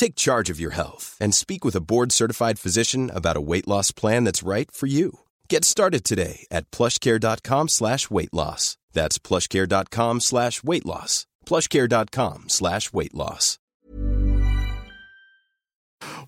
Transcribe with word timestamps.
Take 0.00 0.16
charge 0.16 0.48
of 0.52 0.58
your 0.58 0.72
health 0.72 1.14
and 1.20 1.34
speak 1.34 1.62
with 1.62 1.76
a 1.76 1.86
board-certified 1.90 2.58
physician 2.58 3.10
about 3.10 3.36
a 3.36 3.46
weight 3.50 3.68
loss 3.68 3.92
plan 3.92 4.24
that's 4.24 4.42
right 4.42 4.70
for 4.70 4.88
you. 4.88 5.10
Get 5.50 5.62
started 5.64 6.04
today 6.04 6.46
at 6.50 6.70
plushcare.com 6.70 7.68
slash 7.68 8.10
weight 8.10 8.32
loss. 8.32 8.78
That's 8.94 9.18
plushcare.com 9.18 10.20
slash 10.20 10.62
weight 10.62 10.86
loss. 10.86 11.26
plushcare.com 11.46 12.44
slash 12.48 12.92
weight 12.94 13.14
loss. 13.14 13.58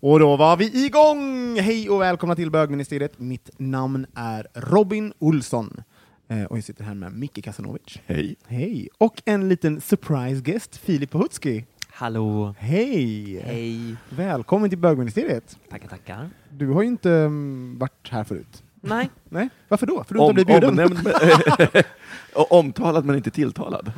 Och 0.00 0.19
då 0.20 0.37
var 0.37 0.56
vi 0.56 0.84
igång! 0.84 1.56
Hej 1.59 1.91
och 1.91 2.00
välkomna 2.00 2.37
till 2.37 2.50
bögministeriet. 2.50 3.19
Mitt 3.19 3.50
namn 3.59 4.06
är 4.15 4.47
Robin 4.55 5.12
Olsson. 5.19 5.83
Eh, 6.28 6.45
och 6.45 6.56
jag 6.56 6.65
sitter 6.65 6.84
här 6.84 6.95
med 6.95 7.12
Micke 7.12 7.45
Kasanovic. 7.45 7.98
Hej. 8.06 8.37
Hej! 8.47 8.89
Och 8.98 9.23
en 9.25 9.48
liten 9.48 9.81
surprise 9.81 10.41
guest, 10.41 10.77
Filip 10.77 11.11
Pohutski. 11.11 11.65
Hallå! 11.95 12.55
Hej! 12.59 13.41
Hej! 13.45 13.97
Välkommen 14.11 14.71
till 14.71 14.79
bögministeriet. 14.79 15.59
Tackar, 15.71 15.89
tackar. 15.89 16.31
Du 16.51 16.69
har 16.69 16.83
ju 16.83 16.89
inte 16.89 17.11
um, 17.11 17.79
varit 17.79 18.09
här 18.11 18.25
förut. 18.25 18.62
Nej. 18.81 19.11
Nej, 19.29 19.49
varför 19.69 19.87
då? 19.87 20.05
För 20.05 20.15
du 20.15 20.21
inte 20.21 20.29
Om, 20.29 20.34
blev 20.34 20.47
bjuden? 20.47 20.69
omnämnd, 20.69 21.09
omtalad 22.51 23.05
men 23.05 23.17
inte 23.17 23.31
tilltalad. 23.31 23.93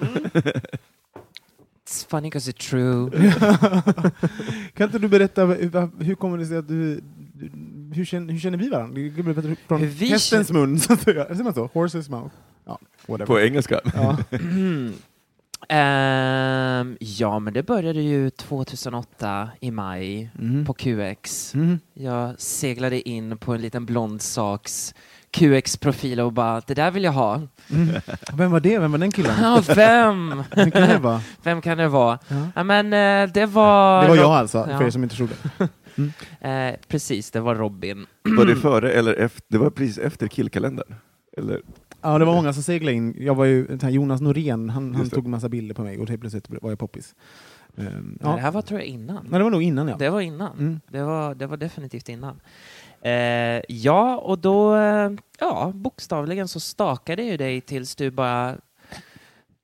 It's 1.86 2.09
funny 2.09 2.28
because 2.31 2.51
it's 2.51 2.70
true. 2.70 3.11
kan 4.75 4.86
inte 4.86 4.98
du 4.98 5.08
berätta, 5.08 5.45
hur, 5.45 6.05
hur 6.05 6.14
kommer 6.14 6.39
det 6.39 6.47
sig 6.47 6.56
att 6.56 6.69
du, 6.69 7.01
du 7.34 7.51
hur, 7.95 8.05
känner, 8.05 8.33
hur 8.33 8.41
känner 8.41 8.58
vi 8.58 8.69
varandra? 8.69 9.56
Från 9.69 9.86
vi 9.86 10.06
hästens 10.06 10.51
mun, 10.51 10.81
så 10.81 10.92
att 10.92 11.01
säga. 11.01 11.25
Säger 11.27 11.45
man 11.45 11.55
så? 11.55 11.70
Horses 11.73 12.08
mouth? 12.08 12.34
Ja, 12.64 12.79
whatever. 13.06 13.27
På 13.27 13.41
engelska. 13.41 13.81
Ja. 13.95 14.19
Ehm, 15.69 16.97
ja, 17.01 17.39
men 17.39 17.53
det 17.55 17.62
började 17.62 18.01
ju 18.03 18.31
2008 18.31 19.48
i 19.61 19.70
maj 19.70 20.31
Mhm. 20.34 20.65
på 20.67 20.75
QX. 20.75 21.55
Mhm. 21.55 21.79
Jag 21.95 22.41
seglade 22.41 23.09
in 23.09 23.39
på 23.39 23.55
en 23.55 23.61
liten 23.61 23.87
blond 23.87 24.23
saks 24.23 24.95
QX-profil 25.31 26.20
och 26.20 26.33
bara, 26.33 26.61
det 26.67 26.75
där 26.75 26.91
vill 26.91 27.05
jag 27.05 27.12
ha. 27.12 27.35
Mm. 27.70 27.95
Vem 28.35 28.51
var 28.51 28.61
det? 28.61 28.79
Vem 28.79 28.92
var 28.92 28.98
den 28.98 29.12
killen? 29.12 29.35
Ja, 29.42 29.62
vem? 29.75 30.42
Vem 30.55 30.70
kan 30.70 30.89
det 30.89 30.98
vara? 30.98 31.20
Vem 31.42 31.61
kan 31.63 31.79
det 31.79 31.89
vara? 31.89 32.19
Ja. 32.29 32.47
Ja, 32.55 32.63
men 32.64 32.92
eh, 32.92 33.33
det 33.35 33.47
var... 33.47 34.03
Det 34.03 34.08
var 34.08 34.17
jag 34.17 34.30
alltså, 34.30 34.67
Ja. 34.70 34.79
för 34.79 34.85
er 34.86 34.91
som 34.91 35.03
inte 35.03 35.17
trodde. 35.17 35.35
Eh, 36.41 36.74
precis, 36.89 37.30
det 37.30 37.41
var 37.41 37.55
Robin. 37.55 38.07
Var 38.23 38.45
det 38.47 38.57
före 38.57 38.92
eller 38.92 39.14
efter? 39.14 39.42
Det 39.48 39.58
var 39.58 39.70
precis 39.70 39.98
efter 39.98 40.27
killkalendern. 40.29 40.95
Eller? 41.36 41.61
Ja, 42.05 42.19
det 42.19 42.25
var 42.25 42.35
många 42.35 42.53
som 42.53 42.63
seglade 42.63 42.97
in. 42.97 43.17
Jag 43.19 43.35
var 43.35 43.45
ju, 43.45 43.79
Jonas 43.83 44.20
Norén, 44.20 44.70
han, 44.70 44.95
han 44.95 45.11
tog 45.11 45.27
massa 45.27 45.48
bilder 45.48 45.75
på 45.75 45.83
mig 45.83 45.98
och 45.98 46.09
helt 46.09 46.20
plötsligt 46.20 46.63
var 46.63 46.70
jag 46.70 46.79
poppis. 46.79 47.15
Um, 47.75 47.85
Nej, 47.85 48.17
ja. 48.20 48.35
Det 48.35 48.41
här 48.41 48.51
var 48.51 48.63
tror 48.63 48.81
jag 48.81 48.89
innan. 48.89 49.25
Nej, 49.31 49.39
det 49.39 49.45
var 49.45 49.51
nog 49.51 49.63
innan 49.63 49.89
ja. 49.89 49.97
Det 49.97 50.11
var 50.11 50.20
innan. 50.20 50.59
Mm. 50.59 50.81
Det, 50.89 51.03
var, 51.03 51.35
det 51.35 51.47
var 51.47 51.57
definitivt 51.57 52.09
innan. 52.09 52.41
Eh, 53.01 53.61
ja, 53.69 54.17
och 54.17 54.39
då, 54.39 54.77
eh, 54.77 55.11
ja, 55.41 55.73
bokstavligen 55.75 56.48
så 56.48 56.61
stakade 56.61 57.23
jag 57.23 57.31
ju 57.31 57.37
dig 57.37 57.61
tills 57.61 57.97
du 57.97 58.11
bara... 58.11 58.57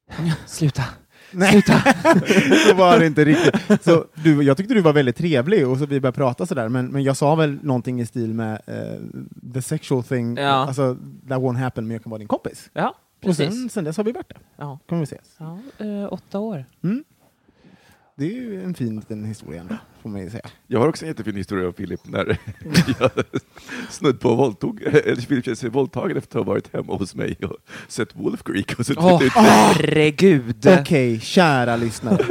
Sluta. 0.46 0.84
Nej, 1.32 1.50
Sluta. 1.52 1.72
så 2.68 2.74
var 2.74 2.98
det 2.98 3.06
inte 3.06 3.24
riktigt. 3.24 3.84
Så 3.84 4.04
du, 4.14 4.42
jag 4.42 4.56
tyckte 4.56 4.74
du 4.74 4.80
var 4.80 4.92
väldigt 4.92 5.16
trevlig 5.16 5.68
och 5.68 5.78
så 5.78 5.86
vi 5.86 6.00
började 6.00 6.16
prata 6.16 6.46
sådär, 6.46 6.68
men, 6.68 6.86
men 6.86 7.02
jag 7.02 7.16
sa 7.16 7.34
väl 7.34 7.58
någonting 7.62 8.00
i 8.00 8.06
stil 8.06 8.34
med 8.34 8.60
eh, 8.66 9.52
the 9.54 9.62
sexual 9.62 10.02
thing, 10.02 10.36
Ja. 10.36 10.48
alltså 10.50 10.96
that 11.28 11.38
won't 11.40 11.56
happen, 11.56 11.86
men 11.86 11.94
jag 11.94 12.02
kan 12.02 12.10
vara 12.10 12.18
din 12.18 12.28
kompis. 12.28 12.70
Ja, 12.72 12.88
Och 12.88 13.20
precis. 13.20 13.54
sen, 13.54 13.68
sen 13.68 13.84
dess 13.84 13.96
har 13.96 14.04
vi 14.04 14.12
varit 14.12 14.28
det. 14.28 14.36
Ja, 14.56 14.78
Kommer 14.88 15.00
vi 15.00 15.04
ses. 15.04 15.36
ja 15.38 15.58
eh, 15.78 16.12
åtta 16.12 16.38
år. 16.38 16.64
Mm. 16.84 17.04
Det 18.20 18.26
är 18.26 18.34
ju 18.34 18.64
en 18.64 18.74
fin 18.74 18.96
liten 18.96 19.24
historia 19.24 19.60
ändå, 19.60 19.76
får 20.02 20.08
man 20.10 20.20
ju 20.20 20.30
säga. 20.30 20.46
Jag 20.66 20.80
har 20.80 20.88
också 20.88 21.04
en 21.04 21.08
jättefin 21.08 21.36
historia 21.36 21.66
om 21.66 21.72
Filip 21.74 22.00
när 22.04 22.38
jag 23.00 23.10
snudd 23.90 24.20
på 24.20 24.34
våldtog, 24.34 24.82
eller 24.82 25.16
Filip 25.16 25.44
kände 25.44 25.56
sig 25.56 25.70
våldtagen 25.70 26.16
efter 26.16 26.38
att 26.38 26.46
ha 26.46 26.52
varit 26.52 26.74
hemma 26.74 26.96
hos 26.96 27.14
mig 27.14 27.36
och 27.42 27.56
sett 27.88 28.16
Wolf 28.16 28.42
Creek 28.42 28.78
och 28.78 28.84
Åh, 28.96 29.24
ut. 29.24 29.32
herregud! 29.32 30.66
Okej, 30.80 31.20
kära 31.20 31.76
lyssnare. 31.76 32.24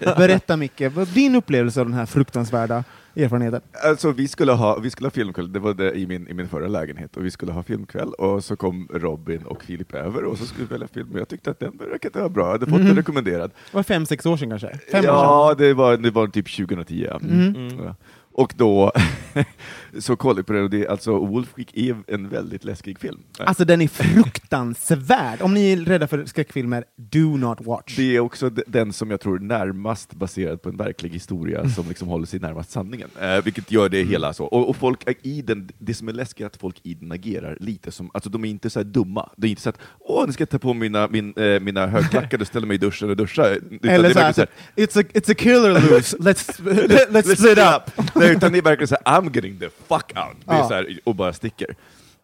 Berätta 0.00 0.56
Micke, 0.56 0.80
vad 0.80 1.08
är 1.08 1.14
din 1.14 1.34
upplevelse 1.34 1.80
av 1.80 1.86
den 1.86 1.94
här 1.94 2.06
fruktansvärda 2.06 2.84
erfarenheten? 3.16 3.60
Alltså 3.84 4.12
vi 4.12 4.28
skulle 4.28 4.52
ha, 4.52 4.78
vi 4.78 4.90
skulle 4.90 5.06
ha 5.06 5.10
filmkväll, 5.10 5.52
det 5.52 5.58
var 5.58 5.74
det 5.74 5.92
i 5.92 6.06
min, 6.06 6.28
i 6.28 6.34
min 6.34 6.48
förra 6.48 6.68
lägenhet, 6.68 7.16
och 7.16 7.24
vi 7.24 7.30
skulle 7.30 7.52
ha 7.52 7.62
filmkväll 7.62 8.12
och 8.12 8.44
så 8.44 8.56
kom 8.56 8.88
Robin 8.92 9.42
och 9.42 9.64
Filip 9.64 9.94
över 9.94 10.24
och 10.24 10.38
så 10.38 10.46
skulle 10.46 10.66
vi 10.66 10.72
välja 10.72 10.88
film 10.88 11.12
och 11.12 11.20
jag 11.20 11.28
tyckte 11.28 11.50
att 11.50 11.60
den 11.60 11.76
verkade 11.76 12.18
vara 12.18 12.28
bra, 12.28 12.44
jag 12.44 12.52
hade 12.52 12.66
fått 12.66 12.78
den 12.86 12.96
rekommenderad. 12.96 13.50
Det 13.70 13.76
var 13.76 13.82
fem, 13.82 14.06
sex 14.06 14.26
år 14.26 14.36
sedan 14.36 14.50
kanske? 14.50 14.78
Fem 14.92 14.98
år 14.98 15.02
sedan? 15.02 15.14
ja, 15.14 15.54
det 15.58 15.74
var, 15.74 15.96
det 15.96 16.10
var 16.10 16.26
typ 16.26 16.56
2010. 16.56 17.06
ja. 17.10 17.20
Mm. 17.22 17.78
Ja. 17.84 17.96
Och 18.32 18.54
då 18.56 18.92
så 19.98 20.16
kollade 20.16 20.38
jag 20.38 20.46
på 20.46 20.52
den 20.52 20.62
och 20.62 20.70
det 20.70 20.84
är 20.84 20.90
alltså 20.90 21.18
Wolf 21.18 21.54
Creek 21.54 21.76
är 21.76 21.96
en 22.06 22.28
väldigt 22.28 22.64
läskig 22.64 22.98
film. 22.98 23.18
Alltså 23.38 23.64
den 23.64 23.80
är 23.80 23.88
fruktansvärd. 23.88 25.42
Om 25.42 25.54
ni 25.54 25.72
är 25.72 25.76
rädda 25.76 26.06
för 26.06 26.24
skräckfilmer, 26.24 26.84
do 26.96 27.36
not 27.36 27.60
watch. 27.60 27.96
Det 27.96 28.16
är 28.16 28.20
också 28.20 28.50
den 28.50 28.92
som 28.92 29.10
jag 29.10 29.20
tror 29.20 29.38
närmast 29.38 30.14
baserad 30.14 30.62
på 30.62 30.68
en 30.68 30.76
verklig 30.76 31.10
historia 31.10 31.68
som 31.68 31.88
liksom 31.88 32.08
håller 32.08 32.26
sig 32.26 32.40
närmast 32.40 32.70
sanningen. 32.70 33.08
Eh, 33.20 33.44
vilket 33.44 33.70
gör 33.70 33.88
det 33.88 34.02
hela 34.02 34.32
så. 34.32 34.44
Och, 34.44 34.68
och 34.68 34.76
folk 34.76 35.08
är 35.08 35.14
i 35.22 35.42
den, 35.42 35.70
det 35.78 35.94
som 35.94 36.08
är 36.08 36.12
läskigt 36.12 36.40
är 36.40 36.46
att 36.46 36.56
folk 36.56 36.80
i 36.82 36.94
den 36.94 37.12
agerar 37.12 37.56
lite 37.60 37.92
som, 37.92 38.10
alltså 38.14 38.30
de 38.30 38.44
är 38.44 38.48
inte 38.48 38.70
så 38.70 38.82
dumma. 38.82 39.30
Det 39.36 39.46
är 39.46 39.50
inte 39.50 39.62
så 39.62 39.68
att 39.68 39.78
åh, 40.00 40.26
nu 40.26 40.32
ska 40.32 40.42
jag 40.42 40.50
ta 40.50 40.58
på 40.58 40.74
mina, 40.74 41.08
min, 41.08 41.34
eh, 41.36 41.60
mina 41.60 41.86
högklackade 41.86 42.40
och 42.40 42.46
ställa 42.46 42.66
mig 42.66 42.74
i 42.74 42.78
duschen 42.78 43.10
och 43.10 43.16
duscha. 43.16 43.48
Utan 43.48 43.90
Eller 43.90 44.08
är 44.08 44.12
så 44.12 44.18
här, 44.18 44.32
så 44.32 44.40
här, 44.40 44.48
it's, 44.76 45.00
a, 45.00 45.04
it's 45.14 45.32
a 45.32 45.34
killer 45.38 45.80
loose, 45.80 46.16
let's, 46.18 46.60
let's 47.10 47.36
split 47.36 47.58
up. 47.58 48.06
Nej, 48.14 48.32
utan 48.32 48.52
det 48.52 48.58
är 48.58 48.62
verkligen 48.62 48.88
så 48.88 48.96
här, 49.04 49.20
I'm 49.20 49.34
getting 49.34 49.58
the 49.58 49.68
fuck 49.88 50.12
out. 50.16 50.36
Det 50.44 50.52
är 50.52 50.58
Ja. 50.58 50.68
så 50.68 50.74
här, 50.74 50.98
och 51.04 51.14
bara 51.14 51.32
sticker. 51.32 51.74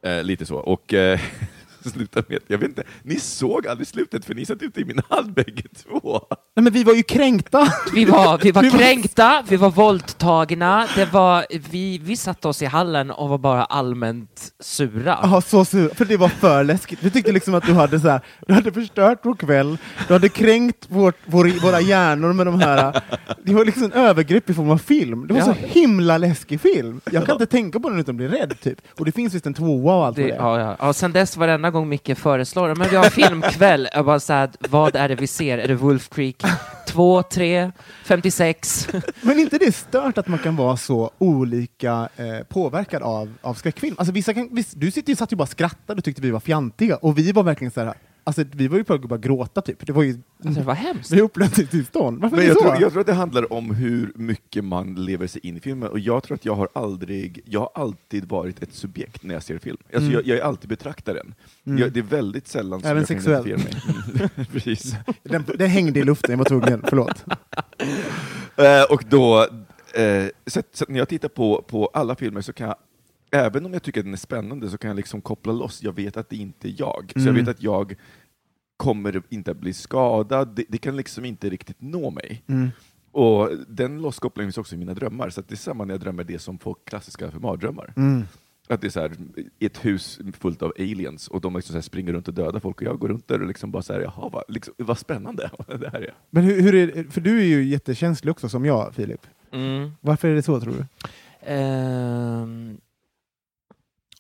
Eh, 0.03 0.23
lite 0.23 0.47
så. 0.47 0.57
Och 0.57 0.95
eh, 0.95 1.21
sluta 1.91 2.23
med, 2.29 2.39
jag 2.47 2.59
vet 2.59 2.69
inte, 2.69 2.83
ni 3.03 3.21
såg 3.21 3.67
aldrig 3.67 3.87
slutet 3.89 4.25
för 4.25 4.35
ni 4.35 4.47
satt 4.47 4.63
ute 4.63 4.81
i 4.81 4.85
min 4.85 5.01
hand 5.09 5.33
bägge 5.35 5.63
två. 5.85 6.21
Nej, 6.57 6.63
men 6.65 6.73
vi 6.73 6.85
var 6.85 6.95
ju 6.95 7.03
kränkta. 7.03 7.73
Vi 7.95 8.05
var, 8.05 8.39
vi 8.39 8.51
var 8.53 8.71
kränkta, 8.79 9.45
vi 9.49 9.57
var 9.57 9.71
våldtagna, 9.71 10.87
det 10.95 11.05
var, 11.13 11.47
vi, 11.71 11.99
vi 11.99 12.17
satte 12.17 12.49
oss 12.49 12.63
i 12.63 12.67
hallen 12.67 13.11
och 13.11 13.29
var 13.29 13.39
bara 13.39 13.65
allmänt 13.65 14.53
sura. 14.61 15.19
Ja, 15.23 15.41
så 15.41 15.65
sur, 15.65 15.89
för 15.95 16.05
det 16.05 16.17
var 16.17 16.29
för 16.29 16.65
läskigt. 16.65 16.99
Vi 17.03 17.11
tyckte 17.11 17.33
liksom 17.33 17.55
att 17.55 17.67
du 17.67 17.73
hade, 17.73 18.01
så 18.01 18.09
här, 18.09 18.21
du 18.47 18.55
hade 18.55 18.73
förstört 18.73 19.19
vår 19.23 19.35
kväll, 19.35 19.79
du 20.09 20.13
hade 20.13 20.29
kränkt 20.29 20.87
vårt, 20.89 21.17
vår, 21.27 21.63
våra 21.63 21.81
hjärnor 21.81 22.33
med 22.33 22.47
de 22.47 22.61
här... 22.61 23.01
Det 23.45 23.55
var 23.55 23.65
liksom 23.65 23.85
en 23.85 23.93
övergrepp 23.93 24.51
i 24.51 24.55
form 24.55 24.71
av 24.71 24.79
film. 24.79 25.27
Det 25.27 25.35
var 25.35 25.41
Ja. 25.41 25.47
så 25.47 25.53
himla 25.53 26.19
läskig 26.19 26.61
film. 26.61 27.01
Jag 27.13 27.27
kan 27.27 27.33
inte 27.35 27.47
tänka 27.47 27.81
på 27.81 27.89
den 27.91 28.01
utan 28.01 28.17
bli 28.17 28.29
rädd, 28.29 28.61
typ. 28.63 28.79
Och 28.99 29.05
det 29.05 29.13
finns 29.13 29.35
visst 29.35 29.47
en 29.47 29.55
tvåa 29.55 29.95
och 29.97 30.07
allt 30.07 30.17
Det, 30.17 30.23
det 30.23 30.29
ja, 30.29 30.61
ja. 30.61 30.77
ja, 30.81 30.93
sen 30.93 31.13
dess 31.13 31.37
varenda 31.37 31.70
gång 31.71 31.89
Micke 31.89 32.19
föreslår 32.19 32.75
men 32.75 32.89
vi 32.89 32.97
har 32.97 33.05
filmkväll, 33.05 33.89
jag 33.93 34.05
bara 34.05 34.21
såhär, 34.21 34.51
vad 34.71 34.97
är 34.97 35.09
det 35.09 35.15
vi 35.15 35.27
ser? 35.27 35.59
Är 35.59 35.69
det 35.69 35.75
Wolf 35.75 36.09
Creek 36.09 36.43
2, 36.89 37.23
3, 37.23 37.73
56? 38.05 38.89
Men 39.21 39.39
inte 39.39 39.59
det 39.59 39.75
stört 39.75 40.19
att 40.19 40.29
man 40.29 40.39
kan 40.39 40.57
vara 40.57 40.77
så 40.77 41.11
olika 41.19 42.09
eh, 42.17 42.47
påverkad 42.49 43.03
av, 43.03 43.35
av 43.41 43.55
skräckfilm? 43.55 43.97
Alltså, 43.99 44.13
vissa 44.13 44.35
kan, 44.35 44.55
viss, 44.55 44.71
du 44.73 44.91
sitter 44.91 45.11
ju, 45.11 45.17
satt 45.17 45.33
ju 45.33 45.37
bara 45.37 45.43
och 45.43 45.49
skrattade 45.49 45.99
och 45.99 46.05
tyckte 46.05 46.23
vi 46.23 46.31
var 46.31 46.41
fjantiga, 46.41 46.97
och 46.97 47.19
vi 47.19 47.33
var 47.33 47.43
verkligen 47.43 47.71
så 47.71 47.81
här, 47.81 47.95
alltså, 48.25 48.45
vi 48.53 48.69
var 48.69 48.79
ju 48.79 48.85
på 48.85 48.95
att 48.95 49.01
bara 49.03 49.19
gråta 49.19 49.61
typ. 49.61 49.87
Det 49.87 49.93
var 49.93 50.03
ju 50.03 50.19
Alltså, 50.45 50.61
det 50.61 50.67
var 50.67 50.75
hemskt. 50.75 51.11
det 51.11 51.17
är 51.17 51.23
upplösningstillstånd. 51.23 52.19
Varför 52.21 52.37
Men 52.37 52.45
är 52.45 52.49
det 52.49 52.55
jag, 52.55 52.63
så? 52.63 52.71
tror, 52.71 52.83
jag 52.83 52.93
tror 52.93 53.01
att 53.01 53.07
det 53.07 53.13
handlar 53.13 53.53
om 53.53 53.75
hur 53.75 54.13
mycket 54.15 54.65
man 54.65 54.95
lever 54.95 55.27
sig 55.27 55.47
in 55.47 55.57
i 55.57 55.61
filmen, 55.61 55.89
och 55.89 55.99
jag 55.99 56.23
tror 56.23 56.35
att 56.35 56.45
jag 56.45 56.55
har 56.55 56.69
aldrig, 56.73 57.41
jag 57.45 57.61
har 57.61 57.71
alltid 57.75 58.25
varit 58.29 58.63
ett 58.63 58.75
subjekt 58.75 59.23
när 59.23 59.35
jag 59.35 59.43
ser 59.43 59.59
film. 59.59 59.77
Alltså 59.85 59.99
Mm. 60.01 60.13
jag, 60.13 60.27
jag 60.27 60.39
är 60.39 60.43
alltid 60.43 60.69
betraktaren. 60.69 61.35
Mm. 61.67 61.79
Jag, 61.79 61.93
det 61.93 62.01
är 62.01 62.05
väldigt 62.05 62.49
sällan 62.49 62.81
som 62.81 62.91
Även 62.91 63.01
jag 63.03 63.09
kan 63.09 63.17
sexuellt. 63.17 63.47
identifiera 63.47 63.89
mig. 64.15 64.29
Mm, 64.37 64.47
Precis. 64.53 64.95
Den, 65.23 65.45
den 65.59 65.71
hängde 65.71 66.01
i 66.01 66.05
luften, 66.05 66.31
jag 66.31 66.39
var 66.39 66.45
tvungen. 66.45 66.85
Förlåt. 66.89 67.25
Eh, 68.57 68.83
och 68.91 69.05
då, 69.09 69.41
eh, 69.95 70.27
så, 70.47 70.61
att- 70.61 70.67
så 70.77 70.85
att 70.85 70.89
när 70.91 70.99
jag 70.99 71.09
tittar 71.09 71.29
på, 71.29 71.63
på 71.69 71.87
alla 71.95 72.15
filmer 72.17 72.41
så 72.41 72.53
kan 72.53 72.67
jag, 72.67 72.77
även 73.31 73.67
om 73.67 73.73
jag 73.73 73.83
tycker 73.83 74.01
att 74.01 74.05
den 74.07 74.13
är 74.13 74.17
spännande, 74.19 74.71
så 74.71 74.79
kan 74.79 74.89
jag 74.89 74.97
liksom 74.97 75.21
koppla 75.21 75.53
loss. 75.53 75.83
Jag 75.83 75.93
vet 75.93 76.17
att 76.17 76.29
det 76.29 76.37
inte 76.37 76.69
är 76.69 76.75
jag. 76.79 77.13
Så 77.15 77.19
jag 77.21 77.29
Mm. 77.29 77.45
vet 77.45 77.57
att 77.57 77.63
jag 77.63 77.95
kommer 78.77 79.23
inte 79.29 79.51
att 79.51 79.57
bli 79.57 79.73
skadad. 79.73 80.49
Det, 80.57 80.65
det 80.69 80.79
kan 80.79 80.97
liksom 80.97 81.25
inte 81.25 81.51
riktigt 81.51 81.77
nå 81.81 82.11
mig. 82.11 82.43
Mm. 82.47 82.69
Och 83.13 83.51
den 83.69 84.03
losskopplingen 84.03 84.49
finns 84.49 84.59
också 84.59 84.75
i 84.75 84.79
mina 84.79 84.95
drömmar, 84.95 85.31
så 85.31 85.41
att 85.41 85.49
det 85.49 85.55
är 85.55 85.57
samma 85.57 85.85
när 85.85 85.95
jag 85.95 86.01
drömmer 86.01 86.25
det 86.25 86.39
som 86.39 86.59
folk 86.59 86.79
klassiskt 86.85 87.17
kallar 87.17 87.33
för 87.33 87.41
mardrömmar. 87.41 87.93
Mm. 87.97 88.23
Att 88.69 88.81
det 88.81 88.87
är 88.87 88.91
så 88.91 89.01
här, 89.01 89.13
ett 89.59 89.85
hus 89.85 90.19
fullt 90.39 90.63
av 90.63 90.73
aliens 90.79 91.29
och 91.29 91.41
de 91.41 91.57
liksom 91.57 91.73
så 91.73 91.77
här 91.77 91.83
springer 91.83 92.13
runt 92.13 92.29
och 92.29 92.35
dödar 92.35 92.61
folk 92.61 92.77
och 92.77 92.83
jag 92.87 92.99
går 92.99 93.09
runt 93.09 93.29
där 93.29 93.41
och 93.41 93.47
liksom 93.49 93.71
bara 93.71 93.83
så 93.83 93.93
här, 93.93 94.01
jaha, 94.01 94.29
vad, 94.33 94.45
liksom, 94.49 94.75
vad 94.77 94.99
spännande 94.99 95.51
det 95.67 95.91
här 95.93 96.01
är. 96.01 96.15
Men 96.31 96.45
hur, 96.45 96.63
hur 96.63 96.75
är 96.75 96.87
det, 96.87 97.11
för 97.11 97.21
du 97.21 97.41
är 97.41 97.45
ju 97.45 97.65
jättekänslig 97.65 98.31
också 98.31 98.49
som 98.49 98.65
jag, 98.65 98.95
Filip. 98.95 99.27
Mm. 99.53 99.91
Varför 100.01 100.29
är 100.29 100.35
det 100.35 100.43
så 100.43 100.61
tror 100.61 100.73
du? 100.73 100.85
Ehm, 101.53 102.81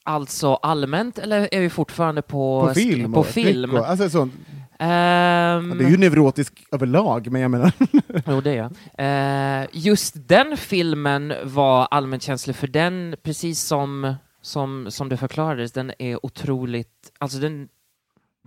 alltså 0.04 0.54
allmänt, 0.54 1.18
eller 1.18 1.48
är 1.54 1.60
vi 1.60 1.70
fortfarande 1.70 2.22
på, 2.22 2.66
På 2.68 2.74
film? 2.74 3.12
På 3.12 3.24
film. 3.24 3.76
alltså, 3.76 4.10
sånt. 4.10 4.34
Ehm, 4.78 5.78
Du 5.78 5.86
är 5.86 5.90
ju 5.90 5.96
neurotisk 5.96 6.64
överlag, 6.72 7.32
men 7.32 7.42
jag 7.42 7.50
menar... 7.50 7.72
Jo, 8.26 8.40
det 8.40 8.50
är 8.50 8.56
jag. 8.96 9.62
Eh, 9.62 9.66
just 9.72 10.14
den 10.28 10.56
filmen 10.56 11.32
var 11.44 11.88
allmänt 11.90 12.22
känslig 12.22 12.56
för 12.56 12.66
den, 12.66 13.14
precis 13.22 13.60
som, 13.62 14.14
som, 14.42 14.86
som 14.90 15.08
det 15.08 15.16
förklarades, 15.16 15.72
den 15.72 15.92
är 15.98 16.26
otroligt... 16.26 17.12
Alltså 17.18 17.38
den, 17.38 17.68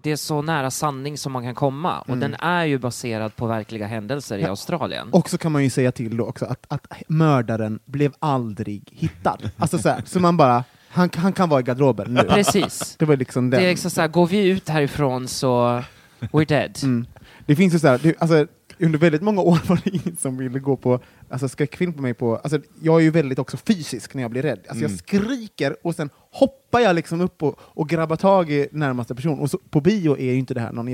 det 0.03 0.11
är 0.11 0.15
så 0.15 0.41
nära 0.41 0.71
sanning 0.71 1.17
som 1.17 1.31
man 1.31 1.44
kan 1.44 1.56
komma. 1.56 1.99
Och 2.01 2.07
Mm. 2.09 2.19
den 2.19 2.33
är 2.39 2.65
ju 2.65 2.77
baserad 2.77 3.35
på 3.35 3.47
verkliga 3.47 3.88
händelser 3.88 4.38
i 4.38 4.41
Ja. 4.41 4.49
Australien. 4.49 5.09
Och 5.11 5.29
så 5.29 5.38
kan 5.38 5.51
man 5.51 5.63
ju 5.63 5.69
säga 5.69 5.91
till 5.91 6.17
då 6.17 6.25
också 6.25 6.45
att, 6.45 6.65
att 6.67 6.88
mördaren 7.07 7.79
blev 7.85 8.13
aldrig 8.19 8.89
hittad. 8.91 9.38
Alltså 9.57 9.77
så, 9.77 9.89
här, 9.89 10.01
så 10.06 10.19
man 10.19 10.38
bara, 10.38 10.63
han, 10.94 11.10
han 11.16 11.34
kan 11.34 11.50
vara 11.50 11.60
i 11.60 11.63
garderoben 11.63 12.13
nu. 12.13 12.24
Precis. 12.24 12.95
Det 13.00 13.06
var 13.06 13.18
liksom 13.18 13.50
den. 13.50 13.60
Det 13.62 13.68
är 13.68 13.69
liksom 13.69 13.92
så 13.92 14.01
här, 14.01 14.07
går 14.07 14.28
vi 14.28 14.48
ut 14.48 14.69
härifrån 14.69 15.28
så 15.28 15.84
we're 16.19 16.48
dead. 16.48 16.80
Mm. 16.84 17.06
Det 17.45 17.56
finns 17.56 17.74
ju 17.74 17.80
så 17.80 17.88
här, 17.88 18.00
det, 18.04 18.16
alltså, 18.19 18.48
under 18.80 19.00
väldigt 19.00 19.22
många 19.22 19.42
år 19.42 19.60
var 19.68 19.81
det 19.84 19.90
ingen 19.90 20.16
som 20.18 20.38
ville 20.38 20.60
gå 20.60 20.78
på 20.78 21.00
alltså, 21.30 21.50
skräckfilm 21.50 21.94
på 21.94 22.01
mig. 22.01 22.13
På, 22.13 22.38
alltså, 22.38 22.60
jag 22.81 22.95
är 23.00 23.04
ju 23.04 23.10
väldigt 23.10 23.40
också 23.40 23.57
fysisk 23.57 24.13
när 24.13 24.22
jag 24.22 24.31
blir 24.31 24.42
rädd. 24.42 24.60
Alltså, 24.68 24.86
Mm. 24.86 24.92
Jag 24.92 25.00
skriker 25.00 25.75
och 25.84 25.95
sen 25.95 26.10
hoppar 26.31 26.80
jag 26.80 26.95
liksom 26.95 27.22
upp 27.22 27.44
och, 27.44 27.60
och 27.60 27.90
grabbar 27.90 28.16
tag 28.16 28.51
i 28.51 28.68
närmaste 28.72 29.16
person. 29.16 29.40
Och 29.40 29.50
så, 29.50 29.57
på 29.69 29.81
bio 29.81 30.18
är 30.18 30.31
ju 30.31 30.36
inte 30.36 30.54
det 30.54 30.62
här 30.62 30.72
någon 30.72 30.88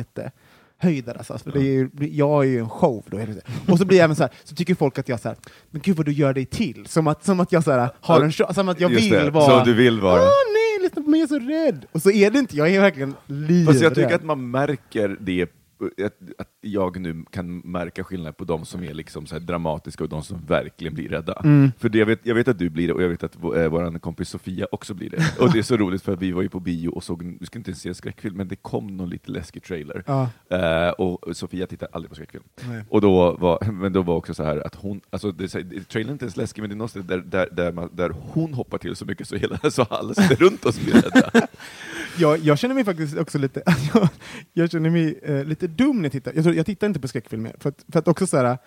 jättehöjdare. 0.79 1.17
Alltså, 1.17 1.37
för 1.37 1.51
det 1.51 1.59
är 1.59 1.63
ju, 1.63 1.89
jag 1.99 2.45
är 2.45 2.49
ju 2.49 2.59
en 2.59 2.69
show 2.69 3.03
då. 3.09 3.19
Och 3.67 3.77
så 3.77 3.85
blir 3.85 3.97
jag 3.97 4.03
även 4.03 4.15
så 4.15 4.23
här, 4.23 4.31
så 4.43 4.55
tycker 4.55 4.75
folk 4.75 4.99
att 4.99 5.09
jag 5.09 5.19
så 5.19 5.27
här, 5.27 5.37
men 5.71 5.81
gud 5.81 5.97
vad 5.97 6.05
du 6.05 6.11
gör 6.11 6.33
dig 6.33 6.45
till. 6.45 6.85
Som 6.85 7.07
att, 7.07 7.25
som 7.25 7.39
att 7.39 7.51
jag 7.51 7.63
så 7.63 7.71
här, 7.71 7.89
har 8.01 8.21
en 8.21 8.31
show, 8.31 8.53
som 8.53 8.69
att 8.69 8.79
jag 8.79 8.91
Just 8.91 9.03
vill 9.03 9.11
det, 9.11 9.31
vara... 9.31 9.57
Som 9.57 9.65
du 9.65 9.73
vill 9.73 9.99
vara. 9.99 10.21
Åh 10.21 10.27
nej, 10.53 10.83
lyssna 10.83 11.01
på 11.01 11.09
mig, 11.09 11.19
jag 11.19 11.31
är 11.31 11.39
så 11.39 11.39
rädd! 11.39 11.85
Och 11.91 12.01
så 12.01 12.11
är 12.11 12.31
det 12.31 12.39
inte, 12.39 12.57
jag 12.57 12.69
är 12.69 12.81
verkligen 12.81 13.13
livrädd. 13.25 13.65
Fast 13.65 13.81
jag 13.81 13.95
tycker 13.95 14.15
att 14.15 14.23
man 14.23 14.51
märker 14.51 15.17
det, 15.19 15.49
att, 16.05 16.17
att 16.37 16.49
jag 16.61 16.99
nu 16.99 17.25
kan 17.31 17.57
märka 17.57 18.03
skillnad 18.03 18.37
på 18.37 18.43
de 18.43 18.65
som 18.65 18.83
är 18.83 18.93
liksom 18.93 19.25
så 19.25 19.39
dramatiska 19.39 20.03
och 20.03 20.09
de 20.09 20.23
som 20.23 20.45
verkligen 20.47 20.93
blir 20.93 21.09
rädda. 21.09 21.33
Mm. 21.33 21.71
För 21.77 21.89
det, 21.89 21.97
jag, 21.97 22.05
vet, 22.05 22.19
jag 22.23 22.35
vet 22.35 22.47
att 22.47 22.59
du 22.59 22.69
blir 22.69 22.87
det, 22.87 22.93
och 22.93 23.03
jag 23.03 23.09
vet 23.09 23.23
att 23.23 23.35
vår, 23.35 23.61
eh, 23.61 23.69
vår 23.69 23.99
kompis 23.99 24.29
Sofia 24.29 24.67
också 24.71 24.93
blir 24.93 25.09
det. 25.09 25.39
Och 25.39 25.51
det 25.51 25.59
är 25.59 25.63
så 25.63 25.77
roligt 25.77 26.01
för 26.01 26.15
vi 26.15 26.31
var 26.31 26.41
ju 26.41 26.49
på 26.49 26.59
bio 26.59 26.89
och 26.89 27.03
såg, 27.03 27.37
vi 27.39 27.45
skulle 27.45 27.59
inte 27.59 27.71
ens 27.71 27.81
se 27.81 27.89
en 27.89 27.95
skräckfilm, 27.95 28.37
men 28.37 28.47
det 28.47 28.55
kom 28.55 28.97
någon 28.97 29.09
lite 29.09 29.31
läskig 29.31 29.63
trailer. 29.63 30.03
Ja, 30.07 30.29
Eh, 30.49 30.89
och 30.89 31.37
Sofia 31.37 31.67
tittar 31.67 31.87
aldrig 31.91 32.09
på 32.09 32.15
skräckfilm. 32.15 32.43
nej. 32.67 32.83
Och 32.89 33.01
då 33.01 33.37
var, 33.39 33.71
men 33.71 33.93
då 33.93 34.01
var 34.01 34.15
också 34.15 34.33
så 34.33 34.43
här 34.43 34.65
att 34.65 34.75
hon, 34.75 35.01
alltså 35.09 35.31
det, 35.31 35.47
trailern 35.47 36.09
är 36.09 36.13
inte 36.13 36.25
ens 36.25 36.37
läskig, 36.37 36.61
men 36.61 36.69
det 36.69 36.73
är 36.73 36.77
något 36.77 36.89
ställe 36.89 37.05
där, 37.05 37.17
där, 37.17 37.49
där, 37.51 37.71
man, 37.71 37.89
där 37.93 38.09
hon 38.09 38.53
hoppar 38.53 38.77
till 38.77 38.95
så 38.95 39.05
mycket 39.05 39.27
så 39.27 39.35
hela 39.35 39.57
så 39.71 39.83
alla 39.83 40.13
runt 40.13 40.65
oss 40.65 40.79
blir 40.79 40.93
rädda. 40.93 41.31
Jag, 42.19 42.39
jag 42.39 42.59
känner 42.59 42.75
mig 42.75 42.85
faktiskt 42.85 43.17
också 43.17 43.37
lite, 43.37 43.63
jag, 43.93 44.09
jag 44.53 44.71
känner 44.71 44.89
mig 44.89 45.19
eh, 45.23 45.43
lite 45.45 45.67
dum 45.67 45.97
när 45.97 46.03
jag 46.03 46.11
tittar. 46.11 46.33
Jag, 46.35 46.43
tror, 46.43 46.55
jag 46.55 46.65
tittar 46.65 46.87
inte 46.87 46.99
på 46.99 47.07
skräckfilmer, 47.07 47.55
för 47.59 47.69
att, 47.69 47.85
för 47.91 47.99
att 47.99 48.07
också 48.07 48.27
så 48.27 48.37
här, 48.37 48.57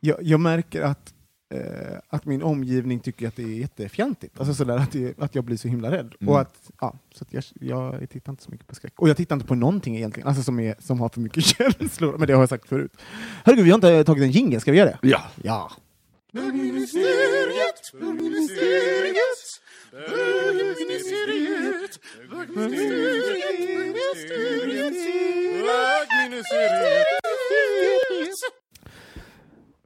jag, 0.00 0.16
jag 0.22 0.40
märker 0.40 0.82
att, 0.82 1.14
eh, 1.54 1.98
att 2.08 2.24
min 2.24 2.42
omgivning 2.42 3.00
tycker 3.00 3.28
att 3.28 3.36
det 3.36 3.42
är 3.42 3.46
jättefjantigt. 3.46 4.38
Alltså 4.38 4.54
så 4.54 4.64
där, 4.64 4.76
att, 4.76 4.92
det, 4.92 5.18
att 5.18 5.34
jag 5.34 5.44
blir 5.44 5.56
så 5.56 5.68
himla 5.68 5.90
rädd. 5.90 6.14
Mm. 6.20 6.32
Och 6.32 6.40
att, 6.40 6.70
ja, 6.80 6.98
så 7.14 7.24
att 7.24 7.32
jag, 7.32 7.44
jag 7.60 8.10
tittar 8.10 8.32
inte 8.32 8.42
så 8.42 8.50
mycket 8.50 8.66
på 8.66 8.74
skräck. 8.74 8.92
Och 8.96 9.08
jag 9.08 9.16
tittar 9.16 9.36
inte 9.36 9.46
på 9.46 9.54
någonting 9.54 9.96
egentligen, 9.96 10.28
alltså 10.28 10.42
som, 10.42 10.60
är, 10.60 10.74
som 10.78 11.00
har 11.00 11.08
för 11.08 11.20
mycket 11.20 11.44
känslor. 11.56 12.18
Men 12.18 12.26
det 12.26 12.32
har 12.32 12.42
jag 12.42 12.48
sagt 12.48 12.68
förut. 12.68 12.92
Herregud, 13.44 13.64
vi 13.64 13.70
har 13.70 13.74
inte 13.74 14.04
tagit 14.04 14.22
en 14.22 14.30
jingle, 14.30 14.60
ska 14.60 14.72
vi 14.72 14.78
göra 14.78 14.90
det? 14.90 14.98
Ja. 15.02 15.22
Ja. 15.42 15.72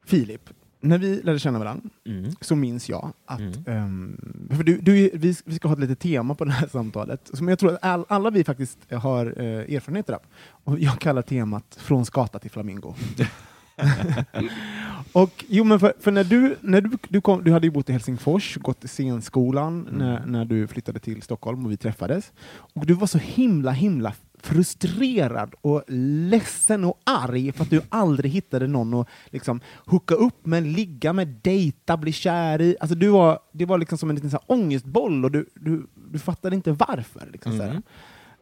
Filip, 0.06 0.50
när 0.80 0.98
vi 0.98 1.22
lärde 1.22 1.38
känna 1.38 1.58
varandra 1.58 1.90
Mm. 2.06 2.30
så 2.40 2.56
minns 2.56 2.88
jag 2.88 3.12
att 3.26 3.40
Mm. 3.40 3.64
ehm, 3.66 4.48
för 4.56 4.64
du, 4.64 4.76
du, 4.78 4.92
vi, 5.14 5.36
vi 5.44 5.54
ska 5.56 5.68
ha 5.68 5.72
ett 5.74 5.80
litet 5.80 6.00
tema 6.00 6.34
på 6.34 6.44
det 6.44 6.50
här 6.50 6.66
samtalet 6.72 7.30
som 7.34 7.48
jag 7.48 7.58
tror 7.58 7.72
att 7.72 7.84
all, 7.84 8.04
alla 8.08 8.30
vi 8.30 8.44
faktiskt 8.44 8.78
har 8.92 9.26
eh, 9.40 9.74
erfarenheter 9.76 10.12
av. 10.12 10.20
Och 10.64 10.78
jag 10.78 10.98
kallar 11.00 11.22
temat 11.22 11.78
Från 11.80 12.06
skata 12.06 12.38
till 12.38 12.50
flamingo. 12.50 12.94
och 15.12 15.44
jo, 15.48 15.64
men 15.64 15.80
för, 15.80 15.92
för 16.00 16.10
när 16.10 16.24
du, 16.24 16.56
när 16.60 16.80
du, 16.80 16.90
du, 17.08 17.20
kom, 17.20 17.44
du 17.44 17.52
hade 17.52 17.66
ju 17.66 17.70
bott 17.70 17.88
i 17.88 17.92
Helsingfors, 17.92 18.56
gått 18.56 18.84
i 18.84 18.88
scenskolan 18.88 19.88
när, 19.92 20.26
när 20.26 20.44
du 20.44 20.66
flyttade 20.66 20.98
till 20.98 21.22
Stockholm 21.22 21.64
och 21.64 21.72
vi 21.72 21.76
träffades. 21.76 22.32
Och 22.52 22.86
du 22.86 22.94
var 22.94 23.06
så 23.06 23.18
himla, 23.18 23.70
himla 23.70 24.14
frustrerad 24.42 25.54
och 25.60 25.82
ledsen 25.88 26.84
och 26.84 27.00
arg 27.04 27.52
för 27.52 27.62
att 27.64 27.70
du 27.70 27.80
aldrig 27.88 28.32
hittade 28.32 28.66
någon 28.66 28.94
att 28.94 29.08
liksom 29.30 29.60
hooka 29.86 30.14
upp 30.14 30.46
med, 30.46 30.62
ligga 30.62 31.12
med, 31.12 31.28
dejta, 31.42 31.96
bli 31.96 32.12
kär 32.12 32.60
i. 32.60 32.76
Alltså 32.80 32.94
du 32.94 33.08
var, 33.08 33.38
det 33.52 33.64
var 33.64 33.78
liksom 33.78 33.98
som 33.98 34.10
en 34.10 34.16
liten 34.16 34.30
så 34.30 34.36
här 34.36 34.56
ångestboll 34.56 35.24
och 35.24 35.30
du, 35.30 35.46
du, 35.54 35.86
du 36.10 36.18
fattade 36.18 36.56
inte 36.56 36.72
varför. 36.72 37.28
Liksom, 37.32 37.56
så 37.58 37.62
här. 37.62 37.82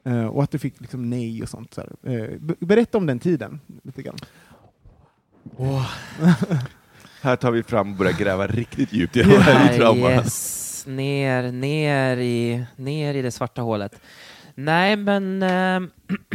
Eh, 0.04 0.26
och 0.26 0.42
att 0.42 0.50
du 0.50 0.58
fick 0.58 0.80
liksom 0.80 1.10
nej 1.10 1.42
och 1.42 1.48
sånt. 1.48 1.74
Så 1.74 1.82
be- 2.38 2.54
berätta 2.60 2.98
om 2.98 3.06
den 3.06 3.18
tiden. 3.18 3.60
Lite 3.82 4.02
grann. 4.02 4.16
Här 7.22 7.36
tar 7.36 7.50
vi 7.50 7.62
fram 7.62 7.90
och 7.90 7.96
börjar 7.96 8.12
gräva 8.12 8.46
riktigt 8.46 8.92
djupt 8.92 9.16
i 9.16 9.22
Ah, 9.22 9.68
traumorna. 9.76 10.14
yes. 10.14 10.84
Ner, 10.86 11.52
ner 11.52 12.16
i, 12.16 12.64
ner 12.76 13.14
i 13.14 13.22
det 13.22 13.30
svarta 13.30 13.62
hålet. 13.62 14.00
Nej, 14.54 14.96
men... 14.96 15.42
eh, 15.42 15.80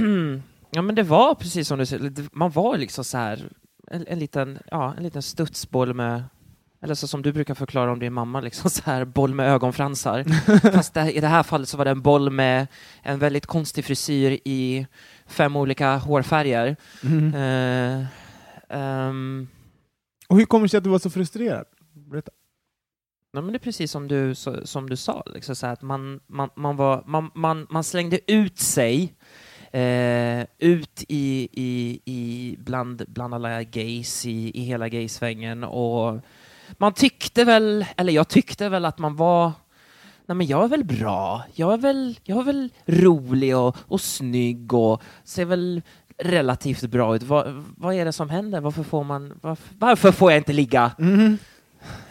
ja, 0.72 0.82
men 0.82 0.96
det 0.96 1.04
var 1.04 1.36
precis 1.36 1.68
som 1.68 1.78
du 1.80 1.86
säger. 1.86 2.12
Man 2.32 2.52
var 2.52 2.78
liksom 2.78 3.04
så 3.04 3.18
här... 3.18 3.50
En, 3.92 4.06
en, 4.08 4.20
liten, 4.20 4.60
ja, 4.72 4.94
en 4.98 5.04
liten 5.04 5.22
studsboll 5.22 5.94
med... 5.94 6.24
Eller 6.84 6.96
så 6.96 7.08
som 7.08 7.22
du 7.22 7.32
brukar 7.34 7.54
förklara 7.54 7.92
om 7.92 8.00
din 8.00 8.14
mamma, 8.14 8.42
liksom 8.42 8.70
så 8.70 8.82
här 8.86 9.06
boll 9.06 9.34
med 9.34 9.50
ögonfransar. 9.50 10.24
Fast 10.72 10.94
det, 10.94 11.12
i 11.12 11.20
det 11.20 11.28
här 11.28 11.44
fallet 11.44 11.70
så 11.70 11.78
var 11.78 11.86
det 11.86 11.92
en 11.92 12.02
boll 12.02 12.30
med 12.30 12.68
en 13.04 13.20
väldigt 13.20 13.46
konstig 13.46 13.86
frisyr 13.86 14.40
i 14.46 14.88
fem 15.28 15.56
olika 15.56 15.96
hårfärger. 15.98 16.76
Eh, 17.04 18.06
ehm, 18.70 19.48
Och 20.28 20.38
hur 20.38 20.46
kommer 20.46 20.66
det 20.66 20.70
sig 20.70 20.78
att 20.78 20.84
du 20.84 20.90
var 20.90 21.00
så 21.00 21.10
frustrerad? 21.10 21.66
Berätta. 21.94 22.32
Nej, 23.34 23.44
men 23.44 23.54
det 23.54 23.58
är 23.58 23.60
precis 23.60 23.92
som 23.92 24.08
du, 24.08 24.36
så, 24.36 24.68
som 24.68 24.90
du 24.90 24.96
sa, 24.96 25.24
liksom 25.26 25.56
så 25.56 25.68
att 25.68 25.82
man, 25.82 26.20
man, 26.28 26.50
man, 26.56 26.76
var, 26.76 27.04
man, 27.06 27.32
man, 27.36 27.68
man 27.70 27.84
slängde 27.84 28.32
ut 28.32 28.60
sig 28.60 29.14
eh, 29.72 30.46
ut 30.58 31.04
i, 31.08 31.50
i, 31.52 32.00
i 32.06 32.56
bland, 32.60 33.06
bland 33.08 33.34
alla 33.34 33.64
gays 33.64 34.26
i, 34.26 34.52
i 34.60 34.62
hela 34.62 34.90
gaysvängen 34.90 35.64
och 35.64 36.20
man 36.78 36.94
tyckte 36.94 37.44
väl, 37.44 37.86
eller 37.98 38.14
jag 38.14 38.28
tyckte 38.28 38.70
väl 38.70 38.86
att 38.86 38.98
man 39.00 39.16
var 39.16 39.52
Nej 40.28 40.36
men 40.36 40.48
jag 40.48 40.64
är 40.64 40.68
väl 40.68 40.84
bra, 40.84 41.44
jag 41.54 41.74
är 41.74 41.78
väl, 41.78 42.20
jag 42.24 42.40
är 42.40 42.44
väl 42.44 42.70
rolig 42.86 43.58
och, 43.58 43.78
och 43.88 44.02
snygg 44.02 44.74
och 44.74 45.02
ser 45.24 45.46
väl 45.46 45.82
relativt 46.18 46.82
bra 46.82 47.16
ut. 47.16 47.24
Vad, 47.24 47.64
vad 47.78 47.96
är 47.96 48.06
det 48.06 48.12
som 48.12 48.30
händer? 48.30 48.62
Varför 48.62 48.84
får 48.84 49.04
man, 49.04 49.34
varför, 49.42 49.76
varför 49.80 50.12
får 50.12 50.32
jag 50.32 50.40
inte 50.40 50.54
ligga? 50.54 50.92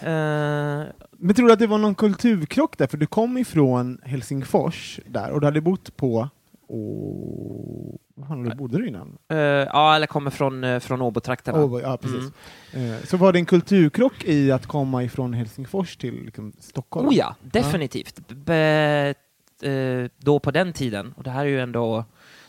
Eh, 0.01 0.83
Men 1.11 1.35
tror 1.35 1.47
du 1.47 1.53
att 1.53 1.59
det 1.59 1.67
var 1.67 1.79
någon 1.79 1.95
kulturkrock 1.95 2.79
där? 2.79 2.87
För 2.87 2.97
du 2.97 3.07
kom 3.07 3.39
ifrån 3.39 4.01
Helsingfors 4.03 5.01
där 5.07 5.31
och 5.31 5.41
du 5.41 5.47
hade 5.47 5.61
bott 5.61 5.97
på 5.97 6.29
Å... 6.69 7.99
Vad 8.15 8.29
fan, 8.29 8.43
du 8.43 8.57
bodde 8.57 8.79
du 8.79 8.89
innan? 8.89 9.19
Eh, 9.29 9.39
ja, 9.39 9.97
eller 9.97 10.07
kommer 10.07 10.31
från, 10.31 10.65
uh, 10.65 10.81
från 10.81 11.03
Åbotrakterna. 11.03 11.65
Oh, 11.65 11.81
ja, 11.83 11.97
precis. 11.97 12.33
Eh, 12.73 13.05
så 13.05 13.17
var 13.17 13.33
det 13.33 13.39
en 13.39 13.47
kulturkrock 13.47 14.25
i 14.25 14.53
att 14.53 14.67
komma 14.67 15.05
ifrån 15.05 15.33
Helsingfors 15.33 15.97
till 15.97 16.25
liksom, 16.25 16.53
Stockholm? 16.59 17.09
Oh 17.09 17.15
ja, 17.15 17.35
definitivt. 17.43 18.29
Be, 18.29 19.15
eh, 19.63 20.11
då 20.19 20.39
på 20.39 20.51
den 20.51 20.73
tiden, 20.73 21.15
och 21.17 21.23
det 21.23 21.31
här 21.31 21.45
är 21.45 21.49
ju 21.49 21.61
ändå 21.61 22.05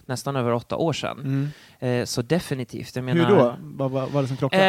nästan 0.06 0.36
över 0.36 0.54
åtta 0.54 0.76
år 0.76 0.94
sedan, 0.94 1.20
Mm. 1.80 2.00
eh, 2.02 2.06
så 2.06 2.22
definitivt. 2.22 2.96
Jag 2.96 3.06
menar, 3.06 3.26
Hur 3.30 3.36
då? 3.36 3.56
Vad 3.62 3.92
var 4.12 4.22
det 4.22 4.28
som 4.28 4.38
krockade? 4.38 4.64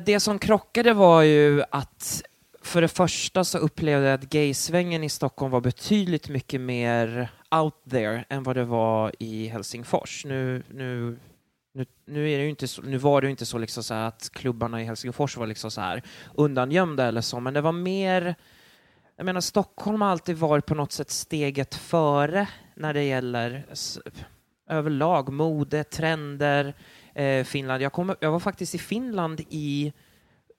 Eh, 0.00 0.04
det 0.04 0.20
som 0.20 0.38
krockade 0.38 0.92
var 0.92 1.22
ju 1.22 1.62
att 1.70 2.22
för 2.62 2.80
det 2.82 2.88
första 2.88 3.44
så 3.44 3.58
upplevde 3.58 4.06
jag 4.06 4.14
att 4.14 4.30
gaysvängen 4.30 5.04
i 5.04 5.08
Stockholm 5.08 5.52
var 5.52 5.60
betydligt 5.60 6.28
mycket 6.28 6.60
mer 6.60 7.28
out 7.50 7.74
there 7.90 8.24
än 8.28 8.42
vad 8.42 8.56
det 8.56 8.64
var 8.64 9.12
i 9.18 9.48
Helsingfors. 9.48 10.24
Nu, 10.24 10.62
nu, 10.70 11.18
nu, 11.74 11.86
nu, 12.06 12.30
är 12.30 12.38
det 12.38 12.48
inte 12.48 12.68
så, 12.68 12.82
nu 12.82 12.96
var 12.98 13.20
det 13.20 13.26
ju 13.26 13.30
inte 13.30 13.46
så, 13.46 13.58
liksom 13.58 13.82
så 13.82 13.94
att 13.94 14.30
klubbarna 14.32 14.82
i 14.82 14.84
Helsingfors 14.84 15.36
var 15.36 15.46
liksom 15.46 15.70
så 15.70 15.80
här 15.80 16.02
undangömda 16.34 17.04
eller 17.06 17.20
så, 17.20 17.40
men 17.40 17.54
det 17.54 17.60
var 17.60 17.72
mer 17.72 18.34
jag 19.16 19.24
menar, 19.24 19.40
Stockholm 19.40 20.00
har 20.00 20.08
alltid 20.08 20.36
varit 20.36 20.66
på 20.66 20.74
något 20.74 20.92
sätt 20.92 21.10
steget 21.10 21.74
före 21.74 22.48
när 22.74 22.94
det 22.94 23.02
gäller 23.02 23.66
överlag 24.72 25.32
mode, 25.32 25.84
trender, 25.84 26.74
eh, 27.14 27.44
Finland. 27.44 27.82
Jag, 27.82 27.92
kom, 27.92 28.14
jag 28.20 28.32
var 28.32 28.40
faktiskt 28.40 28.74
i 28.74 28.78
Finland 28.78 29.40
i, 29.48 29.92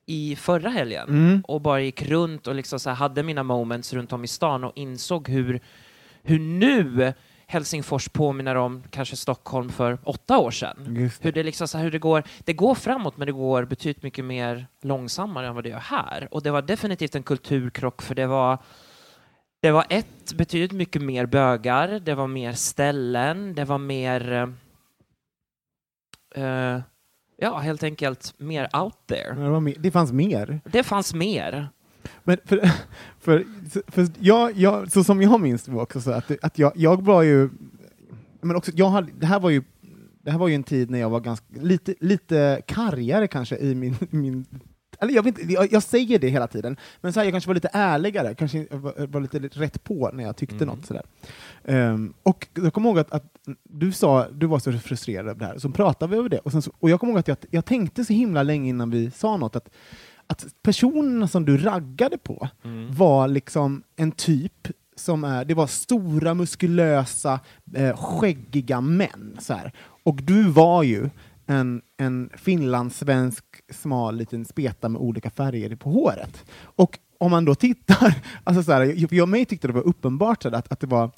i 0.06 0.36
förra 0.36 0.70
helgen 0.70 1.08
Mm. 1.10 1.44
och 1.48 1.62
bara 1.62 1.82
gick 1.82 2.02
runt 2.02 2.48
och 2.48 2.56
liksom 2.56 2.80
så 2.80 2.90
hade 2.90 3.24
mina 3.24 3.44
moments 3.44 3.94
runt 3.94 4.14
om 4.14 4.24
i 4.24 4.28
stan 4.28 4.64
och 4.64 4.72
insåg 4.76 5.30
hur, 5.30 5.60
hur 6.24 6.40
nu 6.40 7.14
Helsingfors 7.48 8.10
påminner 8.10 8.56
om 8.56 8.84
kanske 8.90 9.16
Stockholm 9.16 9.70
för 9.70 9.98
åtta 10.04 10.38
år 10.38 10.52
sedan. 10.52 10.76
Det. 10.88 11.12
Hur 11.22 11.32
det, 11.32 11.44
liksom 11.44 11.68
så 11.68 11.78
här, 11.78 11.84
hur 11.86 11.92
det 11.92 12.00
går, 12.00 12.24
det 12.40 12.54
går 12.54 12.76
framåt 12.76 13.18
men 13.18 13.26
det 13.26 13.32
går 13.32 13.66
betydligt 13.66 14.04
mycket 14.04 14.26
mer 14.26 14.68
långsammare 14.82 15.48
än 15.48 15.56
vad 15.56 15.64
det 15.64 15.70
gör 15.70 15.80
här. 15.80 16.28
Och 16.32 16.44
det 16.44 16.52
var 16.52 16.62
definitivt 16.62 17.16
en 17.16 17.24
kulturkrock 17.24 18.02
för 18.02 18.16
det 18.16 18.28
var 18.28 18.58
det 19.64 19.72
var 19.72 19.86
ett, 19.90 20.34
betydligt 20.34 20.72
mycket 20.72 21.02
mer 21.02 21.26
bögar, 21.26 22.00
det 22.00 22.16
var 22.16 22.28
mer 22.28 22.54
ställen, 22.54 23.56
det 23.56 23.66
var 23.66 23.78
mer 23.78 24.32
eh, 26.36 26.44
eh, 26.44 26.82
ja, 27.38 27.58
helt 27.58 27.84
enkelt 27.84 28.34
mer 28.38 28.70
out 28.74 28.98
there. 29.08 29.36
Det, 29.36 29.60
mer, 29.60 29.76
det 29.80 29.92
fanns 29.92 30.12
mer. 30.12 30.62
Det 30.66 30.84
fanns 30.84 31.14
mer. 31.14 31.70
Men 32.24 32.38
för, 32.46 32.70
för, 33.20 33.46
för 33.88 34.08
jag, 34.20 34.52
jag, 34.58 34.92
så 34.92 35.04
som 35.04 35.22
jag 35.22 35.42
minns 35.42 35.64
det 35.64 35.72
var 35.72 35.82
också 35.82 36.02
så 36.02 36.12
att, 36.12 36.32
att 36.42 36.60
jag, 36.60 36.72
jag 36.76 37.02
var 37.02 37.22
ju, 37.22 37.50
men 38.42 38.56
också, 38.56 38.72
jag 38.76 38.90
hade, 38.90 39.12
det 39.20 39.26
här 39.26 39.40
var 39.40 39.50
ju 39.50 39.64
det 40.22 40.32
här 40.32 40.40
var 40.40 40.48
ju 40.48 40.56
en 40.56 40.64
tid 40.64 40.90
när 40.90 41.00
jag 41.00 41.10
var 41.10 41.20
ganska, 41.20 41.46
lite, 41.62 41.96
lite 42.00 42.62
kargare 42.68 43.28
kanske 43.28 43.58
i 43.58 43.76
min, 43.76 43.96
min 44.10 44.46
eller 45.04 45.14
jag, 45.14 45.28
inte, 45.28 45.42
jag, 45.54 45.72
jag 45.74 45.84
säger 45.84 46.20
det 46.20 46.30
hela 46.30 46.48
tiden, 46.48 46.78
men 47.02 47.14
så 47.14 47.20
här, 47.20 47.26
jag 47.26 47.34
kanske 47.34 47.48
var 47.50 47.56
lite 47.56 47.70
ärligare, 47.74 48.36
kanske 48.36 48.68
var, 48.72 49.08
var 49.08 49.22
lite 49.22 49.40
rätt 49.40 49.84
på 49.84 50.10
när 50.14 50.24
jag 50.24 50.36
tyckte 50.36 50.56
Mm. 50.56 50.68
något. 50.68 50.86
Sådär. 50.86 51.04
Ehm, 51.66 52.14
och 52.24 52.48
jag 52.54 52.74
kommer 52.74 52.90
ihåg 52.90 53.00
att, 53.00 53.12
att 53.12 53.24
du 53.64 53.92
sa, 53.92 54.28
du 54.32 54.46
var 54.48 54.60
så 54.60 54.72
frustrerad 54.72 55.28
över 55.28 55.40
det 55.40 55.46
här, 55.46 55.58
så 55.60 55.70
pratade 55.70 56.12
vi 56.12 56.18
över 56.18 56.30
det, 56.30 56.40
och, 56.40 56.52
så, 56.52 56.62
och 56.80 56.90
jag 56.90 57.00
kommer 57.00 57.14
ihåg 57.14 57.20
att 57.20 57.28
jag, 57.28 57.38
jag 57.52 57.66
tänkte 57.66 58.06
så 58.06 58.14
himla 58.14 58.44
länge 58.44 58.70
innan 58.70 58.90
vi 58.90 59.12
sa 59.12 59.38
något, 59.38 59.56
att, 59.56 59.70
att 60.28 60.46
personerna 60.62 61.28
som 61.28 61.46
du 61.46 61.58
raggade 61.58 62.18
på 62.18 62.50
var 62.90 63.28
liksom 63.28 63.84
en 63.96 64.12
typ 64.12 64.68
som 64.96 65.24
är, 65.24 65.46
det 65.46 65.54
var 65.54 65.68
stora, 65.68 66.34
muskulösa, 66.34 67.40
eh, 67.76 67.98
skäggiga 67.98 68.82
män. 68.82 69.38
Så 69.40 69.54
här. 69.54 69.72
Och 70.04 70.16
du 70.24 70.44
var 70.44 70.84
ju 70.84 71.10
en, 71.46 71.82
en 71.98 72.30
finlandssvensk 72.38 73.44
smal 73.72 74.16
liten 74.18 74.46
speta 74.46 74.90
med 74.90 75.02
olika 75.02 75.30
färger 75.30 75.76
på 75.76 75.90
håret. 75.90 76.46
Och 76.62 77.00
om 77.18 77.32
man 77.32 77.46
då 77.46 77.56
tittar, 77.56 78.16
alltså 78.44 78.64
så 78.64 78.72
här, 78.72 78.82
jag, 79.14 79.22
och 79.24 79.30
mig 79.30 79.46
tyckte 79.46 79.68
det 79.68 79.74
var 79.74 79.88
uppenbart 79.88 80.46
att, 80.46 80.72
att 80.72 80.80
det 80.80 80.88
var 80.88 81.12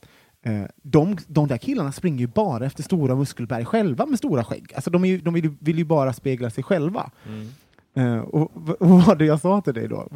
eh, 0.45 0.61
de, 0.83 1.17
de 1.27 1.47
där 1.47 1.57
killarna 1.57 1.91
springer 1.91 2.19
ju 2.19 2.27
bara 2.27 2.65
efter 2.65 2.83
stora 2.83 3.15
muskelberg 3.15 3.65
själva 3.65 4.05
med 4.05 4.17
stora 4.17 4.43
skägg. 4.43 4.71
Alltså 4.75 4.89
de, 4.89 5.03
är 5.03 5.07
ju, 5.09 5.17
de 5.21 5.33
vill, 5.33 5.43
ju- 5.45 5.55
vill 5.59 5.77
ju 5.77 5.85
bara 5.85 6.13
spegla 6.13 6.49
sig 6.49 6.63
själva. 6.63 7.11
Eh, 7.97 8.17
och, 8.17 8.51
v- 8.67 8.73
vad 8.79 9.05
var 9.05 9.15
det 9.15 9.25
jag 9.25 9.41
sa 9.41 9.61
till 9.61 9.73
dig 9.73 9.87
då? 9.87 10.07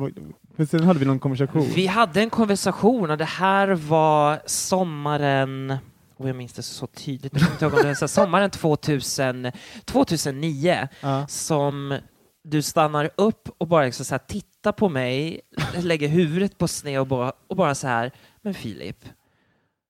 För 0.55 0.65
sen 0.65 0.83
hade 0.83 0.99
vi 0.99 1.05
någon 1.05 1.19
konversation. 1.19 1.67
Vi 1.75 1.87
hade 1.87 2.21
en 2.21 2.29
konversation 2.29 3.11
och 3.11 3.17
det 3.17 3.25
här 3.25 3.67
var 3.67 4.39
sommaren 4.45 5.77
och 6.19 6.29
jag 6.29 6.35
minns 6.35 6.53
det 6.53 6.63
så 6.63 6.87
tydligt, 6.87 7.33
jag 7.41 7.51
inte 7.51 7.65
om 7.65 7.71
det 7.83 7.95
så 7.95 8.07
sommaren 8.07 8.49
2000, 8.49 9.51
2009 9.85 10.87
Ja. 11.01 11.27
som 11.27 11.97
du 12.43 12.61
stannar 12.61 13.09
upp 13.15 13.49
och 13.57 13.67
bara 13.67 13.85
liksom 13.85 14.05
så 14.05 14.13
här, 14.13 14.19
tittar 14.19 14.71
på 14.71 14.89
mig, 14.89 15.41
lägger 15.77 16.07
huvudet 16.07 16.57
på 16.57 16.67
sned 16.67 16.99
och 16.99 17.07
bara, 17.07 17.31
och 17.47 17.55
bara 17.55 17.75
så 17.75 17.87
här, 17.87 18.11
men 18.41 18.53
Filip, 18.53 19.05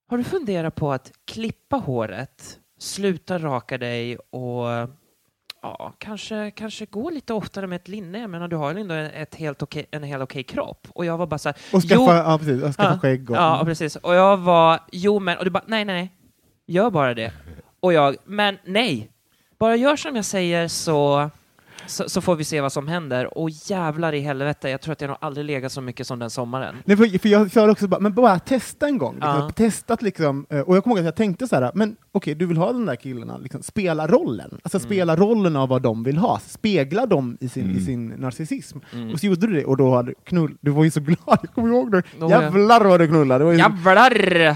har 0.10 0.18
du 0.18 0.24
funderat 0.24 0.76
på 0.76 0.92
att 0.94 1.12
klippa 1.26 1.76
håret, 1.76 2.60
sluta 2.80 3.40
raka 3.40 3.78
dig 3.78 4.18
och 4.18 4.90
ja, 5.62 5.94
kanske, 5.98 6.52
kanske 6.52 6.86
gå 6.86 7.10
lite 7.10 7.34
oftare 7.34 7.68
med 7.68 7.76
ett 7.76 7.88
linne? 7.88 8.20
Jag 8.20 8.30
menar, 8.30 8.48
du 8.48 8.56
har 8.56 8.74
ju 8.74 8.82
ändå 8.82 8.94
ett 8.96 9.36
helt 9.36 9.62
okej, 9.62 9.86
en 9.92 10.04
helt 10.04 10.24
okej 10.24 10.44
kropp. 10.44 10.88
Och 10.90 11.06
jag 11.06 11.18
var 11.18 11.28
bara 11.28 11.38
så 11.38 11.50
här, 11.50 11.58
Och 11.74 11.82
skaffa, 11.82 11.96
jo, 12.02 12.12
ja, 12.12 12.38
precis, 12.38 12.64
och 12.64 12.76
skaffa 12.76 12.94
Ja. 12.94 13.00
skägg. 13.00 13.30
Och, 13.30 13.36
Ja, 13.38 13.62
precis. 13.66 13.96
Och 13.96 14.16
jag 14.16 14.38
var, 14.38 14.80
jo 14.92 15.20
men, 15.20 15.38
och 15.38 15.46
du 15.46 15.52
bara, 15.52 15.64
nej, 15.68 15.86
nej, 15.86 15.96
nej, 16.02 16.14
gör 16.70 16.90
bara 16.90 17.14
det. 17.14 17.32
Och 17.80 17.94
jag, 17.94 18.16
men 18.26 18.58
nej, 18.66 19.10
bara 19.58 19.76
gör 19.76 19.96
som 19.96 20.16
jag 20.16 20.26
säger 20.26 20.68
så, 20.68 21.30
så, 21.90 22.10
så 22.10 22.22
får 22.22 22.36
vi 22.36 22.44
se 22.44 22.62
vad 22.62 22.72
som 22.74 22.88
händer. 22.88 23.38
Och 23.38 23.50
jävlar 23.50 24.14
i 24.14 24.20
helvete, 24.20 24.70
jag 24.70 24.82
tror 24.82 24.92
att 24.92 25.02
jag 25.02 25.08
nog 25.08 25.18
aldrig 25.22 25.46
legat 25.46 25.72
så 25.72 25.82
mycket 25.82 26.08
som 26.08 26.20
den 26.20 26.30
sommaren. 26.30 26.76
Nej, 26.86 26.98
för, 26.98 27.20
för 27.20 27.30
jag 27.30 27.52
sa 27.52 27.72
också 27.72 27.88
bara, 27.88 28.00
men 28.00 28.14
bara 28.14 28.40
testa 28.40 28.88
en 28.88 28.98
gång. 28.98 29.14
Liksom, 29.16 29.30
Ja. 29.30 29.50
Testat 29.56 30.02
liksom, 30.02 30.46
eh, 30.50 30.60
och 30.60 30.76
jag 30.76 30.84
kommer 30.84 30.96
ihåg 30.96 31.00
att 31.00 31.06
jag 31.06 31.16
tänkte 31.16 31.48
så 31.48 31.56
här, 31.56 31.72
men 31.76 31.96
okej, 32.12 32.36
du 32.36 32.46
vill 32.46 32.58
ha 32.58 32.72
den 32.74 32.86
där 32.86 32.96
killarna, 32.96 33.38
liksom, 33.38 33.64
spela 33.64 34.08
rollen. 34.08 34.60
Alltså 34.64 34.78
Mm. 34.78 34.86
spela 34.86 35.16
rollen 35.16 35.56
av 35.56 35.70
vad 35.70 35.82
de 35.82 36.04
vill 36.04 36.18
ha. 36.18 36.40
Spegla 36.48 37.06
dem 37.06 37.38
i 37.40 37.50
sin, 37.50 37.66
i 37.66 37.70
Mm. 37.72 37.86
sin 37.86 38.08
narcissism. 38.08 38.78
Mm. 38.94 39.14
Och 39.14 39.20
så 39.20 39.26
gjorde 39.26 39.48
du 39.48 39.54
det, 39.54 39.66
och 39.66 39.78
då 39.78 39.96
hade 39.96 40.14
knull, 40.24 40.56
du 40.62 40.72
var 40.72 40.84
ju 40.84 40.92
så 40.92 41.00
glad, 41.00 41.18
jag 41.26 41.54
kommer 41.56 41.70
ihåg 41.70 41.92
det. 41.92 42.04
Oh. 42.20 42.30
Jävlar 42.30 42.86
vad 42.86 43.00
du 43.00 43.08
knullade. 43.08 43.44
Var 43.46 43.52
ju, 43.52 43.58
Jävlar! 43.58 44.56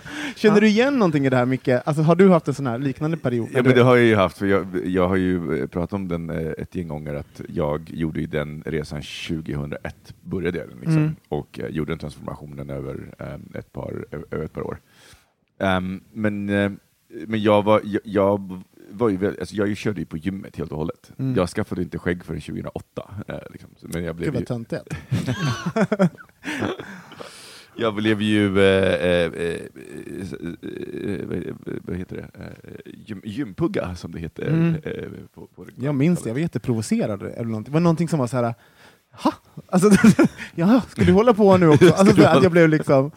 Känner 0.36 0.60
du 0.60 0.68
igen 0.68 0.98
någonting 0.98 1.26
i 1.26 1.30
det 1.30 1.36
här 1.36 1.46
Micke? 1.46 1.68
Alltså, 1.84 2.02
har 2.02 2.14
du 2.14 2.28
haft 2.30 2.48
en 2.48 2.54
sån 2.54 2.66
här 2.66 2.78
liknande 2.78 3.16
period? 3.16 3.48
Ja, 3.54 3.62
men 3.62 3.74
det 3.74 3.82
har 3.82 3.96
jag 3.96 4.06
ju 4.06 4.16
haft, 4.16 4.38
för 4.38 4.46
jag, 4.46 4.66
jag 4.86 5.08
har 5.08 5.16
ju 5.16 5.60
eh, 5.62 5.66
pratat 5.66 5.92
om 5.92 6.08
den 6.08 6.30
eh, 6.30 6.49
ett 6.58 6.74
gäng 6.74 6.88
gånger, 6.88 7.14
att 7.14 7.40
jag 7.48 7.90
gjorde 7.90 8.20
ju 8.20 8.26
den 8.26 8.62
resan 8.66 9.02
2001, 9.02 10.14
började 10.20 10.58
jag 10.58 10.68
den 10.68 10.78
liksom, 10.78 10.96
Mm. 10.96 11.16
och 11.28 11.60
eh, 11.60 11.66
gjorde 11.68 11.92
den 11.92 11.98
transformationen 11.98 12.70
över, 12.70 13.14
eh, 13.18 13.58
ett, 13.58 13.72
par, 13.72 14.04
över 14.30 14.44
ett 14.44 14.52
par 14.52 14.62
år. 14.62 14.80
Ehm, 15.58 16.00
men, 16.12 16.48
eh, 16.48 16.72
men 17.26 17.42
jag 17.42 17.62
var, 17.62 17.80
jag, 17.84 18.00
jag 18.04 18.62
var 18.90 19.08
ju, 19.08 19.26
alltså 19.40 19.54
jag 19.56 19.76
körde 19.76 20.00
ju 20.00 20.06
på 20.06 20.16
gymmet 20.16 20.56
helt 20.56 20.72
och 20.72 20.78
hållet. 20.78 21.12
Mm. 21.18 21.34
Jag 21.36 21.48
skaffade 21.48 21.82
inte 21.82 21.98
skägg 21.98 22.24
förrän 22.24 22.40
2008. 22.40 23.10
Eh, 23.28 23.38
liksom. 23.50 23.70
Men 23.80 24.04
jag 24.04 24.16
blev 24.16 24.32
Gud 24.32 24.34
ju, 24.34 24.40
vad 24.40 24.68
töntigt. 24.68 24.96
jag 27.80 27.94
blev 27.94 28.22
ju 28.22 28.58
eh, 28.58 28.94
eh, 28.94 29.32
eh, 29.32 29.60
eh, 30.62 31.54
vad- 31.82 31.96
heter 31.96 32.16
det? 32.16 32.30
Eh, 32.44 32.92
gym, 33.06 33.20
gympugga, 33.24 33.94
som 33.94 34.12
det 34.12 34.18
heter. 34.18 34.46
Mm. 34.48 34.74
eh, 34.74 35.04
på, 35.34 35.46
på 35.46 35.64
det 35.64 35.84
Jag 35.84 35.94
minns 35.94 36.22
det, 36.22 36.28
jag 36.28 36.34
var 36.34 36.40
jätteprovocerad. 36.40 37.22
Eller 37.22 37.44
någonting. 37.44 37.72
Det 37.72 37.74
var 37.74 37.80
någonting 37.80 38.08
som 38.08 38.18
var 38.18 38.26
så 38.26 38.36
här, 38.36 38.54
ha? 39.12 39.32
Alltså, 39.68 39.90
ja, 40.54 40.82
ska 40.88 41.04
du 41.04 41.12
hålla 41.12 41.34
på 41.34 41.56
nu 41.56 41.68
också? 41.68 41.92
Alltså, 41.96 42.22
att 42.26 42.42
jag 42.42 42.52
blev 42.52 42.68
liksom... 42.68 43.10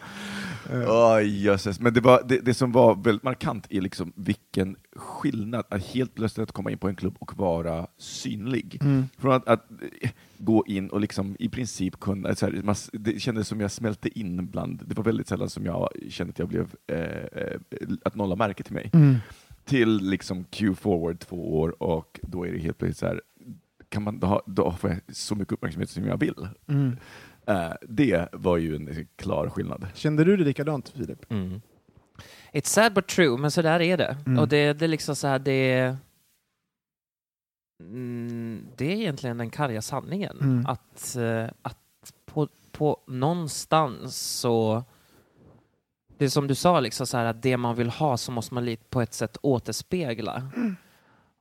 jösses. 1.20 1.80
Men 1.80 1.94
det, 1.94 2.00
var, 2.00 2.22
det, 2.28 2.38
det 2.38 2.54
som 2.54 2.72
var 2.72 2.94
väldigt 2.94 3.22
markant 3.22 3.66
är 3.70 3.80
liksom 3.80 4.12
vilken 4.16 4.76
skillnad 4.96 5.64
att 5.68 5.84
helt 5.86 6.14
plötsligt 6.14 6.52
komma 6.52 6.70
in 6.70 6.78
på 6.78 6.88
en 6.88 6.96
klubb 6.96 7.16
och 7.18 7.38
vara 7.38 7.86
synlig. 7.98 8.78
Mm. 8.80 9.04
Från 9.18 9.32
att, 9.32 9.48
att 9.48 9.70
eh, 10.00 10.10
gå 10.38 10.64
in 10.66 10.88
och 10.88 11.00
liksom 11.00 11.36
i 11.38 11.48
princip 11.48 12.00
kunna, 12.00 12.34
så 12.34 12.46
här, 12.46 12.62
man, 12.62 12.74
det 12.92 13.20
kändes 13.20 13.48
som 13.48 13.60
jag 13.60 13.70
smälte 13.70 14.18
in 14.18 14.46
bland, 14.46 14.82
det 14.86 14.94
var 14.94 15.04
väldigt 15.04 15.28
sällan 15.28 15.50
som 15.50 15.66
jag 15.66 15.88
kände 16.08 16.30
att 16.30 16.38
jag 16.38 16.48
blev, 16.48 16.74
eh, 16.86 16.98
eh, 16.98 17.58
att 18.04 18.14
någon 18.14 18.38
märke 18.38 18.62
till 18.62 18.74
mig. 18.74 18.90
Mm. 18.92 19.16
Till 19.64 19.96
liksom 19.96 20.44
Q-forward 20.44 21.20
två 21.20 21.60
år 21.60 21.82
och 21.82 22.20
då 22.22 22.46
är 22.46 22.52
det 22.52 22.58
helt 22.58 22.78
plötsligt 22.78 22.98
så 22.98 23.06
här, 23.06 23.20
kan 23.88 24.02
man, 24.02 24.18
då, 24.18 24.42
då 24.46 24.72
får 24.72 24.90
jag 24.90 25.00
så 25.08 25.34
mycket 25.34 25.52
uppmärksamhet 25.52 25.90
som 25.90 26.06
jag 26.06 26.16
vill. 26.16 26.48
Mm. 26.66 26.96
Eh, 27.46 27.72
det 27.82 28.28
var 28.32 28.56
ju 28.56 28.76
en 28.76 29.06
klar 29.16 29.48
skillnad. 29.50 29.86
Kände 29.94 30.24
du 30.24 30.36
det 30.36 30.44
likadant, 30.44 30.88
Filip? 30.88 31.30
Mm. 31.32 31.60
It's 32.52 32.66
sad 32.66 32.94
but 32.94 33.06
true, 33.06 33.36
men 33.38 33.50
så 33.50 33.62
där 33.62 33.80
är 33.80 33.96
det. 33.96 34.16
Mm. 34.26 34.38
Och 34.38 34.48
det, 34.48 34.72
det 34.72 34.84
är 34.84 34.88
liksom 34.88 35.16
så 35.16 35.26
här, 35.26 35.38
det... 35.38 35.96
Mm, 37.80 38.66
det 38.76 38.92
är 38.92 38.96
egentligen 38.96 39.38
den 39.38 39.50
karga 39.50 39.82
sanningen. 39.82 40.38
Mm. 40.40 40.66
Att, 40.66 41.16
eh, 41.16 41.46
att 41.62 41.78
på, 42.26 42.48
på 42.72 43.00
någonstans 43.06 44.16
så 44.40 44.84
det 46.18 46.24
är 46.24 46.28
som 46.28 46.46
du 46.46 46.54
sa, 46.54 46.80
liksom, 46.80 47.06
så 47.06 47.16
här, 47.16 47.24
att 47.24 47.42
det 47.42 47.56
man 47.56 47.74
vill 47.76 47.90
ha 47.90 48.16
så 48.16 48.32
måste 48.32 48.54
man 48.54 48.64
lite 48.64 48.84
på 48.84 49.00
ett 49.00 49.14
sätt 49.14 49.36
återspegla. 49.42 50.50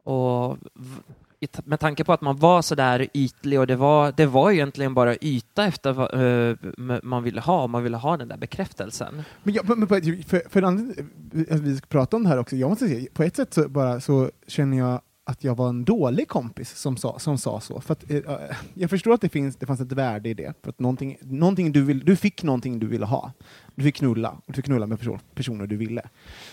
Och 0.03 0.57
i 0.57 0.59
t- 0.59 1.22
med 1.65 1.79
tanke 1.79 2.03
på 2.03 2.13
att 2.13 2.21
man 2.21 2.37
var 2.37 2.61
så 2.61 2.75
där 2.75 3.07
ytlig 3.13 3.59
och 3.59 3.67
det 3.67 3.75
var, 3.75 4.13
det 4.17 4.25
var 4.25 4.49
ju 4.49 4.55
egentligen 4.55 4.93
bara 4.93 5.15
yta 5.21 5.65
efter 5.65 5.93
vad 5.93 6.13
uh, 6.21 6.55
man 7.03 7.23
ville 7.23 7.41
ha, 7.41 7.67
man 7.67 7.83
ville 7.83 7.97
ha 7.97 8.17
den 8.17 8.27
där 8.27 8.37
bekräftelsen. 8.37 9.23
Men, 9.43 9.53
jag, 9.53 9.77
men 9.77 9.87
för, 9.87 10.23
för, 10.27 10.49
för 10.49 10.61
att 10.61 10.73
alltså, 10.73 11.63
vi 11.63 11.77
ska 11.77 11.87
prata 11.87 12.17
om 12.17 12.23
det 12.23 12.29
här 12.29 12.37
också, 12.37 12.55
jag 12.55 12.69
måste 12.69 12.87
säga, 12.87 13.07
på 13.13 13.23
ett 13.23 13.35
sätt 13.35 13.53
så, 13.53 13.69
bara, 13.69 13.99
så 13.99 14.31
känner 14.47 14.77
jag 14.77 15.01
att 15.25 15.43
jag 15.43 15.55
var 15.55 15.69
en 15.69 15.85
dålig 15.85 16.27
kompis 16.27 16.77
som 16.77 16.97
sa, 16.97 17.19
som 17.19 17.37
sa 17.37 17.59
så. 17.59 17.81
För 17.81 17.93
att, 17.93 18.11
eh, 18.11 18.21
jag 18.73 18.89
förstår 18.89 19.13
att 19.13 19.21
det, 19.21 19.29
finns, 19.29 19.55
det 19.55 19.65
fanns 19.65 19.81
ett 19.81 19.91
värde 19.91 20.29
i 20.29 20.33
det, 20.33 20.53
för 20.63 20.69
att 20.69 20.79
någonting, 20.79 21.17
någonting 21.21 21.71
du, 21.71 21.81
vill, 21.81 22.05
du 22.05 22.15
fick 22.15 22.43
någonting 22.43 22.79
du 22.79 22.87
ville 22.87 23.05
ha. 23.05 23.31
Du 23.75 23.83
fick 23.83 23.95
knulla, 23.95 24.29
och 24.29 24.43
du 24.47 24.53
fick 24.53 24.65
knulla 24.65 24.87
med 24.87 24.99
person, 24.99 25.19
personer 25.35 25.67
du 25.67 25.77
ville. 25.77 26.01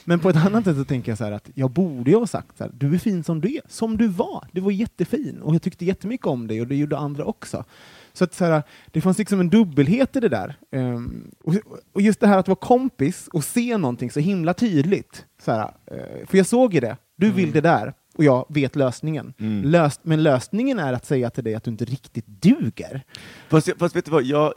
Men 0.04 0.20
på 0.20 0.30
ett 0.30 0.36
annat 0.36 0.64
sätt 0.64 0.76
så 0.76 0.84
tänker 0.84 1.10
jag 1.10 1.18
så 1.18 1.24
att 1.24 1.50
jag 1.54 1.70
borde 1.70 2.16
ha 2.16 2.26
sagt 2.26 2.58
så 2.58 2.64
här, 2.64 2.72
du 2.74 2.94
är 2.94 2.98
fin 2.98 3.24
som 3.24 3.40
du 3.40 3.54
är, 3.54 3.62
som 3.68 3.96
du 3.96 4.08
var. 4.08 4.46
Du 4.52 4.60
var 4.60 4.70
jättefin 4.70 5.42
och 5.42 5.54
jag 5.54 5.62
tyckte 5.62 5.84
jättemycket 5.84 6.26
om 6.26 6.46
dig 6.46 6.60
och 6.60 6.66
det 6.66 6.76
gjorde 6.76 6.98
andra 6.98 7.24
också. 7.24 7.64
Så 8.12 8.24
att 8.24 8.34
så 8.34 8.44
här, 8.44 8.62
det 8.90 9.00
fanns 9.00 9.18
liksom 9.18 9.40
en 9.40 9.50
dubbelhet 9.50 10.16
i 10.16 10.20
det 10.20 10.28
där. 10.28 10.56
Ehm, 10.70 11.30
och, 11.44 11.54
och 11.92 12.00
just 12.00 12.20
det 12.20 12.26
här 12.26 12.38
att 12.38 12.48
vara 12.48 12.56
kompis 12.56 13.28
och 13.32 13.44
se 13.44 13.76
någonting 13.76 14.10
så 14.10 14.20
himla 14.20 14.54
tydligt. 14.54 15.26
Så 15.44 15.52
här, 15.52 15.74
eh, 15.86 16.26
för 16.26 16.36
jag 16.38 16.46
såg 16.46 16.74
ju 16.74 16.80
det, 16.80 16.96
du 17.16 17.32
vill 17.32 17.52
det 17.52 17.60
där 17.60 17.94
och 18.16 18.24
jag 18.24 18.46
vet 18.48 18.76
lösningen. 18.76 19.34
Mm. 19.38 19.70
Löst, 19.70 20.00
men 20.02 20.22
lösningen 20.22 20.78
är 20.78 20.92
att 20.92 21.06
säga 21.06 21.30
till 21.30 21.44
dig 21.44 21.54
att 21.54 21.64
du 21.64 21.70
inte 21.70 21.84
riktigt 21.84 22.26
duger. 22.26 23.02
Fast, 23.48 23.70
fast 23.78 23.96
vet 23.96 24.04
du 24.04 24.10
vad, 24.10 24.22
jag, 24.22 24.52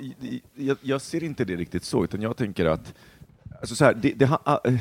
jag, 0.55 0.77
jag 0.81 1.01
ser 1.01 1.23
inte 1.23 1.45
det 1.45 1.55
riktigt 1.55 1.83
så, 1.83 2.03
utan 2.03 2.21
jag 2.21 2.37
tänker 2.37 2.65
att 2.65 2.93
alltså 3.59 3.75
så 3.75 3.85
här, 3.85 3.93
det, 3.93 4.13
det, 4.13 4.25
ha- 4.25 4.61
äh, 4.65 4.73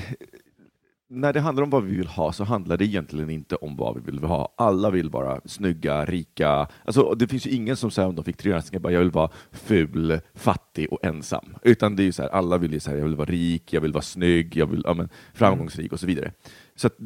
när 1.09 1.33
det 1.33 1.41
handlar 1.41 1.63
om 1.63 1.71
vad 1.71 1.85
vi 1.85 1.97
vill 1.97 2.07
ha 2.07 2.33
så 2.33 2.45
handlar 2.45 2.77
det 2.77 2.85
egentligen 2.85 3.31
inte 3.31 3.57
om 3.57 3.77
vad 3.77 3.95
vi 3.95 4.11
vill 4.11 4.25
ha. 4.25 4.55
Alla 4.57 4.91
vill 4.91 5.11
vara 5.11 5.41
snygga, 5.45 6.05
rika. 6.05 6.69
Alltså, 6.85 7.15
det 7.15 7.29
finns 7.29 7.47
ju 7.47 7.51
ingen 7.51 7.77
som 7.77 7.91
säger 7.91 8.09
om 8.09 8.15
de 8.15 8.25
fick 8.25 8.37
tre 8.37 8.53
önskningar, 8.53 8.81
bara 8.81 8.93
jag 8.93 9.01
vill 9.01 9.11
vara 9.11 9.31
ful, 9.53 10.21
fattig 10.35 10.93
och 10.93 11.05
ensam. 11.05 11.57
Utan 11.63 11.97
det 11.97 12.03
är 12.03 12.05
ju 12.05 12.13
så 12.13 12.23
här, 12.23 12.29
alla 12.29 12.59
vill 12.59 12.73
ju 12.73 12.81
säga 12.81 12.97
jag 12.97 13.05
vill 13.05 13.17
vara 13.17 13.31
rik, 13.31 13.73
jag 13.73 13.81
vill 13.81 13.93
vara 13.93 14.03
snygg, 14.03 14.57
jag 14.57 14.67
vill 14.67 14.83
ja, 14.85 14.95
men, 14.95 15.09
framgångsrik 15.35 15.93
och 15.93 16.01
så 16.01 16.07
vidare. 16.07 16.33
Så 16.77 16.87
att 16.87 16.97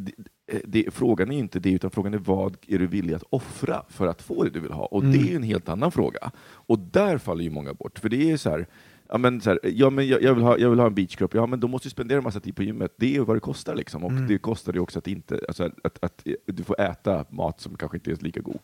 det, 0.46 0.62
det, 0.64 0.94
frågan 0.94 1.32
är 1.32 1.38
inte 1.38 1.58
det, 1.58 1.70
utan 1.70 1.90
frågan 1.90 2.14
är 2.14 2.18
vad 2.18 2.56
är 2.66 2.78
du 2.78 2.86
villig 2.86 3.14
att 3.14 3.24
offra 3.30 3.82
för 3.88 4.06
att 4.06 4.22
få 4.22 4.44
det 4.44 4.50
du 4.50 4.60
vill 4.60 4.72
ha? 4.72 4.84
Och 4.84 5.04
det 5.04 5.32
är 5.32 5.36
en 5.36 5.42
helt 5.42 5.68
annan 5.68 5.92
fråga. 5.92 6.30
Och 6.42 6.78
där 6.78 7.18
faller 7.18 7.44
ju 7.44 7.50
många 7.50 7.74
bort, 7.74 7.98
för 7.98 8.08
det 8.08 8.30
är 8.30 8.36
så 8.36 8.50
här, 8.50 8.66
Ja, 9.08 9.18
men 9.18 9.40
så 9.40 9.50
här, 9.50 9.58
ja, 9.62 9.90
men 9.90 10.08
jag, 10.08 10.22
jag, 10.22 10.34
vill 10.34 10.44
ha, 10.44 10.58
jag 10.58 10.70
vill 10.70 10.78
ha 10.78 10.86
en 10.86 10.94
beachcropp, 10.94 11.34
ja 11.34 11.46
men 11.46 11.60
då 11.60 11.68
måste 11.68 11.86
du 11.86 11.90
spendera 11.90 12.18
en 12.18 12.24
massa 12.24 12.40
tid 12.40 12.56
på 12.56 12.62
gymmet. 12.62 12.92
Det 12.96 13.06
är 13.06 13.10
ju 13.10 13.24
vad 13.24 13.36
det 13.36 13.40
kostar 13.40 13.74
liksom. 13.74 14.04
Och 14.04 14.12
det 14.12 14.38
kostar 14.38 14.72
ju 14.72 14.80
också 14.80 14.98
att, 14.98 15.06
inte, 15.06 15.40
alltså, 15.48 15.64
att, 15.64 15.72
att, 15.84 16.04
att 16.04 16.24
du 16.46 16.62
får 16.64 16.80
äta 16.80 17.24
mat 17.30 17.60
som 17.60 17.76
kanske 17.76 17.96
inte 17.96 18.10
är 18.10 18.16
lika 18.16 18.40
god. 18.40 18.58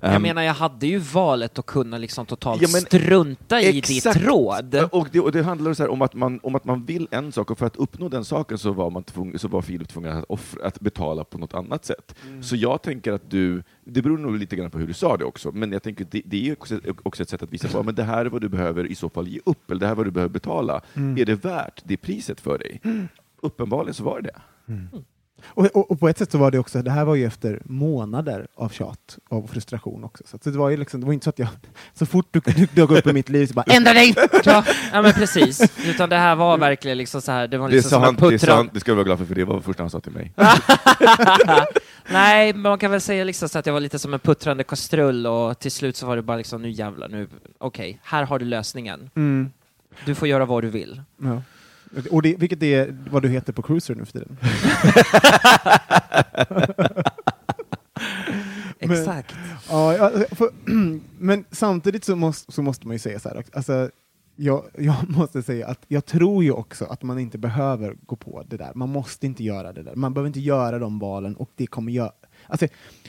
jag 0.00 0.14
Ehm, 0.14 0.22
menar, 0.22 0.42
jag 0.42 0.54
hade 0.54 0.86
ju 0.86 0.98
valet 0.98 1.58
att 1.58 1.66
kunna 1.66 1.98
liksom 1.98 2.26
totalt 2.26 2.62
Ja, 2.62 2.68
men 2.72 2.80
strunta 2.80 3.60
i 3.60 3.78
exakt. 3.78 4.16
ditt 4.16 4.26
råd. 4.26 4.88
Och 4.92 5.08
det, 5.12 5.20
och 5.20 5.32
det 5.32 5.42
handlar 5.42 5.74
så 5.74 5.82
här 5.82 5.90
om, 5.90 6.02
att 6.02 6.14
man, 6.14 6.40
om 6.42 6.54
att 6.54 6.64
man 6.64 6.84
vill 6.84 7.08
en 7.10 7.32
sak, 7.32 7.50
och 7.50 7.58
för 7.58 7.66
att 7.66 7.76
uppnå 7.76 8.08
den 8.08 8.24
saken 8.24 8.58
så 8.58 8.72
var, 8.72 8.90
man 8.90 9.02
tvung, 9.04 9.38
så 9.38 9.48
var 9.48 9.62
Filip 9.62 9.88
tvungen 9.88 10.12
att, 10.18 10.24
offra, 10.28 10.66
att 10.66 10.80
betala 10.80 11.24
på 11.24 11.38
något 11.38 11.54
annat 11.54 11.84
sätt. 11.84 12.14
Så 12.42 12.56
jag 12.56 12.82
tänker 12.82 13.12
att 13.12 13.30
du, 13.30 13.62
det 13.84 14.02
beror 14.02 14.18
nog 14.18 14.36
lite 14.36 14.56
grann 14.56 14.70
på 14.70 14.78
hur 14.78 14.86
du 14.86 14.92
sa 14.92 15.16
det 15.16 15.24
också, 15.24 15.52
men 15.52 15.72
jag 15.72 15.82
tänker 15.82 16.06
det, 16.10 16.22
det 16.24 16.48
är 16.48 16.52
också, 16.52 16.80
också 17.02 17.22
ett 17.22 17.28
sätt 17.28 17.42
att 17.42 17.52
visa 17.52 17.68
på 17.68 17.90
att 17.90 17.96
det 17.96 18.02
här 18.02 18.24
är 18.24 18.30
vad 18.30 18.40
du 18.40 18.48
behöver 18.48 18.86
i 18.86 18.94
så 18.94 19.08
fall 19.08 19.28
ge 19.28 19.40
upp, 19.44 19.70
eller 19.70 19.80
det 19.80 19.86
här 19.86 19.92
är 19.92 19.96
vad 19.96 20.06
du 20.06 20.10
behöver 20.10 20.32
betala. 20.32 20.80
Är 20.94 21.24
det 21.24 21.44
värt 21.44 21.82
det 21.84 21.96
priset 21.96 22.40
för 22.40 22.58
dig? 22.58 22.80
Uppenbarligen 23.42 23.94
så 23.94 24.04
var 24.04 24.20
det 24.20 24.30
det. 24.34 24.40
Och, 25.46 25.66
och, 25.66 25.90
och 25.90 26.00
på 26.00 26.08
ett 26.08 26.18
sätt 26.18 26.32
så 26.32 26.38
var 26.38 26.50
det 26.50 26.58
också, 26.58 26.82
det 26.82 26.90
här 26.90 27.04
var 27.04 27.14
ju 27.14 27.24
efter 27.26 27.62
månader 27.64 28.46
av 28.54 28.68
tjat 28.68 29.18
och 29.28 29.50
frustration 29.50 30.04
också. 30.04 30.24
Så 30.42 30.50
det 30.50 30.58
var 30.58 30.70
ju 30.70 30.76
liksom, 30.76 31.00
det 31.00 31.06
var 31.06 31.12
inte 31.12 31.24
så 31.24 31.30
att 31.30 31.38
jag, 31.38 31.48
så 31.94 32.06
fort 32.06 32.26
du, 32.30 32.40
du 32.40 32.66
dök 32.72 32.90
upp 32.90 33.06
i 33.06 33.12
mitt 33.12 33.28
liv 33.28 33.46
så 33.46 33.54
bara 33.54 33.64
ändra 33.68 33.92
dig! 33.92 34.14
Ja, 34.44 34.64
ja 34.92 35.02
men 35.02 35.12
precis. 35.12 35.60
Utan 35.86 36.08
det 36.08 36.16
här 36.16 36.36
var 36.36 36.58
verkligen 36.58 36.98
liksom 36.98 37.22
så 37.22 37.32
här, 37.32 37.48
det 37.48 37.58
var 37.58 37.68
Det 37.68 37.72
är 37.74 37.76
liksom 37.76 37.90
som 37.90 38.02
en 38.02 38.08
sant, 38.08 38.18
det 38.20 38.26
är 38.26 38.30
puttran. 38.30 38.56
sant, 38.56 38.70
det 38.74 38.80
ska 38.80 38.90
du 38.90 38.94
vara 38.94 39.04
glad 39.04 39.18
för, 39.18 39.24
för 39.24 39.34
det 39.34 39.44
var 39.44 39.56
det 39.56 39.62
första 39.62 39.82
han 39.82 39.90
sa 39.90 40.00
till 40.00 40.12
mig. 40.12 40.32
Nej, 42.12 42.52
men 42.52 42.62
man 42.62 42.78
kan 42.78 42.90
väl 42.90 43.00
säga 43.00 43.24
liksom 43.24 43.48
så 43.48 43.58
att 43.58 43.66
jag 43.66 43.72
var 43.72 43.80
lite 43.80 43.98
som 43.98 44.14
en 44.14 44.20
puttrande 44.20 44.64
kastrull 44.64 45.26
och 45.26 45.58
till 45.58 45.72
slut 45.72 45.96
så 45.96 46.06
var 46.06 46.16
det 46.16 46.22
bara 46.22 46.36
liksom, 46.36 46.62
nu 46.62 46.70
jävlar, 46.70 47.08
nu, 47.08 47.28
okej, 47.58 47.98
här 48.02 48.22
har 48.24 48.38
du 48.38 48.44
lösningen. 48.44 49.10
Mm. 49.16 49.50
Du 50.04 50.14
får 50.14 50.28
göra 50.28 50.44
vad 50.44 50.62
du 50.62 50.68
vill. 50.70 51.02
Ja. 51.22 51.42
Och 52.10 52.22
det, 52.22 52.36
vilket 52.38 52.62
är 52.62 52.96
vad 53.10 53.22
du 53.22 53.28
heter 53.28 53.52
på 53.52 53.62
Cruiser 53.62 53.94
nu 53.94 54.04
för 54.04 54.12
tiden. 54.12 54.36
Men- 58.80 58.90
Exakt. 58.98 59.34
Ja, 59.68 60.10
för, 60.30 60.48
men 61.18 61.44
samtidigt 61.50 62.04
så 62.04 62.16
måste, 62.16 62.52
så 62.52 62.62
måste 62.62 62.86
man 62.86 62.94
ju 62.94 62.98
säga 62.98 63.18
så 63.18 63.28
här, 63.28 63.44
alltså, 63.52 63.90
jag, 64.36 64.64
jag 64.78 64.94
måste 65.08 65.42
säga 65.42 65.66
att 65.66 65.84
jag 65.88 66.06
tror 66.06 66.44
ju 66.44 66.52
också 66.52 66.84
att 66.84 67.02
man 67.02 67.18
inte 67.18 67.38
behöver 67.38 67.94
gå 68.06 68.16
på 68.16 68.42
det 68.46 68.56
där. 68.56 68.72
Man 68.74 68.88
måste 68.88 69.26
inte 69.26 69.44
göra 69.44 69.72
det 69.72 69.82
där. 69.82 69.94
Man 69.94 70.14
behöver 70.14 70.26
inte 70.26 70.40
göra 70.40 70.78
de 70.78 70.98
valen 70.98 71.36
och 71.36 71.50
det 71.56 71.66
kommer 71.66 71.92
göra... 71.92 72.12
Alltså, 72.46 72.66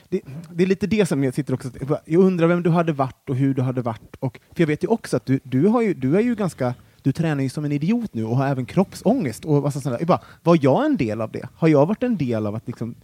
det, 0.10 0.22
det 0.52 0.64
är 0.64 0.68
lite 0.68 0.88
det 0.88 1.06
som 1.06 1.24
jag 1.24 1.34
sitter 1.34 1.54
också... 1.54 1.70
Jag 2.06 2.22
undrar 2.24 2.48
vem 2.48 2.64
du 2.64 2.70
hade 2.70 2.94
varit 2.94 3.30
och 3.30 3.36
hur 3.36 3.54
du 3.54 3.62
hade 3.62 3.82
varit. 3.82 4.16
Och, 4.20 4.40
för 4.56 4.62
jag 4.62 4.68
vet 4.68 4.84
ju 4.84 4.88
också 4.88 5.18
att 5.18 5.26
du, 5.26 5.40
du, 5.44 5.68
har 5.68 5.82
ju, 5.82 5.94
du 5.94 6.16
är 6.18 6.22
ju 6.22 6.36
ganska... 6.36 6.74
Du 7.04 7.12
tränar 7.12 7.44
ju 7.44 7.50
som 7.50 7.66
en 7.66 7.72
idiot 7.72 8.14
nu 8.14 8.26
och 8.26 8.38
har 8.38 8.48
även 8.48 8.66
kroppsångest. 8.66 9.46
Och 9.46 9.62
massa 9.64 9.82
sådana 9.82 9.98
där. 9.98 10.02
Jag 10.02 10.08
bara, 10.08 10.22
var 10.44 10.60
jag 10.62 10.86
en 10.86 10.98
del 10.98 11.22
av 11.22 11.32
det? 11.32 11.48
Har 11.56 11.68
jag 11.68 11.86
varit 11.86 12.04
en 12.04 12.18
del 12.18 12.46
av 12.48 12.56
att 12.56 12.68
liksom 12.68 12.96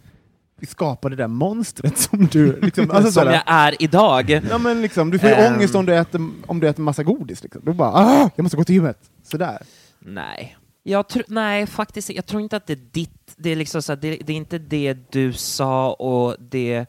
skapa 0.68 1.08
det 1.08 1.16
där 1.16 1.26
monstret 1.28 1.98
som 1.98 2.26
du... 2.26 2.60
Liksom, 2.62 2.90
alltså 2.90 3.12
Som 3.12 3.22
sådär- 3.22 3.32
jag 3.32 3.42
är 3.46 3.82
idag. 3.82 4.30
Ja, 4.50 4.58
men 4.58 4.82
liksom, 4.82 5.10
du 5.10 5.18
får 5.18 5.28
ju 5.28 5.34
Ehm. 5.34 5.54
ångest 5.54 5.74
om 5.74 5.86
du 5.86 5.94
äter, 5.96 6.28
om 6.46 6.60
du 6.60 6.68
äter 6.68 6.82
massa 6.82 7.02
godis. 7.02 7.42
Liksom. 7.42 7.62
Du 7.64 7.72
bara 7.72 7.92
ah, 7.92 8.30
jag 8.36 8.42
måste 8.42 8.56
gå 8.56 8.64
till 8.64 8.74
gymmet. 8.74 8.98
Sådär. 9.22 9.58
Nej. 9.98 10.56
Jag 10.82 11.04
tr- 11.06 11.24
nej, 11.28 11.66
faktiskt 11.66 12.10
Jag 12.10 12.26
tror 12.26 12.42
inte 12.42 12.56
att 12.56 12.66
det 12.66 12.72
är 12.72 12.88
ditt... 12.92 13.34
Det 13.36 13.50
är, 13.50 13.56
liksom 13.56 13.82
så 13.82 13.92
här, 13.92 13.96
det, 14.00 14.16
det 14.26 14.32
är 14.32 14.36
inte 14.36 14.58
det 14.58 14.96
du 15.12 15.32
sa 15.32 15.92
och 15.92 16.36
det, 16.40 16.86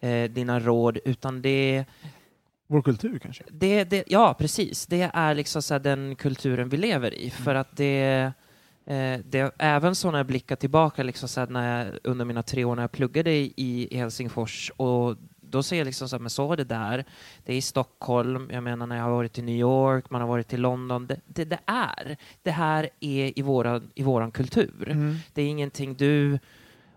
eh, 0.00 0.30
dina 0.30 0.60
råd, 0.60 0.98
utan 1.04 1.42
det, 1.42 1.84
Vår 2.72 2.82
kultur 2.82 3.18
kanske. 3.18 3.44
det, 3.50 3.84
det... 3.84 4.04
Ja, 4.06 4.34
precis. 4.38 4.86
Det 4.86 5.10
är 5.14 5.34
liksom 5.34 5.62
så 5.62 5.78
den 5.78 6.16
kulturen 6.16 6.68
vi 6.68 6.76
lever 6.76 7.14
i. 7.14 7.30
För 7.30 7.54
att 7.54 7.76
det... 7.76 8.32
Eh, 8.86 9.20
det, 9.24 9.54
även 9.58 9.94
så 9.94 10.10
när 10.10 10.18
jag 10.18 10.26
blickar 10.26 10.56
tillbaka 10.56 11.02
liksom 11.02 11.28
så 11.28 11.46
när 11.46 11.84
jag, 11.84 11.98
under 12.04 12.24
mina 12.24 12.42
tre 12.42 12.64
år 12.64 12.76
när 12.76 12.82
jag 12.82 12.92
pluggade 12.92 13.30
i, 13.30 13.54
i 13.56 13.96
Helsingfors 13.96 14.72
och 14.76 15.16
då 15.40 15.62
ser 15.62 15.78
jag 15.78 15.84
liksom 15.84 16.08
så 16.08 16.16
här, 16.16 16.20
men 16.20 16.30
så 16.30 16.46
var 16.46 16.56
det 16.56 16.64
där, 16.64 17.04
det 17.44 17.52
är 17.52 17.56
i 17.56 17.62
Stockholm, 17.62 18.50
jag 18.52 18.62
menar 18.62 18.86
när 18.86 18.96
jag 18.96 19.02
har 19.02 19.10
varit 19.10 19.38
i 19.38 19.42
New 19.42 19.56
York, 19.56 20.10
man 20.10 20.20
har 20.20 20.28
varit 20.28 20.52
i 20.52 20.56
London, 20.56 21.06
det, 21.06 21.20
det, 21.26 21.44
det 21.44 21.58
är, 21.66 22.16
det 22.42 22.50
här 22.50 22.88
är 23.00 23.38
i 23.38 23.42
våran, 23.42 23.90
i 23.94 24.02
våran 24.02 24.30
kultur. 24.30 24.84
Det 25.34 25.42
är 25.42 25.46
ingenting 25.46 25.94
du 25.94 26.38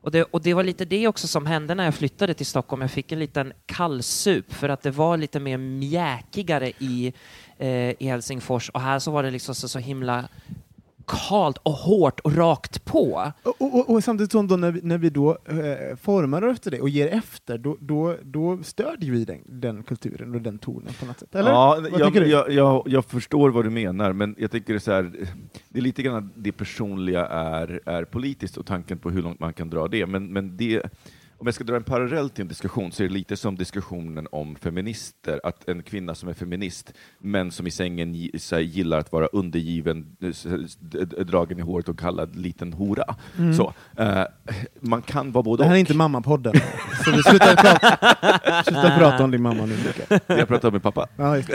och 0.05 0.11
det, 0.11 0.23
och 0.23 0.41
det 0.41 0.53
var 0.53 0.63
lite 0.63 0.85
det 0.85 1.07
också 1.07 1.27
som 1.27 1.45
hände 1.45 1.75
när 1.75 1.85
jag 1.85 1.95
flyttade 1.95 2.33
till 2.33 2.45
Stockholm. 2.45 2.81
Jag 2.81 2.91
fick 2.91 3.11
en 3.11 3.19
liten 3.19 3.53
kallsup 3.65 4.53
för 4.53 4.69
att 4.69 4.81
det 4.81 4.91
var 4.91 5.17
lite 5.17 5.39
mer 5.39 5.57
mjäkigare 5.57 6.71
i, 6.79 7.13
eh, 7.57 7.69
i 7.69 8.07
Helsingfors 8.07 8.69
och 8.69 8.81
här 8.81 8.99
så 8.99 9.11
var 9.11 9.23
det 9.23 9.31
liksom 9.31 9.55
så, 9.55 9.67
så 9.67 9.79
himla 9.79 10.27
kalt 11.07 11.57
och 11.57 11.71
hårt 11.71 12.19
och 12.19 12.35
rakt 12.35 12.85
på. 12.85 13.31
Och, 13.43 13.55
och, 13.59 13.89
och 13.89 14.03
samtidigt 14.03 14.31
som 14.31 14.47
då 14.47 14.55
när, 14.55 14.71
vi, 14.71 14.79
när 14.83 14.97
vi 14.97 15.09
då 15.09 15.37
eh, 15.45 15.95
formar 16.01 16.41
efter 16.41 16.71
det 16.71 16.81
och 16.81 16.89
ger 16.89 17.07
efter, 17.07 17.57
då, 17.57 17.77
då, 17.79 18.15
då 18.23 18.59
stödjer 18.63 19.11
vi 19.11 19.25
den, 19.25 19.41
den 19.45 19.83
kulturen 19.83 20.35
och 20.35 20.41
den 20.41 20.59
tonen 20.59 20.93
på 20.99 21.05
något 21.05 21.19
sätt. 21.19 21.35
Eller? 21.35 21.51
Ja, 21.51 21.79
jag, 21.99 22.27
jag, 22.27 22.51
jag, 22.51 22.83
jag 22.85 23.05
förstår 23.05 23.49
vad 23.49 23.65
du 23.65 23.69
menar, 23.69 24.13
men 24.13 24.35
jag 24.37 24.51
tycker 24.51 24.73
det 24.73 24.77
är, 24.77 24.79
så 24.79 24.91
här, 24.91 25.11
det 25.69 25.79
är 25.79 25.83
lite 25.83 26.03
grann 26.03 26.15
att 26.15 26.31
det 26.35 26.51
personliga 26.51 27.25
är, 27.25 27.81
är 27.85 28.03
politiskt 28.03 28.57
och 28.57 28.65
tanken 28.65 28.97
på 28.97 29.09
hur 29.09 29.21
långt 29.21 29.39
man 29.39 29.53
kan 29.53 29.69
dra 29.69 29.87
det. 29.87 30.05
Men, 30.05 30.33
men 30.33 30.57
det, 30.57 30.83
om 31.37 31.47
jag 31.47 31.53
ska 31.53 31.63
dra 31.63 31.75
en 31.75 31.83
parallell 31.83 32.29
till 32.29 32.41
en 32.41 32.47
diskussion 32.47 32.91
så 32.91 33.03
är 33.03 33.07
det 33.07 33.13
lite 33.13 33.37
som 33.37 33.55
diskussionen 33.55 34.27
om 34.31 34.55
feminister, 34.55 35.39
att 35.43 35.69
en 35.69 35.83
kvinna 35.83 36.15
som 36.15 36.29
är 36.29 36.33
feminist, 36.33 36.93
men 37.19 37.51
som 37.51 37.67
i 37.67 37.71
sängen 37.71 38.13
gillar 38.61 38.99
att 38.99 39.11
vara 39.11 39.27
undergiven, 39.27 40.17
eh, 40.21 41.01
dragen 41.25 41.59
i 41.59 41.61
håret 41.61 41.89
och 41.89 41.99
kallad 41.99 42.35
liten 42.35 42.73
hora. 42.73 43.15
Så, 43.57 43.73
eh, 43.97 44.23
man 44.79 45.01
kan 45.01 45.31
vara 45.31 45.43
både 45.43 45.63
Det 45.63 45.67
här 45.67 45.71
är 45.71 45.75
och. 45.75 45.79
inte 45.79 45.93
mammapodden. 45.93 46.53
så 47.05 47.11
vi 47.11 47.23
slutar 47.23 47.55
prata, 47.55 48.63
slutar 48.63 48.97
prata 48.97 49.23
om 49.23 49.31
din 49.31 49.41
mamma 49.41 49.65
nu 49.65 49.75
Mikael. 49.77 50.19
Jag 50.39 50.47
pratar 50.47 50.71
med 50.71 50.83
pappa. 50.83 51.07
Ja. 51.15 51.37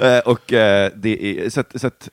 Eh, 0.00 0.18
och 0.18 0.52
eh, 0.52 0.92
det 0.96 1.24
är, 1.24 1.50
så 1.50 1.60
att, 1.60 1.80
så 1.80 1.86
att 1.86 2.08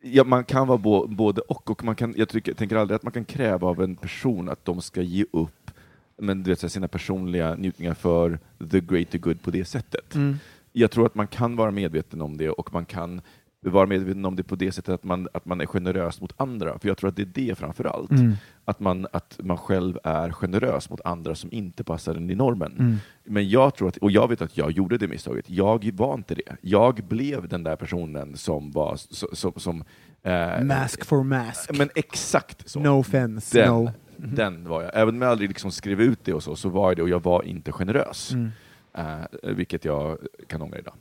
ja, 0.00 0.24
man 0.24 0.44
kan 0.44 0.66
vara 0.66 0.78
bo, 0.78 1.06
både 1.06 1.40
och, 1.40 1.70
och 1.70 1.84
man 1.84 1.94
kan, 1.94 2.14
jag 2.16 2.28
tycker, 2.28 2.54
tänker 2.54 2.76
aldrig 2.76 2.96
att 2.96 3.02
man 3.02 3.12
kan 3.12 3.24
kräva 3.24 3.68
av 3.68 3.82
en 3.82 3.96
person 3.96 4.48
att 4.48 4.64
de 4.64 4.82
ska 4.82 5.02
ge 5.02 5.24
upp 5.32 5.70
men, 6.18 6.42
du 6.42 6.50
vet, 6.50 6.72
sina 6.72 6.88
personliga 6.88 7.54
njutningar 7.54 7.94
för 7.94 8.38
the 8.70 8.80
greater 8.80 9.18
good 9.18 9.42
på 9.42 9.50
det 9.50 9.64
sättet. 9.64 10.14
Mm. 10.14 10.36
Jag 10.72 10.90
tror 10.90 11.06
att 11.06 11.14
man 11.14 11.26
kan 11.26 11.56
vara 11.56 11.70
medveten 11.70 12.20
om 12.20 12.36
det 12.36 12.50
och 12.50 12.72
man 12.72 12.84
kan 12.84 13.20
vara 13.68 13.86
medveten 13.86 14.24
om 14.24 14.36
det 14.36 14.42
på 14.42 14.56
det 14.56 14.72
sättet 14.72 14.94
att 14.94 15.04
man, 15.04 15.28
att 15.32 15.46
man 15.46 15.60
är 15.60 15.66
generös 15.66 16.20
mot 16.20 16.32
andra. 16.36 16.78
För 16.78 16.88
jag 16.88 16.98
tror 16.98 17.08
att 17.10 17.16
det 17.16 17.22
är 17.22 17.48
det 17.48 17.58
framför 17.58 17.84
allt. 17.84 18.10
Mm. 18.10 18.34
Att, 18.64 18.80
man, 18.80 19.06
att 19.12 19.40
man 19.42 19.56
själv 19.56 19.98
är 20.04 20.30
generös 20.32 20.90
mot 20.90 21.00
andra 21.04 21.34
som 21.34 21.52
inte 21.52 21.84
passar 21.84 22.16
in 22.16 22.30
i 22.30 22.34
normen. 22.34 22.72
Mm. 22.78 22.96
Men 23.24 23.48
jag 23.48 23.74
tror 23.74 23.88
att, 23.88 23.96
och 23.96 24.10
jag 24.10 24.28
vet 24.28 24.42
att 24.42 24.56
jag 24.56 24.70
gjorde 24.70 24.98
det 24.98 25.08
misstaget, 25.08 25.50
jag 25.50 25.90
var 25.94 26.14
inte 26.14 26.34
det. 26.34 26.56
Jag 26.60 26.94
blev 26.94 27.48
den 27.48 27.62
där 27.62 27.76
personen 27.76 28.36
som 28.36 28.70
var 28.70 28.96
som, 28.96 29.28
som, 29.32 29.52
som 29.56 29.84
eh, 30.22 30.64
Mask 30.64 31.04
for 31.04 31.22
mask. 31.22 31.70
men 31.78 31.90
exakt 31.94 32.68
så. 32.68 32.80
No 32.80 32.88
offense, 33.00 33.60
den, 33.60 33.68
no. 33.68 33.90
den 34.16 34.68
var 34.68 34.82
jag. 34.82 34.90
Även 34.94 35.14
om 35.14 35.22
jag 35.22 35.30
aldrig 35.30 35.48
liksom 35.48 35.70
skrev 35.72 36.00
ut 36.00 36.24
det 36.24 36.32
och 36.32 36.42
så, 36.42 36.56
så 36.56 36.68
var 36.68 36.90
jag 36.90 36.96
det 36.96 37.02
och 37.02 37.08
jag 37.08 37.22
var 37.22 37.42
inte 37.42 37.72
generös. 37.72 38.32
Mm. 38.32 38.50
Eh, 38.94 39.50
vilket 39.54 39.84
jag 39.84 40.18
kan 40.46 40.62
ångra 40.62 40.78
idag. 40.78 40.94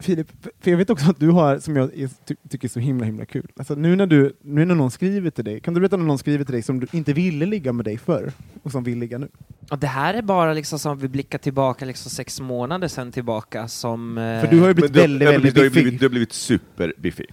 Filip, 0.00 0.26
för 0.60 0.70
jag 0.70 0.78
vet 0.78 0.90
också 0.90 1.10
att 1.10 1.20
du 1.20 1.28
har, 1.30 1.58
som 1.58 1.76
jag 1.76 1.94
är, 1.98 2.10
ty 2.24 2.34
tycker 2.48 2.68
är 2.68 2.70
så 2.70 2.80
himla 2.80 3.04
himla 3.04 3.24
kul, 3.24 3.46
alltså 3.56 3.74
nu 3.74 3.96
när, 3.96 4.06
du, 4.06 4.36
nu 4.42 4.64
när 4.64 4.74
någon 4.74 4.90
skriver 4.90 5.30
till 5.30 5.44
dig, 5.44 5.60
kan 5.60 5.74
du 5.74 5.80
berätta 5.80 5.96
om 5.96 6.06
någon 6.06 6.18
skriver 6.18 6.44
till 6.44 6.52
dig 6.52 6.62
som 6.62 6.80
du 6.80 6.86
inte 6.92 7.12
ville 7.12 7.46
ligga 7.46 7.72
med 7.72 7.84
dig 7.84 7.98
förr 7.98 8.32
och 8.62 8.72
som 8.72 8.84
vill 8.84 8.98
ligga 8.98 9.18
nu? 9.18 9.28
Och 9.70 9.78
det 9.78 9.86
här 9.86 10.14
är 10.14 10.22
bara 10.22 10.52
liksom 10.52 10.78
som 10.78 10.98
vi 10.98 11.08
blickar 11.08 11.38
tillbaka 11.38 11.84
liksom 11.84 12.10
sex 12.10 12.40
månader 12.40 12.88
sedan 12.88 13.12
tillbaka 13.12 13.68
som... 13.68 14.18
eh, 14.18 14.40
För 14.40 14.48
du 14.50 14.60
har 14.60 14.68
ju 14.68 14.74
blivit 14.74 14.92
du, 14.94 15.00
väldigt, 15.00 15.26
ja, 15.26 15.32
men 15.32 15.42
väldigt 15.42 15.54
du, 15.54 15.60
biffig. 15.62 15.82
blivit, 15.82 16.00
du 16.00 16.06
har 16.06 16.10
blivit 16.10 16.32
superbiffig. 16.32 17.26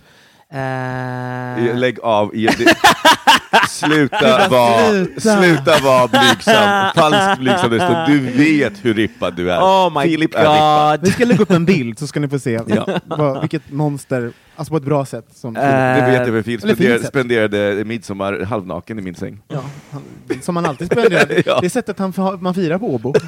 Eh, 0.53 1.75
Lägg 1.75 1.99
av. 1.99 2.31
Sluta 3.69 4.47
vara 4.49 4.89
sluta. 4.91 5.21
sluta 5.21 5.79
var 5.83 6.07
blygsam. 6.07 6.91
Falskt 6.95 7.39
blygsam. 7.39 7.69
det 7.71 7.79
står. 7.79 8.07
Du 8.07 8.19
vet 8.19 8.73
hur 8.85 8.93
rippad 8.93 9.35
du 9.35 9.51
är. 9.51 9.59
Oh 9.61 9.99
my 9.99 10.03
Filip 10.09 10.35
är 10.35 10.39
rippad. 10.39 10.99
god! 10.99 11.07
Vi 11.07 11.11
ska 11.13 11.25
lägga 11.25 11.41
upp 11.41 11.51
en 11.51 11.65
bild 11.65 11.99
så 11.99 12.07
ska 12.07 12.19
ni 12.19 12.27
få 12.29 12.39
se 12.39 12.59
Ja. 12.67 12.99
vad, 13.05 13.41
vilket 13.41 13.71
monster, 13.71 14.31
alltså 14.55 14.71
på 14.71 14.77
ett 14.77 14.83
bra 14.83 15.05
sätt. 15.05 15.25
Som, 15.33 15.55
Eh, 15.55 15.61
Det 15.61 16.01
vet 16.11 16.15
jag 16.15 16.27
för 16.27 16.41
Filip 16.41 16.61
spenderade, 16.61 17.03
spenderade 17.05 17.85
midsommar 17.85 18.39
halvnaken 18.39 18.99
i 18.99 19.01
min 19.01 19.15
säng. 19.15 19.41
ja, 19.47 19.63
han, 19.91 20.01
som 20.41 20.53
man 20.55 20.65
alltid 20.65 20.87
spenderar. 20.91 21.41
Ja. 21.45 21.57
Det 21.61 21.65
är 21.67 21.69
sättet 21.69 21.99
han, 21.99 22.13
man 22.39 22.53
firar 22.53 22.77
på 22.77 22.93
Åbo. 22.95 23.13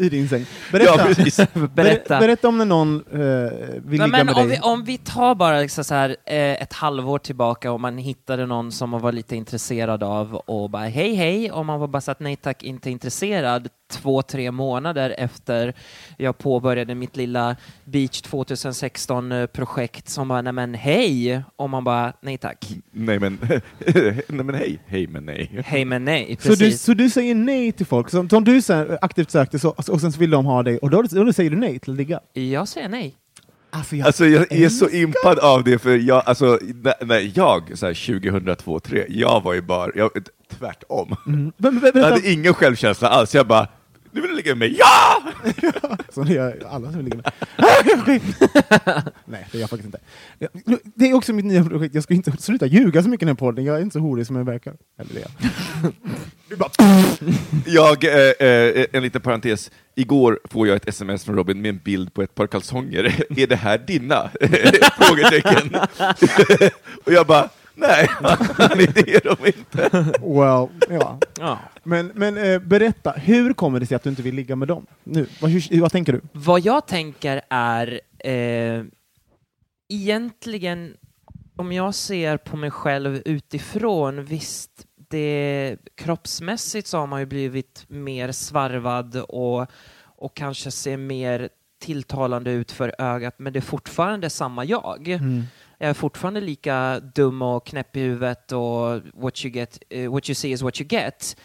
I 0.00 0.08
din 0.08 0.28
säng. 0.28 0.46
Berätta, 0.72 0.94
Ja, 0.98 1.04
precis. 1.14 1.40
Berätta. 1.74 2.18
berätta 2.20 2.48
om 2.48 2.58
när 2.58 2.64
någon 2.64 2.96
eh, 3.12 3.18
vill 3.84 3.98
Nej, 4.00 4.08
ligga 4.08 4.24
med 4.24 4.34
om, 4.34 4.48
dig. 4.48 4.56
vi, 4.56 4.58
om 4.62 4.84
vi 4.84 4.98
tar 4.98 5.34
bara 5.34 5.60
liksom 5.60 5.84
så 5.84 5.94
här, 5.94 6.16
eh, 6.26 6.36
ett 6.62 6.72
halvår 6.72 7.18
tillbaka 7.18 7.72
och 7.72 7.80
man 7.80 7.98
hittade 7.98 8.46
någon 8.46 8.72
som 8.72 8.90
man 8.90 9.00
var 9.00 9.12
lite 9.12 9.36
intresserad 9.36 10.02
av 10.02 10.34
och 10.34 10.70
bara 10.70 10.84
hej 10.84 11.14
hej, 11.14 11.52
och 11.52 11.66
man 11.66 11.80
var 11.80 11.86
bara 11.88 12.00
så 12.00 12.10
att 12.10 12.20
nej 12.20 12.36
tack, 12.36 12.62
inte 12.62 12.90
intresserad 12.90 13.68
två, 13.92 14.22
tre 14.22 14.50
månader 14.50 15.14
efter 15.18 15.74
jag 16.16 16.38
påbörjade 16.38 16.94
mitt 16.94 17.16
lilla 17.16 17.56
Beach 17.84 18.22
2016-projekt 18.22 20.08
som 20.08 20.28
bara 20.28 20.42
nej 20.42 20.52
men 20.52 20.74
hej, 20.74 21.42
och 21.56 21.70
man 21.70 21.84
bara 21.84 22.12
nej 22.20 22.38
tack, 22.38 22.68
Nej 22.90 23.18
men, 23.18 23.38
nej 23.48 24.22
men 24.28 24.54
hej. 24.54 24.78
Hej 24.86 25.06
men 25.06 25.24
nej. 25.26 25.62
hej 25.64 25.84
men 25.84 26.04
nej, 26.04 26.36
Så 26.40 26.48
du, 26.48 26.56
precis. 26.56 26.82
så 26.82 26.94
du 26.94 27.10
säger 27.10 27.34
nej 27.34 27.72
till 27.72 27.86
folk, 27.86 28.10
som, 28.10 28.28
som 28.28 28.44
du 28.44 28.62
så 28.62 28.72
här, 28.72 28.98
aktivt 29.02 29.30
sökte 29.30 29.58
så, 29.58 29.68
och 29.70 30.00
sen 30.00 30.12
så 30.12 30.18
vill 30.20 30.30
de 30.30 30.46
ha 30.46 30.62
dig, 30.62 30.78
och 30.78 30.90
då, 30.90 30.98
och 30.98 31.08
då 31.26 31.32
säger 31.32 31.50
du 31.50 31.56
nej 31.56 31.78
till 31.78 31.90
att 31.92 31.96
ligga? 31.96 32.20
Jag 32.32 32.68
säger 32.68 32.88
nej. 32.88 33.14
Alltså 33.74 33.96
jag, 33.96 34.06
Alltså 34.06 34.26
jag 34.26 34.52
är 34.52 34.68
så 34.68 34.88
impad 34.88 35.38
av 35.38 35.64
det, 35.64 35.78
för 35.78 35.96
jag, 35.96 36.22
alltså, 36.26 36.58
när, 36.84 37.04
när 37.06 37.32
jag, 37.34 37.78
så 37.78 37.86
här, 37.86 38.20
2002 38.20 38.80
2003 38.80 39.04
jag 39.08 39.42
var 39.42 39.54
ju 39.54 39.60
bara, 39.62 39.90
jag, 39.94 40.10
tvärtom. 40.58 41.16
mm. 41.26 41.52
Men- 41.56 41.74
men- 41.74 41.92
Jag 41.94 42.02
hade 42.10 42.30
ingen 42.32 42.54
självkänsla 42.54 43.08
alls, 43.08 43.34
jag 43.34 43.46
bara, 43.46 43.68
nu 44.12 44.20
vill 44.20 44.30
du 44.30 44.36
ligga 44.36 44.54
med 44.54 44.58
mig? 44.58 44.78
Ja! 44.78 45.22
så 46.14 46.22
det 46.22 46.34
gör 46.34 46.62
alla 46.70 46.92
som 46.92 46.96
vill 46.96 47.04
ligga 47.04 47.16
med. 47.16 47.32
nej, 49.24 49.46
det 49.52 49.58
gör 49.58 49.60
jag 49.60 49.70
faktiskt 49.70 49.84
inte. 49.84 49.98
Det 50.94 51.10
är 51.10 51.14
också 51.14 51.32
mitt 51.32 51.44
nya 51.44 51.64
projekt, 51.64 51.94
jag 51.94 52.04
ska 52.04 52.14
inte 52.14 52.32
sluta 52.38 52.66
ljuga 52.66 53.02
så 53.02 53.08
mycket 53.08 53.22
i 53.22 53.26
den 53.26 53.36
här 53.36 53.46
podden, 53.46 53.64
jag 53.64 53.76
är 53.76 53.80
inte 53.80 53.92
så 53.92 53.98
horig 53.98 54.26
som 54.26 54.36
jag 54.36 54.44
verkar. 54.44 54.74
Eller 54.98 55.14
det. 55.14 55.28
Du 56.48 56.56
bara, 56.56 56.70
Jag, 57.66 58.04
eh, 58.04 58.48
eh, 58.48 58.86
en 58.92 59.02
liten 59.02 59.20
parentes, 59.20 59.70
igår 59.94 60.40
får 60.44 60.68
jag 60.68 60.76
ett 60.76 60.88
sms 60.88 61.24
från 61.24 61.36
Robin 61.36 61.62
med 61.62 61.68
en 61.68 61.80
bild 61.84 62.14
på 62.14 62.22
ett 62.22 62.34
par 62.34 62.46
kalsonger. 62.46 63.24
är 63.36 63.46
det 63.46 63.56
här 63.56 63.78
dina? 63.78 64.30
Frågetecken. 64.98 65.76
och 67.04 67.12
jag 67.12 67.26
bara, 67.26 67.48
nej, 67.74 68.08
det 68.94 69.14
är 69.14 69.36
de 69.36 69.46
inte. 69.46 69.90
well, 70.20 70.68
ja. 71.00 71.18
Ja. 71.38 71.58
Men, 71.82 72.12
men 72.14 72.38
eh, 72.38 72.58
berätta, 72.58 73.10
hur 73.10 73.52
kommer 73.52 73.80
det 73.80 73.86
sig 73.86 73.94
att 73.94 74.02
du 74.02 74.10
inte 74.10 74.22
vill 74.22 74.34
ligga 74.34 74.56
med 74.56 74.68
dem? 74.68 74.86
Nu, 75.04 75.26
vad, 75.40 75.50
hur, 75.50 75.80
vad 75.80 75.92
tänker 75.92 76.12
du? 76.12 76.20
Vad 76.32 76.60
jag 76.60 76.86
tänker 76.86 77.42
är 77.50 78.00
eh, 78.18 78.84
egentligen, 79.88 80.96
om 81.56 81.72
jag 81.72 81.94
ser 81.94 82.36
på 82.36 82.56
mig 82.56 82.70
själv 82.70 83.22
utifrån, 83.24 84.24
visst, 84.24 84.86
det, 85.10 85.76
kroppsmässigt 85.94 86.88
så 86.88 86.98
har 86.98 87.06
man 87.06 87.20
ju 87.20 87.26
blivit 87.26 87.84
mer 87.88 88.32
svarvad 88.32 89.16
och, 89.16 89.66
och 90.04 90.36
kanske 90.36 90.70
ser 90.70 90.96
mer 90.96 91.48
tilltalande 91.80 92.50
ut 92.50 92.72
för 92.72 92.94
ögat, 92.98 93.34
men 93.38 93.52
det 93.52 93.58
är 93.58 93.60
fortfarande 93.60 94.30
samma 94.30 94.64
jag. 94.64 95.02
Jag 95.06 95.20
är 95.82 95.94
fortfarande 95.94 96.40
lika 96.40 97.00
dum 97.00 97.42
och 97.42 97.66
knäpp 97.66 97.96
i 97.96 98.00
huvudet 98.00 98.52
och 98.52 99.00
what 99.14 99.44
you, 99.44 99.54
get, 99.54 99.78
eh, 99.90 100.12
what 100.12 100.28
you 100.28 100.34
see 100.34 100.50
is 100.50 100.62
what 100.62 100.80
you 100.80 100.88
get. 100.88 101.36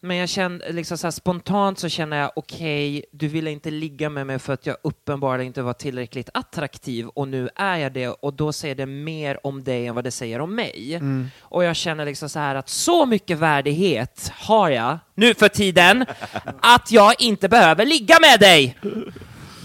Men 0.00 0.16
jag 0.16 0.28
känner, 0.28 0.72
liksom 0.72 0.98
så 0.98 1.12
spontant 1.12 1.78
så 1.78 1.88
känner 1.88 2.16
jag, 2.16 2.30
okej, 2.36 3.04
du 3.12 3.28
ville 3.28 3.50
inte 3.50 3.70
ligga 3.70 4.10
med 4.10 4.26
mig 4.26 4.38
för 4.38 4.52
att 4.52 4.66
jag 4.66 4.76
uppenbarligen 4.82 5.46
inte 5.46 5.62
var 5.62 5.72
tillräckligt 5.72 6.30
attraktiv 6.34 7.06
och 7.06 7.28
nu 7.28 7.48
är 7.56 7.76
jag 7.76 7.92
det 7.92 8.08
och 8.08 8.34
då 8.34 8.52
säger 8.52 8.74
det 8.74 8.86
mer 8.86 9.46
om 9.46 9.64
dig 9.64 9.86
än 9.86 9.94
vad 9.94 10.04
det 10.04 10.10
säger 10.10 10.40
om 10.40 10.54
mig. 10.54 11.00
Och 11.40 11.64
jag 11.64 11.76
känner 11.76 12.04
liksom 12.04 12.28
så 12.28 12.38
här 12.38 12.54
att 12.54 12.68
så 12.68 13.06
mycket 13.06 13.38
värdighet 13.38 14.32
har 14.34 14.70
jag 14.70 14.98
nu 15.14 15.34
för 15.34 15.48
tiden 15.48 16.06
att 16.60 16.92
jag 16.92 17.14
inte 17.18 17.48
behöver 17.48 17.86
ligga 17.86 18.16
med 18.20 18.40
dig. 18.40 18.76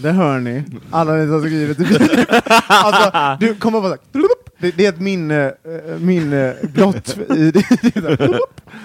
Det 0.02 0.10
hör 0.12 0.38
ni, 0.40 0.64
alla 0.90 1.12
ni 1.12 1.24
som 1.24 1.32
har 1.32 1.40
skrivit 1.40 1.76
till 1.76 1.86
Filip. 1.86 2.28
Alltså, 2.66 3.36
du 3.40 3.54
kommer 3.54 3.80
bara 3.80 3.88
såhär, 3.88 3.98
det, 4.62 4.76
det 4.76 4.86
är 4.86 4.88
ett 4.88 5.00
minne, 5.00 5.54
eh, 5.64 5.98
minne 5.98 6.56
blott 6.62 7.18
i 7.36 7.50
det. 7.50 7.64
det 7.82 8.38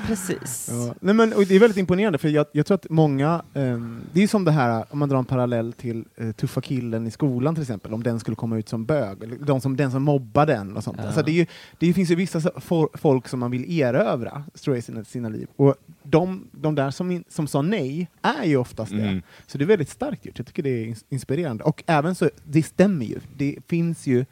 Precis. 0.08 0.70
Ja. 0.72 0.96
Nej, 1.00 1.14
men, 1.14 1.34
och 1.34 1.46
det 1.46 1.56
är 1.56 1.60
väldigt 1.60 1.78
imponerande, 1.78 2.18
för 2.18 2.30
jag, 2.30 2.46
jag 2.52 2.66
tror 2.66 2.76
att 2.76 2.90
många, 2.90 3.42
ehm, 3.54 4.02
det 4.14 4.24
är 4.24 4.28
som 4.28 4.46
det 4.46 4.52
här, 4.52 4.86
om 4.90 5.00
man 5.00 5.10
drar 5.10 5.18
en 5.18 5.26
parallell 5.26 5.74
till 5.74 6.06
eh, 6.16 6.32
tuffa 6.32 6.62
killen 6.62 7.08
i 7.08 7.12
skolan 7.12 7.56
till 7.56 7.62
exempel, 7.62 7.94
om 7.94 8.04
den 8.04 8.20
skulle 8.20 8.36
komma 8.36 8.58
ut 8.58 8.70
som 8.70 8.86
bög, 8.86 9.24
eller 9.24 9.36
de 9.36 9.62
som, 9.62 9.78
den 9.78 9.92
som 9.92 10.04
mobbar 10.04 10.46
den 10.46 10.78
och 10.78 10.84
sånt. 10.84 10.98
Ja. 11.02 11.06
Alltså, 11.06 11.22
det, 11.22 11.32
är 11.32 11.36
ju, 11.36 11.46
det 11.80 11.94
finns 11.94 12.12
ju 12.12 12.16
vissa 12.16 12.42
for, 12.62 12.90
folk 12.94 13.28
som 13.28 13.40
man 13.40 13.52
vill 13.52 13.80
erövra, 13.80 14.44
tror 14.64 14.76
jag, 14.76 14.80
i 14.80 14.82
sina, 14.82 15.04
sina 15.04 15.30
liv. 15.30 15.48
Och 15.56 15.76
de, 16.04 16.48
de 16.52 16.76
där 16.76 16.92
som, 16.92 17.12
in, 17.12 17.24
som 17.30 17.48
sa 17.48 17.62
nej 17.62 18.10
är 18.22 18.46
ju 18.46 18.58
oftast 18.58 18.92
det. 18.92 19.02
Mm. 19.02 19.22
Så 19.48 19.58
det 19.58 19.64
är 19.64 19.68
väldigt 19.68 19.90
starkt 19.90 20.26
gjort, 20.26 20.38
jag 20.38 20.48
tycker 20.48 20.64
det 20.64 20.70
är 20.70 20.86
ins- 20.86 21.06
inspirerande. 21.10 21.64
Och 21.64 21.84
även 21.88 22.16
så, 22.16 22.30
det 22.44 22.64
stämmer 22.64 23.06
ju, 23.06 23.20
det 23.38 23.56
finns 23.68 24.08
ju 24.08 24.26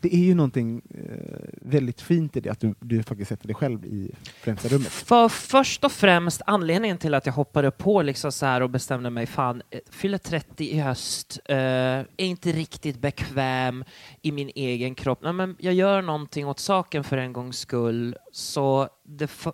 det 0.00 0.14
är 0.14 0.18
ju 0.24 0.34
någonting 0.34 0.82
eh, 0.94 1.48
väldigt 1.62 2.00
fint 2.00 2.36
i 2.36 2.40
det, 2.40 2.50
att 2.50 2.60
du, 2.60 2.74
du 2.80 3.02
faktiskt 3.02 3.28
sätter 3.28 3.46
dig 3.46 3.54
själv 3.54 3.84
i 3.84 4.10
främsta 4.40 4.68
rummet. 4.68 4.88
För 4.88 5.28
först 5.28 5.84
och 5.84 5.92
främst 5.92 6.42
anledningen 6.46 6.98
till 6.98 7.14
att 7.14 7.26
jag 7.26 7.32
hoppade 7.32 7.70
på 7.70 8.02
liksom 8.02 8.32
så 8.32 8.46
här 8.46 8.60
och 8.60 8.70
bestämde 8.70 9.10
mig, 9.10 9.26
fan, 9.26 9.62
eh, 9.70 9.80
fyller 9.90 10.18
30 10.18 10.64
i 10.64 10.78
höst, 10.80 11.38
eh, 11.44 11.56
är 11.56 12.04
inte 12.16 12.52
riktigt 12.52 12.98
bekväm 13.00 13.84
i 14.22 14.32
min 14.32 14.50
egen 14.54 14.94
kropp. 14.94 15.18
Nej, 15.22 15.32
men 15.32 15.56
jag 15.58 15.74
gör 15.74 16.02
någonting 16.02 16.46
åt 16.46 16.58
saken 16.58 17.04
för 17.04 17.16
en 17.16 17.32
gångs 17.32 17.58
skull. 17.58 18.16
Så 18.32 18.88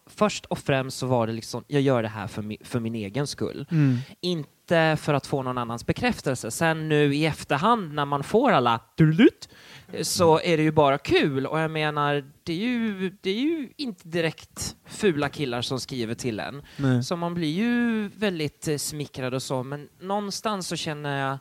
först 0.06 0.46
och 0.46 0.58
främst 0.58 0.98
så 0.98 1.06
var 1.06 1.26
det 1.26 1.32
liksom, 1.32 1.64
jag 1.66 1.82
gör 1.82 2.02
det 2.02 2.08
här 2.08 2.26
för, 2.26 2.42
mi- 2.42 2.64
för 2.64 2.80
min 2.80 2.94
egen 2.94 3.26
skull. 3.26 3.66
Inte 4.20 4.96
för 5.00 5.14
att 5.14 5.26
få 5.26 5.42
någon 5.42 5.58
annans 5.58 5.86
bekräftelse. 5.86 6.50
Sen 6.50 6.88
nu 6.88 7.14
i 7.14 7.26
efterhand 7.26 7.94
när 7.94 8.04
man 8.04 8.22
får 8.22 8.52
alla 8.52 8.80
dulut, 8.96 9.48
så 10.02 10.40
är 10.40 10.56
det 10.56 10.62
ju 10.62 10.72
bara 10.72 10.98
kul. 10.98 11.46
Och 11.46 11.60
jag 11.60 11.70
menar, 11.70 12.24
det 12.42 12.52
är 12.52 12.56
ju, 12.56 13.10
det 13.20 13.30
är 13.30 13.40
ju 13.40 13.68
inte 13.76 14.08
direkt 14.08 14.76
fula 14.86 15.28
killar 15.28 15.62
som 15.62 15.80
skriver 15.80 16.14
till 16.14 16.40
en. 16.40 16.62
Nej. 16.76 17.02
Så 17.02 17.16
man 17.16 17.34
blir 17.34 17.52
ju 17.52 18.08
väldigt 18.08 18.68
eh, 18.68 18.76
smickrad 18.76 19.34
och 19.34 19.42
så, 19.42 19.62
men 19.62 19.88
någonstans 20.00 20.68
så 20.68 20.76
känner 20.76 21.28
jag 21.28 21.38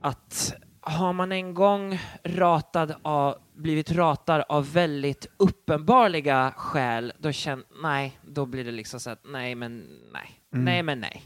att 0.00 0.54
har 0.80 1.12
man 1.12 1.32
en 1.32 1.54
gång 1.54 2.00
ratad 2.24 2.94
av, 3.02 3.36
blivit 3.54 3.92
ratad 3.92 4.44
av 4.48 4.72
väldigt 4.72 5.26
uppenbarliga 5.36 6.54
skäl, 6.56 7.12
då 7.18 7.32
känner, 7.32 7.64
nej, 7.82 8.18
då 8.22 8.46
blir 8.46 8.64
det 8.64 8.70
liksom 8.70 9.00
så 9.00 9.10
att 9.10 9.20
nej, 9.24 9.54
men 9.54 9.86
nej, 10.12 10.40
nej, 10.50 10.82
men 10.82 11.00
nej. 11.00 11.22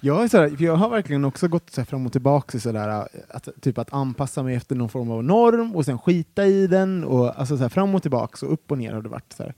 Jag, 0.00 0.24
är 0.24 0.28
sådär, 0.28 0.56
jag 0.58 0.76
har 0.76 0.90
verkligen 0.90 1.24
också 1.24 1.48
gått 1.48 1.70
så 1.70 1.84
fram 1.84 2.06
och 2.06 2.12
tillbaka 2.12 2.58
sådär, 2.58 3.08
att, 3.28 3.48
typ 3.60 3.78
att 3.78 3.92
anpassa 3.92 4.42
mig 4.42 4.54
efter 4.54 4.76
någon 4.76 4.88
form 4.88 5.10
av 5.10 5.24
norm 5.24 5.76
och 5.76 5.84
sen 5.84 5.98
skita 5.98 6.46
i 6.46 6.66
den. 6.66 7.04
Och, 7.04 7.40
alltså 7.40 7.56
så 7.56 7.62
här, 7.62 7.68
fram 7.68 7.94
och 7.94 8.02
tillbaka 8.02 8.46
och 8.46 8.52
upp 8.52 8.70
och 8.70 8.78
ner 8.78 8.92
har 8.92 9.02
det 9.02 9.08
varit. 9.08 9.32
Så 9.32 9.42
här. 9.42 9.54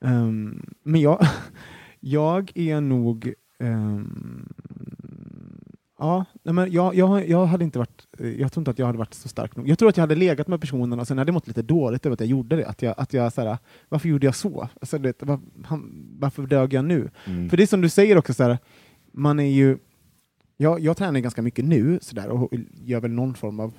Ehm, 0.00 0.66
men 0.82 1.00
jag, 1.00 1.26
jag 2.00 2.52
är 2.54 2.80
nog... 2.80 3.32
ehm, 3.58 4.48
Ja, 5.98 6.24
men 6.42 6.72
jag, 6.72 6.94
jag, 6.94 7.28
jag 7.28 7.46
hade 7.46 7.64
inte 7.64 7.78
varit, 7.78 8.06
jag 8.18 8.52
tror 8.52 8.60
inte 8.60 8.70
att 8.70 8.78
jag 8.78 8.86
hade 8.86 8.98
varit 8.98 9.14
så 9.14 9.28
stark 9.28 9.56
nog. 9.56 9.68
Jag 9.68 9.78
tror 9.78 9.88
att 9.88 9.96
jag 9.96 10.02
hade 10.02 10.14
legat 10.14 10.48
med 10.48 10.60
personen 10.60 11.00
och 11.00 11.08
sen 11.08 11.18
hade 11.18 11.28
jag 11.28 11.34
mått 11.34 11.46
lite 11.46 11.62
dåligt 11.62 12.06
över 12.06 12.14
att 12.14 12.20
jag 12.20 12.28
gjorde 12.28 12.56
det. 12.56 12.66
Att 12.66 12.82
jag, 12.82 12.94
att 12.96 13.12
jag, 13.12 13.32
så 13.32 13.40
här, 13.40 13.58
varför 13.88 14.08
gjorde 14.08 14.26
jag 14.26 14.34
så? 14.34 14.68
Alltså, 14.80 14.98
det, 14.98 15.22
var, 15.22 15.40
han, 15.64 16.06
varför 16.18 16.42
dög 16.42 16.72
jag 16.72 16.84
nu? 16.84 17.10
Mm. 17.24 17.50
För 17.50 17.56
det 17.56 17.62
är 17.62 17.66
som 17.66 17.80
du 17.80 17.88
säger 17.88 18.18
också, 18.18 18.34
så 18.34 18.42
här, 18.42 18.58
man 19.14 19.40
är 19.40 19.50
ju 19.50 19.78
jag, 20.56 20.80
jag 20.80 20.96
tränar 20.96 21.20
ganska 21.20 21.42
mycket 21.42 21.64
nu 21.64 21.98
sådär 22.02 22.28
och 22.28 22.52
gör 22.84 23.00
väl 23.00 23.10
någon 23.10 23.34
form 23.34 23.60
av 23.60 23.74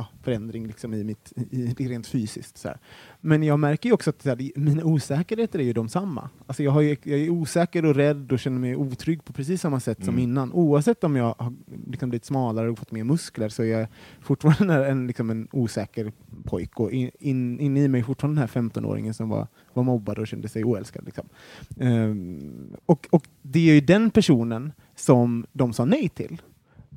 ja, 0.00 0.06
förändring 0.22 0.66
liksom 0.66 0.94
i 0.94 1.04
mitt, 1.04 1.32
i, 1.50 1.88
rent 1.88 2.06
fysiskt. 2.06 2.58
Så 2.58 2.68
här. 2.68 2.78
Men 3.20 3.42
jag 3.42 3.58
märker 3.58 3.88
ju 3.88 3.92
också 3.92 4.10
att 4.10 4.24
här, 4.24 4.50
mina 4.58 4.84
osäkerheter 4.84 5.58
är 5.58 5.62
ju 5.62 5.72
de 5.72 5.88
samma. 5.88 6.30
Alltså 6.46 6.62
jag, 6.62 6.70
har 6.70 6.80
ju, 6.80 6.96
jag 7.02 7.20
är 7.20 7.30
osäker 7.30 7.84
och 7.84 7.94
rädd 7.94 8.32
och 8.32 8.38
känner 8.38 8.58
mig 8.58 8.76
otrygg 8.76 9.24
på 9.24 9.32
precis 9.32 9.60
samma 9.60 9.80
sätt 9.80 9.98
mm. 9.98 10.06
som 10.06 10.18
innan. 10.18 10.52
Oavsett 10.52 11.04
om 11.04 11.16
jag 11.16 11.34
har 11.38 11.52
liksom 11.86 12.10
blivit 12.10 12.24
smalare 12.24 12.70
och 12.70 12.78
fått 12.78 12.92
mer 12.92 13.04
muskler 13.04 13.48
så 13.48 13.62
är 13.62 13.78
jag 13.78 13.86
fortfarande 14.20 14.86
en, 14.90 15.06
liksom 15.06 15.30
en 15.30 15.48
osäker 15.52 16.12
pojk 16.44 16.80
och 16.80 16.92
in, 16.92 17.10
in, 17.18 17.60
in 17.60 17.76
i 17.76 17.88
mig 17.88 18.02
fortfarande 18.02 18.40
den 18.40 18.48
här 18.48 18.60
15-åringen 18.62 19.12
som 19.12 19.28
var, 19.28 19.46
var 19.72 19.82
mobbad 19.82 20.18
och 20.18 20.26
kände 20.26 20.48
sig 20.48 20.64
oälskad. 20.64 21.04
Liksom. 21.04 21.28
Um, 21.76 22.76
och, 22.86 23.08
och 23.10 23.24
det 23.42 23.70
är 23.70 23.74
ju 23.74 23.80
den 23.80 24.10
personen 24.10 24.72
som 24.96 25.46
de 25.52 25.72
sa 25.72 25.84
nej 25.84 26.08
till 26.08 26.40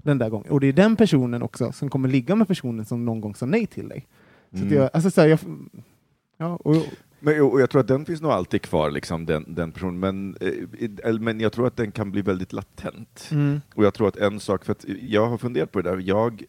den 0.03 0.17
där 0.17 0.29
gången. 0.29 0.51
Och 0.51 0.59
det 0.59 0.67
är 0.67 0.73
den 0.73 0.95
personen 0.95 1.43
också 1.43 1.71
som 1.71 1.89
kommer 1.89 2.09
ligga 2.09 2.35
med 2.35 2.47
personen 2.47 2.85
som 2.85 3.05
någon 3.05 3.21
gång 3.21 3.35
sa 3.35 3.45
nej 3.45 3.67
till 3.67 3.89
dig. 3.89 4.07
Så 4.51 4.57
mm. 4.57 4.73
jag, 4.73 4.89
alltså 4.93 5.11
så 5.11 5.21
här, 5.21 5.27
jag, 5.27 5.39
ja, 6.37 6.55
och, 6.55 6.75
men, 7.19 7.41
och 7.41 7.61
jag 7.61 7.69
tror 7.69 7.81
att 7.81 7.87
den 7.87 8.05
finns 8.05 8.21
nog 8.21 8.31
alltid 8.31 8.61
kvar, 8.61 8.91
liksom, 8.91 9.25
den, 9.25 9.45
den 9.47 9.71
personen, 9.71 9.99
men, 9.99 10.37
eh, 11.03 11.19
men 11.19 11.39
jag 11.39 11.53
tror 11.53 11.67
att 11.67 11.77
den 11.77 11.91
kan 11.91 12.11
bli 12.11 12.21
väldigt 12.21 12.53
latent. 12.53 13.29
Mm. 13.31 13.61
Och 13.75 13.85
jag 13.85 13.93
tror 13.93 14.07
att 14.07 14.17
en 14.17 14.39
sak, 14.39 14.65
för 14.65 14.71
att 14.71 14.85
jag 15.01 15.27
har 15.27 15.37
funderat 15.37 15.71
på 15.71 15.81
det 15.81 15.89
där, 15.89 15.97
jag 15.97 16.43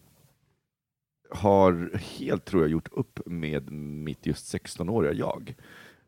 har 1.30 1.90
helt, 2.18 2.44
tror 2.44 2.62
jag, 2.62 2.70
gjort 2.70 2.88
upp 2.92 3.20
med 3.26 3.70
mitt 3.72 4.26
just 4.26 4.54
16-åriga 4.54 5.12
jag 5.12 5.54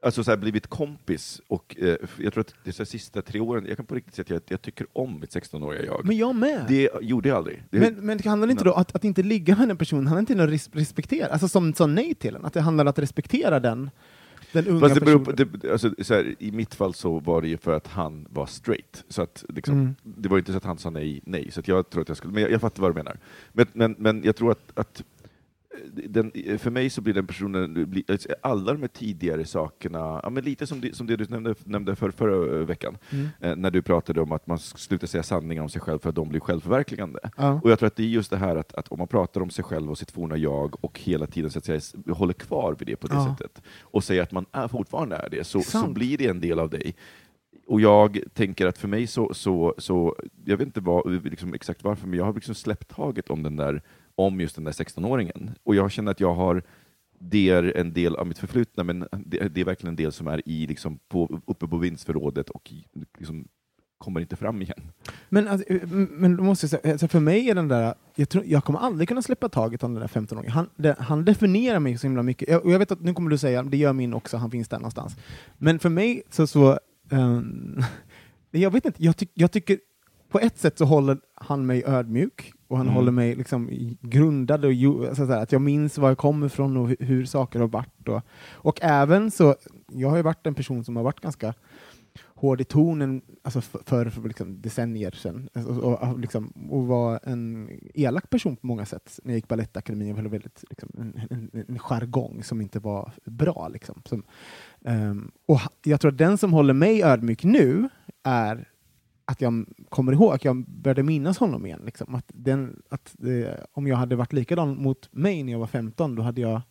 alltså 0.06 0.24
så 0.24 0.30
här, 0.30 0.38
blivit 0.38 0.66
kompis 0.66 1.40
och 1.48 1.76
eh, 1.78 1.96
jag 2.18 2.32
tror 2.32 2.40
att 2.40 2.54
de 2.64 2.72
sista 2.72 3.22
tre 3.22 3.40
åren, 3.40 3.64
jag 3.68 3.76
kan 3.76 3.86
på 3.86 3.94
riktigt 3.94 4.14
säga 4.14 4.24
att 4.24 4.30
jag, 4.30 4.40
jag 4.48 4.62
tycker 4.62 4.86
om 4.92 5.20
mitt 5.20 5.34
16-åriga 5.34 5.84
jag. 5.84 6.04
Men 6.04 6.16
jag 6.16 6.34
med! 6.34 6.64
Det 6.68 6.90
gjorde 7.00 7.28
jag 7.28 7.38
aldrig. 7.38 7.62
Det, 7.70 7.78
men, 7.78 7.94
men 7.94 8.18
det 8.18 8.28
handlar 8.28 8.50
inte 8.50 8.64
då 8.64 8.72
att, 8.72 8.94
att 8.96 9.04
inte 9.04 9.22
ligga 9.22 9.56
med 9.56 9.68
den 9.68 9.76
personen, 9.76 10.06
handlar 10.06 10.20
inte 10.20 10.34
om 10.34 10.40
att 10.40 10.76
respektera, 10.76 11.26
alltså 11.26 11.48
som 11.48 11.74
sa 11.74 11.86
nej 11.86 12.14
till 12.14 12.32
den, 12.32 12.44
att 12.44 12.52
det 12.52 12.60
handlar 12.60 12.84
om 12.84 12.88
att 12.88 12.98
respektera 12.98 13.60
den 13.60 13.90
den 14.52 14.66
unga 14.66 14.80
Fast 14.80 14.94
det 14.94 15.00
beror 15.00 15.24
på, 15.24 15.32
det, 15.32 15.70
alltså, 15.70 15.94
så 15.98 16.14
här, 16.14 16.34
I 16.38 16.52
mitt 16.52 16.74
fall 16.74 16.94
så 16.94 17.18
var 17.18 17.42
det 17.42 17.48
ju 17.48 17.56
för 17.56 17.72
att 17.72 17.86
han 17.86 18.26
var 18.30 18.46
straight, 18.46 19.04
så 19.08 19.22
att, 19.22 19.44
liksom, 19.48 19.74
mm. 19.74 19.94
det 20.02 20.28
var 20.28 20.38
inte 20.38 20.52
så 20.52 20.58
att 20.58 20.64
han 20.64 20.78
sa 20.78 20.90
nej, 20.90 21.20
nej, 21.24 21.50
så 21.50 21.62
jag 21.64 21.90
tror 21.90 22.02
att 22.02 22.08
jag 22.08 22.16
skulle, 22.16 22.32
men 22.32 22.42
jag, 22.42 22.52
jag 22.52 22.60
fattar 22.60 22.82
vad 22.82 22.90
du 22.90 22.94
menar. 22.94 23.18
Men, 23.52 23.66
men, 23.72 23.94
men 23.98 24.24
jag 24.24 24.36
tror 24.36 24.50
att, 24.50 24.78
att 24.78 25.02
den, 25.92 26.32
för 26.58 26.70
mig 26.70 26.90
så 26.90 27.00
blir 27.00 27.14
den 27.14 27.26
personen, 27.26 27.94
alltså, 28.08 28.28
alla 28.42 28.72
de 28.72 28.80
här 28.80 28.88
tidigare 28.88 29.44
sakerna, 29.44 30.20
ja, 30.22 30.30
men 30.30 30.44
lite 30.44 30.66
som 30.66 30.80
det, 30.80 30.96
som 30.96 31.06
det 31.06 31.16
du 31.16 31.26
nämnde, 31.28 31.54
nämnde 31.64 31.96
för, 31.96 32.10
förra 32.10 32.64
veckan, 32.64 32.98
mm. 33.10 33.28
eh, 33.40 33.56
när 33.56 33.70
du 33.70 33.82
pratade 33.82 34.20
om 34.20 34.32
att 34.32 34.46
man 34.46 34.58
slutar 34.58 35.06
säga 35.06 35.22
sanningar 35.22 35.62
om 35.62 35.68
sig 35.68 35.80
själv 35.80 35.98
för 35.98 36.08
att 36.08 36.14
de 36.14 36.28
blir 36.28 36.40
självförverkligande. 36.40 37.18
Ja. 37.36 37.60
Och 37.64 37.70
jag 37.70 37.78
tror 37.78 37.86
att 37.86 37.96
det 37.96 38.02
är 38.02 38.06
just 38.06 38.30
det 38.30 38.36
här 38.36 38.56
att, 38.56 38.74
att, 38.74 38.88
om 38.88 38.98
man 38.98 39.08
pratar 39.08 39.40
om 39.40 39.50
sig 39.50 39.64
själv 39.64 39.90
och 39.90 39.98
sitt 39.98 40.10
forna 40.10 40.36
jag 40.36 40.84
och 40.84 41.00
hela 41.00 41.26
tiden 41.26 41.50
så 41.50 41.58
att 41.58 41.64
säga, 41.64 41.80
håller 42.14 42.34
kvar 42.34 42.76
vid 42.78 42.88
det 42.88 42.96
på 42.96 43.06
det 43.06 43.14
ja. 43.14 43.36
sättet, 43.38 43.62
och 43.80 44.04
säger 44.04 44.22
att 44.22 44.32
man 44.32 44.46
är, 44.52 44.68
fortfarande 44.68 45.16
är 45.16 45.30
det, 45.30 45.44
så, 45.44 45.62
så 45.62 45.88
blir 45.88 46.18
det 46.18 46.26
en 46.26 46.40
del 46.40 46.58
av 46.58 46.70
dig 46.70 46.94
och 47.66 47.80
jag 47.80 48.18
tänker 48.34 48.66
att 48.66 48.78
för 48.78 48.88
mig 48.88 49.06
så, 49.06 49.34
så, 49.34 49.74
så 49.78 50.16
jag 50.44 50.56
vet 50.56 50.66
inte 50.66 50.80
vad, 50.80 51.24
liksom 51.24 51.54
exakt 51.54 51.84
varför, 51.84 52.06
men 52.06 52.18
jag 52.18 52.26
har 52.26 52.34
liksom 52.34 52.54
släppt 52.54 52.88
taget 52.88 53.30
om 53.30 53.42
den 53.42 53.56
där 53.56 53.82
om 54.16 54.40
just 54.40 54.54
den 54.54 54.64
där 54.64 54.72
16-åringen. 54.72 55.54
Och 55.62 55.74
jag 55.74 55.92
känner 55.92 56.10
att 56.10 56.20
jag 56.20 56.34
har 56.34 56.62
det 57.18 57.50
är 57.50 57.76
en 57.76 57.92
del 57.92 58.16
av 58.16 58.26
mitt 58.26 58.38
förflutna, 58.38 58.84
men 58.84 59.08
det, 59.26 59.48
det 59.48 59.60
är 59.60 59.64
verkligen 59.64 59.92
en 59.92 59.96
del 59.96 60.12
som 60.12 60.26
är 60.26 60.48
i, 60.48 60.66
liksom, 60.66 60.98
på, 61.08 61.40
uppe 61.46 61.68
på 61.68 61.78
vindsförrådet 61.78 62.50
och 62.50 62.72
liksom, 63.18 63.48
kommer 63.98 64.20
inte 64.20 64.36
fram 64.36 64.62
igen. 64.62 64.92
Men, 65.28 65.48
alltså, 65.48 65.64
men 66.10 66.44
måste 66.44 66.64
jag 66.64 66.70
säga, 66.70 66.92
alltså 66.92 67.08
för 67.08 67.20
mig 67.20 67.50
är 67.50 67.54
den 67.54 67.68
där, 67.68 67.94
jag, 68.14 68.28
tror, 68.28 68.44
jag 68.46 68.64
kommer 68.64 68.78
aldrig 68.78 69.08
kunna 69.08 69.22
släppa 69.22 69.48
taget 69.48 69.82
om 69.82 69.94
den 69.94 70.00
där 70.00 70.08
15-åringen. 70.08 70.50
Han, 70.50 70.68
han 70.98 71.24
definierar 71.24 71.78
mig 71.78 71.98
så 71.98 72.06
himla 72.06 72.22
mycket. 72.22 72.48
Jag, 72.48 72.64
och 72.64 72.72
jag 72.72 72.78
vet 72.78 72.92
att 72.92 73.00
nu 73.00 73.14
kommer 73.14 73.30
du 73.30 73.38
säga, 73.38 73.62
det 73.62 73.76
gör 73.76 73.92
min 73.92 74.14
också, 74.14 74.36
han 74.36 74.50
finns 74.50 74.68
där 74.68 74.78
någonstans. 74.78 75.16
Men 75.58 75.78
för 75.78 75.88
mig 75.88 76.22
så, 76.30 76.46
så 76.46 76.78
um, 77.10 77.82
jag 78.50 78.70
vet 78.70 78.84
inte, 78.84 79.04
jag, 79.04 79.16
ty, 79.16 79.26
jag 79.34 79.52
tycker 79.52 79.78
på 80.28 80.40
ett 80.40 80.58
sätt 80.58 80.78
så 80.78 80.84
håller 80.84 81.18
han 81.34 81.66
mig 81.66 81.84
ödmjuk 81.86 82.52
och 82.68 82.76
han 82.76 82.86
mm. 82.86 82.94
håller 82.94 83.12
mig 83.12 83.34
liksom 83.34 83.70
grundad 84.00 84.64
och 84.64 84.72
alltså 85.08 85.24
att 85.24 85.52
jag 85.52 85.62
minns 85.62 85.98
var 85.98 86.08
jag 86.08 86.18
kommer 86.18 86.46
ifrån 86.46 86.76
och 86.76 86.90
hur 87.00 87.24
saker 87.24 87.60
har 87.60 87.68
varit. 87.68 88.08
Och, 88.08 88.22
och 88.52 88.78
även 88.82 89.30
så, 89.30 89.56
jag 89.92 90.08
har 90.08 90.16
ju 90.16 90.22
varit 90.22 90.46
en 90.46 90.54
person 90.54 90.84
som 90.84 90.96
har 90.96 91.02
varit 91.02 91.20
ganska 91.20 91.54
hård 92.36 92.60
i 92.60 92.64
tonen 92.64 93.22
alltså 93.42 93.60
för, 93.60 93.80
för, 93.84 94.10
för 94.10 94.22
liksom 94.22 94.60
decennier 94.60 95.10
sedan 95.10 95.48
alltså, 95.54 95.72
och, 95.72 96.10
och, 96.10 96.18
liksom, 96.18 96.46
och 96.70 96.86
var 96.86 97.20
en 97.22 97.70
elak 97.94 98.30
person 98.30 98.56
på 98.56 98.66
många 98.66 98.86
sätt. 98.86 99.20
När 99.22 99.32
jag 99.32 99.36
gick 99.36 99.48
Balettakademin 99.48 100.14
var 100.14 100.22
väldigt 100.22 100.64
liksom, 100.70 100.90
en, 100.98 101.20
en, 101.30 101.64
en 101.68 101.78
jargong 101.78 102.42
som 102.42 102.60
inte 102.60 102.78
var 102.78 103.12
bra. 103.24 103.68
Liksom. 103.68 104.02
Som, 104.04 104.22
um, 104.80 105.30
och 105.46 105.60
jag 105.84 106.00
tror 106.00 106.12
att 106.12 106.18
den 106.18 106.38
som 106.38 106.52
håller 106.52 106.74
mig 106.74 107.02
ödmjuk 107.02 107.44
nu 107.44 107.88
är 108.22 108.68
att 109.26 109.40
jag 109.40 109.66
kommer 109.88 110.12
ihåg, 110.12 110.34
att 110.34 110.44
jag 110.44 110.64
började 110.68 111.02
minnas 111.02 111.38
honom 111.38 111.66
igen. 111.66 111.82
Liksom. 111.84 112.14
Att 112.14 112.30
den, 112.34 112.82
att, 112.88 113.16
eh, 113.24 113.64
om 113.72 113.86
jag 113.86 113.96
hade 113.96 114.16
varit 114.16 114.32
likadan 114.32 114.82
mot 114.82 115.08
mig 115.12 115.42
när 115.42 115.52
jag 115.52 115.58
var 115.58 115.66
15, 115.66 116.14
då 116.14 116.22
hade 116.22 116.40
jag 116.40 116.62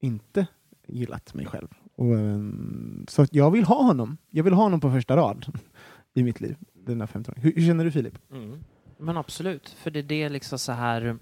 inte 0.00 0.46
gillat 0.86 1.34
mig 1.34 1.46
själv. 1.46 1.68
Och, 1.94 2.14
um, 2.14 3.06
så 3.08 3.26
jag 3.30 3.50
vill 3.50 3.64
ha 3.64 3.82
honom. 3.82 4.16
Jag 4.30 4.44
vill 4.44 4.52
ha 4.52 4.62
honom 4.62 4.80
på 4.80 4.90
första 4.90 5.16
rad 5.16 5.46
i 6.14 6.22
mitt 6.22 6.40
liv, 6.40 6.56
den 6.74 6.98
där 6.98 7.06
15 7.06 7.34
hur, 7.36 7.52
hur, 7.54 7.66
känner 7.66 7.84
du 7.84 7.90
Filip? 7.90 8.18
Mm. 8.32 8.64
Men 8.98 9.16
absolut, 9.16 9.68
för 9.68 9.90
det 9.90 9.98
är 9.98 10.02
det 10.02 10.28
liksom 10.28 10.58
så 10.58 10.72
här 10.72 11.06
eh, 11.06 11.14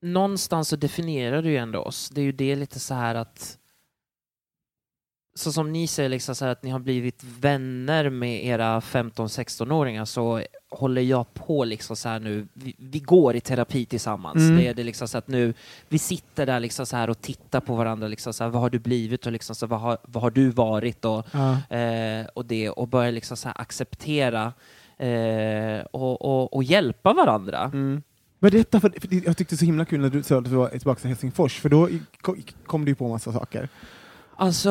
Någonstans 0.00 0.68
så 0.68 0.76
definierar 0.76 1.42
du 1.42 1.50
ju 1.50 1.56
ändå 1.56 1.80
oss. 1.80 2.10
Det 2.10 2.20
är 2.20 2.24
ju 2.24 2.32
det 2.32 2.56
lite 2.56 2.80
så 2.80 2.94
här 2.94 3.14
att 3.14 3.58
så 5.34 5.52
som 5.52 5.72
ni 5.72 5.86
säger, 5.86 6.08
liksom 6.08 6.34
så 6.34 6.44
att 6.44 6.62
ni 6.62 6.70
har 6.70 6.78
blivit 6.78 7.24
vänner 7.40 8.10
med 8.10 8.44
era 8.44 8.80
15-16-åringar 8.80 10.04
så 10.04 10.42
håller 10.70 11.02
jag 11.02 11.34
på 11.34 11.64
liksom 11.64 11.96
så 11.96 12.08
här 12.08 12.20
nu, 12.20 12.46
vi, 12.52 12.74
vi 12.78 12.98
går 12.98 13.36
i 13.36 13.40
terapi 13.40 13.86
tillsammans. 13.86 14.36
Mm. 14.36 14.56
Det 14.56 14.66
är 14.66 14.74
det 14.74 14.84
liksom 14.84 15.08
så 15.08 15.18
att 15.18 15.28
nu, 15.28 15.54
vi 15.88 15.98
sitter 15.98 16.46
där 16.46 16.60
liksom 16.60 16.86
så 16.86 16.96
här 16.96 17.10
och 17.10 17.20
tittar 17.20 17.60
på 17.60 17.74
varandra, 17.74 18.08
liksom 18.08 18.32
så 18.32 18.44
här, 18.44 18.50
vad 18.50 18.62
har 18.62 18.70
du 18.70 18.78
blivit 18.78 19.26
och 19.26 19.32
liksom 19.32 19.54
så 19.54 19.66
vad, 19.66 19.80
har, 19.80 19.98
vad 20.02 20.22
har 20.22 20.30
du 20.30 20.50
varit 20.50 21.04
och, 21.04 21.26
ja. 21.32 21.76
eh, 21.76 22.26
och 22.34 22.44
det 22.46 22.70
och 22.70 22.88
börjar 22.88 23.12
liksom 23.12 23.36
så 23.36 23.48
acceptera 23.48 24.52
eh, 24.98 25.84
och, 25.90 26.22
och, 26.22 26.54
och, 26.54 26.64
hjälpa 26.64 27.12
varandra. 27.12 27.70
Mm. 27.74 28.02
Berätta, 28.38 28.80
för, 28.80 28.90
för 28.90 29.26
jag 29.26 29.36
tyckte 29.36 29.54
det 29.54 29.56
var 29.56 29.58
så 29.58 29.64
himla 29.64 29.84
kul 29.84 30.00
när 30.00 30.10
du 30.10 30.22
sa 30.22 30.38
att 30.38 30.44
du 30.44 30.50
var 30.50 30.68
tillbaka 30.68 31.00
till 31.00 31.08
Helsingfors, 31.08 31.60
för 31.60 31.68
då 31.68 31.88
kom 32.66 32.84
du 32.84 32.94
på 32.94 33.08
massa 33.08 33.32
saker. 33.32 33.68
Alltså, 34.36 34.70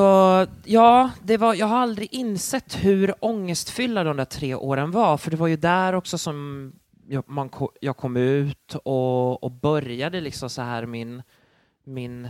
ja, 0.66 1.12
det 1.24 1.38
var, 1.38 1.54
jag 1.54 1.66
har 1.66 1.78
aldrig 1.78 2.14
insett 2.14 2.76
hur 2.84 3.14
ångestfyllda 3.20 4.04
de 4.04 4.18
där 4.18 4.26
tre 4.26 4.56
åren 4.56 4.92
var, 4.92 5.18
för 5.18 5.32
det 5.32 5.38
var 5.38 5.48
ju 5.48 5.58
där 5.58 5.94
också 5.94 6.18
som 6.18 6.72
jag, 7.08 7.24
man, 7.28 7.50
jag 7.80 7.98
kom 7.98 8.18
ut 8.18 8.76
och, 8.84 9.44
och 9.44 9.52
började 9.52 10.22
liksom 10.22 10.50
så 10.50 10.62
här 10.62 10.86
min, 10.86 11.24
min, 11.84 12.30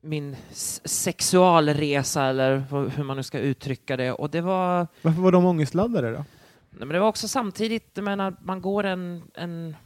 min 0.00 0.36
sexualresa, 0.84 2.24
eller 2.24 2.56
hur 2.96 3.04
man 3.04 3.16
nu 3.16 3.22
ska 3.22 3.38
uttrycka 3.38 3.96
det. 3.96 4.12
Och 4.12 4.30
det 4.30 4.40
var... 4.40 4.86
Varför 5.02 5.22
var 5.22 5.32
de 5.32 5.44
ångestladdade 5.44 6.10
då? 6.10 6.24
Nej, 6.70 6.86
men 6.86 6.88
det 6.88 7.00
var 7.00 7.08
också 7.08 7.28
samtidigt, 7.28 7.90
jag 7.94 8.04
menar, 8.04 8.36
man 8.42 8.60
går 8.62 8.84
en, 8.84 9.22
en 9.34 9.76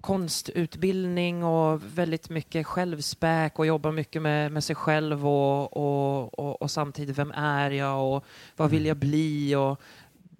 konstutbildning 0.00 1.44
och 1.44 1.82
väldigt 1.94 2.30
mycket 2.30 2.66
självspäk 2.66 3.58
och 3.58 3.66
jobbar 3.66 3.92
mycket 3.92 4.22
med, 4.22 4.52
med 4.52 4.64
sig 4.64 4.76
själv 4.76 5.28
och, 5.28 5.76
och, 5.76 6.38
och, 6.38 6.62
och, 6.62 6.70
samtidigt 6.70 7.18
vem 7.18 7.32
är 7.36 7.70
jag 7.70 8.16
och 8.16 8.24
vad 8.56 8.70
vill 8.70 8.86
jag 8.86 8.96
bli 8.96 9.54
och 9.54 9.80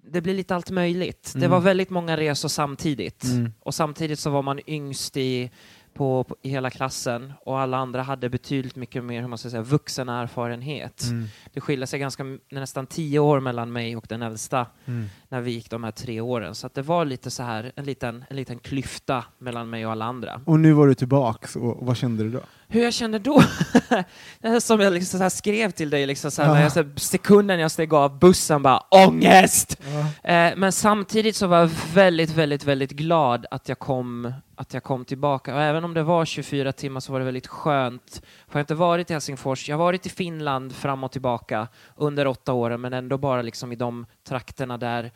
det 0.03 0.21
blir 0.21 0.33
lite 0.33 0.55
allt 0.55 0.69
möjligt. 0.69 1.31
Mm. 1.35 1.41
Det 1.41 1.47
var 1.47 1.59
väldigt 1.59 1.89
många 1.89 2.17
resor 2.17 2.49
samtidigt 2.49 3.23
mm. 3.23 3.53
och 3.59 3.75
samtidigt 3.75 4.19
så 4.19 4.29
var 4.29 4.41
man 4.41 4.59
yngst 4.67 5.17
i 5.17 5.51
på, 5.93 6.23
på, 6.23 6.35
i 6.41 6.49
hela 6.49 6.69
klassen 6.69 7.33
och 7.41 7.59
alla 7.59 7.77
andra 7.77 8.01
hade 8.01 8.29
betydligt 8.29 8.75
mycket 8.75 9.03
mer 9.03 9.21
hur 9.21 9.27
man 9.27 9.37
ska 9.37 9.49
säga, 9.49 9.61
vuxen 9.61 10.09
erfarenhet. 10.09 11.03
Mm. 11.03 11.27
Det 11.53 11.61
skiljer 11.61 11.85
sig 11.85 11.99
ganska 11.99 12.23
nästan 12.51 12.87
tio 12.87 13.19
år 13.19 13.39
mellan 13.39 13.71
mig 13.71 13.95
och 13.95 14.05
den 14.09 14.21
äldsta. 14.21 14.65
Mm. 14.85 15.05
När 15.31 15.41
vi 15.41 15.51
gick 15.51 15.69
de 15.69 15.83
här 15.83 15.91
tre 15.91 16.21
åren. 16.21 16.55
Så 16.55 16.67
att 16.67 16.73
det 16.73 16.81
var 16.81 17.05
lite 17.05 17.31
så 17.31 17.43
här, 17.43 17.71
en 17.75 17.85
liten, 17.85 18.25
en 18.29 18.35
liten 18.35 18.59
klyfta 18.59 19.23
mellan 19.37 19.69
mig 19.69 19.85
och 19.85 19.91
alla 19.91 20.05
andra. 20.05 20.41
Och 20.45 20.59
nu 20.59 20.73
var 20.73 20.87
du 20.87 20.93
tillbaks, 20.93 21.55
och, 21.55 21.85
vad 21.85 21.97
kände 21.97 22.23
du 22.23 22.29
då? 22.29 22.39
Hur 22.67 22.83
jag 22.83 22.93
kände 22.93 23.19
då? 23.19 23.43
Som 24.61 24.79
jag 24.79 24.93
liksom 24.93 25.17
så 25.19 25.23
här 25.23 25.29
skrev 25.29 25.71
till 25.71 25.89
dig, 25.89 26.05
liksom 26.05 26.31
så 26.31 26.41
här, 26.41 26.61
jag, 26.61 26.71
så 26.71 26.85
sekunden 26.95 27.59
jag 27.59 27.71
steg 27.71 27.93
av 27.93 28.19
bussen, 28.19 28.61
bara 28.61 28.79
ångest! 28.89 29.81
Eh, 30.23 30.51
men 30.55 30.71
samtidigt 30.71 31.35
så 31.35 31.47
var 31.47 31.57
jag 31.57 31.69
väldigt, 31.93 32.29
väldigt, 32.29 32.63
väldigt 32.63 32.91
glad 32.91 33.45
att 33.51 33.69
jag 33.69 33.79
kom, 33.79 34.33
att 34.55 34.73
jag 34.73 34.83
kom 34.83 35.05
tillbaka. 35.05 35.55
Och 35.55 35.61
även 35.61 35.83
om 35.83 35.93
det 35.93 36.03
var 36.03 36.25
24 36.25 36.71
timmar 36.71 36.99
så 36.99 37.11
var 37.11 37.19
det 37.19 37.25
väldigt 37.25 37.47
skönt. 37.47 38.21
För 38.47 38.51
jag 38.51 38.53
har 38.53 38.59
inte 38.59 38.75
varit 38.75 39.09
i 39.09 39.13
Helsingfors, 39.13 39.69
jag 39.69 39.77
har 39.77 39.83
varit 39.83 40.05
i 40.05 40.09
Finland 40.09 40.75
fram 40.75 41.03
och 41.03 41.11
tillbaka 41.11 41.67
under 41.95 42.27
åtta 42.27 42.53
åren, 42.53 42.81
men 42.81 42.93
ändå 42.93 43.17
bara 43.17 43.41
liksom 43.41 43.71
i 43.71 43.75
de 43.75 44.05
trakterna 44.27 44.77
där 44.77 45.11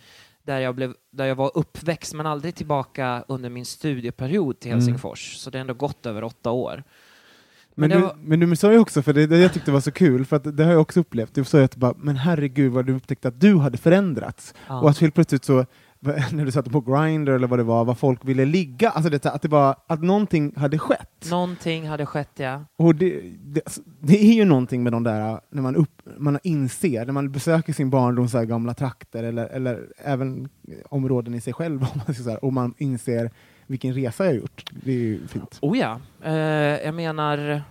där 0.46 0.60
jag, 0.60 0.76
blev, 0.76 0.94
där 1.12 1.26
jag 1.26 1.36
var 1.36 1.52
uppväxt, 1.56 2.14
men 2.14 2.26
aldrig 2.26 2.56
tillbaka 2.56 3.24
under 3.28 3.50
min 3.50 3.66
studieperiod 3.66 4.60
till 4.60 4.72
Mm. 4.72 4.80
Helsingfors. 4.80 5.36
Så 5.38 5.50
det 5.50 5.58
har 5.58 5.62
ändå 5.62 5.74
gått 5.74 6.06
över 6.06 6.24
åtta 6.24 6.52
år. 6.52 6.84
Men, 7.78 7.90
Men 7.90 7.98
du, 8.00 8.06
var- 8.06 8.16
men 8.24 8.40
du 8.40 8.56
sa 8.56 8.72
ju 8.72 8.78
också, 8.80 9.02
för 9.02 9.14
det, 9.14 9.28
det 9.28 9.38
jag 9.38 9.54
tyckte 9.54 9.72
var 9.72 9.80
så 9.80 9.92
kul, 9.92 10.26
för 10.26 10.36
att 10.36 10.58
det 10.58 10.64
har 10.64 10.72
jag 10.72 10.82
också 10.82 11.00
upplevt, 11.00 11.36
du 11.36 11.44
sa 11.44 11.58
ju 11.58 11.64
att 11.64 11.76
bara, 11.76 11.94
men 11.98 12.16
herregud 12.16 12.72
vad 12.72 12.86
du 12.86 12.96
upptäckte 12.96 13.28
att 13.28 13.40
du 13.42 13.58
hade 13.58 13.78
förändrats. 13.78 14.54
Ja. 14.68 14.80
Och 14.82 14.90
att 14.90 14.98
helt 15.00 15.16
plötsligt 15.16 15.46
så, 15.46 15.66
när 16.32 16.46
du 16.46 16.52
satte 16.52 16.70
på 16.70 16.82
Grindr 16.82 17.32
eller 17.32 17.48
vad 17.48 17.60
det 17.60 17.64
var, 17.64 17.86
vad 17.86 17.98
folk 17.98 18.26
ville 18.26 18.46
ligga, 18.46 18.90
alltså 18.90 19.10
det, 19.10 19.26
att 19.26 19.42
det 19.42 19.48
var 19.48 19.76
att 19.88 20.04
någonting 20.04 20.54
hade 20.56 20.80
skett. 20.80 21.28
Någonting 21.30 21.88
hade 21.88 22.06
skett, 22.06 22.32
ja. 22.36 22.66
Och 22.76 22.96
det, 22.96 23.22
det, 23.44 23.62
alltså, 23.66 23.82
det 24.00 24.24
är 24.24 24.34
ju 24.34 24.46
någonting 24.46 24.84
med 24.84 24.94
de 24.94 25.04
där, 25.04 25.40
när 25.50 25.62
man, 25.62 25.76
upp, 25.76 26.02
man 26.18 26.40
inser, 26.44 27.06
när 27.06 27.14
man 27.14 27.32
besöker 27.32 27.74
sin 27.74 27.90
barndoms 27.90 28.34
gamla 28.34 28.74
trakter, 28.74 29.24
eller, 29.24 29.48
eller 29.48 29.88
även 29.98 30.50
områden 30.90 31.34
i 31.34 31.42
sig 31.42 31.54
själv, 31.54 31.86
om 31.94 32.02
man 32.06 32.38
och 32.38 32.54
man 32.54 32.74
inser 32.78 33.32
vilken 33.68 33.94
resa 33.94 34.26
jag 34.26 34.32
har 34.32 34.38
gjort. 34.38 34.64
Det 34.84 34.92
är 34.92 34.96
ju 34.96 35.28
fint. 35.28 35.58
Oh 35.62 35.78
ja. 35.78 36.00
Eh, 36.24 36.34
jag 36.86 36.96
menar, 36.96 37.62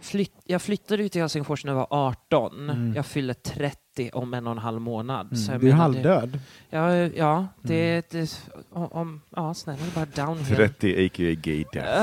flytt, 0.00 0.32
jag 0.44 0.62
flyttade 0.62 1.02
ju 1.02 1.08
till 1.08 1.20
Helsingfors 1.20 1.64
när 1.64 1.72
jag 1.72 1.76
var 1.76 1.86
18. 1.90 2.70
Mm. 2.70 2.92
Jag 2.94 3.06
fyller 3.06 3.34
30 3.34 3.81
om 4.12 4.34
en 4.34 4.46
och 4.46 4.52
en 4.52 4.58
halv 4.58 4.80
månad. 4.80 5.38
Så 5.38 5.52
jag 5.52 5.60
du 5.60 5.68
är 5.68 5.72
halvdöd. 5.72 6.38
Ja, 6.70 6.94
ja, 6.96 7.46
det, 7.62 7.92
Mm. 7.92 8.26
det 8.26 8.50
om, 8.70 8.86
om, 8.92 9.20
ja, 9.36 9.54
snälla, 9.54 9.78
det 9.82 10.00
är 10.00 10.06
bara 10.06 10.26
downhill. 10.26 10.56
30 10.56 11.06
a.k.a. 11.06 11.34
gay 11.42 11.64
death. 11.72 12.02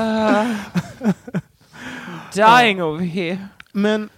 Uh, 1.02 1.12
dying 2.62 2.82
over 2.82 3.04
here. 3.04 3.38
Men 3.72 4.08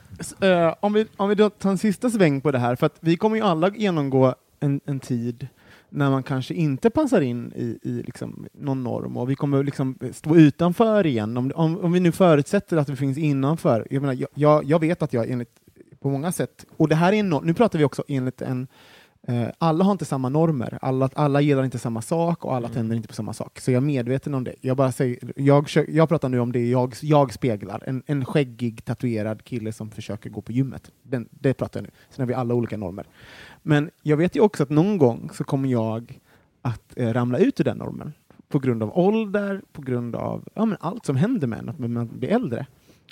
eh, 0.40 0.74
om, 0.80 0.92
vi, 0.92 1.06
om 1.16 1.28
vi 1.28 1.34
då 1.34 1.50
tar 1.50 1.70
en 1.70 1.78
sista 1.78 2.10
sväng 2.10 2.40
på 2.40 2.50
det 2.50 2.58
här, 2.58 2.76
för 2.76 2.86
att 2.86 2.96
vi 3.00 3.16
kommer 3.16 3.36
ju 3.36 3.42
alla 3.42 3.70
genomgå 3.70 4.34
en, 4.60 4.80
en 4.84 5.00
tid 5.00 5.48
när 5.88 6.10
man 6.10 6.22
kanske 6.22 6.54
inte 6.54 6.90
passar 6.90 7.20
in 7.20 7.52
i, 7.56 7.78
i 7.82 8.02
liksom 8.02 8.46
någon 8.52 8.82
norm 8.82 9.16
och 9.16 9.30
vi 9.30 9.34
kommer 9.34 9.64
liksom 9.64 9.98
stå 10.12 10.36
utanför 10.36 11.06
igen. 11.06 11.36
Om, 11.36 11.52
om, 11.54 11.78
om 11.80 11.92
vi 11.92 12.00
nu 12.00 12.12
förutsätter 12.12 12.76
att 12.76 12.88
vi 12.88 12.96
finns 12.96 13.18
innanför. 13.18 13.86
Jag, 13.90 14.00
menar, 14.00 14.26
jag, 14.34 14.64
jag 14.64 14.78
vet 14.80 15.02
att 15.02 15.12
jag 15.12 15.30
enligt, 15.30 15.50
på 16.02 16.10
många 16.10 16.32
sätt, 16.32 16.66
och 16.76 16.88
det 16.88 16.94
här 16.94 17.12
är 17.12 17.16
en, 17.16 17.40
nu 17.42 17.54
pratar 17.54 17.78
vi 17.78 17.84
också 17.84 18.04
enligt 18.08 18.42
en 18.42 18.66
Eh, 19.26 19.48
alla 19.58 19.84
har 19.84 19.92
inte 19.92 20.04
samma 20.04 20.28
normer, 20.28 20.78
alla, 20.82 21.10
alla 21.14 21.40
gillar 21.40 21.64
inte 21.64 21.78
samma 21.78 22.02
sak 22.02 22.44
och 22.44 22.54
alla 22.54 22.68
Mm. 22.68 22.74
tänder 22.74 22.96
inte 22.96 23.08
på 23.08 23.14
samma 23.14 23.32
sak. 23.32 23.60
Så 23.60 23.70
jag 23.70 23.76
är 23.76 23.86
medveten 23.86 24.34
om 24.34 24.44
det. 24.44 24.54
Jag, 24.60 24.76
bara 24.76 24.92
säger, 24.92 25.18
jag, 25.36 25.68
jag 25.88 26.08
pratar 26.08 26.28
nu 26.28 26.40
om 26.40 26.52
det 26.52 26.70
jag, 26.70 26.94
jag 27.02 27.32
speglar. 27.32 27.82
En, 27.86 28.02
en 28.06 28.24
skäggig, 28.24 28.84
tatuerad 28.84 29.44
kille 29.44 29.72
som 29.72 29.90
försöker 29.90 30.30
gå 30.30 30.40
på 30.40 30.52
gymmet. 30.52 30.90
Den, 31.02 31.28
det 31.30 31.54
pratar 31.54 31.80
jag 31.80 31.84
nu. 31.84 31.90
Sen 32.10 32.22
har 32.22 32.26
vi 32.26 32.34
alla 32.34 32.54
olika 32.54 32.76
normer. 32.76 33.06
Men 33.62 33.90
jag 34.02 34.16
vet 34.16 34.36
ju 34.36 34.40
också 34.40 34.62
att 34.62 34.70
någon 34.70 34.98
gång 34.98 35.30
så 35.32 35.44
kommer 35.44 35.68
jag 35.68 36.20
att 36.62 36.92
eh, 36.98 37.12
ramla 37.12 37.38
ut 37.38 37.60
ur 37.60 37.64
den 37.64 37.76
normen. 37.76 38.12
På 38.48 38.58
grund 38.58 38.82
av 38.82 38.98
ålder, 38.98 39.62
på 39.72 39.82
grund 39.82 40.16
av 40.16 40.48
ja, 40.54 40.64
men 40.64 40.76
allt 40.80 41.06
som 41.06 41.16
händer 41.16 41.46
med 41.46 41.58
en, 41.58 41.68
att 41.68 41.78
man 41.78 42.10
blir 42.18 42.28
äldre. 42.28 42.66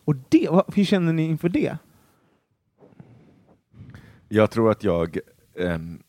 Och 0.05 0.15
det, 0.29 0.49
hur 0.75 0.85
känner 0.85 1.13
ni 1.13 1.23
inför 1.23 1.49
det? 1.49 1.77
Jag 4.33 4.51
tror 4.51 4.71
att 4.71 4.85
jag... 4.85 5.19
ehm, 5.59 6.03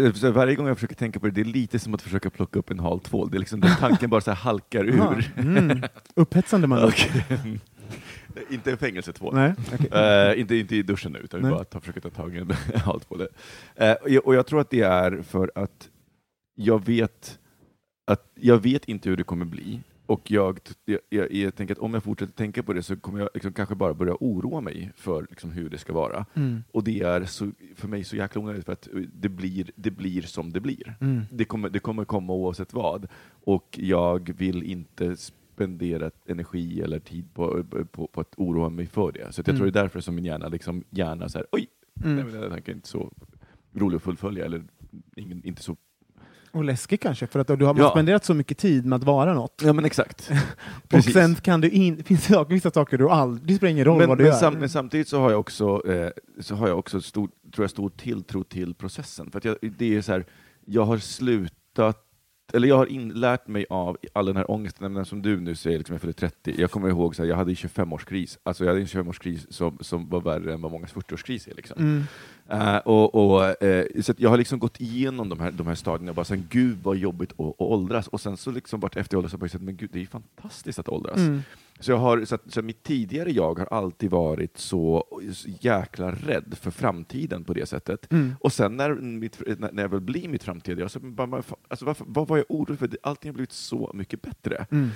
eh, 0.00 0.12
så 0.12 0.30
varje 0.30 0.54
gång 0.54 0.66
jag 0.66 0.76
försöker 0.76 0.94
tänka 0.94 1.20
på 1.20 1.26
det, 1.26 1.32
det 1.32 1.40
är 1.40 1.44
lite 1.44 1.78
som 1.78 1.94
att 1.94 2.02
försöka 2.02 2.30
plocka 2.30 2.58
upp 2.58 2.70
en 2.70 2.78
hal 2.78 3.00
tvål. 3.00 3.30
Det 3.30 3.36
är 3.36 3.38
liksom 3.38 3.60
den 3.60 3.76
tanken 3.80 4.10
bara 4.10 4.20
så 4.20 4.30
här 4.30 4.36
halkar 4.38 5.00
Aha, 5.00 5.14
ur. 5.16 5.32
Mm. 5.36 5.82
Upphetsande 6.14 6.66
man 6.66 6.84
Okej. 6.84 7.24
inte 8.50 8.70
en 8.70 8.78
fängelsetvål. 8.78 9.34
Nej, 9.34 9.54
okej. 9.74 9.88
Eh, 9.92 10.40
inte, 10.40 10.56
inte 10.56 10.76
i 10.76 10.82
duschen 10.82 11.12
nu, 11.12 11.18
utan 11.18 11.40
Nej. 11.40 11.50
bara 11.50 11.64
ta, 11.64 11.80
försöka 11.80 12.00
ta 12.00 12.10
tag 12.10 12.34
i 12.36 12.38
en 12.38 12.50
halt 12.74 13.08
på 13.08 13.16
det. 13.16 13.28
Eh, 13.74 13.92
och, 13.92 14.10
jag, 14.10 14.26
och 14.26 14.34
jag 14.34 14.46
tror 14.46 14.60
att 14.60 14.70
det 14.70 14.82
är 14.82 15.22
för 15.22 15.52
att 15.54 15.90
jag 16.54 16.86
vet 16.86 17.38
att 18.06 18.30
jag 18.34 18.58
vet 18.62 18.84
inte 18.84 19.08
hur 19.08 19.16
det 19.16 19.24
kommer 19.24 19.44
bli. 19.44 19.82
Och 20.06 20.30
jag, 20.30 20.58
jag, 20.84 21.00
jag, 21.08 21.32
jag 21.32 21.54
tänker 21.54 21.74
att 21.74 21.78
om 21.78 21.94
jag 21.94 22.02
fortsätter 22.02 22.32
tänka 22.32 22.62
på 22.62 22.72
det 22.72 22.82
så 22.82 22.96
kommer 22.96 23.18
jag 23.20 23.28
liksom 23.34 23.52
kanske 23.52 23.74
bara 23.74 23.94
börja 23.94 24.16
oroa 24.20 24.60
mig 24.60 24.92
för 24.96 25.26
liksom 25.30 25.50
hur 25.50 25.68
det 25.70 25.78
ska 25.78 25.92
vara. 25.92 26.26
Mm. 26.34 26.64
Och 26.72 26.84
det 26.84 27.00
är 27.00 27.24
så, 27.24 27.50
för 27.76 27.88
mig 27.88 28.04
så 28.04 28.16
jäkla 28.16 28.40
onödigt 28.40 28.64
för 28.64 28.72
att 28.72 28.88
det 29.12 29.28
blir, 29.28 29.70
det 29.76 29.90
blir 29.90 30.22
som 30.22 30.52
det 30.52 30.60
blir. 30.60 30.96
Mm. 31.00 31.22
Det 31.32 31.44
kommer, 31.44 31.70
det 31.70 31.78
kommer 31.78 32.04
komma 32.04 32.32
oavsett 32.32 32.72
vad. 32.72 33.06
Och 33.44 33.78
jag 33.82 34.32
vill 34.38 34.62
inte 34.62 35.16
spendera 35.16 36.10
energi 36.26 36.80
eller 36.80 36.98
tid 36.98 37.34
på, 37.34 37.64
på, 37.92 38.06
på 38.06 38.20
att 38.20 38.34
oroa 38.36 38.68
mig 38.68 38.86
för 38.86 39.12
det. 39.12 39.32
Så 39.32 39.40
jag 39.40 39.48
Mm. 39.48 39.56
tror 39.58 39.70
det 39.70 39.78
är 39.80 39.82
därför 39.82 40.00
som 40.00 40.14
min 40.14 40.24
hjärna 40.24 40.48
liksom 40.48 40.84
gärna 40.90 41.28
så 41.28 41.38
här, 41.38 41.46
oj, 41.52 41.66
Mm. 42.04 42.14
nej, 42.16 42.24
men 42.24 42.40
den 42.40 42.50
tanken 42.50 42.72
är 42.72 42.76
inte 42.76 42.88
så 42.88 43.12
rolig 43.74 43.96
att 43.96 44.02
fullfölja 44.02 44.44
eller 44.44 44.64
ingen, 45.16 45.44
inte 45.46 45.62
så... 45.62 45.76
Och 46.56 46.64
läskigt 46.64 47.02
kanske, 47.02 47.26
för 47.26 47.40
att 47.40 47.46
du 47.46 47.64
har 47.64 47.74
Ja. 47.78 47.90
spenderat 47.90 48.24
så 48.24 48.34
mycket 48.34 48.58
tid 48.58 48.86
med 48.86 48.96
att 48.96 49.04
vara 49.04 49.34
något. 49.34 49.62
Ja 49.64 49.72
men 49.72 49.84
exakt. 49.84 50.30
Och 50.92 51.04
sen 51.04 51.34
kan 51.34 51.60
du 51.60 51.70
in, 51.70 52.04
finns 52.04 52.26
det 52.26 52.46
vissa 52.48 52.70
saker 52.70 52.98
du 52.98 53.08
aldrig, 53.08 53.48
det 53.48 53.54
spelar 53.54 53.70
ingen 53.70 53.84
roll 53.84 53.98
men, 53.98 54.08
vad 54.08 54.18
du 54.18 54.24
men, 54.24 54.32
gör. 54.32 54.38
sam, 54.38 54.54
men 54.54 54.68
samtidigt 54.68 55.08
så 55.08 55.20
har 55.20 55.30
jag 55.30 55.40
också, 55.40 55.82
eh, 55.92 56.10
så 56.40 56.54
har 56.54 56.68
jag 56.68 56.78
också 56.78 57.00
stor, 57.00 57.30
tror 57.54 57.64
jag, 57.64 57.70
stor 57.70 57.90
tilltro 57.90 58.44
till 58.44 58.74
processen. 58.74 59.30
För 59.30 59.40
jag, 59.44 59.56
det 59.78 59.96
är 59.96 60.02
så 60.02 60.12
här, 60.12 60.24
jag 60.64 60.84
har 60.84 60.98
slutat 60.98 62.05
eller 62.52 62.68
jag 62.68 62.76
har 62.76 62.86
in, 62.86 63.08
lärt 63.08 63.46
mig 63.46 63.66
av 63.70 63.96
all 64.12 64.26
den 64.26 64.36
här 64.36 64.50
ångesten, 64.50 65.04
som 65.04 65.22
du 65.22 65.40
nu 65.40 65.54
säger, 65.54 65.78
liksom 65.78 65.94
jag 65.94 66.00
fyller 66.00 66.12
30. 66.12 66.54
Jag 66.58 66.70
kommer 66.70 66.88
ihåg, 66.88 67.16
här, 67.18 67.24
jag 67.24 67.36
hade 67.36 67.50
en 67.50 67.54
25-årskris, 67.54 68.38
alltså 68.42 68.64
jag 68.64 68.70
hade 68.70 68.80
en 68.80 68.86
25-årskris 68.86 69.46
som, 69.50 69.78
som 69.80 70.08
var 70.08 70.20
värre 70.20 70.54
än 70.54 70.62
vad 70.62 70.72
mångas 70.72 70.94
40-årskris 70.94 71.50
är. 71.50 71.54
Liksom. 71.54 71.78
Mm. 71.78 72.04
Eh, 72.48 72.76
och, 72.76 73.14
och, 73.14 73.62
eh, 73.62 73.86
så 74.00 74.12
att 74.12 74.20
jag 74.20 74.30
har 74.30 74.38
liksom 74.38 74.58
gått 74.58 74.80
igenom 74.80 75.28
de 75.28 75.40
här, 75.40 75.50
de 75.50 75.66
här 75.66 75.74
stadierna 75.74 76.10
och 76.10 76.16
bara 76.16 76.24
sen 76.24 76.46
gud 76.50 76.78
vad 76.82 76.96
jobbigt 76.96 77.32
att, 77.32 77.40
att 77.40 77.54
åldras. 77.60 78.08
Och 78.08 78.20
sen 78.20 78.36
så 78.36 78.50
liksom 78.50 78.80
vart 78.80 78.96
efter 78.96 79.14
jag 79.14 79.18
åldras 79.18 79.32
så 79.32 79.38
har 79.38 79.44
jag 79.44 79.50
sett, 79.50 79.62
men 79.62 79.76
gud 79.76 79.90
det 79.92 79.98
är 79.98 80.00
ju 80.00 80.06
fantastiskt 80.06 80.78
att 80.78 80.88
åldras. 80.88 81.16
Mm. 81.16 81.42
Så, 81.80 81.90
jag 81.90 81.98
har, 81.98 82.24
så, 82.24 82.34
att, 82.34 82.52
så 82.52 82.62
mitt 82.62 82.82
tidigare 82.82 83.30
jag 83.30 83.58
har 83.58 83.66
alltid 83.66 84.10
varit 84.10 84.58
så, 84.58 85.04
så 85.32 85.48
jäkla 85.60 86.10
rädd 86.10 86.54
för 86.60 86.70
framtiden 86.70 87.44
på 87.44 87.54
det 87.54 87.66
sättet. 87.66 88.12
Mm. 88.12 88.34
Och 88.40 88.52
sen 88.52 88.76
när, 88.76 88.94
mitt, 88.94 89.42
när 89.72 89.82
jag 89.82 89.88
väl 89.88 90.00
blir 90.00 90.28
mitt 90.28 90.42
framtida 90.42 90.80
jag, 90.80 90.90
så 90.90 91.00
bara, 91.00 91.42
alltså 91.68 91.84
varför, 91.84 92.04
vad 92.08 92.28
var 92.28 92.36
jag 92.36 92.46
orolig 92.48 92.78
för? 92.78 92.90
Allting 93.02 93.30
har 93.30 93.34
blivit 93.34 93.52
så 93.52 93.90
mycket 93.94 94.22
bättre. 94.22 94.66
Mm. 94.70 94.90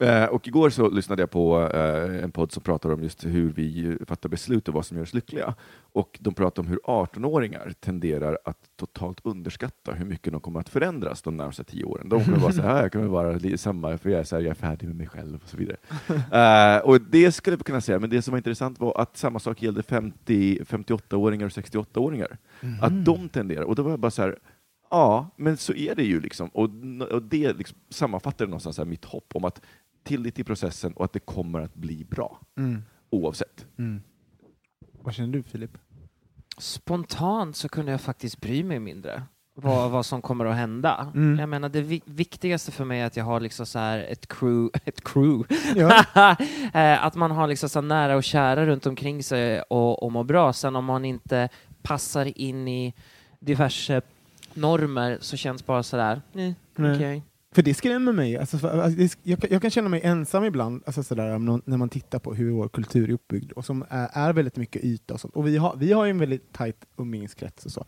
Eh, 0.00 0.24
och 0.24 0.48
igår 0.48 0.70
så 0.70 0.90
lyssnade 0.90 1.22
jag 1.22 1.30
på 1.30 1.68
eh, 1.74 2.24
en 2.24 2.30
podd 2.30 2.52
som 2.52 2.62
pratar 2.62 2.90
om 2.90 3.02
just 3.02 3.24
hur 3.26 3.52
vi 3.52 3.96
fattar 4.06 4.28
beslut 4.28 4.68
och 4.68 4.74
vad 4.74 4.86
som 4.86 4.96
gör 4.96 5.04
oss 5.04 5.14
lyckliga. 5.14 5.54
Och 5.92 6.18
de 6.20 6.34
pratar 6.34 6.62
om 6.62 6.68
hur 6.68 6.78
18-åringar 6.84 7.72
tenderar 7.80 8.38
att 8.44 8.58
totalt 8.76 9.20
underskatta 9.24 9.92
hur 9.92 10.04
mycket 10.04 10.32
de 10.32 10.40
kommer 10.40 10.60
att 10.60 10.68
förändras 10.68 11.22
de 11.22 11.36
närmaste 11.36 11.64
tio 11.64 11.84
åren. 11.84 12.08
De 12.08 12.24
kommer 12.24 12.38
vara 12.38 12.52
så 12.52 12.62
här, 12.62 12.74
"Ah, 12.76 12.82
jag 12.82 12.92
kommer 12.92 13.06
vara 13.06 13.58
samma, 13.58 13.98
för 13.98 14.10
jag 14.10 14.20
är, 14.20 14.24
så 14.24 14.36
här, 14.36 14.42
jag 14.42 14.50
är 14.50 14.54
färdig 14.54 14.86
med 14.86 14.96
mig 14.96 15.06
själv 15.06 15.40
och 15.44 15.48
så 15.48 15.56
vidare. 15.56 15.76
Eh, 16.32 16.78
och 16.88 17.00
det 17.00 17.32
skulle 17.32 17.56
jag 17.56 17.66
kunna 17.66 17.80
säga, 17.80 17.98
men 17.98 18.10
det 18.10 18.22
som 18.22 18.32
var 18.32 18.36
intressant 18.38 18.80
var 18.80 19.00
att 19.00 19.16
samma 19.16 19.38
sak 19.38 19.62
gällde 19.62 19.82
50, 19.82 20.58
58-åringar 20.64 21.46
och 21.46 21.52
68-åringar. 21.52 22.36
Att 22.80 23.04
de 23.04 23.28
tenderar, 23.28 23.62
och 23.62 23.74
då 23.74 23.82
var 23.82 23.90
jag 23.90 24.00
bara 24.00 24.10
så 24.10 24.22
här, 24.22 24.38
Ja, 24.92 25.30
men 25.36 25.56
så 25.56 25.74
är 25.74 25.94
det 25.94 26.02
ju. 26.04 26.20
liksom. 26.20 26.48
Och, 26.48 26.70
och 27.10 27.22
det 27.22 27.52
liksom 27.52 27.78
sammanfattar 27.88 28.46
någonstans 28.46 28.78
här 28.78 28.84
mitt 28.84 29.04
hopp 29.04 29.32
om 29.36 29.44
att 29.44 29.60
tillit 30.04 30.34
till 30.34 30.44
processen 30.44 30.92
och 30.92 31.04
att 31.04 31.12
det 31.12 31.20
kommer 31.20 31.60
att 31.60 31.74
bli 31.74 32.04
bra, 32.04 32.40
Mm. 32.58 32.82
oavsett. 33.10 33.66
Mm. 33.78 34.02
Vad 35.02 35.14
känner 35.14 35.28
du 35.32 35.42
Filip? 35.42 35.78
Spontant 36.58 37.56
så 37.56 37.68
kunde 37.68 37.92
jag 37.92 38.00
faktiskt 38.00 38.40
bry 38.40 38.64
mig 38.64 38.78
mindre 38.78 39.22
vad, 39.54 39.90
vad 39.90 40.06
som 40.06 40.22
kommer 40.22 40.44
att 40.44 40.56
hända. 40.56 41.12
Mm. 41.14 41.38
Jag 41.38 41.48
menar, 41.48 41.68
det 41.68 41.80
vi- 41.80 42.02
viktigaste 42.04 42.72
för 42.72 42.84
mig 42.84 43.00
är 43.00 43.06
att 43.06 43.16
jag 43.16 43.24
har 43.24 43.40
liksom 43.40 43.66
så 43.66 43.78
här 43.78 43.98
ett 43.98 44.26
crew, 44.28 44.78
ett 44.84 45.04
crew. 45.04 45.54
Ja. 45.76 46.04
Eh, 46.74 47.04
att 47.04 47.14
man 47.14 47.30
har 47.30 47.46
liksom 47.46 47.68
så 47.68 47.80
nära 47.80 48.16
och 48.16 48.24
kära 48.24 48.66
runt 48.66 48.86
omkring 48.86 49.22
sig 49.22 49.60
och, 49.62 50.02
och 50.02 50.12
mår 50.12 50.24
bra. 50.24 50.52
Sen 50.52 50.76
om 50.76 50.84
man 50.84 51.04
inte 51.04 51.48
passar 51.82 52.38
in 52.38 52.68
i 52.68 52.94
diverse 53.40 54.02
normer 54.54 55.18
så 55.20 55.36
känns 55.36 55.66
bara 55.66 55.82
sådär, 55.82 56.22
Nej. 56.32 56.54
okej. 56.78 57.22
För 57.54 57.62
det 57.62 57.74
skrämmer 57.74 58.12
mig. 58.12 58.36
Alltså, 58.38 58.58
för, 58.58 58.78
alltså, 58.78 58.98
det, 58.98 59.16
jag, 59.22 59.40
kan- 59.40 59.50
jag 59.52 59.62
kan 59.62 59.70
känna 59.70 59.88
mig 59.88 60.00
ensam 60.04 60.44
ibland 60.44 60.82
alltså, 60.86 61.02
sådär, 61.02 61.38
när 61.70 61.76
man 61.76 61.88
tittar 61.88 62.18
på 62.18 62.34
hur 62.34 62.50
vår 62.50 62.68
kultur 62.68 63.08
är 63.08 63.12
uppbyggd 63.12 63.52
och 63.52 63.64
som 63.64 63.84
är, 63.90 64.08
är 64.12 64.32
väldigt 64.32 64.56
mycket 64.56 64.84
yta 64.84 65.14
och 65.14 65.20
sånt. 65.20 65.36
Och 65.36 65.46
vi 65.46 65.56
har, 65.56 65.76
vi 65.76 65.92
har 65.92 66.04
ju 66.04 66.10
en 66.10 66.18
väldigt 66.18 66.52
tajt 66.52 66.76
umgängeskrets 66.96 67.66
och 67.66 67.72
så. 67.72 67.84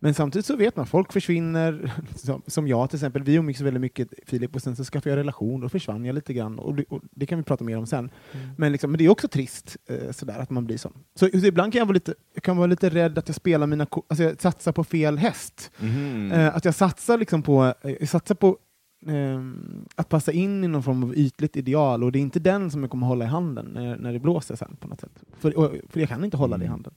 Men 0.00 0.14
samtidigt 0.14 0.46
så 0.46 0.56
vet 0.56 0.76
man, 0.76 0.86
folk 0.86 1.12
försvinner, 1.12 1.92
som, 2.14 2.42
som 2.46 2.68
jag 2.68 2.90
till 2.90 2.96
exempel, 2.96 3.22
vi 3.22 3.34
umgicks 3.34 3.60
väldigt 3.60 3.80
mycket 3.80 4.08
Filip 4.26 4.54
och 4.54 4.62
sen 4.62 4.76
så 4.76 4.84
skaffade 4.84 5.10
jag 5.10 5.16
relation, 5.16 5.60
då 5.60 5.68
försvann 5.68 6.04
jag 6.04 6.14
lite 6.14 6.34
grann 6.34 6.58
och 6.58 6.74
det, 6.74 6.84
och 6.88 7.00
det 7.10 7.26
kan 7.26 7.38
vi 7.38 7.44
prata 7.44 7.64
mer 7.64 7.78
om 7.78 7.86
sen. 7.86 8.10
Mm. 8.32 8.46
Men, 8.56 8.72
liksom, 8.72 8.90
men 8.90 8.98
det 8.98 9.04
är 9.04 9.08
också 9.08 9.28
trist 9.28 9.76
eh, 9.86 10.10
sådär 10.10 10.38
att 10.38 10.50
man 10.50 10.64
blir 10.64 10.76
sån. 10.78 10.92
Så, 11.14 11.28
så 11.28 11.46
ibland 11.46 11.72
kan 11.72 11.78
jag 11.78 11.86
vara 11.86 11.94
lite, 11.94 12.14
jag 12.34 12.42
kan 12.42 12.56
vara 12.56 12.66
lite 12.66 12.88
rädd 12.90 13.18
att 13.18 13.28
jag 13.28 13.34
spelar 13.34 13.66
mina, 13.66 13.86
alltså 14.08 14.22
jag 14.24 14.40
satsar 14.40 14.72
på 14.72 14.84
fel 14.84 15.18
häst. 15.18 15.70
Mhm. 15.78 16.32
Eh, 16.32 16.56
att 16.56 16.64
jag 16.64 16.74
satsar 16.74 17.18
liksom 17.18 17.42
på, 17.42 17.74
eh, 17.82 17.90
jag 18.00 18.08
satsar 18.08 18.34
på 18.34 18.58
ehm, 19.06 19.84
att 19.94 20.08
passa 20.08 20.32
in 20.32 20.64
i 20.64 20.68
någon 20.68 20.82
form 20.82 21.02
av 21.04 21.16
ytligt 21.16 21.56
ideal 21.56 22.04
och 22.04 22.12
det 22.12 22.18
är 22.18 22.20
inte 22.20 22.40
den 22.40 22.70
som 22.70 22.82
jag 22.82 22.90
kommer 22.90 23.06
hålla 23.06 23.24
i 23.24 23.28
handen 23.28 23.66
när, 23.74 23.96
när 23.96 24.12
det 24.12 24.18
blåser 24.18 24.56
sen 24.56 24.76
på 24.80 24.88
något 24.88 25.00
sätt. 25.00 25.22
För, 25.38 25.58
och, 25.58 25.74
för 25.88 26.00
jag 26.00 26.08
kan 26.08 26.24
inte 26.24 26.36
hålla 26.36 26.56
det 26.58 26.64
i 26.64 26.66
Mm. 26.66 26.72
handen. 26.72 26.94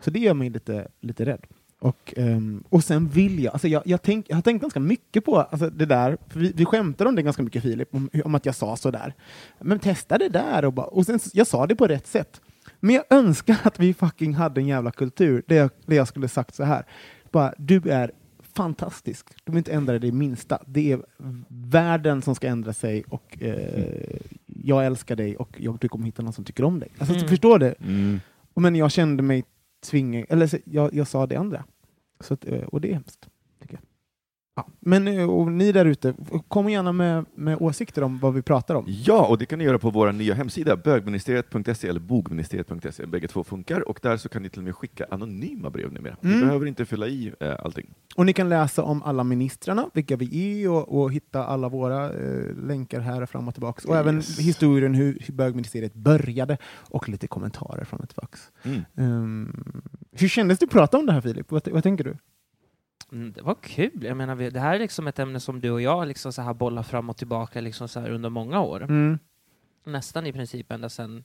Så 0.00 0.10
det 0.10 0.18
gör 0.18 0.34
mig 0.34 0.50
lite, 0.50 0.88
lite 1.00 1.24
rädd. 1.24 1.46
Och, 1.80 2.14
ehm, 2.16 2.64
och 2.68 2.84
sen 2.84 3.08
vill 3.08 3.42
jag, 3.42 3.52
alltså 3.52 3.68
jag, 3.68 3.82
jag, 3.86 4.02
tänk, 4.02 4.26
jag 4.28 4.36
har 4.36 4.42
tänkt 4.42 4.60
ganska 4.62 4.80
mycket 4.80 5.24
på 5.24 5.36
alltså 5.36 5.70
det 5.70 5.86
där, 5.86 6.18
för 6.28 6.40
vi, 6.40 6.52
vi 6.56 6.64
skämtade 6.64 7.08
om 7.08 7.16
det 7.16 7.22
ganska 7.22 7.42
mycket 7.42 7.62
Filip, 7.62 7.94
om, 7.94 8.10
om 8.24 8.34
att 8.34 8.46
jag 8.46 8.54
sa 8.54 8.76
så 8.76 8.90
där. 8.90 9.14
Men 9.60 9.78
testa 9.78 10.18
det 10.18 10.28
där 10.28 10.64
och, 10.64 10.72
bara, 10.72 10.86
och 10.86 11.06
sen, 11.06 11.20
jag 11.32 11.46
sa 11.46 11.66
det 11.66 11.76
på 11.76 11.86
rätt 11.86 12.06
sätt. 12.06 12.40
Men 12.80 12.94
jag 12.94 13.04
önskar 13.10 13.56
att 13.62 13.80
vi 13.80 13.94
fucking 13.94 14.34
hade 14.34 14.60
en 14.60 14.66
jävla 14.66 14.90
kultur 14.90 15.42
där 15.46 15.56
jag, 15.56 15.70
där 15.86 15.96
jag 15.96 16.08
skulle 16.08 16.28
sagt 16.28 16.54
så 16.54 16.64
här. 16.64 16.84
Bara, 17.30 17.54
du 17.58 17.90
är 17.90 18.12
fantastisk. 18.54 19.26
Du 19.28 19.42
behöver 19.44 19.58
inte 19.58 19.72
ändra 19.72 19.98
det 19.98 20.12
minsta. 20.12 20.58
Det 20.66 20.92
är 20.92 21.00
världen 21.48 22.22
som 22.22 22.34
ska 22.34 22.46
ändra 22.48 22.72
sig 22.72 23.04
och 23.08 23.42
eh, 23.42 24.18
jag 24.64 24.86
älskar 24.86 25.16
dig 25.16 25.36
och 25.36 25.56
jag, 25.60 25.78
du 25.80 25.88
kommer 25.88 26.06
hitta 26.06 26.22
någon 26.22 26.32
som 26.32 26.44
tycker 26.44 26.64
om 26.64 26.80
dig. 26.80 26.88
Alltså, 26.98 27.14
Mm. 27.14 27.28
Förstår 27.28 27.58
du? 27.58 27.74
Mm. 27.80 28.20
Men 28.54 28.76
jag 28.76 28.92
kände 28.92 29.22
mig 29.22 29.44
tvinga, 29.80 30.24
eller 30.24 30.60
jag, 30.64 30.94
jag 30.94 31.08
sa 31.08 31.26
det 31.26 31.36
andra. 31.36 31.64
Så 32.20 32.34
att, 32.34 32.44
eh, 32.44 32.62
och 32.62 32.80
det 32.80 32.90
är 32.90 32.94
hemskt. 32.94 33.27
Ja. 34.58 34.66
Men 34.80 35.08
eh, 35.08 35.30
och 35.30 35.52
ni 35.52 35.72
där 35.72 35.84
ute, 35.84 36.14
kom 36.48 36.70
gärna 36.70 36.92
med, 36.92 37.24
med 37.34 37.56
åsikter 37.60 38.02
om 38.02 38.18
vad 38.18 38.34
vi 38.34 38.42
pratar 38.42 38.74
om. 38.74 38.84
Ja, 38.88 39.26
och 39.26 39.38
det 39.38 39.46
kan 39.46 39.58
ni 39.58 39.64
göra 39.64 39.78
på 39.78 39.90
vår 39.90 40.12
nya 40.12 40.34
hemsida, 40.34 40.76
bögministeriet.se 40.76 41.88
eller 41.88 42.00
bogministeriet.se. 42.00 43.06
Bägge 43.06 43.28
två 43.28 43.44
funkar 43.44 43.88
och 43.88 43.98
där 44.02 44.16
så 44.16 44.28
kan 44.28 44.42
ni 44.42 44.48
till 44.50 44.58
och 44.60 44.64
med 44.64 44.74
skicka 44.74 45.06
anonyma 45.10 45.70
brev 45.70 45.92
numera. 45.92 46.16
Ni 46.20 46.32
Mm. 46.32 46.46
behöver 46.46 46.66
inte 46.66 46.84
fylla 46.84 47.06
i 47.06 47.32
eh, 47.40 47.54
allting. 47.64 47.90
Och 48.16 48.26
ni 48.26 48.32
kan 48.32 48.48
läsa 48.48 48.82
om 48.82 49.02
alla 49.02 49.24
ministrarna, 49.24 49.90
vilka 49.94 50.16
vi 50.16 50.62
är 50.64 50.70
och, 50.70 51.00
och 51.02 51.12
hitta 51.12 51.44
alla 51.44 51.68
våra 51.68 52.04
eh, 52.12 52.54
länkar 52.66 53.00
här 53.00 53.26
fram 53.26 53.48
och 53.48 53.54
tillbaka. 53.54 53.88
Och 53.88 53.96
även 53.96 54.14
Yes. 54.16 54.38
historien 54.38 54.94
hur, 54.94 55.18
hur 55.20 55.34
bögministeriet 55.34 55.94
började 55.94 56.58
och 56.90 57.08
lite 57.08 57.26
kommentarer 57.26 57.84
från 57.84 58.00
ett 58.02 58.12
fax. 58.12 58.40
Mm. 58.62 58.80
Ehm, 58.96 59.82
hur 60.12 60.28
kändes 60.28 60.58
det 60.58 60.64
att 60.64 60.70
prata 60.70 60.98
om 60.98 61.06
det 61.06 61.12
här 61.12 61.20
Filip? 61.20 61.50
Vad, 61.50 61.68
vad 61.68 61.82
tänker 61.82 62.04
du? 62.04 62.16
Mm, 63.12 63.32
det 63.32 63.42
var 63.42 63.54
kul. 63.62 64.04
Jag 64.04 64.16
menar, 64.16 64.34
vi- 64.34 64.50
det 64.50 64.60
här 64.60 64.74
är 64.74 64.78
liksom 64.78 65.06
ett 65.06 65.18
ämne 65.18 65.40
som 65.40 65.60
du 65.60 65.70
och 65.70 65.80
jag 65.80 66.08
liksom 66.08 66.32
så 66.32 66.42
här 66.42 66.54
bollar 66.54 66.82
fram 66.82 67.10
och 67.10 67.16
tillbaka 67.16 67.60
liksom 67.60 67.88
så 67.88 68.00
här 68.00 68.10
under 68.10 68.30
många 68.30 68.60
år. 68.60 68.82
Mm. 68.82 69.18
Nästan 69.86 70.26
i 70.26 70.32
princip 70.32 70.72
ända 70.72 70.88
sen, 70.88 71.24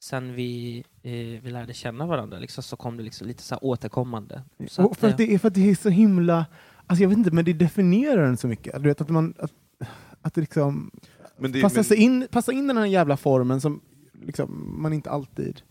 sen 0.00 0.34
vi, 0.34 0.84
eh, 1.02 1.42
vi 1.42 1.50
lärde 1.50 1.74
känna 1.74 2.06
varandra 2.06 2.38
liksom, 2.38 2.62
så 2.62 2.76
kom 2.76 2.96
det 2.96 3.02
liksom 3.02 3.26
lite 3.26 3.42
så 3.42 3.54
här 3.54 3.64
återkommande. 3.64 4.42
Så 4.68 4.84
Och 4.84 4.90
att, 4.92 4.98
för, 4.98 5.06
eh, 5.06 5.10
att 5.10 5.18
det 5.18 5.34
är, 5.34 5.38
för 5.38 5.48
att 5.48 5.54
det 5.54 5.70
är 5.70 5.74
så 5.74 5.88
himla, 5.88 6.46
alltså 6.86 7.02
jag 7.02 7.08
vet 7.08 7.18
inte, 7.18 7.30
men 7.30 7.44
det 7.44 7.52
definierar 7.52 8.22
den 8.22 8.36
så 8.36 8.48
mycket. 8.48 8.82
Du 8.82 8.88
vet 8.88 9.00
att 9.00 9.08
man, 9.08 9.34
att, 9.38 9.52
att 10.22 10.34
det 10.34 10.40
liksom 10.40 10.90
Men 11.36 11.52
det, 11.52 11.62
passa, 11.62 11.74
men, 11.74 11.84
sig 11.84 11.96
in, 11.96 12.26
passa 12.30 12.52
in 12.52 12.66
den 12.66 12.76
här 12.76 12.86
jävla 12.86 13.16
formen 13.16 13.60
som 13.60 13.80
liksom, 14.22 14.74
man 14.82 14.92
inte 14.92 15.10
alltid 15.10 15.62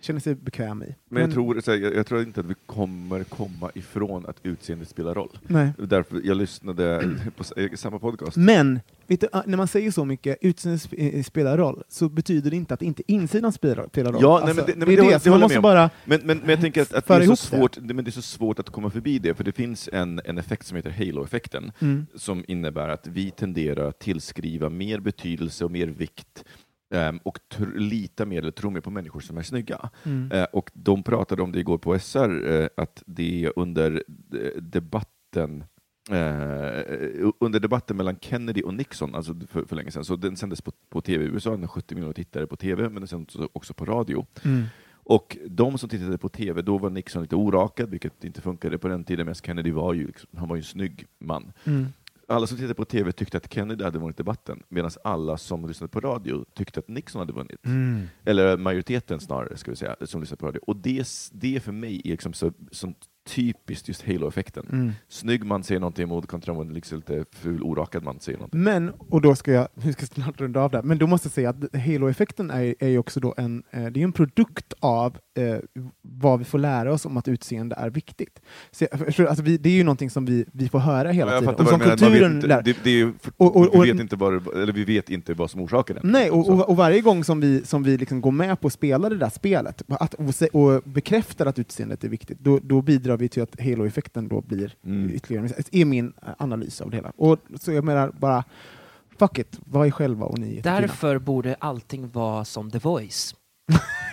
känner 0.00 0.20
sig 0.20 0.34
bekväm 0.34 0.82
i. 0.82 0.94
men 1.08 1.22
jag, 1.22 1.32
tror, 1.32 1.60
så 1.60 1.70
här, 1.70 1.78
jag, 1.78 1.94
jag 1.94 2.06
tror 2.06 2.22
inte 2.22 2.40
att 2.40 2.46
vi 2.46 2.54
kommer 2.66 3.24
komma 3.24 3.70
ifrån 3.74 4.26
att 4.26 4.36
utseendet 4.42 4.88
spelar 4.88 5.14
roll. 5.14 5.38
Nej. 5.46 5.70
Därför 5.78 6.20
jag 6.24 6.36
lyssnade 6.36 7.10
på 7.36 7.60
eh, 7.60 7.70
samma 7.74 7.98
podcast. 7.98 8.36
Men 8.36 8.80
vet 9.06 9.20
du, 9.20 9.28
ah, 9.32 9.42
när 9.46 9.56
man 9.56 9.68
säger 9.68 9.90
så 9.90 10.04
mycket, 10.04 10.38
utseendet 10.40 10.88
eh, 10.92 11.22
spelar 11.22 11.58
roll, 11.58 11.82
så 11.88 12.08
betyder 12.08 12.50
det 12.50 12.56
inte 12.56 12.74
att 12.74 12.82
inte 12.82 13.02
insidan 13.06 13.52
spelar, 13.52 13.86
spelar 13.88 14.12
roll. 14.12 14.22
Ja, 14.22 14.38
nej, 14.38 14.48
Alltså, 14.48 14.56
men 14.56 14.66
det- 14.66 14.72
nej, 14.72 14.78
men 14.78 14.88
det 14.88 14.92
är 14.92 14.96
det 15.04 15.10
det, 15.18 15.24
det 15.24 15.30
håller 15.30 15.42
jag 15.42 15.48
med 15.50 15.58
om. 15.58 15.62
bara... 15.62 15.90
Men, 16.04 16.20
men, 16.24 16.38
men 16.38 16.48
jag 16.50 16.60
tänker 16.60 16.82
att, 16.82 16.94
att 16.94 17.06
det, 17.06 17.14
är 17.14 17.26
så 17.26 17.36
svårt, 17.36 17.76
det. 17.80 17.94
men 17.94 18.04
det 18.04 18.08
är 18.08 18.12
så 18.12 18.22
svårt 18.22 18.58
att 18.58 18.70
komma 18.70 18.90
förbi 18.90 19.18
det, 19.18 19.34
för 19.34 19.44
det 19.44 19.52
finns 19.52 19.88
en, 19.92 20.20
en 20.24 20.38
effekt 20.38 20.66
som 20.66 20.76
heter 20.76 20.90
halo-effekten, 20.90 21.72
Mm. 21.80 22.06
som 22.14 22.44
innebär 22.48 22.88
att 22.88 23.06
vi 23.06 23.30
tenderar 23.30 23.88
att 23.88 23.98
tillskriva 23.98 24.68
mer 24.68 25.00
betydelse 25.00 25.64
och 25.64 25.70
mer 25.70 25.86
vikt 25.86 26.44
ehm, 26.90 27.18
och 27.18 27.38
tr- 27.54 27.78
lita 27.78 28.26
mer 28.26 28.38
eller 28.38 28.50
tro 28.50 28.70
mer 28.70 28.80
på 28.80 28.90
människor 28.90 29.20
som 29.20 29.38
är 29.38 29.42
snygga. 29.42 29.90
Mm. 30.02 30.32
Eh, 30.32 30.44
och 30.44 30.70
de 30.74 31.02
pratade 31.02 31.42
om 31.42 31.52
det 31.52 31.60
igår 31.60 31.78
på 31.78 31.98
SR, 31.98 32.50
eh, 32.52 32.68
att 32.76 33.02
det 33.06 33.44
är 33.44 33.52
under 33.56 34.02
debatten 34.60 35.64
eh, 36.10 37.30
under 37.40 37.60
debatten 37.60 37.96
mellan 37.96 38.16
Kennedy 38.20 38.62
och 38.62 38.74
Nixon, 38.74 39.14
alltså 39.14 39.34
för, 39.48 39.64
för 39.64 39.76
länge 39.76 39.90
sedan, 39.90 40.04
så 40.04 40.16
den 40.16 40.36
sändes 40.36 40.60
på, 40.60 40.72
på 40.88 41.00
tv 41.00 41.24
i 41.24 41.28
USA, 41.28 41.50
den 41.50 41.60
har 41.60 41.68
70 41.68 41.94
miljoner 41.94 42.14
tittare 42.14 42.46
på 42.46 42.56
tv, 42.56 42.82
men 42.82 42.94
den 42.94 43.08
sändes 43.08 43.36
också 43.52 43.74
på 43.74 43.84
radio. 43.84 44.26
Mm. 44.44 44.64
Och 45.10 45.36
de 45.48 45.78
som 45.78 45.88
tittade 45.88 46.18
på 46.18 46.28
tv, 46.28 46.62
då 46.62 46.78
var 46.78 46.90
Nixon 46.90 47.22
lite 47.22 47.36
orakad, 47.36 47.90
vilket 47.90 48.24
inte 48.24 48.40
funkade 48.40 48.78
på 48.78 48.88
den 48.88 49.04
tiden, 49.04 49.26
medan 49.26 49.34
Kennedy 49.34 49.70
var 49.70 49.94
ju, 49.94 50.06
liksom, 50.06 50.28
han 50.36 50.48
var 50.48 50.56
ju 50.56 50.60
en 50.60 50.64
snygg 50.64 51.06
man. 51.18 51.52
Mm. 51.64 51.86
Alla 52.30 52.46
som 52.46 52.56
tittade 52.56 52.74
på 52.74 52.84
tv 52.84 53.12
tyckte 53.12 53.36
att 53.36 53.52
Kennedy 53.52 53.84
hade 53.84 53.98
vunnit 53.98 54.16
debatten, 54.16 54.62
medan 54.68 54.90
alla 55.04 55.36
som 55.36 55.68
lyssnade 55.68 55.90
på 55.90 56.00
radio 56.00 56.44
tyckte 56.54 56.80
att 56.80 56.88
Nixon 56.88 57.18
hade 57.18 57.32
vunnit. 57.32 57.66
Mm. 57.66 58.06
Eller 58.24 58.56
majoriteten 58.56 59.20
snarare, 59.20 59.56
ska 59.56 59.70
vi 59.70 59.76
säga, 59.76 59.96
som 60.02 60.20
lyssnade 60.20 60.40
på 60.40 60.46
radio. 60.46 60.60
Och 60.66 60.76
det, 60.76 61.08
det 61.32 61.60
för 61.60 61.72
mig 61.72 62.00
är 62.04 62.10
liksom 62.10 62.32
så, 62.32 62.52
så 62.70 62.92
typiskt 63.28 63.88
just 63.88 64.06
halo-effekten. 64.06 64.66
Mm. 64.72 64.92
Snygg 65.08 65.44
man 65.44 65.62
säger 65.64 65.80
någonting 65.80 66.02
emot 66.02 66.26
kontra 66.26 66.54
en 66.54 66.72
liksom 66.72 66.98
lite 66.98 67.24
ful, 67.32 67.62
orakad 67.62 68.02
man 68.04 68.20
säger 68.20 68.38
någonting. 68.38 68.60
Men, 68.62 68.90
och 68.90 69.20
då 69.20 69.34
ska 69.34 69.52
jag, 69.52 69.68
vi 69.74 69.92
ska 69.92 70.06
snart 70.06 70.40
runda 70.40 70.60
av 70.60 70.70
det, 70.70 70.82
men 70.82 70.98
då 70.98 71.06
måste 71.06 71.26
jag 71.26 71.32
säga 71.32 71.50
att 71.50 71.76
Halo-effekten 71.86 72.50
är, 72.50 72.74
är 72.78 72.98
också 72.98 73.20
då 73.20 73.34
en, 73.36 73.62
eh, 73.70 73.86
det 73.86 74.00
är 74.00 74.04
en 74.04 74.12
produkt 74.12 74.72
av 74.80 75.16
eh, 75.38 75.56
vad 76.02 76.38
vi 76.38 76.44
får 76.44 76.58
lära 76.58 76.92
oss 76.92 77.06
om 77.06 77.16
att 77.16 77.28
utseende 77.28 77.74
är 77.78 77.90
viktigt. 77.90 78.40
Så, 78.70 78.86
förstår, 79.06 79.24
alltså 79.26 79.42
vi, 79.44 79.56
det 79.58 79.68
är 79.68 79.74
ju 79.74 79.84
någonting 79.84 80.10
som 80.10 80.24
vi, 80.26 80.44
vi 80.52 80.68
får 80.68 80.78
höra 80.78 81.10
hela 81.10 81.32
jag 81.32 81.40
tiden. 81.40 81.54
fattar 81.54 81.64
Och 81.74 81.80
vad 81.80 81.80
som 81.80 81.80
du 81.80 81.84
menar. 81.84 82.00
Man 82.02 82.12
vet 82.12 82.20
kulturen 82.20 82.36
inte, 82.36 82.46
lär. 82.46 82.62
det, 82.62 82.76
det 82.84 82.90
är, 82.90 82.94
ju- 82.94 83.12
Och- 83.36 83.56
och- 83.56 83.74
och- 83.76 83.84
vi, 83.84 83.92
vet 83.92 84.00
inte 84.00 84.16
vad, 84.16 84.32
det- 84.44 84.62
eller 84.62 84.72
vi 84.72 84.84
vet 84.84 85.10
inte 85.10 85.34
vad 85.34 85.50
som 85.50 85.60
orsakar 85.60 85.94
det. 85.94 86.00
Nej, 86.04 86.30
och, 86.30 86.68
och, 86.70 86.76
varje 86.76 87.00
gång 87.00 87.24
som 87.24 87.40
vi, 87.40 87.64
som 87.64 87.82
vi 87.82 87.96
liksom 87.96 88.20
går 88.20 88.30
med 88.30 88.60
på 88.60 88.66
att 88.66 88.72
spela 88.72 89.08
det 89.08 89.16
där 89.16 89.28
spelet 89.30 89.82
att, 89.88 90.14
och, 90.14 90.64
och 90.64 90.82
bekräftar 90.84 91.46
att 91.46 91.58
utseendet 91.58 92.04
är 92.04 92.08
viktigt, 92.08 92.38
då, 92.40 92.58
då 92.62 92.82
bidrar 92.82 93.09
vi 93.16 93.28
till 93.28 93.42
att 93.42 93.60
halo-effekten 93.60 94.28
då 94.28 94.40
blir 94.40 94.74
Mm. 94.84 95.10
ytterligare. 95.14 95.46
Det 95.70 95.80
är 95.80 95.84
min 95.84 96.12
eh, 96.22 96.28
analys 96.38 96.80
av 96.80 96.90
det 96.90 96.96
hela. 96.96 97.12
Och, 97.16 97.38
så 97.60 97.72
jag 97.72 97.84
menar 97.84 98.08
bara, 98.18 98.44
fuck 99.18 99.38
it, 99.38 99.60
var 99.66 99.86
er 99.86 99.90
själva 99.90 100.26
och 100.26 100.38
ni 100.38 100.56
är. 100.58 100.62
Därför 100.62 101.18
borde 101.18 101.56
allting 101.58 102.10
vara 102.10 102.44
som 102.44 102.70
The 102.70 102.78
Voice. 102.78 103.34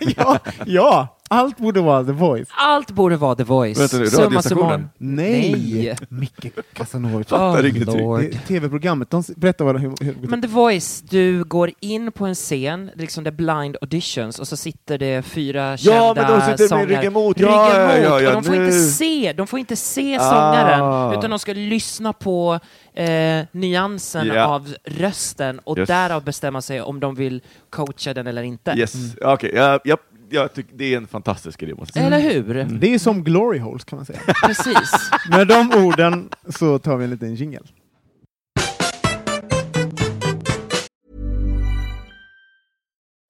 ja, 0.16 0.38
ja, 0.66 1.17
allt 1.28 1.58
borde 1.58 1.80
vara 1.80 2.04
The 2.04 2.12
Voice. 2.12 2.48
Allt 2.50 2.90
borde 2.90 3.16
vara 3.16 3.34
The 3.34 3.44
Voice. 3.44 3.78
Vänta 3.80 3.98
nu, 3.98 4.06
Summa 4.06 4.24
radiostationen? 4.26 4.88
Nej! 4.98 5.52
Nej. 5.74 5.96
Micke 6.08 6.52
Casanovic. 6.72 7.28
Fattar 7.28 7.62
Oh, 7.62 7.68
ingenting. 7.68 8.00
Lord. 8.00 8.20
Det 8.20 8.26
är 8.26 8.38
Tv-programmet, 8.46 9.10
de 9.10 9.22
berätta 9.36 9.64
vad, 9.64 9.80
hur, 9.80 9.92
hur 10.00 10.14
Men 10.28 10.42
The 10.42 10.48
Voice, 10.48 11.00
du 11.10 11.44
går 11.44 11.70
in 11.80 12.12
på 12.12 12.26
en 12.26 12.34
scen, 12.34 12.90
liksom 12.94 13.24
det 13.24 13.30
är 13.30 13.32
blind 13.32 13.76
auditions, 13.80 14.38
och 14.38 14.48
så 14.48 14.56
sitter 14.56 14.98
det 14.98 15.22
fyra 15.22 15.76
kända 15.76 16.14
men 16.14 16.24
de 16.32 16.40
sitter 16.40 16.58
med 16.62 16.68
sångare. 16.68 16.86
ryggen 16.86 17.12
mot. 17.12 17.36
Ryggen 17.38 17.52
Ja, 17.52 17.80
ja, 17.80 17.86
mot, 17.86 18.04
ja, 18.04 18.20
ja, 18.20 18.28
och 18.28 18.34
de 18.34 18.44
får 18.44 18.52
nu. 18.56 18.64
inte 18.66 18.78
se, 18.78 19.32
de 19.36 19.46
får 19.46 19.58
inte 19.58 19.76
se 19.76 20.18
sångaren, 20.18 20.80
Ah. 20.82 21.18
utan 21.18 21.30
de 21.30 21.38
ska 21.38 21.52
lyssna 21.52 22.12
på 22.12 22.60
eh, 22.94 23.44
nyansen 23.52 24.26
Ja. 24.26 24.44
av 24.46 24.74
rösten 24.84 25.58
och 25.64 25.78
Yes. 25.78 25.88
därav 25.88 26.24
bestämma 26.24 26.62
sig 26.62 26.80
om 26.82 27.00
de 27.00 27.14
vill 27.14 27.42
coacha 27.70 28.14
den 28.14 28.26
eller 28.26 28.42
inte. 28.42 28.70
Yes, 28.76 28.94
okej. 29.22 29.52
ja, 29.54 29.80
ja, 29.84 29.96
jag 30.30 30.54
tycker 30.54 30.74
det 30.74 30.94
är 30.94 30.96
en 30.96 31.06
fantastisk 31.06 31.62
idé. 31.62 31.74
Måste 31.78 31.98
jag 31.98 32.12
säga. 32.12 32.30
Eller 32.30 32.64
hur? 32.64 32.78
Det 32.78 32.94
är 32.94 32.98
som 32.98 33.24
Glory 33.24 33.58
Holes 33.58 33.84
kan 33.84 33.96
man 33.96 34.06
säga. 34.06 34.20
Precis. 34.46 34.90
Med 35.30 35.48
de 35.48 35.70
orden 35.86 36.30
så 36.48 36.78
tar 36.78 36.96
vi 36.96 37.04
en 37.04 37.10
liten 37.10 37.34
jingle. 37.34 37.62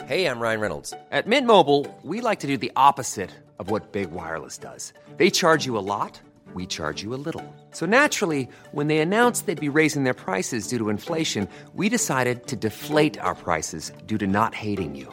Hey, 0.07 0.24
I'm 0.24 0.40
Ryan 0.40 0.61
Reynolds. 0.61 0.94
At 1.12 1.26
Mint 1.26 1.46
Mobile, 1.46 1.84
we 2.03 2.22
like 2.22 2.40
to 2.40 2.46
do 2.46 2.57
the 2.57 2.72
opposite 2.76 3.28
of 3.59 3.70
what 3.70 3.92
Big 3.92 4.11
Wireless 4.11 4.57
does. 4.57 4.94
They 5.18 5.28
charge 5.28 5.66
you 5.66 5.76
a 5.76 5.84
lot, 5.84 6.18
we 6.55 6.64
charge 6.64 7.03
you 7.03 7.12
a 7.12 7.20
little. 7.26 7.44
So 7.72 7.84
naturally, 7.84 8.49
when 8.72 8.86
they 8.86 9.01
announced 9.01 9.44
they'd 9.44 9.61
be 9.61 9.68
raising 9.68 10.05
their 10.05 10.14
prices 10.14 10.66
due 10.66 10.78
to 10.78 10.88
inflation, 10.88 11.46
we 11.74 11.90
decided 11.90 12.46
to 12.46 12.57
deflate 12.57 13.18
our 13.18 13.34
prices 13.34 13.92
due 14.07 14.16
to 14.16 14.26
not 14.26 14.55
hating 14.55 14.94
you. 14.94 15.12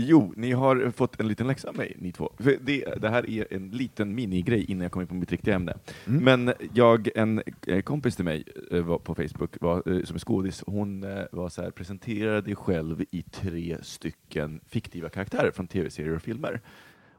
Jo, 0.00 0.32
ni 0.36 0.52
har 0.52 0.90
fått 0.90 1.20
en 1.20 1.28
liten 1.28 1.46
läxa 1.46 1.68
av 1.68 1.76
mig, 1.76 1.96
ni 1.98 2.12
två. 2.12 2.32
För 2.38 2.56
det, 2.60 2.84
det 3.00 3.08
här 3.08 3.30
är 3.30 3.46
en 3.50 3.68
liten 3.68 4.14
minigrej 4.14 4.64
innan 4.64 4.82
jag 4.82 4.92
kommer 4.92 5.02
in 5.02 5.08
på 5.08 5.14
mitt 5.14 5.30
riktiga 5.30 5.54
ämne. 5.54 5.74
Mm. 6.06 6.24
Men 6.24 6.54
jag, 6.74 7.08
en 7.14 7.42
eh, 7.66 7.80
kompis 7.80 8.16
till 8.16 8.24
mig 8.24 8.44
eh, 8.70 8.82
var 8.82 8.98
på 8.98 9.14
Facebook, 9.14 9.56
var, 9.60 9.76
eh, 9.76 10.04
som 10.04 10.14
är 10.14 10.18
skådis, 10.18 10.64
hon 10.66 11.00
var 11.32 11.48
så 11.48 11.62
här, 11.62 11.70
presentera 11.70 12.40
dig 12.40 12.56
själv 12.56 13.04
i 13.10 13.22
tre 13.22 13.76
stycken 13.82 14.60
fiktiva 14.68 15.08
karaktärer 15.08 15.50
från 15.50 15.66
tv-serier 15.66 16.16
och 16.16 16.22
filmer. 16.22 16.60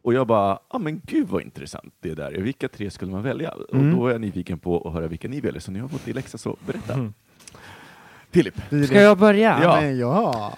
Och 0.04 0.14
jag 0.14 0.28
bara, 0.28 0.50
ja 0.50 0.62
ah, 0.68 0.80
men 0.80 1.02
gud 1.06 1.28
vad 1.28 1.42
intressant 1.42 1.94
det 2.00 2.14
där 2.14 2.32
är. 2.32 2.42
Vilka 2.42 2.68
tre 2.68 2.92
skulle 2.92 3.12
man 3.12 3.24
välja? 3.24 3.54
Mm. 3.74 3.90
Och 3.90 3.98
då 3.98 4.08
är 4.08 4.12
jag 4.12 4.22
nyfiken 4.22 4.60
på 4.60 4.88
att 4.88 4.94
höra 4.94 5.08
vilka 5.08 5.28
ni 5.28 5.42
väljer, 5.42 5.60
så 5.60 5.72
ni 5.72 5.80
har 5.80 5.88
fått 5.88 6.08
i 6.08 6.14
läxa, 6.14 6.38
så 6.38 6.58
berätta. 6.66 7.14
Filip. 8.32 8.56
Ska 8.86 9.02
jag 9.02 9.18
börja? 9.18 9.60
Ja. 9.64 9.82
Men 9.82 9.98
ja. 9.98 10.54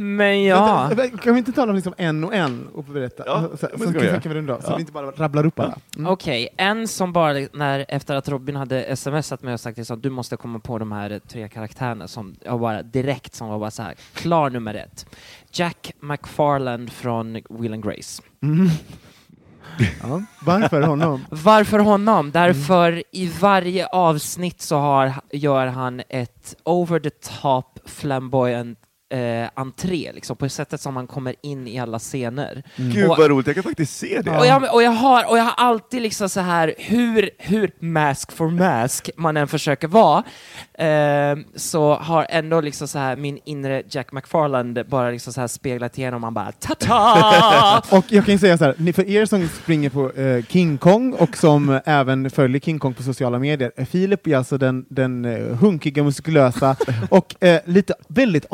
Men 0.00 0.44
ja. 0.44 0.90
Vänta, 0.94 1.18
Kan 1.18 1.34
vi 1.34 1.38
inte 1.38 1.52
ta 1.52 1.66
dem 1.66 1.74
liksom 1.76 1.94
en 1.96 2.24
och 2.24 2.34
en 2.34 2.68
och 2.74 2.84
berätta? 2.84 3.22
Ja, 3.26 3.42
så, 3.50 3.56
så, 3.56 3.68
så 3.72 3.90
ska 3.90 3.98
vi 3.98 4.08
kan 4.08 4.20
vi 4.24 4.34
runda 4.34 4.60
så 4.62 4.70
Ja. 4.70 4.76
vi 4.76 4.80
inte 4.80 4.92
bara 4.92 5.10
rabblar 5.10 5.46
upp 5.46 5.60
alla. 5.60 5.78
Mm. 5.96 6.12
Okej, 6.12 6.48
en 6.56 6.88
som 6.88 7.12
bara 7.12 7.32
när, 7.52 7.84
efter 7.88 8.14
att 8.14 8.28
Robin 8.28 8.56
hade 8.56 8.96
smsat 8.96 9.42
mig 9.42 9.54
och 9.54 9.60
sagt 9.60 9.78
liksom, 9.78 10.00
du 10.00 10.10
måste 10.10 10.36
komma 10.36 10.58
på 10.58 10.78
de 10.78 10.92
här 10.92 11.20
tre 11.28 11.48
karaktärerna 11.48 12.08
som 12.08 12.36
jag 12.44 12.60
bara 12.60 12.82
direkt 12.82 13.34
som 13.34 13.48
var 13.48 13.58
bara 13.58 13.70
så 13.70 13.82
här, 13.82 13.94
klar 14.14 14.50
nummer 14.50 14.74
ett. 14.74 15.06
Jack 15.52 15.92
McFarland 16.00 16.92
från 16.92 17.40
Will 17.50 17.72
and 17.72 17.84
Grace. 17.84 18.22
Ja. 20.02 20.22
Varför 20.46 20.82
honom? 20.82 21.24
Varför 21.30 21.78
honom? 21.78 22.30
Därför 22.30 23.02
i 23.12 23.32
varje 23.40 23.86
avsnitt 23.86 24.60
så 24.62 24.76
har, 24.76 25.12
gör 25.32 25.66
han 25.66 26.02
ett 26.08 26.54
over 26.64 27.00
the 27.00 27.10
top 27.10 27.78
flamboyant 27.84 28.78
eh, 29.10 29.48
entré, 29.54 30.12
liksom, 30.14 30.36
på 30.36 30.48
sättet 30.48 30.80
som 30.80 30.94
man 30.94 31.06
kommer 31.06 31.34
in 31.42 31.68
i 31.68 31.78
alla 31.78 31.98
scener. 31.98 32.62
Gud 32.76 33.10
Och- 33.10 33.18
vad 33.18 33.30
roligt, 33.30 33.46
jag 33.46 33.56
kan 33.56 33.62
faktiskt 33.62 33.96
se 33.98 34.20
det. 34.22 34.38
Och 34.38 34.46
jag, 34.46 34.74
och, 34.74 34.82
jag 34.82 34.90
har, 34.90 35.30
och 35.30 35.38
jag 35.38 35.44
har 35.44 35.54
alltid 35.56 36.02
liksom 36.02 36.28
så 36.28 36.40
här, 36.40 36.74
hur, 36.78 37.30
hur 37.38 37.70
mask 37.78 38.32
for 38.32 38.48
mask 38.50 39.10
man 39.16 39.36
än 39.36 39.48
försöker 39.48 39.88
vara, 39.88 40.22
eh, 40.78 41.38
så 41.56 41.94
har 41.94 42.26
ändå 42.30 42.60
liksom 42.60 42.88
så 42.88 42.98
här 42.98 43.16
min 43.16 43.38
inre 43.44 43.82
Jack 43.90 44.12
McFarland 44.12 44.86
bara 44.88 45.10
liksom 45.10 45.32
så 45.32 45.40
här 45.40 45.48
speglat 45.48 45.98
igenom, 45.98 46.20
man 46.20 46.34
bara 46.34 46.52
ta-ta! 46.52 47.82
Och 47.96 48.04
jag 48.08 48.24
kan 48.24 48.34
ju 48.34 48.38
säga 48.38 48.58
så 48.58 48.64
här, 48.64 48.92
för 48.92 49.08
er 49.08 49.26
som 49.26 49.48
springer 49.48 49.90
på 49.90 50.12
eh, 50.12 50.44
King 50.44 50.78
Kong 50.78 51.12
och 51.12 51.36
som 51.36 51.80
även 51.84 52.30
följer 52.30 52.60
King 52.60 52.78
Kong 52.78 52.94
på 52.94 53.02
sociala 53.02 53.38
medier, 53.38 53.84
Filip 53.84 54.26
är 54.26 54.36
alltså 54.36 54.58
den, 54.58 54.86
den 54.88 55.24
eh, 55.24 55.56
hunkiga, 55.56 56.02
muskulösa 56.02 56.76
och 57.10 57.44
eh, 57.44 57.60
lite 57.64 57.94
väldigt 58.08 58.46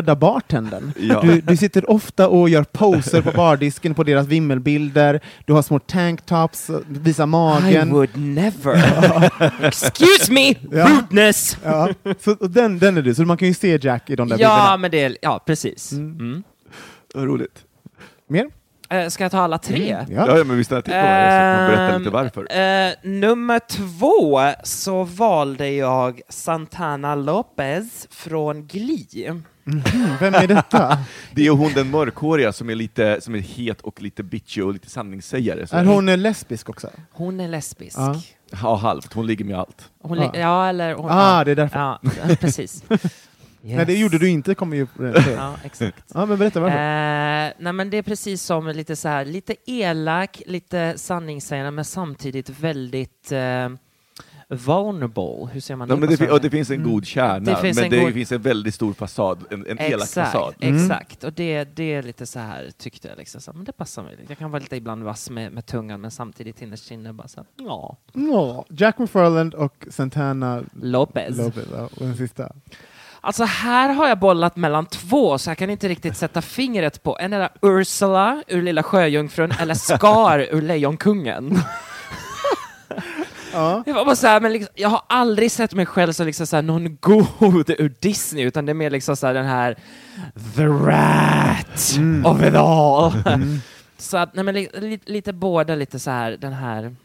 avklädda 0.00 0.16
bartendern. 0.16 0.92
Ja. 0.98 1.20
Du, 1.22 1.40
du 1.40 1.56
sitter 1.56 1.90
ofta 1.90 2.28
och 2.28 2.48
gör 2.48 2.64
poser 2.64 3.22
på 3.22 3.30
bardisken 3.32 3.94
på 3.94 4.02
deras 4.04 4.26
vimmelbilder, 4.26 5.20
du 5.46 5.52
har 5.52 5.62
små 5.62 5.78
tanktops, 5.78 6.70
visar 6.88 7.24
I 7.24 7.26
magen. 7.26 7.90
would 7.90 8.16
never. 8.16 8.82
Excuse 9.66 10.32
me, 10.32 10.54
Ja. 10.70 10.88
rudeness! 10.88 11.56
Ja, 11.64 11.88
så, 12.20 12.32
och 12.32 12.50
den, 12.50 12.78
den 12.78 12.96
är 12.96 13.02
du, 13.02 13.14
så 13.14 13.22
man 13.22 13.36
kan 13.36 13.48
ju 13.48 13.54
se 13.54 13.78
Jack 13.82 14.10
i 14.10 14.16
de 14.16 14.28
där 14.28 14.38
Ja, 14.38 14.48
bilderna. 14.56 14.76
men 14.76 14.90
det, 14.90 15.16
ja 15.22 15.40
precis. 15.46 15.92
Mm. 15.92 16.42
Vad 17.14 17.24
roligt. 17.24 17.64
Mer? 18.28 18.46
Eh, 18.90 19.08
ska 19.08 19.24
jag 19.24 19.30
ta 19.30 19.38
alla 19.40 19.58
tre? 19.58 19.96
Ja. 20.08 20.26
Ja, 20.26 20.38
ja 20.38 20.44
men 20.44 20.56
vi 20.56 20.64
stannar 20.64 20.82
till 20.82 20.92
på 20.92 20.98
det, 20.98 21.30
så 21.30 21.36
att 21.36 21.56
man 21.58 21.66
berättar 21.70 21.98
lite 21.98 22.08
Ehm, 22.08 22.12
varför. 22.12 22.88
eh, 23.10 23.18
nummer 23.20 23.58
två 23.70 24.40
så 24.64 25.04
valde 25.04 25.70
jag 25.70 26.20
Santana 26.28 27.14
Lopez 27.14 28.06
från 28.10 28.66
Glee. 28.66 29.40
Mhm, 29.64 29.82
Vem 30.20 30.34
är 30.34 30.46
detta? 30.46 30.98
Det 31.34 31.46
är 31.46 31.50
hon 31.50 31.72
den 31.72 31.90
mörkhåriga 31.90 32.52
som 32.52 32.70
är 32.70 32.74
lite 32.74 33.20
som 33.20 33.34
är 33.34 33.38
het 33.38 33.80
och 33.80 34.02
lite 34.02 34.22
bitchy 34.22 34.62
och 34.62 34.72
lite 34.72 34.90
sanningssägare. 34.90 35.66
Så. 35.66 35.76
Är 35.76 35.84
hon 35.84 36.08
eh, 36.08 36.18
lesbisk 36.18 36.68
också? 36.68 36.90
Hon 37.12 37.40
är 37.40 37.48
lesbisk. 37.48 37.98
Ja. 37.98 38.20
Ja, 38.62 38.76
halvt. 38.76 39.12
Hon 39.12 39.26
ligger 39.26 39.44
med 39.44 39.58
allt. 39.58 39.90
Hon 40.02 40.18
Ja. 40.18 40.32
li- 40.32 40.40
ja, 40.40 40.68
eller... 40.68 40.94
Hon, 40.94 41.10
Ah, 41.10 41.38
ja. 41.38 41.44
det 41.44 41.50
är 41.50 41.56
därför. 41.56 41.78
Ja, 42.28 42.36
precis. 42.40 42.84
Nej, 43.62 43.86
det 43.86 43.92
Yes. 43.92 44.00
gjorde 44.00 44.18
du 44.18 44.28
inte, 44.28 44.54
kommer 44.54 44.76
ju... 44.76 44.86
Ja, 45.36 45.54
exakt. 45.64 46.04
ja 46.14 46.26
men 46.26 46.38
berätta 46.38 46.60
varför. 46.60 46.76
Eh, 46.76 47.52
nej 47.58 47.72
men 47.72 47.90
det 47.90 47.96
är 47.96 48.02
precis 48.02 48.42
som 48.42 48.66
lite 48.68 48.96
så 48.96 49.08
här, 49.08 49.24
lite 49.24 49.54
elak, 49.66 50.42
lite 50.46 50.94
sanningssägande 50.96 51.70
men 51.70 51.84
samtidigt 51.84 52.48
väldigt 52.50 53.32
eh, 53.32 53.68
vulnerable. 54.56 55.48
Hur 55.52 55.60
säger 55.60 55.76
man 55.76 55.88
Ja, 55.88 55.94
det 55.94 56.00
men 56.00 56.10
det, 56.10 56.16
fin- 56.16 56.30
och 56.30 56.40
det 56.40 56.50
finns 56.50 56.70
en 56.70 56.82
god 56.82 57.06
kärna, 57.06 57.38
Det 57.38 57.58
men 57.62 57.78
en 57.84 57.90
det 57.90 58.00
god- 58.00 58.12
finns 58.12 58.32
en 58.32 58.42
väldigt 58.42 58.74
stor 58.74 58.92
fasad, 58.92 59.38
en, 59.50 59.66
en 59.66 59.78
elak 59.80 60.02
Exakt, 60.02 60.32
fasad. 60.32 60.54
exakt. 60.60 61.24
Och 61.24 61.32
det, 61.32 61.64
det 61.76 61.94
är 61.94 62.02
lite 62.02 62.26
så 62.26 62.38
här, 62.38 62.70
tyckte 62.78 63.08
jag, 63.08 63.18
liksom, 63.18 63.40
så, 63.40 63.50
här, 63.50 63.56
men 63.56 63.64
det 63.64 63.72
passar 63.72 64.02
mig. 64.02 64.16
Jag 64.28 64.38
kan 64.38 64.50
vara 64.50 64.60
lite 64.62 64.76
ibland 64.76 65.02
vass 65.02 65.30
med, 65.30 65.52
med 65.52 65.66
tungan, 65.66 66.00
men 66.00 66.10
samtidigt 66.10 66.62
innerst 66.62 66.90
inne 66.90 67.12
bara 67.12 67.28
så 67.28 67.40
här, 67.40 67.46
ja. 67.66 67.96
Ja, 68.12 68.64
Jack 68.68 68.98
McFarland 68.98 69.54
och 69.54 69.86
Santana 69.90 70.62
Lopez. 70.82 71.38
Lopez. 71.38 71.64
Ja, 71.72 71.82
och 71.82 71.90
den 72.06 72.16
sista. 72.16 72.52
Alltså 73.22 73.44
här 73.44 73.88
har 73.94 74.08
jag 74.08 74.18
bollat 74.18 74.56
mellan 74.56 74.86
två, 74.86 75.38
så 75.38 75.50
jag 75.50 75.58
kan 75.58 75.70
inte 75.70 75.88
riktigt 75.88 76.16
sätta 76.16 76.42
fingret 76.42 77.02
på. 77.02 77.18
En 77.18 77.32
är 77.32 77.48
Ursula 77.62 78.42
ur 78.48 78.62
Lilla 78.62 78.82
Sjöjungfrun, 78.82 79.52
eller 79.60 79.74
Scar 79.74 80.38
ur 80.50 80.62
Lejonkungen. 80.62 81.58
Ja. 83.52 83.82
Jag 83.86 83.94
var 83.94 84.04
bara 84.04 84.16
så 84.16 84.26
här, 84.26 84.40
men 84.40 84.52
liksom, 84.52 84.74
jag 84.76 84.88
har 84.88 85.02
aldrig 85.06 85.52
sett 85.52 85.74
mig 85.74 85.86
själv 85.86 86.12
som 86.12 86.26
liksom 86.26 86.46
så 86.46 86.60
någon 86.60 86.96
god 87.00 87.70
ur 87.78 87.94
Disney, 88.00 88.44
utan 88.44 88.66
det 88.66 88.72
är 88.72 88.74
mer 88.74 88.90
liksom 88.90 89.16
så 89.16 89.26
här, 89.26 89.34
den 89.34 89.46
här 89.46 89.76
the 90.56 90.66
rat 90.66 91.98
of 92.24 92.42
it 92.42 92.54
all. 92.54 93.12
så 93.98 94.16
att, 94.16 94.34
nej 94.34 94.44
men 94.44 94.54
li, 94.54 94.68
li, 94.74 95.00
lite 95.04 95.32
båda 95.32 95.74
lite 95.74 95.98
så 95.98 96.10
här, 96.10 96.36
den 96.40 96.52
här 96.52 96.96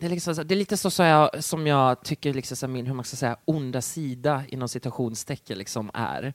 det 0.00 0.06
är, 0.06 0.10
liksom, 0.10 0.34
det 0.34 0.54
är 0.54 0.56
lite 0.56 0.76
så, 0.76 0.90
så 0.90 1.02
jag, 1.02 1.44
som 1.44 1.66
jag 1.66 2.04
tycker 2.04 2.34
liksom, 2.34 2.56
så 2.56 2.68
min, 2.68 2.86
hur 2.86 2.94
man 2.94 3.04
ska 3.04 3.16
säga, 3.16 3.36
onda 3.44 3.82
sida 3.82 4.42
inom 4.48 4.68
citationstecken 4.68 5.58
liksom 5.58 5.90
är. 5.94 6.34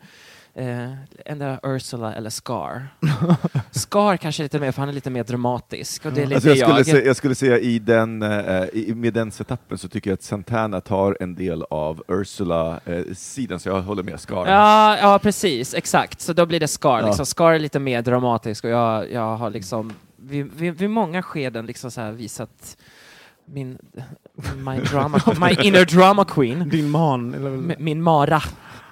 Eh, 0.60 0.92
Ändå 1.26 1.58
Ursula 1.64 2.14
eller 2.14 2.30
Scar. 2.30 2.88
Scar 3.72 4.18
kanske 4.18 4.44
lite 4.44 4.60
mer, 4.60 4.72
för 4.72 4.82
han 4.82 4.90
är 4.90 4.94
lite 4.94 5.10
mer 5.10 5.24
dramatisk. 5.24 6.06
Och 6.06 6.14
det 6.14 6.22
är 6.22 6.26
lite 6.26 6.36
Alltså 6.36 6.50
jag, 6.50 6.58
skulle 6.58 6.78
jag. 6.80 6.86
säga, 6.86 7.06
jag 7.06 7.16
skulle 7.16 7.36
säga 7.36 7.60
i 7.60 7.80
den, 7.80 8.22
eh, 8.22 8.64
i, 8.74 8.94
med 8.96 9.14
den 9.14 9.32
setupen 9.32 9.78
så 9.78 9.88
tycker 9.88 10.10
jag 10.10 10.16
att 10.16 10.24
Santana 10.24 10.82
tar 10.82 11.18
en 11.20 11.36
del 11.36 11.64
av 11.70 12.04
Ursula-sidan, 12.08 13.60
så 13.60 13.70
jag 13.70 13.82
håller 13.82 14.04
med 14.04 14.20
Scar. 14.20 14.48
Ja, 14.48 14.98
ja, 14.98 15.20
precis, 15.20 15.74
exakt. 15.74 16.22
Så 16.22 16.34
då 16.34 16.46
blir 16.46 16.60
det 16.60 16.68
Scar. 16.68 17.00
Ja. 17.00 17.08
Liksom. 17.08 17.26
Scar 17.26 17.52
är 17.52 17.60
lite 17.60 17.80
mer 17.80 18.02
dramatisk 18.02 18.64
och 18.64 18.70
jag, 18.70 19.12
jag 19.12 19.38
har 19.38 19.50
liksom 19.50 19.94
vid, 20.16 20.52
vid, 20.56 20.74
vid 20.78 20.90
många 20.90 21.22
skeden 21.24 21.66
liksom 21.66 21.92
så 21.92 22.02
här 22.02 22.12
visat 22.12 22.78
min, 23.46 23.78
my, 24.56 24.80
drama, 24.80 25.22
my 25.40 25.68
inner 25.68 25.86
drama 25.86 26.26
queen, 26.26 26.70
Din 26.72 26.90
man, 26.90 27.34
eller 27.34 27.50
min 27.80 28.04
Mara, 28.04 28.42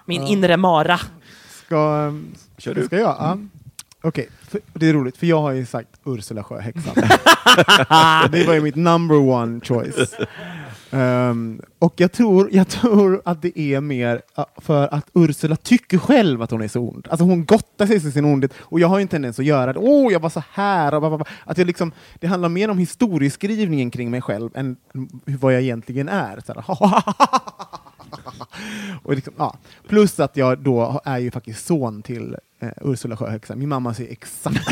min 0.05 0.21
Ja. 0.21 0.27
inre 0.27 0.57
Mara. 0.57 0.99
Ska, 1.67 2.07
um, 2.07 2.35
Kör 2.57 2.73
du. 2.73 2.85
ska 2.85 2.97
jag? 2.97 3.15
Ja. 3.19 3.37
Okej, 4.01 4.29
för- 4.41 4.61
det 4.73 4.89
är 4.89 4.93
roligt, 4.93 5.17
för 5.17 5.27
jag 5.27 5.41
har 5.41 5.51
ju 5.51 5.65
sagt 5.65 5.89
Ursula 6.05 6.43
Sjöhäxan. 6.43 6.93
det 8.31 8.47
var 8.47 8.53
ju 8.53 8.61
mitt 8.61 8.75
number 8.75 9.15
one 9.17 9.59
choice. 9.61 10.15
Ehm, 10.91 11.61
och 11.79 11.93
jag 11.97 12.11
tror, 12.11 12.49
jag 12.51 12.67
tror 12.67 13.21
att 13.25 13.41
det 13.41 13.59
är 13.59 13.81
mer 13.81 14.21
för 14.57 14.93
att 14.93 15.07
Ursula 15.13 15.55
tycker 15.55 15.97
själv 15.97 16.41
att 16.41 16.51
hon 16.51 16.61
är 16.61 16.67
så 16.67 16.79
ond. 16.79 17.07
Alltså 17.09 17.25
hon 17.25 17.45
gottar 17.45 17.85
sig 17.85 17.95
i 17.95 17.99
sin 17.99 18.25
ondhet 18.25 18.53
och 18.59 18.79
jag 18.79 18.87
har 18.87 18.97
ju 18.97 19.01
en 19.01 19.07
tendens 19.07 19.39
att 19.39 19.45
göra 19.45 19.73
det. 19.73 19.79
Åh, 19.79 20.11
jag 20.13 20.19
var 20.19 20.29
så 20.29 20.43
här! 20.51 20.93
Och 20.93 21.27
att 21.45 21.57
jag 21.57 21.67
liksom, 21.67 21.91
det 22.19 22.27
handlar 22.27 22.49
mer 22.49 22.69
om 22.69 22.77
historieskrivningen 22.77 23.91
kring 23.91 24.11
mig 24.11 24.21
själv 24.21 24.49
än 24.55 24.75
vad 25.25 25.53
jag 25.53 25.61
egentligen 25.61 26.09
är. 26.09 26.41
Så 26.45 26.53
här, 26.53 26.63
och 29.03 29.15
liksom, 29.15 29.33
ja. 29.37 29.57
Plus 29.87 30.19
att 30.19 30.37
jag 30.37 30.59
då 30.59 31.01
är 31.05 31.17
ju 31.17 31.31
faktiskt 31.31 31.65
son 31.67 32.01
till 32.01 32.35
eh, 32.61 32.69
Ursula 32.81 33.17
Sjöhögsta. 33.17 33.55
Min 33.55 33.69
mamma 33.69 33.93
ser 33.93 34.11
exakt 34.11 34.71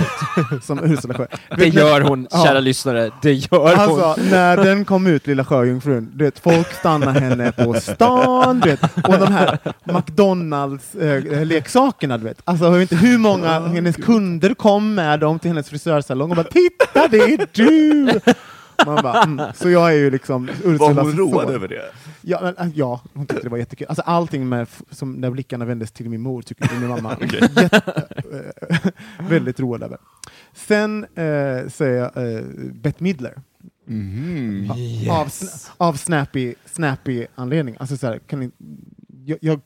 ut 0.52 0.64
som 0.64 0.84
Ursula 0.84 1.14
Sjö. 1.14 1.28
Det 1.58 1.68
gör 1.68 2.02
hon, 2.02 2.28
Ja. 2.32 2.44
kära 2.46 2.60
lyssnare. 2.60 3.12
Det 3.22 3.34
gör 3.34 3.60
hon. 3.60 3.68
Alltså, 3.80 4.16
när 4.32 4.58
den 4.58 4.86
kom 4.86 5.08
ut, 5.08 5.28
Lilla 5.28 5.46
Sjöjungfrun, 5.46 6.12
du 6.14 6.26
vet, 6.26 6.40
folk 6.40 6.74
stannade 6.74 7.20
henne 7.20 7.52
på 7.52 7.74
stan, 7.74 8.60
du 8.60 8.70
vet, 8.70 8.84
och 8.84 9.20
de 9.20 9.34
här 9.34 9.60
McDonalds-leksakerna, 9.84 12.18
du 12.18 12.24
vet. 12.24 12.42
Alltså, 12.44 12.66
jag 12.66 12.72
vet 12.72 12.92
inte 12.92 13.06
hur 13.06 13.18
många 13.18 13.60
hennes 13.60 13.96
kunder 13.96 14.54
kom 14.54 14.96
med 14.96 15.20
dem 15.20 15.40
till 15.40 15.50
hennes 15.50 15.70
frisörsalong 15.70 16.30
och 16.30 16.36
bara 16.36 16.44
”Titta, 16.46 17.08
det 17.08 17.18
är 17.18 17.48
du!” 17.52 18.20
Man 18.86 19.04
bara, 19.04 19.24
mm. 19.24 19.54
Så 19.56 19.70
jag 19.70 19.90
är 19.94 19.98
ju 19.98 20.12
liksom 20.12 20.46
Var 20.46 20.72
Ursulas 20.72 21.06
hon 21.06 21.18
road 21.18 21.50
över 21.50 21.68
det? 21.68 21.82
Ja, 22.22 22.40
men, 22.42 22.68
äh, 22.68 22.78
ja, 22.78 23.02
hon 23.14 23.28
tyckte 23.28 23.44
det 23.44 23.50
var 23.50 23.58
jättekul. 23.58 23.88
Alltså, 23.88 24.02
allting 24.02 24.50
med, 24.50 24.68
som 24.92 25.14
när 25.14 25.32
blickarna 25.32 25.66
vändes 25.66 25.92
till 25.92 26.10
min 26.10 26.22
mor 26.22 26.42
tyckte 26.42 26.70
min 26.80 26.90
mamma 26.90 27.18
jätte, 27.22 27.70
äh, 28.70 29.26
väldigt 29.30 29.60
road 29.60 29.84
över. 29.84 29.98
Sen 30.54 31.04
äh, 31.04 31.68
säger 31.70 32.12
jag 32.16 32.34
äh, 32.38 32.44
Bette 32.74 33.04
Midler. 33.04 33.42
Mhm. 33.86 34.72
Av, 35.12 35.28
sn- 35.28 35.70
av 35.78 35.94
snappy, 35.94 36.56
snappy 36.66 37.28
anledning. 37.36 37.76
Alltså 37.80 37.98
så 37.98 38.08
här, 38.08 38.20
kan 38.20 38.40
ni, 38.40 38.52
jag, 39.26 39.38
jag 39.42 39.60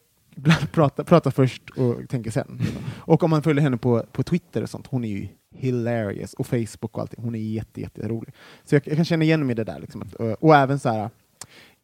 pratar, 0.71 1.03
pratar 1.03 1.31
först 1.31 1.69
och 1.69 2.09
tänker 2.09 2.31
sen. 2.31 2.61
Och 2.97 3.23
om 3.23 3.29
man 3.29 3.43
följer 3.43 3.61
henne 3.63 3.77
på, 3.77 4.03
på 4.11 4.23
Twitter 4.23 4.63
och 4.63 4.69
sånt, 4.69 4.87
hon 4.87 5.03
är 5.03 5.09
ju 5.09 5.27
hilarious. 5.51 6.33
Och 6.33 6.47
Facebook 6.47 6.97
och 6.97 6.99
allting. 6.99 7.23
Hon 7.23 7.35
är 7.35 7.39
jätte, 7.39 7.81
jätterolig. 7.81 8.33
Så 8.63 8.75
jag, 8.75 8.87
jag 8.87 8.95
kan 8.95 9.05
känna 9.05 9.23
igen 9.23 9.45
mig 9.45 9.51
i 9.51 9.55
det 9.55 9.63
där. 9.63 9.79
Liksom, 9.79 10.01
att, 10.01 10.13
och, 10.13 10.43
och 10.43 10.55
även 10.55 10.79
så 10.79 10.89
här, 10.89 11.09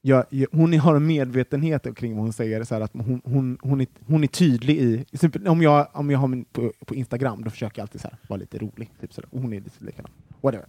jag, 0.01 0.25
jag, 0.29 0.47
hon 0.51 0.79
har 0.79 0.95
en 0.95 1.07
medvetenhet 1.07 1.95
kring 1.95 2.15
vad 2.15 2.23
hon 2.23 2.33
säger, 2.33 2.63
så 2.63 2.75
här, 2.75 2.81
att 2.81 2.91
hon, 2.93 3.21
hon, 3.25 3.57
hon, 3.61 3.81
är, 3.81 3.87
hon 4.07 4.23
är 4.23 4.27
tydlig 4.27 4.77
i... 4.77 5.05
Typ, 5.17 5.47
om 5.47 5.61
jag, 5.61 5.87
om 5.93 6.09
jag 6.09 6.19
har 6.19 6.27
min 6.27 6.45
på, 6.45 6.71
på 6.85 6.95
Instagram, 6.95 7.43
då 7.43 7.49
försöker 7.49 7.79
jag 7.79 7.83
alltid 7.83 8.01
så 8.01 8.07
här, 8.07 8.17
vara 8.27 8.39
lite 8.39 8.57
rolig. 8.57 8.91
Typ 9.01 9.13
så 9.13 9.21
hon 9.31 9.53
är 9.53 9.61
lite 9.61 9.85
likadan. 9.85 10.11
Whatever. 10.41 10.65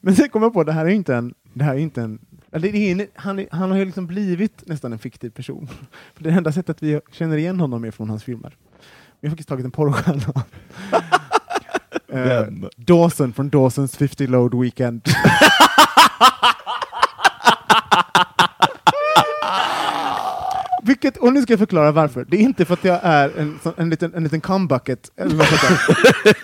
Men 0.00 0.16
sen 0.16 0.28
kom 0.28 0.42
jag 0.42 0.52
på, 0.52 0.64
det 0.64 0.72
här 0.72 0.86
är 0.86 0.90
inte 0.90 1.14
en... 1.14 1.34
Det 1.54 1.64
här 1.64 1.74
är 1.74 1.78
inte 1.78 2.02
en 2.02 2.18
eller 2.52 2.74
är 2.74 2.92
en 2.92 3.06
han, 3.14 3.46
han 3.50 3.70
har 3.70 3.78
ju 3.78 3.84
liksom 3.84 4.06
blivit 4.06 4.66
nästan 4.66 4.92
en 4.92 4.98
fiktiv 4.98 5.30
person. 5.30 5.68
För 6.14 6.24
det 6.24 6.30
enda 6.30 6.52
sättet 6.52 6.82
vi 6.82 7.00
känner 7.10 7.36
igen 7.36 7.60
honom 7.60 7.84
är 7.84 7.90
från 7.90 8.10
hans 8.10 8.24
filmer. 8.24 8.56
Vi 9.20 9.28
har 9.28 9.30
faktiskt 9.30 9.48
tagit 9.48 9.64
en 9.64 9.70
porrstjärna. 9.70 10.44
Eh? 12.12 12.42
Dawson 12.76 13.32
från 13.32 13.50
Dawson's 13.50 13.96
50 13.96 14.26
Load 14.26 14.60
Weekend. 14.60 15.02
Vilket, 20.82 21.16
och 21.16 21.32
nu 21.32 21.42
ska 21.42 21.52
jag 21.52 21.58
förklara 21.58 21.92
varför. 21.92 22.24
Det 22.28 22.36
är 22.36 22.40
inte 22.40 22.64
för 22.64 22.74
att 22.74 22.84
jag 22.84 23.00
är 23.02 23.30
en, 23.38 23.58
en, 23.76 23.90
liten, 23.90 24.14
en 24.14 24.22
liten 24.22 24.40
cumbucket. 24.40 25.10
Eller 25.16 25.34
vad 25.36 25.46
sånt. 25.46 25.80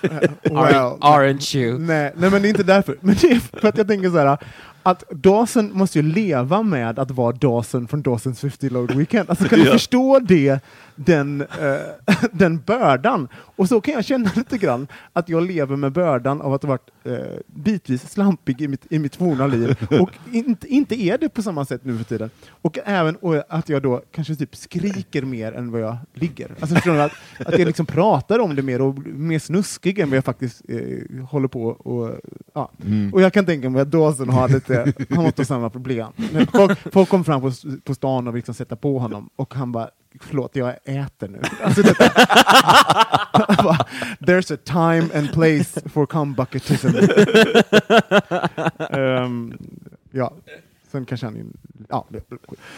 Eh, 0.43 0.51
Aren't, 0.51 0.99
aren't 0.99 1.57
you? 1.57 1.79
Nej, 1.79 2.13
nej, 2.17 2.31
men 2.31 2.43
det 2.43 2.49
är 2.49 2.51
inte 2.51 2.63
därför. 2.63 2.97
Men 3.01 3.17
det 3.21 3.31
är 3.31 3.41
för 3.61 3.69
att 3.69 3.79
jag 3.79 3.89
tänker 3.89 4.11
så 4.11 4.19
här 4.19 4.39
att 4.83 5.05
Dawson 5.11 5.71
måste 5.73 5.99
ju 5.99 6.03
leva 6.03 6.63
med 6.63 6.99
att 6.99 7.11
vara 7.11 7.33
Dawson 7.33 7.89
från 7.89 8.03
Dawson's 8.03 8.35
50 8.35 8.69
Load 8.71 8.95
Weekend. 8.97 9.31
Alltså 9.31 9.45
kan 9.49 9.59
du 9.59 9.65
Ja. 9.67 9.73
förstå 9.73 10.19
det, 10.19 10.61
den, 10.97 11.41
eh, 11.41 12.17
den 12.33 12.59
bördan? 12.67 13.29
Och 13.57 13.69
så 13.69 13.81
kan 13.81 13.95
jag 13.95 14.05
känna 14.05 14.31
lite 14.37 14.59
grann 14.59 14.87
att 15.13 15.29
jag 15.29 15.43
lever 15.47 15.77
med 15.77 15.93
bördan 15.93 16.41
av 16.41 16.55
att 16.55 16.63
ha 16.63 16.69
varit 16.69 16.91
eh, 17.05 17.15
bitvis 17.47 18.11
slampig 18.11 18.61
i 18.63 18.69
mitt, 18.69 18.87
i 18.91 18.99
mitt 18.99 19.17
forna 19.17 19.47
liv 19.47 19.77
och 20.01 20.11
inte, 20.33 20.67
inte 20.67 21.01
är 21.03 21.19
det 21.19 21.29
på 21.29 21.43
samma 21.43 21.65
sätt 21.65 21.81
nu 21.85 21.97
för 21.99 22.05
tiden. 22.05 22.31
Och 22.63 22.79
även 22.85 23.17
och 23.17 23.43
att 23.49 23.69
jag 23.69 23.83
då 23.83 24.03
kanske 24.13 24.35
typ 24.37 24.57
skriker 24.57 25.23
mer 25.23 25.53
än 25.53 25.71
vad 25.71 25.81
jag 25.81 25.97
ligger. 26.15 26.51
Alltså 26.61 26.75
förstår 26.75 26.97
att, 26.99 27.13
att 27.39 27.59
jag 27.59 27.67
liksom 27.67 27.87
pratar 27.87 28.39
om 28.39 28.55
det 28.57 28.63
mer 28.63 28.81
och 28.81 28.99
mer 29.07 29.39
snuskig 29.39 29.99
än 29.99 30.11
vad 30.11 30.17
jag 30.17 30.25
faktiskt 30.25 30.63
eh, 30.69 31.25
håller 31.25 31.49
på 31.49 31.65
och 31.65 32.21
ja. 32.55 32.71
Och 33.13 33.23
jag 33.23 33.33
kan 33.33 33.47
tänka 33.47 33.71
mig 33.71 33.83
att 33.83 33.91
Dawson 33.91 34.29
har 34.29 34.49
lite, 34.49 34.72
han 35.15 35.25
måste 35.25 35.41
ha 35.43 35.47
samma 35.47 35.71
problem. 35.71 36.13
Men 36.33 36.47
folk, 36.47 36.93
folk 36.93 37.09
kom 37.09 37.25
fram 37.25 37.41
på, 37.41 37.53
på 37.85 37.95
stan 37.95 38.29
och 38.29 38.35
liksom 38.35 38.55
sätta 38.55 38.77
på 38.77 38.99
honom 38.99 39.31
och 39.37 39.55
han 39.55 39.73
bara 39.73 39.89
Förlåt, 40.21 40.57
jag 40.57 40.75
äter 40.85 41.29
nu. 41.29 41.43
Alltså, 41.63 41.83
detta, 41.83 42.05
Han 43.33 43.65
bara, 43.65 43.87
There's 44.21 44.55
a 44.55 44.59
time 44.65 45.19
and 45.19 45.33
place 45.33 45.81
for 45.89 46.07
cumbucketism. 46.07 46.89
Ehm, 48.91 49.55
ja, 50.11 50.33
sen 50.93 51.05
kanske 51.05 51.27
han... 51.27 51.53
Ja, 51.89 52.07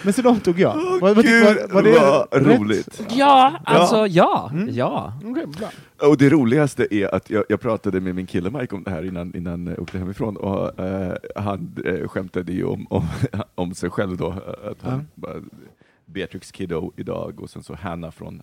men 0.03 0.13
så 0.13 0.23
de 0.23 0.41
tog 0.41 0.59
jag. 0.61 0.99
Vad 1.01 1.17
tycker- 1.17 1.55
Gud, 1.55 1.71
var- 1.73 1.83
var 1.83 2.41
det 2.41 2.57
roligt. 2.59 3.03
Ja, 3.11 3.53
alltså 3.65 4.07
ja. 4.07 4.51
Mm. 4.53 4.75
ja. 4.75 5.13
Bra. 5.59 5.69
Och 6.09 6.17
det 6.17 6.29
roligaste 6.31 6.95
är 6.95 7.15
att 7.15 7.31
jag, 7.31 7.45
jag 7.49 7.61
pratade 7.61 8.01
med 8.01 8.15
min 8.15 8.27
kille 8.27 8.51
Mike 8.51 8.75
om 8.75 8.83
det 8.85 8.91
här 8.91 9.05
innan, 9.05 9.37
innan 9.37 9.67
jag 9.67 9.79
åkte 9.83 9.99
hemifrån 9.99 10.37
och 10.37 10.81
eh, 10.81 11.17
han 11.37 11.77
eh, 11.85 12.09
skämtade 12.09 12.53
ju 12.53 12.65
om, 12.65 12.87
om, 12.91 13.09
om 13.55 13.75
sig 13.75 13.91
själv 13.91 14.17
då. 14.17 14.31
Att 14.71 14.83
han 14.83 15.07
bara, 15.15 15.35
Beatrix 16.07 16.53
Kiddo 16.53 16.93
idag 16.97 17.41
och 17.41 17.51
sen 17.51 17.63
så 17.63 17.75
Hanna 17.75 18.11
från 18.11 18.43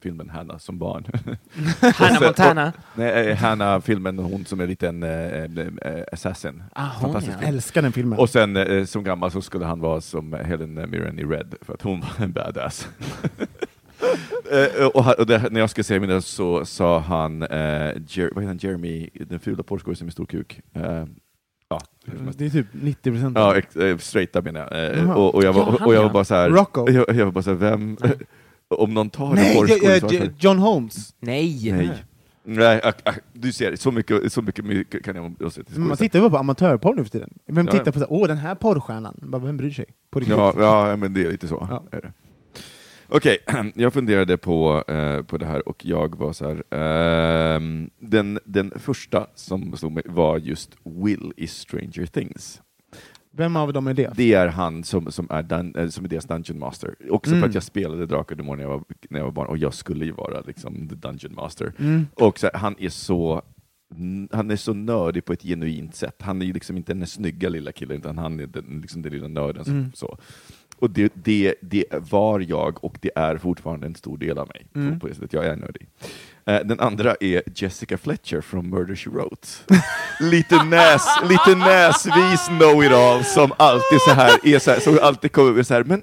filmen 0.00 0.30
Hanna 0.30 0.58
som 0.58 0.78
barn. 0.78 1.06
Hannah 1.80 2.18
sen- 2.18 2.22
Montana. 2.26 2.72
Nej, 2.94 3.28
eh, 3.30 3.36
Hanna, 3.36 3.80
filmen, 3.80 4.18
hon 4.18 4.44
som 4.44 4.60
är 4.60 4.64
en 4.64 4.70
liten 4.70 5.02
eh, 5.02 6.02
assassin. 6.12 6.62
Ah, 6.72 6.88
hon, 7.00 7.22
ja. 7.40 7.46
Älskar 7.46 7.82
den 7.82 7.92
filmen. 7.92 8.18
Och 8.18 8.30
sen 8.30 8.56
eh, 8.56 8.84
som 8.84 9.04
gammal 9.04 9.30
så 9.30 9.42
skulle 9.42 9.64
han 9.64 9.80
vara 9.80 10.00
som 10.00 10.32
Helen 10.32 10.74
Mirren 10.74 11.18
i 11.18 11.24
Red, 11.24 11.54
för 11.60 11.74
att 11.74 11.82
hon 11.82 12.00
var 12.00 12.24
en 12.24 12.32
badass. 12.32 12.88
Eh, 14.52 14.86
och 14.86 15.04
han, 15.04 15.14
och 15.18 15.26
det, 15.26 15.48
när 15.50 15.60
jag 15.60 15.70
ska 15.70 15.82
säga 15.84 16.00
mina 16.00 16.20
så 16.20 16.64
sa 16.64 16.98
han, 16.98 17.42
eh, 17.42 17.48
Jer, 18.08 18.30
vad 18.34 18.44
heter 18.44 18.46
han, 18.46 18.58
Jeremy, 18.58 19.08
den 19.14 19.40
fula 19.40 19.62
porrskådisen 19.62 20.06
med 20.06 20.12
stor 20.12 20.26
kuk. 20.26 20.60
Eh, 20.74 21.04
ja, 21.68 21.80
det 22.36 22.44
är 22.46 22.50
typ 22.50 22.66
90 22.72 23.10
procent. 23.12 23.36
ja 23.38 23.56
eh, 23.82 23.98
straighta 23.98 24.42
menar 24.42 24.60
jag. 24.70 24.98
Eh, 24.98 25.10
och, 25.10 25.34
och 25.34 25.44
jag 25.44 25.52
var, 25.52 25.64
han, 25.64 25.86
och 25.88 25.94
jag 25.94 26.02
var 26.02 26.10
bara 26.10 26.24
så 26.24 26.34
här, 26.34 26.50
Rocco. 26.50 26.90
jag, 26.90 27.16
jag 27.16 27.24
var 27.24 27.32
bara 27.32 27.42
så 27.42 27.50
här, 27.50 27.56
vem, 27.56 27.96
om 28.68 28.94
någon 28.94 29.10
tar 29.10 29.28
en 29.28 29.34
Nej, 29.34 29.56
porrskådis, 29.56 30.12
eh, 30.12 30.22
eh, 30.22 30.28
John 30.38 30.58
Holmes. 30.58 31.14
Nej. 31.20 31.72
Nej. 31.72 31.90
Nej, 32.44 32.80
ak- 32.84 33.02
ak- 33.04 33.20
du 33.32 33.52
ser, 33.52 33.76
så 33.76 33.90
mycket, 33.90 34.32
så 34.32 34.42
mycket 34.42 34.64
mycket 34.64 35.04
kan 35.04 35.16
jag 35.16 35.34
också 35.46 35.64
till 35.64 35.78
Man 35.80 35.96
tittar 35.96 36.20
ju 36.22 36.30
på 36.30 36.36
amatörporr 36.36 36.94
nu 36.94 37.04
för 37.04 37.10
tiden. 37.10 37.30
Vem 37.46 37.66
Ja, 37.66 37.72
tittar 37.72 37.92
på 37.92 37.98
så 37.98 38.06
åh 38.08 38.28
den 38.28 38.36
här 38.36 38.54
porrstjärnan? 38.54 39.14
Vem 39.44 39.56
bryr 39.56 39.70
sig? 39.70 39.84
På 40.10 40.20
riktigt. 40.20 40.36
Ja, 40.36 40.54
ja, 40.58 40.96
men 40.96 41.14
det 41.14 41.24
är 41.24 41.30
lite 41.30 41.48
så. 41.48 41.66
Ja. 41.70 41.84
Är 41.96 42.00
det. 42.00 42.12
Okej, 43.14 43.38
jag 43.74 43.92
funderade 43.92 44.36
på, 44.36 44.84
eh, 44.88 45.22
på 45.22 45.38
det 45.38 45.46
här 45.46 45.68
och 45.68 45.84
jag 45.86 46.16
var 46.18 46.32
så 46.32 46.48
här. 46.48 46.62
ehm, 47.56 47.90
den, 47.98 48.38
den 48.44 48.72
första 48.76 49.26
som 49.34 49.76
slog 49.76 49.92
mig 49.92 50.02
var 50.06 50.38
just 50.38 50.76
Will 50.84 51.32
i 51.36 51.46
Stranger 51.46 52.06
Things. 52.06 52.62
Vem 53.34 53.56
av 53.56 53.72
dem 53.72 53.86
är 53.86 53.94
det? 53.94 54.12
Det 54.16 54.32
är 54.34 54.46
han 54.48 54.84
som, 54.84 55.12
som, 55.12 55.26
är, 55.30 55.42
dun, 55.42 55.74
eh, 55.76 55.88
som 55.88 56.04
är 56.04 56.08
deras 56.08 56.24
Dungeon 56.24 56.58
Master. 56.58 56.94
Också 57.10 57.30
Mm. 57.30 57.40
för 57.42 57.48
att 57.48 57.54
jag 57.54 57.62
spelade 57.62 58.06
Drakar 58.06 58.34
och 58.34 58.36
Demoner 58.36 58.56
när 58.56 58.62
jag 58.64 58.70
var, 58.70 58.84
när 59.10 59.18
jag 59.20 59.24
var 59.24 59.32
barn 59.32 59.46
och 59.48 59.58
jag 59.58 59.74
skulle 59.74 60.04
ju 60.04 60.12
vara 60.12 60.40
liksom 60.40 60.88
the 60.88 60.94
Dungeon 60.94 61.34
Master. 61.34 61.72
Mm. 61.78 62.06
Och 62.14 62.42
här, 62.42 62.50
han 62.54 62.74
är 62.78 62.88
så 62.88 63.42
han 64.32 64.50
är 64.50 64.56
så 64.56 64.74
nördig 64.74 65.24
på 65.24 65.32
ett 65.32 65.42
genuint 65.42 65.94
sätt. 65.94 66.16
Han 66.22 66.42
är 66.42 66.46
ju 66.46 66.52
liksom 66.52 66.76
inte 66.76 66.94
den 66.94 67.06
snygga 67.06 67.48
lilla 67.48 67.72
killen, 67.72 67.96
utan 67.98 68.18
han 68.18 68.40
är 68.40 68.46
den, 68.46 68.78
liksom 68.82 69.02
den 69.02 69.12
lilla 69.12 69.28
nörden. 69.28 69.64
Som, 69.64 69.74
Mm. 69.74 69.92
så. 69.94 70.18
Och 70.82 70.90
det, 70.90 71.12
det, 71.14 71.54
det 71.60 71.84
var 71.90 72.40
jag, 72.40 72.84
och 72.84 72.96
det 73.00 73.10
är 73.14 73.36
fortfarande 73.36 73.86
en 73.86 73.94
stor 73.94 74.18
del 74.18 74.38
av 74.38 74.48
mig. 74.48 74.66
Mm. 74.74 75.00
På, 75.00 75.06
det 75.06 75.14
sättet. 75.14 75.32
Jag 75.32 75.46
är 75.46 75.56
nördig. 75.56 75.86
Eh, 76.46 76.60
den 76.64 76.80
andra 76.80 77.14
är 77.20 77.42
Jessica 77.54 77.98
Fletcher 77.98 78.40
från 78.40 78.70
Murder 78.70 78.94
She 78.94 79.10
Wrote. 79.10 79.48
lite, 80.20 80.64
näs, 80.64 81.06
lite 81.28 81.54
näsvis 81.54 82.46
know-it-all 82.46 83.24
som 83.24 83.52
alltid 83.56 84.00
så 84.08 84.10
här, 84.10 84.32
är 84.42 84.58
så 84.58 84.70
här, 84.70 84.80
som 84.80 84.98
alltid 85.02 85.32
kommer 85.32 85.52
med 85.52 85.66
så 85.66 85.74
här, 85.74 85.84
men 85.84 86.02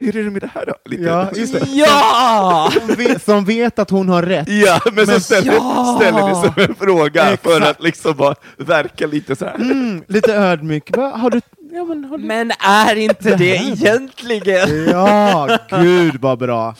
hur 0.00 0.16
är 0.16 0.24
det 0.24 0.30
med 0.30 0.42
det 0.42 0.50
här 0.54 0.66
då? 0.66 0.74
Lite. 0.84 1.02
Ja. 1.02 1.30
Ja! 1.66 2.70
Som 2.72 2.94
vet, 2.94 3.22
som 3.24 3.44
vet 3.44 3.78
att 3.78 3.90
hon 3.90 4.08
har 4.08 4.22
rätt. 4.22 4.48
Ja, 4.48 4.80
men, 4.84 5.06
Men- 5.06 5.20
ställer, 5.20 5.52
Ja! 5.52 5.98
ställer 6.00 6.28
det 6.28 6.34
som 6.34 6.52
en 6.56 6.74
fråga 6.74 7.24
för 7.42 7.56
Exakt. 7.56 7.66
att 7.66 7.82
liksom 7.82 8.16
bara 8.16 8.34
verka 8.56 9.06
lite 9.06 9.36
så 9.36 9.44
här. 9.44 9.54
Mm, 9.54 10.02
lite 10.08 10.34
ödmjuk. 10.34 10.96
Va, 10.96 11.16
har 11.16 11.30
du... 11.30 11.40
Ja, 11.74 11.84
men 11.84 12.04
har 12.04 12.18
du... 12.18 12.24
Men 12.24 12.50
är 12.60 12.96
inte 12.96 13.36
det 13.36 13.56
egentligen? 13.56 14.86
Ja, 14.88 15.58
gud 15.70 16.20
vad 16.20 16.38
bra. 16.38 16.74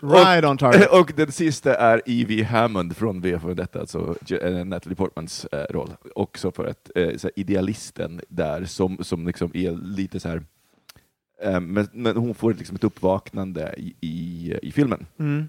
Right 0.00 0.44
on 0.44 0.58
target. 0.58 0.90
Och 0.90 1.12
den 1.16 1.32
sista 1.32 1.74
är 1.74 2.02
Evie 2.06 2.44
Hammond 2.44 2.96
från 2.96 3.20
V 3.20 3.38
för 3.38 3.54
detta, 3.54 3.80
alltså 3.80 4.16
eh, 4.42 4.64
Natalie 4.64 4.96
Portmans 4.96 5.44
eh, 5.44 5.64
roll. 5.70 5.90
Också 6.14 6.50
för 6.50 6.66
att 6.66 6.90
eh, 6.94 7.16
så 7.16 7.26
här, 7.26 7.32
idealisten 7.36 8.20
där 8.28 8.64
som, 8.64 8.98
som 9.00 9.26
liksom 9.26 9.50
är 9.54 9.72
lite 9.72 10.20
så 10.20 10.28
här 10.28 10.42
Eh, 11.42 11.60
men, 11.60 11.88
men 11.92 12.16
hon 12.16 12.34
får 12.34 12.54
liksom 12.54 12.76
ett 12.76 12.84
uppvaknande 12.84 13.74
i, 13.76 13.94
i, 14.00 14.54
i 14.62 14.72
filmen. 14.72 15.06
Mm. 15.18 15.48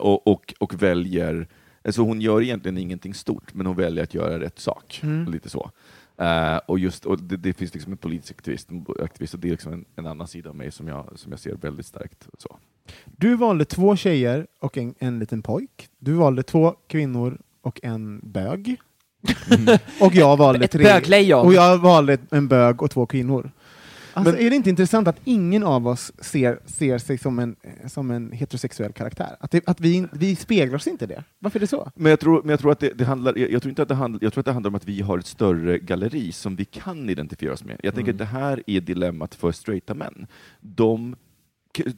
Och, 0.00 0.26
och, 0.26 0.54
och 0.58 0.82
väljer, 0.82 1.48
alltså 1.84 2.02
hon 2.02 2.20
gör 2.20 2.42
egentligen 2.42 2.78
ingenting 2.78 3.14
stort, 3.14 3.54
men 3.54 3.66
hon 3.66 3.76
väljer 3.76 4.04
att 4.04 4.14
göra 4.14 4.40
rätt 4.40 4.58
sak. 4.58 5.00
Mm. 5.02 5.32
Lite 5.32 5.48
så. 5.48 5.70
Eh, 6.18 6.56
och 6.66 6.78
just, 6.78 7.06
och 7.06 7.22
det, 7.22 7.36
det 7.36 7.52
finns 7.52 7.74
liksom 7.74 7.92
en 7.92 7.98
politisk 7.98 8.32
aktivist, 8.32 8.68
aktivist 9.00 9.34
och 9.34 9.40
det 9.40 9.48
är 9.48 9.50
liksom 9.50 9.72
en, 9.72 9.84
en 9.96 10.06
annan 10.06 10.26
sida 10.26 10.50
av 10.50 10.56
mig 10.56 10.70
som 10.70 10.88
jag, 10.88 11.12
som 11.14 11.32
jag 11.32 11.40
ser 11.40 11.54
väldigt 11.54 11.86
starkt. 11.86 12.28
Så. 12.38 12.56
Du 13.06 13.34
valde 13.34 13.64
två 13.64 13.96
tjejer 13.96 14.46
och 14.60 14.78
en, 14.78 14.94
en 14.98 15.18
liten 15.18 15.42
pojk. 15.42 15.88
Du 15.98 16.12
valde 16.12 16.42
två 16.42 16.74
kvinnor 16.86 17.38
och 17.62 17.80
en 17.82 18.20
bög. 18.22 18.76
och 20.00 20.14
jag 20.14 20.36
valde 20.36 20.64
Ett 20.64 20.70
tre. 20.70 20.84
böglejon. 20.84 21.46
Och 21.46 21.54
jag 21.54 21.78
valde 21.78 22.18
en 22.30 22.48
bög 22.48 22.82
och 22.82 22.90
två 22.90 23.06
kvinnor. 23.06 23.50
Alltså, 24.14 24.32
Men- 24.32 24.46
är 24.46 24.50
det 24.50 24.56
inte 24.56 24.70
intressant 24.70 25.08
att 25.08 25.20
ingen 25.24 25.62
av 25.62 25.86
oss 25.86 26.12
ser, 26.18 26.58
ser 26.66 26.98
sig 26.98 27.18
som 27.18 27.38
en, 27.38 27.56
som 27.86 28.10
en 28.10 28.32
heterosexuell 28.32 28.92
karaktär? 28.92 29.36
Att, 29.40 29.50
det, 29.50 29.68
att 29.68 29.80
vi, 29.80 30.06
vi 30.12 30.36
speglar 30.36 30.76
oss 30.76 30.86
inte 30.86 31.06
det? 31.06 31.24
Varför 31.38 31.58
är 31.58 31.60
det 31.60 31.66
så? 31.66 31.90
Men 31.94 32.10
jag 32.10 32.20
tror, 32.20 32.42
men 32.42 32.50
jag 32.50 32.60
tror 32.60 32.72
att 32.72 32.80
det, 32.80 32.92
det 32.98 33.04
handlar, 33.04 33.38
jag, 33.38 33.50
jag 33.50 33.62
tror 33.62 33.70
inte 33.70 33.82
att 33.82 33.88
det 33.88 33.94
handlar, 33.94 34.24
jag 34.24 34.32
tror 34.32 34.40
att 34.40 34.46
det 34.46 34.52
handlar 34.52 34.70
om 34.70 34.74
att 34.74 34.88
vi 34.88 35.00
har 35.00 35.18
ett 35.18 35.26
större 35.26 35.78
galleri 35.78 36.32
som 36.32 36.56
vi 36.56 36.64
kan 36.64 37.10
identifiera 37.10 37.52
oss 37.52 37.64
med. 37.64 37.80
Jag 37.82 37.94
tänker 37.94 38.12
att 38.12 38.18
det 38.18 38.24
här 38.24 38.62
är 38.66 38.80
dilemmat 38.80 39.34
för 39.34 39.52
straighta 39.52 39.94
män. 39.94 40.26
De, 40.60 41.16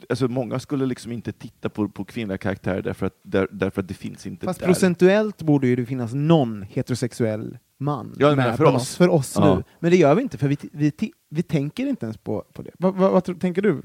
alltså 0.09 0.27
många 0.27 0.59
skulle 0.59 0.85
liksom 0.85 1.11
inte 1.11 1.31
titta 1.31 1.69
på, 1.69 1.89
på 1.89 2.05
kvinnliga 2.05 2.37
karaktärer 2.37 2.81
därför 2.81 3.05
att, 3.05 3.19
där, 3.23 3.47
därför 3.51 3.81
att 3.81 3.87
det 3.87 3.93
finns 3.93 4.27
inte 4.27 4.45
Fast 4.45 4.59
där. 4.59 4.67
procentuellt 4.67 5.41
borde 5.41 5.67
ju 5.67 5.75
det 5.75 5.85
finnas 5.85 6.13
någon 6.13 6.61
heterosexuell 6.61 7.57
man 7.79 8.15
Ja, 8.19 8.35
med 8.35 8.57
för 8.57 8.63
oss. 8.63 8.95
För 8.95 9.09
oss 9.09 9.33
Ja. 9.35 9.55
nu. 9.55 9.63
Men 9.79 9.91
det 9.91 9.97
gör 9.97 10.15
vi 10.15 10.21
inte, 10.21 10.37
för 10.37 10.47
vi, 10.47 10.57
vi, 10.71 10.91
vi, 11.29 11.43
tänker 11.43 11.85
inte 11.85 12.05
ens 12.05 12.17
på, 12.17 12.45
på 12.53 12.61
det. 12.61 12.71
Vad, 12.79 12.95
vad, 12.95 13.11
vad 13.11 13.23
tror- 13.23 13.35
tänker 13.35 13.61
du? 13.61 13.81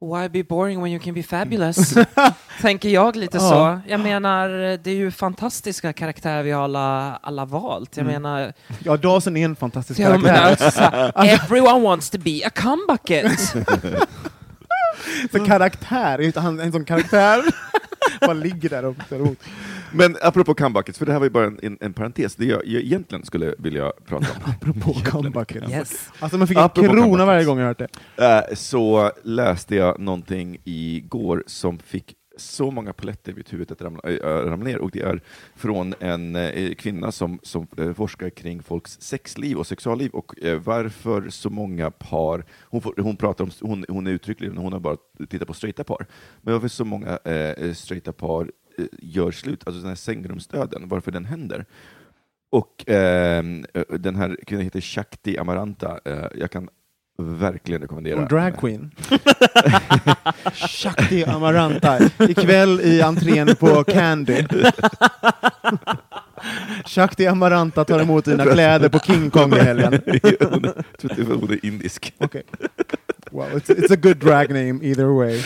Why 0.00 0.28
be 0.28 0.42
boring 0.44 0.82
when 0.82 0.92
you 0.92 1.00
can 1.00 1.14
be 1.14 1.22
fabulous? 1.22 1.94
Tänker 2.60 2.88
jag 2.88 3.16
lite 3.16 3.36
Ja. 3.36 3.40
så. 3.40 3.80
Jag 3.90 4.00
menar, 4.00 4.48
det 4.76 4.90
är 4.90 4.94
ju 4.94 5.10
fantastiska 5.10 5.92
karaktärer 5.92 6.42
vi 6.42 6.50
har 6.50 6.62
alla, 6.64 7.16
alla 7.22 7.44
valt. 7.44 7.96
Jag 7.96 8.06
Mm. 8.08 8.22
menar, 8.22 8.52
Ja, 8.84 8.96
Dawson 8.96 9.36
är 9.36 9.44
en 9.44 9.56
fantastisk 9.56 10.00
jag 10.00 10.20
menar 10.22 10.34
karaktär. 10.38 10.66
alltså, 10.66 10.80
så 10.80 10.84
här, 10.84 11.12
everyone 11.34 11.80
wants 11.80 12.10
to 12.10 12.18
be 12.18 12.40
a 12.46 12.50
comebucket. 12.54 13.40
Så 15.32 15.44
karaktär, 15.46 16.18
är 16.18 16.22
inte 16.22 16.40
han 16.40 16.60
en 16.60 16.72
sån 16.72 16.84
karaktär? 16.84 17.42
Man 18.26 18.40
ligger 18.40 18.68
där 18.68 18.84
och 18.84 18.96
tar 19.08 19.16
emot. 19.16 19.38
Men 19.92 20.16
apropå 20.22 20.54
comebackets, 20.54 20.98
för 20.98 21.06
det 21.06 21.12
här 21.12 21.18
var 21.18 21.26
ju 21.26 21.30
bara 21.30 21.46
en, 21.46 21.58
en, 21.62 21.78
en 21.80 21.92
parentes, 21.92 22.34
det 22.34 22.44
jag, 22.44 22.66
jag 22.66 22.82
egentligen 22.82 23.24
skulle 23.24 23.54
vilja 23.58 23.92
prata 24.06 24.26
om. 24.32 24.52
Apropå 24.52 24.92
comebacken. 25.10 25.70
yes. 25.70 26.08
Alltså 26.18 26.38
man 26.38 26.48
fick 26.48 26.56
en 26.56 26.64
Apropå 26.64 26.92
krona 26.92 27.26
varje 27.26 27.44
gång 27.44 27.58
jag 27.58 27.66
hört 27.66 27.78
det. 28.16 28.24
Eh, 28.24 28.54
så 28.54 29.10
läste 29.22 29.76
jag 29.76 30.00
någonting 30.00 30.58
igår 30.64 31.44
som 31.46 31.78
fick 31.78 32.14
så 32.42 32.70
många 32.70 32.92
paletter 32.92 33.32
i 33.32 33.34
mitt 33.34 33.52
huvud 33.52 33.72
att 33.72 33.82
ramla, 33.82 34.00
äh, 34.04 34.14
äh, 34.14 34.50
ramla 34.50 34.64
ner, 34.64 34.78
och 34.78 34.90
det 34.90 35.00
är 35.00 35.20
från 35.54 35.94
en 36.00 36.36
eh, 36.36 36.74
kvinna 36.74 37.12
som, 37.12 37.38
som 37.42 37.66
eh, 37.78 37.92
forskar 37.92 38.30
kring 38.30 38.62
folks 38.62 39.00
sexliv 39.00 39.56
och 39.56 39.66
sexualliv. 39.66 40.10
Och 40.10 40.42
eh, 40.42 40.60
varför 40.60 41.28
så 41.28 41.50
många 41.50 41.90
par, 41.90 42.44
hon, 42.62 42.80
får, 42.80 42.94
hon 42.98 43.16
pratar 43.16 43.44
om, 43.44 43.50
hon, 43.60 43.84
hon 43.88 44.06
är 44.06 44.10
uttrycklig, 44.10 44.50
hon 44.50 44.72
har 44.72 44.80
bara 44.80 44.96
tittat 45.28 45.48
på 45.48 45.54
straighta 45.54 45.84
par, 45.84 46.06
men 46.40 46.54
varför 46.54 46.68
så 46.68 46.84
många 46.84 47.18
eh, 47.24 47.72
straighta 47.72 48.12
par 48.12 48.50
gör 48.98 49.30
slut, 49.30 49.66
alltså 49.66 49.80
den 49.80 49.88
här 49.88 49.96
sängrumsdöden, 49.96 50.88
varför 50.88 51.10
den 51.10 51.24
händer. 51.24 51.66
Och 52.50 52.84
ehm, 52.86 53.64
eh, 53.74 53.82
den 53.98 54.16
här 54.16 54.36
kvinnan 54.46 54.64
heter 54.64 54.80
Shakti 54.80 55.38
Amaranta, 55.38 56.00
eh, 56.04 56.26
jag 56.34 56.50
kan 56.50 56.68
verkligen 57.18 57.80
rekommendera 57.82 58.20
En 58.22 58.28
drag 58.28 58.44
henne. 58.44 58.56
queen. 58.58 58.90
Shakti 60.68 61.24
Amaranta. 61.24 61.98
Ikväll 62.18 62.80
i 62.80 63.00
entrén 63.00 63.56
på 63.56 63.84
Candy. 63.84 64.44
Shakti 66.86 67.26
Amaranta 67.26 67.84
tar 67.84 68.00
emot 68.00 68.24
dina 68.24 68.44
kläder 68.44 68.88
på 68.88 68.98
King 68.98 69.30
Kong 69.30 69.52
i 69.54 69.58
helgen. 69.58 69.92
hon, 70.40 70.64
är- 71.50 71.66
indisk. 71.66 72.14
Okej. 72.18 72.42
Wow, 73.30 73.46
it's, 73.50 73.70
it's 73.70 73.92
a 73.92 73.96
good 74.02 74.16
drag 74.16 74.48
name 74.50 74.80
either 74.82 75.06
way. 75.18 75.42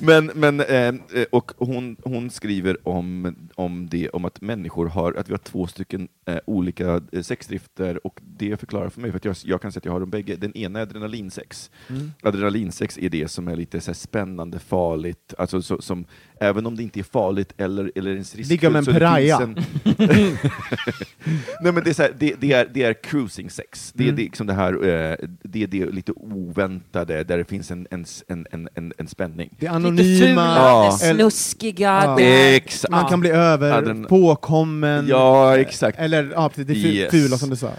Men, 0.00 0.30
men, 0.34 0.60
eh, 0.60 0.94
och 1.30 1.52
hon, 1.56 1.96
hon 2.02 2.30
skriver 2.30 2.88
om, 2.88 3.36
om, 3.54 3.88
det, 3.90 4.08
om 4.08 4.24
att 4.24 4.40
människor 4.40 4.86
har, 4.86 5.12
att 5.12 5.28
vi 5.28 5.32
har 5.32 5.38
två 5.38 5.66
stycken 5.66 6.08
eh, 6.26 6.38
olika 6.46 7.00
eh, 7.12 7.22
sexdrifter 7.22 8.06
och 8.06 8.20
det 8.22 8.60
förklarar 8.60 8.88
för 8.88 9.00
mig, 9.00 9.10
för 9.10 9.16
att 9.16 9.24
jag, 9.24 9.36
jag 9.44 9.62
kan 9.62 9.72
säga 9.72 9.80
att 9.80 9.84
jag 9.84 9.92
har 9.92 10.00
dem 10.00 10.10
bägge. 10.10 10.36
Den 10.36 10.56
ena 10.56 10.78
är 10.78 10.82
adrenalinsex. 10.82 11.70
Mm. 11.88 12.12
Adrenalinsex 12.22 12.98
är 12.98 13.08
det 13.08 13.28
som 13.28 13.48
är 13.48 13.56
lite 13.56 13.80
så 13.80 13.94
spännande, 13.94 14.58
farligt, 14.58 15.34
alltså 15.38 15.62
så, 15.62 15.82
som, 15.82 16.04
även 16.40 16.66
om 16.66 16.76
det 16.76 16.82
inte 16.82 17.00
är 17.00 17.04
farligt 17.04 17.52
eller, 17.56 17.92
eller 17.94 18.10
ens 18.10 18.34
riskfyllt. 18.34 18.48
Ligga 18.62 18.70
med 18.70 18.78
en 18.78 18.84
så 18.84 18.90
det 18.90 18.98
piraya. 18.98 19.38
finns 19.38 19.66
Nej, 21.60 21.72
men 21.72 21.84
det, 21.84 21.90
är 21.90 21.94
så 21.94 22.02
här, 22.02 22.12
det, 22.18 22.34
det, 22.40 22.52
är, 22.52 22.68
det 22.74 22.82
är 22.82 22.92
cruising 23.02 23.50
sex. 23.50 23.92
Det 23.94 24.02
är, 24.02 24.08
Mm. 24.08 24.16
det, 24.16 24.22
liksom 24.22 24.46
det, 24.46 24.52
här, 24.54 24.72
eh, 24.72 25.16
det 25.42 25.62
är 25.62 25.66
det 25.66 25.86
lite 25.86 26.12
oväntade, 26.12 27.24
där 27.24 27.38
det 27.38 27.44
finns 27.44 27.70
en, 27.70 27.86
en, 27.90 28.04
en, 28.28 28.46
en, 28.50 28.68
en, 28.74 28.92
en 28.98 29.08
spänning. 29.08 29.50
Det 29.58 29.66
Lite 29.66 29.70
anonyma. 29.74 30.28
fula, 30.28 30.56
Ja. 30.56 30.98
det 31.00 31.14
snuskiga. 31.14 32.02
Ja. 32.04 32.14
Det, 32.18 32.56
Exakt. 32.56 32.90
Man 32.90 33.04
kan 33.08 33.20
bli 33.20 33.30
över, 33.30 33.82
Adren- 33.82 34.06
påkommen. 34.08 35.06
Ja, 35.08 35.56
exakt. 35.58 35.98
Eller 35.98 36.30
ja, 36.34 36.50
det 36.54 36.64
fu- 36.64 36.76
Yes. 36.76 37.10
fula 37.10 37.36
som 37.38 37.50
du 37.50 37.56
sa. 37.56 37.70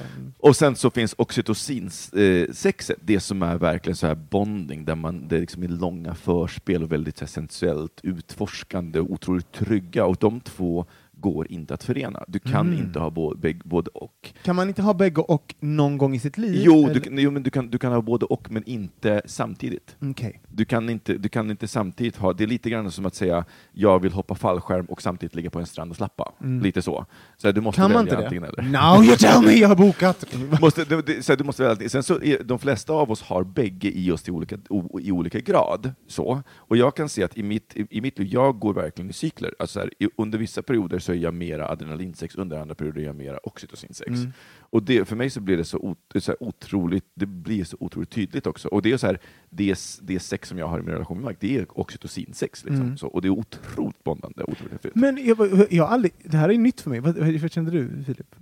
Och 0.42 0.56
sen 0.56 0.76
så 0.76 0.90
finns 0.90 1.16
oxytocinsexet, 1.18 2.98
eh, 2.98 3.04
det 3.06 3.20
som 3.20 3.42
är 3.42 3.58
verkligen 3.58 3.96
så 3.96 4.08
här 4.08 4.16
bonding, 4.16 4.86
där 4.86 4.96
man, 4.96 5.28
det 5.28 5.40
liksom 5.40 5.64
är 5.64 5.68
långa 5.68 6.16
förspel 6.16 6.84
och 6.84 6.92
väldigt 6.92 7.30
sensuellt 7.30 8.00
utforskande 8.04 9.00
och 9.00 9.12
otroligt 9.12 9.52
trygga, 9.52 10.06
och 10.06 10.18
de 10.20 10.40
två 10.42 10.86
går 11.20 11.52
inte 11.52 11.74
att 11.74 11.84
förena. 11.84 12.24
Du 12.28 12.40
kan 12.40 12.68
Mm. 12.68 12.80
inte 12.80 13.00
ha 13.00 13.10
både, 13.10 13.54
både 13.64 13.90
och. 13.94 14.34
Kan 14.44 14.56
man 14.56 14.68
inte 14.68 14.82
ha 14.82 14.94
bägge 14.94 15.22
och 15.22 15.56
någon 15.60 15.98
gång 15.98 16.16
i 16.16 16.20
sitt 16.20 16.38
liv? 16.38 16.62
Jo, 16.66 16.88
eller? 16.90 17.00
du, 17.00 17.22
jo 17.22 17.32
men 17.32 17.44
du, 17.44 17.50
kan, 17.50 17.70
du 17.70 17.78
kan 17.78 17.92
ha 17.92 18.02
både 18.02 18.26
och, 18.26 18.52
men 18.52 18.64
inte 18.64 19.22
samtidigt. 19.26 19.96
Okej. 20.02 20.42
Du 20.48 20.66
kan, 20.66 20.90
inte, 20.90 21.18
du 21.18 21.30
kan 21.30 21.52
inte 21.52 21.68
samtidigt 21.68 22.16
ha, 22.18 22.34
det 22.34 22.44
är 22.44 22.48
lite 22.48 22.70
grann 22.70 22.92
som 22.92 23.06
att 23.06 23.16
säga 23.16 23.46
jag 23.72 24.02
vill 24.02 24.12
hoppa 24.12 24.36
fallskärm 24.36 24.86
och 24.86 25.02
samtidigt 25.02 25.36
ligga 25.36 25.50
på 25.50 25.60
en 25.60 25.66
strand 25.66 25.92
och 25.92 25.98
slappa. 25.98 26.32
Mm. 26.42 26.64
Lite 26.64 26.82
så. 26.82 27.06
så 27.38 27.52
du 27.52 27.62
måste 27.62 27.82
Kan 27.82 27.92
man 27.92 28.02
inte 28.02 28.16
det? 28.16 28.36
eller. 28.38 28.62
Now 28.62 29.04
you 29.04 29.16
tell 29.18 29.42
me, 29.46 29.54
jag 29.54 29.68
har 29.68 29.76
bokat! 29.76 30.26
Måste, 30.62 30.86
det, 30.86 31.02
det, 31.02 31.26
så 31.26 31.36
du 31.36 31.44
måste 31.44 31.64
välja. 31.64 31.90
Sen 31.90 32.04
så 32.04 32.22
är, 32.22 32.44
de 32.44 32.60
flesta 32.60 32.94
av 32.94 33.12
oss 33.12 33.22
har 33.22 33.44
bägge 33.44 33.92
i 33.92 34.12
oss 34.12 34.28
i 34.28 34.32
olika, 34.32 34.58
o, 34.70 35.00
i 35.00 35.12
olika 35.12 35.40
grad. 35.40 35.92
Så. 36.08 36.44
Och 36.56 36.78
jag 36.78 36.96
kan 36.96 37.10
se 37.10 37.24
att 37.24 37.38
i 37.38 37.44
mitt, 37.44 37.76
i, 37.76 37.88
i 37.90 38.02
mitt 38.02 38.20
liv, 38.20 38.28
jag 38.32 38.60
går 38.60 38.74
verkligen 38.74 39.10
i 39.10 39.14
cykler. 39.14 39.56
Alltså 39.60 39.80
så 39.80 39.80
här, 39.80 40.10
under 40.18 40.38
vissa 40.38 40.62
perioder 40.62 41.00
så 41.10 41.14
är 41.14 41.18
jag 41.18 41.34
mera 41.34 41.70
adrenalinsex, 41.70 42.36
under 42.36 42.58
andra 42.58 42.76
perioder 42.76 43.02
är 43.02 43.06
jag 43.06 43.16
mera 43.16 43.38
oxytocinsex. 43.38 44.10
Mm. 44.10 44.34
Och 44.60 44.84
det, 44.84 45.06
för 45.06 45.16
mig 45.16 45.30
så 45.30 45.42
blir 45.42 45.58
det 45.58 45.66
så, 45.66 45.78
ot, 45.78 45.98
så 46.16 46.32
här 46.32 46.44
otroligt, 46.44 47.06
det 47.14 47.26
blir 47.26 47.64
så 47.64 47.78
otroligt 47.80 48.10
tydligt 48.10 48.48
också. 48.48 48.68
Och 48.68 48.82
det 48.82 48.92
är 48.92 48.98
så 48.98 49.08
här, 49.08 49.20
det, 49.50 49.80
det 50.02 50.20
sex 50.20 50.50
som 50.50 50.58
jag 50.58 50.68
har 50.68 50.80
i 50.80 50.82
min 50.82 50.92
relation 50.92 51.18
med 51.18 51.26
Mark, 51.26 51.38
det 51.40 51.58
är 51.58 51.80
oxytocinsex. 51.80 52.64
Liksom. 52.64 52.82
Mm. 52.82 52.98
Så, 52.98 53.08
och 53.08 53.22
det 53.22 53.28
är 53.28 53.30
otroligt 53.30 54.04
bondande, 54.04 54.44
otroligt 54.44 54.72
häftigt. 54.72 54.96
Men 54.96 55.26
jag, 55.26 55.68
jag 55.70 55.84
har 55.84 55.94
aldrig, 55.94 56.14
det 56.24 56.38
här 56.38 56.50
är 56.50 56.58
nytt 56.58 56.82
för 56.82 56.90
mig. 56.90 57.00
Vad, 57.00 57.18
vad 57.18 57.52
kände 57.52 57.72
du, 57.72 58.04
Filip? 58.04 58.36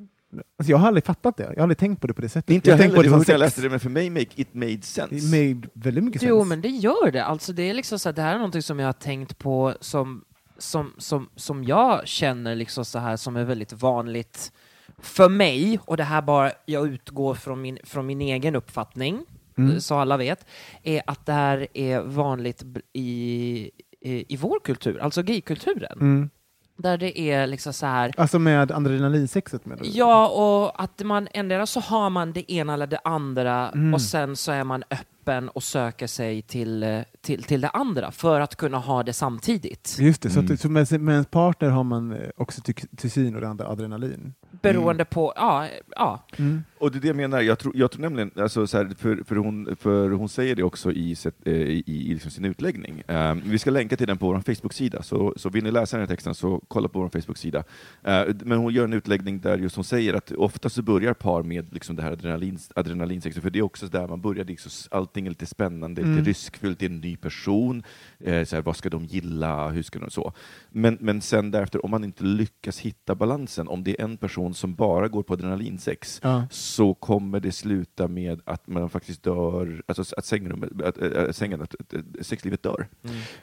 Alltså, 0.58 0.72
jag 0.72 0.78
har 0.78 0.88
aldrig 0.88 1.04
fattat 1.04 1.38
det. 1.38 1.44
Jag 1.44 1.56
har 1.56 1.62
aldrig 1.62 1.78
tänkt 1.78 2.02
på 2.02 2.08
det 2.08 2.14
på 2.14 2.22
det 2.22 2.30
sättet. 2.30 2.50
Inte 2.50 2.70
jag, 2.70 2.78
heller, 2.78 3.04
det 3.04 3.10
var 3.10 3.18
jag 3.18 3.26
sex. 3.26 3.40
läste 3.40 3.62
det, 3.62 3.70
men 3.70 3.80
för 3.80 3.90
mig 3.90 4.10
make, 4.10 4.28
it 4.36 4.54
made 4.54 4.82
sense. 4.82 5.16
Det 5.16 5.24
made 5.24 5.68
väldigt 5.74 6.04
mycket 6.04 6.22
Jo, 6.22 6.40
sens. 6.40 6.50
men 6.50 6.62
det 6.62 6.70
gör 6.70 7.12
det. 7.12 7.26
Alltså, 7.26 7.54
det, 7.54 7.70
är 7.70 7.74
liksom 7.74 8.00
så 8.00 8.10
här, 8.10 8.14
det 8.14 8.22
här 8.22 8.34
är 8.34 8.38
någonting 8.38 8.62
som 8.62 8.80
jag 8.80 8.88
har 8.88 8.94
tänkt 8.94 9.38
på 9.38 9.76
som, 9.80 10.24
som, 10.60 10.94
som, 10.98 11.30
som 11.36 11.64
jag 11.64 12.08
känner 12.08 12.56
liksom 12.56 12.86
så 12.86 13.00
här 13.00 13.18
som 13.18 13.36
är 13.36 13.44
väldigt 13.44 13.74
vanligt 13.74 14.52
för 15.00 15.30
mig, 15.30 15.80
och 15.86 15.98
det 15.98 16.04
här 16.04 16.22
bara, 16.22 16.52
jag 16.66 16.88
utgår 16.88 17.36
från 17.36 17.62
min, 17.62 17.78
från 17.84 18.06
min 18.06 18.22
egen 18.22 18.56
uppfattning, 18.56 19.26
Mm. 19.58 19.80
så 19.82 19.96
alla 19.96 20.18
vet, 20.18 20.46
är 20.84 21.02
att 21.08 21.26
det 21.26 21.34
här 21.34 21.68
är 21.74 22.02
vanligt 22.02 22.64
i, 22.94 23.72
i, 24.02 24.34
i 24.34 24.38
vår 24.38 24.60
kultur, 24.64 25.00
alltså 25.00 25.24
gaykulturen. 25.24 25.98
Mm. 26.02 26.30
Där 26.78 26.98
det 26.98 27.20
är 27.20 27.48
liksom 27.48 27.74
så 27.74 27.86
här, 27.86 28.14
Alltså 28.18 28.40
med 28.40 28.72
adrenalinsexet 28.72 29.66
menar 29.66 29.84
du? 29.84 29.90
Ja, 29.90 30.28
och 30.28 30.84
att 30.84 31.00
man 31.04 31.28
ändå 31.34 31.66
så 31.66 31.80
har 31.80 32.10
man 32.10 32.34
det 32.34 32.52
ena 32.52 32.74
eller 32.74 32.88
det 32.88 33.00
andra 33.04 33.70
Mm. 33.70 33.94
och 33.94 34.02
sen 34.02 34.36
så 34.36 34.52
är 34.52 34.64
man 34.64 34.84
öppen 34.84 35.06
och 35.50 35.64
söker 35.64 36.08
sig 36.08 36.42
till, 36.42 36.84
eh, 36.84 37.00
till, 37.22 37.44
till 37.44 37.62
det 37.62 37.70
andra 37.70 38.12
för 38.12 38.40
att 38.40 38.56
kunna 38.56 38.78
ha 38.78 39.04
det 39.04 39.14
samtidigt. 39.14 39.96
Just 40.00 40.22
det, 40.22 40.30
så, 40.30 40.40
Mm. 40.40 40.54
att, 40.54 40.60
så 40.60 40.70
med, 40.70 41.02
med 41.02 41.14
ens 41.14 41.28
partner 41.28 41.70
har 41.70 41.84
man 41.84 42.12
eh, 42.12 42.30
oxytocin 42.38 43.36
och 43.36 43.42
det 43.42 43.48
andra 43.50 43.68
adrenalin. 43.68 44.34
Beroende 44.62 45.06
på, 45.06 45.34
ja, 45.36 45.68
ja. 45.96 46.26
Mm. 46.38 46.64
Och 46.80 46.92
det 46.92 46.98
är 46.98 47.02
det 47.02 47.08
jag 47.08 47.16
menar, 47.16 47.42
jag 47.42 47.60
tror, 47.60 47.78
jag 47.78 47.92
tror 47.92 48.02
nämligen, 48.02 48.32
alltså, 48.36 48.68
så 48.68 48.78
här, 48.78 48.92
för, 48.98 49.24
för, 49.26 49.36
hon, 49.36 49.76
för 49.80 50.10
hon 50.10 50.30
säger 50.30 50.56
det 50.56 50.64
också 50.64 50.92
i, 50.92 51.16
eh, 51.46 51.54
i, 51.54 51.84
i 51.86 52.14
liksom 52.14 52.32
sin 52.32 52.46
utläggning. 52.46 53.04
Eh, 53.08 53.34
vi 53.46 53.60
ska 53.60 53.72
länka 53.72 53.98
till 53.98 54.08
den 54.08 54.18
på 54.18 54.26
vår 54.28 54.40
Facebook-sida, 54.40 55.04
så, 55.04 55.34
så 55.38 55.50
vill 55.50 55.64
ni 55.64 55.72
läsa 55.72 55.98
den 55.98 56.08
här 56.08 56.16
texten 56.16 56.36
så 56.36 56.62
kolla 56.68 56.88
på 56.88 57.00
vår 57.00 57.10
Facebook-sida. 57.10 57.64
Eh, 58.04 58.24
men 58.44 58.58
hon 58.58 58.74
gör 58.74 58.84
en 58.84 58.94
utläggning 58.94 59.40
där 59.40 59.58
just 59.58 59.76
hon 59.76 59.86
säger 59.86 60.14
att 60.14 60.32
ofta 60.32 60.70
så 60.70 60.82
börjar 60.82 61.14
par 61.14 61.44
med 61.44 61.74
liksom 61.74 61.96
det 61.96 62.02
här 62.02 62.12
adrenalin, 62.12 62.60
adrenalinsexet, 62.76 63.44
för 63.44 63.50
det 63.50 63.60
är 63.60 63.64
också 63.64 63.86
där 63.86 64.08
man 64.08 64.22
börjar, 64.22 64.46
liksom, 64.46 64.72
allting 64.92 65.26
är 65.26 65.30
lite 65.30 65.46
spännande, 65.46 66.02
lite 66.02 66.12
Mm. 66.12 66.26
riskfyllt, 66.26 66.80
det 66.80 66.86
är 66.86 66.90
en 66.90 67.02
ny 67.02 67.18
person, 67.18 67.84
eh, 68.20 68.44
så 68.46 68.56
här, 68.56 68.64
vad 68.64 68.76
ska 68.76 68.90
de 68.90 69.06
gilla, 69.06 69.70
hur 69.70 69.84
ska 69.84 70.00
de 70.00 70.10
så. 70.10 70.34
Men, 70.70 70.98
men 71.02 71.22
sen 71.22 71.52
därefter, 71.52 71.86
om 71.86 71.92
man 71.92 72.04
inte 72.04 72.24
lyckas 72.24 72.80
hitta 72.80 73.16
balansen, 73.16 73.68
om 73.68 73.84
det 73.84 74.00
är 74.00 74.04
en 74.04 74.18
person 74.18 74.54
som 74.54 74.76
bara 74.76 75.08
går 75.08 75.24
på 75.24 75.34
adrenalinsex, 75.34 76.20
Ja. 76.24 76.48
så 76.52 76.94
kommer 76.94 77.40
det 77.40 77.52
sluta 77.52 78.08
med 78.08 78.42
att 78.46 78.68
man 78.68 78.90
faktiskt 78.90 79.24
dör, 79.24 79.84
alltså 79.88 80.16
att, 80.18 80.26
sängrummet, 80.26 80.82
att, 80.82 80.98
att, 80.98 81.36
sängen, 81.36 81.62
att, 81.62 81.76
att, 81.80 82.26
sexlivet 82.26 82.64
dör. 82.64 82.88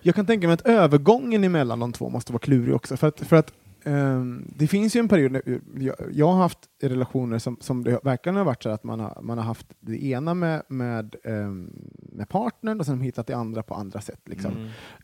Jag 0.02 0.14
kan 0.14 0.26
tänka 0.26 0.46
mig 0.46 0.54
att 0.54 0.66
övergången 0.66 1.44
emellan 1.44 1.80
de 1.80 1.92
två 1.92 2.08
måste 2.10 2.32
vara 2.32 2.40
klurig 2.40 2.74
också. 2.74 2.96
För 2.96 3.08
att, 3.08 3.20
för 3.20 3.36
att 3.36 3.52
ehm, 3.84 4.44
det 4.56 4.66
finns 4.66 4.96
ju 4.96 5.00
en 5.00 5.08
period, 5.08 5.32
när- 5.32 5.60
jag, 5.78 5.96
jag 6.12 6.26
har 6.32 6.38
haft 6.42 6.58
relationer 6.82 7.38
som, 7.38 7.56
som 7.60 7.84
det 7.84 8.00
verkligen 8.04 8.36
har 8.36 8.44
varit 8.44 8.62
så 8.62 8.68
att 8.68 8.84
man 8.84 9.00
har, 9.00 9.18
man 9.22 9.38
har 9.38 9.44
haft 9.44 9.66
det 9.80 10.04
ena 10.04 10.34
med, 10.34 10.62
med, 10.68 11.16
ehm, 11.24 11.70
med 12.12 12.28
partnern 12.28 12.80
och 12.80 12.86
sen 12.86 13.00
hittat 13.00 13.26
det 13.26 13.36
andra 13.36 13.62
på 13.62 13.74
andra 13.74 14.00
sätt. 14.00 14.20
Liksom. 14.24 14.52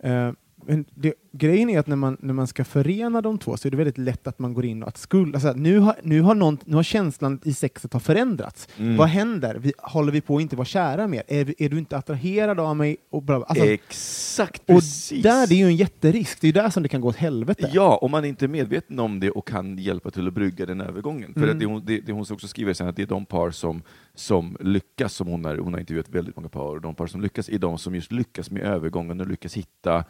Mm. 0.02 0.28
Eh, 0.28 0.34
men 0.66 0.84
det, 0.94 1.14
grejen 1.32 1.70
är 1.70 1.78
att 1.78 1.86
när 1.86 1.96
man, 1.96 2.16
när 2.20 2.34
man 2.34 2.46
ska 2.46 2.64
förena 2.64 3.20
de 3.20 3.38
två 3.38 3.56
så 3.56 3.68
är 3.68 3.70
det 3.70 3.76
väldigt 3.76 3.98
lätt 3.98 4.26
att 4.26 4.38
man 4.38 4.54
går 4.54 4.64
in 4.64 4.82
och 4.82 4.88
att 4.88 4.98
skuld, 4.98 5.34
alltså, 5.34 5.52
nu, 5.52 5.78
har, 5.78 5.94
nu, 6.02 6.20
har 6.20 6.34
någon, 6.34 6.58
nu 6.64 6.76
har 6.76 6.82
känslan 6.82 7.40
i 7.44 7.52
sexet 7.54 7.92
har 7.92 8.00
förändrats. 8.00 8.68
Mm. 8.76 8.96
Vad 8.96 9.08
händer? 9.08 9.54
Vi, 9.54 9.72
håller 9.78 10.12
vi 10.12 10.20
på 10.20 10.36
att 10.36 10.42
inte 10.42 10.56
vara 10.56 10.64
kära 10.64 11.06
mer? 11.06 11.22
Är, 11.28 11.62
är 11.62 11.68
du 11.68 11.78
inte 11.78 11.96
attraherad 11.96 12.60
av 12.60 12.76
mig? 12.76 12.96
Och 13.10 13.22
bla, 13.22 13.36
bla. 13.38 13.46
Alltså, 13.46 13.64
Exakt 13.66 14.60
och 14.60 14.66
precis! 14.66 15.22
där, 15.22 15.46
det 15.46 15.54
är 15.54 15.58
ju 15.58 15.64
en 15.66 15.76
jätterisk. 15.76 16.40
Det 16.40 16.48
är 16.48 16.52
där 16.52 16.70
som 16.70 16.82
det 16.82 16.88
kan 16.88 17.00
gå 17.00 17.08
åt 17.08 17.16
helvete. 17.16 17.70
Ja, 17.72 17.96
om 18.02 18.10
man 18.10 18.24
inte 18.24 18.46
är 18.46 18.48
medveten 18.48 18.98
om 18.98 19.20
det 19.20 19.30
och 19.30 19.48
kan 19.48 19.78
hjälpa 19.78 20.10
till 20.10 20.26
att 20.28 20.34
brygga 20.34 20.66
den 20.66 20.80
övergången. 20.80 21.34
För 21.34 21.40
Mm. 21.40 21.52
att 21.52 21.60
det, 21.60 21.66
hon, 21.66 21.82
det, 21.84 22.00
det 22.00 22.12
hon 22.12 22.24
också 22.30 22.48
skriver 22.48 22.72
sen 22.74 22.88
att 22.88 22.96
det 22.96 23.02
är 23.02 23.06
de 23.06 23.26
par 23.26 23.50
som, 23.50 23.82
som 24.14 24.56
lyckas, 24.60 25.14
som 25.14 25.26
hon, 25.28 25.44
är, 25.44 25.56
hon 25.56 25.72
har 25.72 25.80
intervjuat 25.80 26.08
väldigt 26.08 26.36
många 26.36 26.48
par, 26.48 26.74
och 26.74 26.80
de 26.80 26.94
par 26.94 27.06
som 27.06 27.20
lyckas 27.20 27.48
är 27.48 27.58
de 27.58 27.78
som 27.78 27.94
just 27.94 28.12
lyckas 28.12 28.50
med 28.50 28.62
övergången 28.62 29.20
och 29.20 29.26
lyckas 29.26 29.54
hitta 29.54 30.04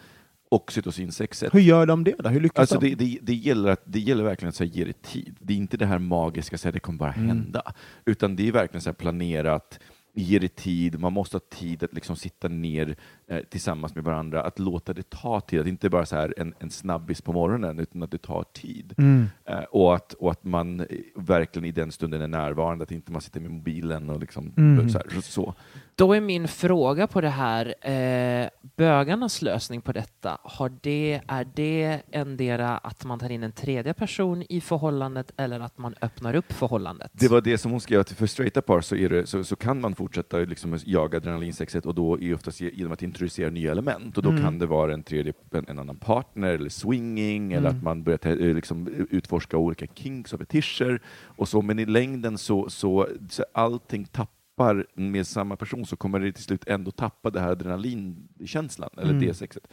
oxytocinsexet. 0.51 1.55
Hur 1.55 1.61
gör 1.61 1.87
de 1.87 2.05
det 2.05 2.15
då? 2.19 2.29
Hur 2.29 2.41
lyckas 2.41 2.59
Alltså 2.61 2.79
de? 2.79 2.89
det, 2.89 3.05
det, 3.05 3.19
det, 3.23 3.35
gäller 3.35 3.71
att, 3.71 3.83
det 3.85 3.99
gäller 4.01 4.25
verkligen 4.25 4.49
att 4.49 4.55
så 4.55 4.65
här, 4.65 4.71
ge 4.71 4.85
det 4.85 5.03
tid. 5.03 5.37
Det 5.41 5.53
är 5.53 5.57
inte 5.57 5.77
det 5.77 5.87
här 5.87 5.99
magiska, 5.99 6.59
så 6.59 6.69
här, 6.69 6.73
det 6.73 6.81
kommer 6.81 6.99
bara 6.99 7.13
Mm. 7.13 7.29
hända. 7.29 7.63
Utan 8.05 8.37
det 8.37 8.49
är 8.49 8.53
verkligen 8.53 8.83
så 8.83 8.89
här, 8.91 8.95
planerat, 8.95 9.81
ge 10.15 10.39
det 10.39 10.57
tid, 10.57 11.01
man 11.01 11.13
måste 11.13 11.35
ha 11.37 11.41
tid 11.51 11.83
att 11.85 11.93
liksom 11.95 12.17
sitta 12.17 12.49
ner 12.49 12.97
eh, 13.29 13.39
tillsammans 13.51 13.95
med 13.95 14.05
varandra, 14.05 14.43
att 14.43 14.59
låta 14.59 14.93
det 14.93 15.11
ta 15.11 15.41
tid, 15.41 15.61
att 15.61 15.67
inte 15.67 15.91
bara 15.91 16.07
så 16.07 16.17
här 16.17 16.35
en, 16.37 16.55
en 16.59 16.71
snabbis 16.71 17.21
på 17.23 17.33
morgonen, 17.33 17.79
utan 17.79 18.03
att 18.03 18.11
det 18.11 18.19
tar 18.19 18.45
tid. 18.53 18.95
Mm. 18.99 19.27
Eh, 19.45 19.59
och, 19.59 19.95
att, 19.95 20.13
och 20.13 20.31
att 20.31 20.45
man 20.45 20.81
eh, 20.81 20.87
verkligen 21.17 21.69
i 21.69 21.73
den 21.73 21.93
stunden 21.93 22.21
är 22.23 22.29
närvarande, 22.29 22.83
att 22.83 22.93
inte 22.93 23.13
man 23.13 23.21
sitter 23.21 23.41
med 23.41 23.51
mobilen 23.51 24.11
och 24.11 24.21
liksom 24.21 24.53
Mm. 24.57 24.89
så, 24.91 24.99
här, 24.99 25.21
så. 25.21 25.55
Då 26.01 26.13
är 26.15 26.21
min 26.21 26.49
fråga 26.49 27.07
på 27.07 27.21
det 27.21 27.29
här, 27.29 27.75
eh, 27.91 28.49
bögarnas 28.77 29.43
lösning 29.43 29.81
på 29.81 29.93
detta, 29.93 30.39
har 30.43 30.73
det, 30.83 31.21
är 31.27 31.47
det 31.55 32.03
endera 32.13 32.79
att 32.79 33.05
man 33.05 33.19
tar 33.19 33.31
in 33.31 33.43
en 33.43 33.53
tredje 33.53 33.95
person 33.95 34.43
i 34.49 34.61
förhållandet 34.61 35.33
eller 35.37 35.61
att 35.61 35.79
man 35.79 35.95
öppnar 36.03 36.35
upp 36.35 36.53
förhållandet? 36.53 37.11
Det 37.15 37.29
var 37.29 37.41
det 37.41 37.59
som 37.59 37.71
hon 37.71 37.81
skrev, 37.81 38.01
att 38.01 38.11
för 38.11 38.27
straighta 38.27 38.63
par 38.63 38.81
så, 38.81 38.97
är 38.97 39.09
det, 39.09 39.27
så, 39.27 39.45
så 39.45 39.57
kan 39.57 39.81
man 39.81 39.95
fortsätta 39.95 40.37
liksom 40.37 40.79
jaga 40.85 41.17
adrenalinsexet 41.19 41.87
och 41.87 41.95
då 41.95 42.21
är 42.21 42.35
oftast 42.35 42.61
ge- 42.61 42.71
genom 42.75 42.93
att 42.93 43.03
introducera 43.03 43.51
nya 43.51 43.71
element. 43.71 44.17
Och 44.17 44.23
då 44.23 44.31
Mm. 44.31 44.43
kan 44.43 44.59
det 44.59 44.67
vara 44.67 44.95
en, 44.95 45.03
tredje, 45.03 45.33
en, 45.53 45.65
en 45.69 45.79
annan 45.79 45.97
partner 45.97 46.49
eller 46.55 46.69
swinging 46.69 47.53
eller 47.53 47.69
Mm. 47.69 47.79
att 47.79 47.85
man 47.85 48.03
börjar 48.03 48.19
te- 48.19 48.31
eh, 48.49 48.55
liksom, 48.55 48.89
utforska 49.11 49.57
olika 49.57 49.87
kinks 49.95 50.33
och 50.33 50.39
fetischer. 50.41 51.03
Och 51.37 51.49
så, 51.49 51.63
men 51.63 51.79
i 51.79 51.87
längden 51.87 52.39
så, 52.39 52.71
så, 52.71 53.09
så 53.31 53.45
allting 53.55 54.05
tappar 54.05 54.40
med 54.95 55.27
samma 55.27 55.57
person 55.57 55.87
så 55.87 55.97
kommer 55.97 56.21
det 56.21 56.33
till 56.33 56.45
slut 56.45 56.65
ändå 56.67 56.91
tappa 56.91 57.31
det 57.31 57.41
här 57.41 57.51
adrenalinkänslan, 57.51 58.91
eller 58.97 59.11
Mm. 59.11 59.27
det 59.27 59.35
sexet. 59.35 59.67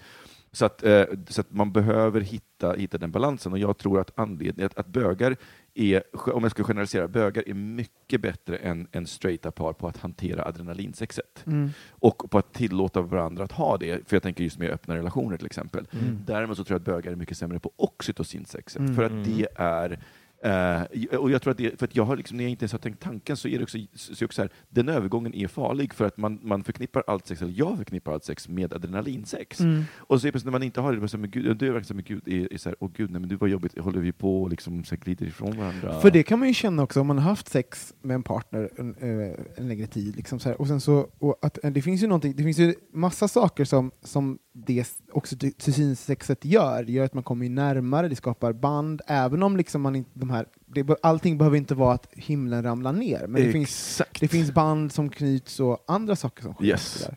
Så 0.52 0.66
att, 0.66 0.84
eh, 0.84 1.04
så 1.28 1.42
att 1.42 1.52
man 1.52 1.72
behöver 1.72 2.22
hitta, 2.22 2.74
hitta 2.74 2.98
den 2.98 3.12
balansen 3.12 3.52
och 3.52 3.58
jag 3.60 3.78
tror 3.78 4.00
att 4.02 4.20
anledningen 4.20 4.66
att, 4.66 4.78
att 4.78 4.88
bögar 4.88 5.36
är, 5.74 6.04
om 6.34 6.44
jag 6.44 6.52
ska 6.52 6.64
generalisera, 6.64 7.08
bögar 7.08 7.44
är 7.50 7.54
mycket 7.54 8.22
bättre 8.22 8.58
än, 8.58 8.88
än 8.92 9.08
straighta 9.08 9.52
par 9.52 9.74
på 9.74 9.88
att 9.88 9.98
hantera 9.98 10.46
adrenalinsexet. 10.46 11.44
Mm. 11.48 11.70
Och 11.90 12.32
på 12.32 12.38
att 12.38 12.54
tillåta 12.54 13.02
varandra 13.02 13.44
att 13.44 13.52
ha 13.52 13.78
det, 13.78 14.08
för 14.10 14.16
jag 14.16 14.24
tänker 14.24 14.44
just 14.44 14.60
med 14.60 14.70
öppna 14.72 14.96
relationer 14.96 15.38
till 15.38 15.46
exempel. 15.46 15.88
Mm. 15.92 16.20
Däremot 16.26 16.58
så 16.58 16.64
tror 16.64 16.76
jag 16.76 16.80
att 16.80 16.86
bögar 16.86 17.12
är 17.12 17.16
mycket 17.16 17.38
sämre 17.38 17.60
på 17.60 17.72
oxytocinsexet, 17.76 18.80
Mm. 18.80 18.96
för 18.96 19.04
att 19.04 19.12
Mm. 19.12 19.24
det 19.24 19.48
är 19.56 20.00
eh, 20.44 21.18
och 21.20 21.32
jag 21.32 21.42
tror 21.42 21.52
att 21.52 21.58
det, 21.58 21.80
för 21.80 21.86
att 21.86 21.96
jag 21.96 22.04
har 22.04 22.18
liksom, 22.18 22.38
när 22.38 22.44
jag 22.44 22.52
inte 22.52 22.64
ens 22.64 22.72
har 22.72 22.80
tänkt 22.80 23.02
tanken 23.02 23.38
så 23.38 23.48
är 23.48 23.58
det 23.58 23.64
också, 23.64 23.78
så 23.94 24.26
också 24.26 24.36
så 24.36 24.42
här, 24.42 24.52
den 24.70 24.90
övergången 24.90 25.34
är 25.34 25.48
farlig 25.48 25.94
för 25.94 26.06
att 26.06 26.18
man, 26.18 26.40
man 26.44 26.64
förknippar 26.64 27.04
allt 27.08 27.28
sex, 27.28 27.42
eller 27.42 27.54
jag 27.56 27.78
förknippar 27.78 28.14
allt 28.14 28.24
sex 28.24 28.50
med 28.50 28.74
adrenalinsex. 28.74 29.60
Mm. 29.60 29.84
Och 29.98 30.22
så 30.22 30.28
är 30.28 30.32
det 30.32 30.44
när 30.44 30.52
man 30.52 30.64
inte 30.64 30.82
har 30.82 30.94
det, 30.94 31.08
så 31.08 31.18
men 31.18 31.32
gud, 31.32 31.58
det 31.58 31.68
är 31.68 31.72
verkligen 31.72 31.96
men 31.96 32.06
gud, 32.06 32.28
är, 32.28 32.54
är 32.54 32.58
så 32.58 32.70
här, 32.70 32.76
åh 32.80 32.90
gud, 32.94 33.12
nej 33.12 33.20
men 33.20 33.30
du 33.30 33.36
var 33.36 33.48
jobbigt, 33.48 33.80
håller 33.80 34.00
vi 34.00 34.12
på 34.12 34.44
och 34.44 34.50
liksom 34.50 34.84
så 34.84 34.96
glider 34.96 35.26
ifrån 35.26 35.58
varandra? 35.58 36.00
För 36.00 36.12
det 36.12 36.24
kan 36.24 36.40
man 36.40 36.48
ju 36.48 36.54
känna 36.54 36.84
också 36.84 37.02
om 37.02 37.08
man 37.08 37.18
har 37.18 37.30
haft 37.30 37.50
sex 37.50 37.94
med 38.02 38.16
en 38.16 38.24
partner 38.24 38.70
en, 38.78 38.96
eh, 38.96 39.34
en 39.56 39.68
längre 39.68 39.88
tid. 39.88 40.16
Liksom 40.16 40.40
så 40.40 40.50
här. 40.50 40.62
Och 40.62 40.68
sen 40.68 40.82
så, 40.82 41.10
och 41.20 41.38
att, 41.42 41.64
eh, 41.64 41.72
det 41.72 41.82
finns 41.82 42.04
ju 42.04 42.08
någonting, 42.08 42.34
det 42.36 42.44
finns 42.44 42.60
ju 42.60 42.74
massa 42.94 43.28
saker 43.28 43.66
som, 43.66 43.92
som 44.04 44.40
det 44.66 44.86
oxytocinsexet 45.12 46.46
gör. 46.46 46.84
Det 46.84 46.92
gör 46.92 47.06
att 47.06 47.14
man 47.14 47.24
kommer 47.24 47.50
närmare, 47.50 48.08
det 48.08 48.16
skapar 48.16 48.54
band, 48.54 49.02
även 49.08 49.44
om 49.44 49.58
liksom 49.58 49.82
man 49.82 49.96
inte, 49.96 50.10
de 50.14 50.30
här, 50.30 50.46
det, 50.66 50.86
allting 51.04 51.38
behöver 51.38 51.58
inte 51.58 51.76
vara 51.76 51.94
att 51.94 52.08
himlen 52.14 52.64
ramlar 52.64 52.94
ner. 52.94 53.28
Men 53.28 53.44
det 53.44 53.52
finns, 53.52 54.02
det 54.20 54.28
finns 54.28 54.52
band 54.52 54.92
som 54.92 55.10
knyts 55.10 55.60
och 55.60 55.84
andra 55.88 56.16
saker 56.16 56.44
som 56.44 56.54
sker. 56.54 56.66
Yes. 56.66 57.08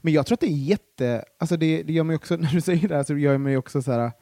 Men 0.00 0.12
jag 0.12 0.26
tror 0.26 0.36
att 0.36 0.40
det 0.40 0.46
är 0.46 0.50
jätte... 0.50 1.24
Alltså 1.38 1.56
det, 1.56 1.82
det 1.82 1.92
gör 1.92 2.04
mig 2.04 2.16
också, 2.16 2.36
när 2.40 2.52
du 2.52 2.60
säger 2.60 2.88
det 2.88 2.94
här 2.94 3.04
så 3.04 3.16
gör 3.16 3.38
mig 3.38 3.56
också 3.56 3.82
så 3.82 3.92
här... 3.92 4.12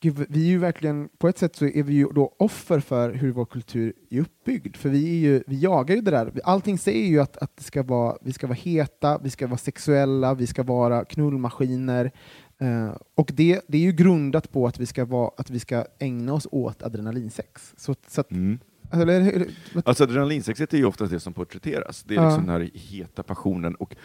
Gud, 0.00 0.26
vi 0.28 0.40
är 0.44 0.48
ju 0.48 0.58
verkligen, 0.58 1.08
på 1.18 1.28
ett 1.28 1.38
sätt 1.38 1.56
så 1.56 1.66
är 1.66 1.82
vi 1.82 1.94
ju 1.94 2.06
då 2.14 2.34
offer 2.38 2.80
för 2.80 3.12
hur 3.12 3.32
vår 3.32 3.44
kultur 3.44 3.92
är 4.10 4.20
uppbyggd. 4.20 4.76
För 4.76 4.88
vi, 4.88 5.08
är 5.10 5.20
ju, 5.30 5.42
vi 5.46 5.58
jagar 5.60 5.94
ju 5.96 6.00
det 6.00 6.10
där. 6.10 6.32
Allting 6.44 6.78
säger 6.78 7.06
ju 7.06 7.20
att, 7.20 7.36
att 7.36 7.56
det 7.56 7.64
ska 7.64 7.82
vara, 7.82 8.16
vi 8.22 8.32
ska 8.32 8.46
vara 8.46 8.58
heta, 8.62 9.18
vi 9.18 9.30
ska 9.30 9.46
vara 9.46 9.58
sexuella, 9.58 10.34
vi 10.34 10.46
ska 10.46 10.62
vara 10.62 11.04
knullmaskiner. 11.04 12.10
Eh, 12.58 12.90
och 13.14 13.30
det, 13.34 13.60
det 13.68 13.78
är 13.78 13.82
ju 13.82 13.92
grundat 13.92 14.52
på 14.52 14.66
att 14.66 14.80
vi 14.80 14.86
ska, 14.86 15.04
vara, 15.04 15.30
att 15.36 15.50
vi 15.50 15.58
ska 15.60 15.84
ägna 15.98 16.32
oss 16.32 16.46
åt 16.50 16.82
adrenalinsex. 16.82 17.74
Så, 17.76 17.94
så 18.08 18.20
att, 18.20 18.30
Mm. 18.30 18.58
eller, 18.92 19.46
Alltså 19.84 20.04
adrenalinsexet 20.04 20.74
är 20.74 20.78
ju 20.78 20.84
oftast 20.84 21.12
det 21.12 21.20
som 21.20 21.32
porträtteras. 21.32 22.02
Det 22.02 22.14
är 22.14 22.18
Ja. 22.18 22.24
liksom 22.28 22.46
den 22.46 22.60
här 22.60 22.70
heta 22.74 23.22
passionen. 23.22 23.74
Och, 23.74 23.96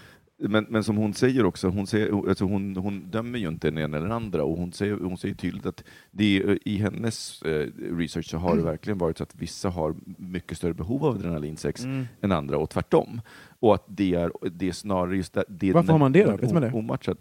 men, 0.50 0.66
men 0.70 0.84
som 0.84 0.98
hon 0.98 1.14
säger 1.14 1.46
också, 1.46 1.68
hon, 1.68 1.88
säger, 1.88 2.30
alltså 2.30 2.46
hon, 2.46 2.76
hon 2.76 3.10
dömer 3.12 3.40
ju 3.40 3.48
inte 3.48 3.68
den 3.68 3.78
ena 3.78 3.98
eller 3.98 4.08
den 4.08 4.16
andra 4.16 4.44
och 4.44 4.58
hon 4.58 4.74
säger, 4.74 4.94
hon 4.94 5.18
säger 5.18 5.36
tydligt 5.36 5.66
att 5.66 5.84
det 6.12 6.58
i 6.66 6.78
hennes 6.78 7.42
eh, 7.42 7.68
research 7.98 8.30
så 8.30 8.38
har 8.38 8.56
det 8.56 8.64
verkligen 8.64 8.98
varit 8.98 9.18
så 9.18 9.24
att 9.24 9.36
vissa 9.36 9.70
har 9.70 9.96
mycket 10.18 10.58
större 10.58 10.74
behov 10.74 11.06
av 11.06 11.16
adrenalinsex 11.16 11.84
Mm. 11.84 12.08
än 12.22 12.32
andra 12.32 12.58
och 12.58 12.70
tvärtom. 12.70 13.22
Och 13.60 13.76
att 13.76 13.84
det 13.88 14.14
är, 14.16 14.32
det 14.52 14.68
är 14.68 14.72
snarare 14.72 15.16
just 15.16 15.34
det, 15.34 15.44
det 15.48 15.74
Varför 15.74 15.92
har 15.92 16.00
man 16.00 16.12
det 16.12 16.24
då? 16.24 16.38
Vet 16.38 16.54
man 16.54 16.62
det? 16.62 16.72
Omatchat. 16.72 17.18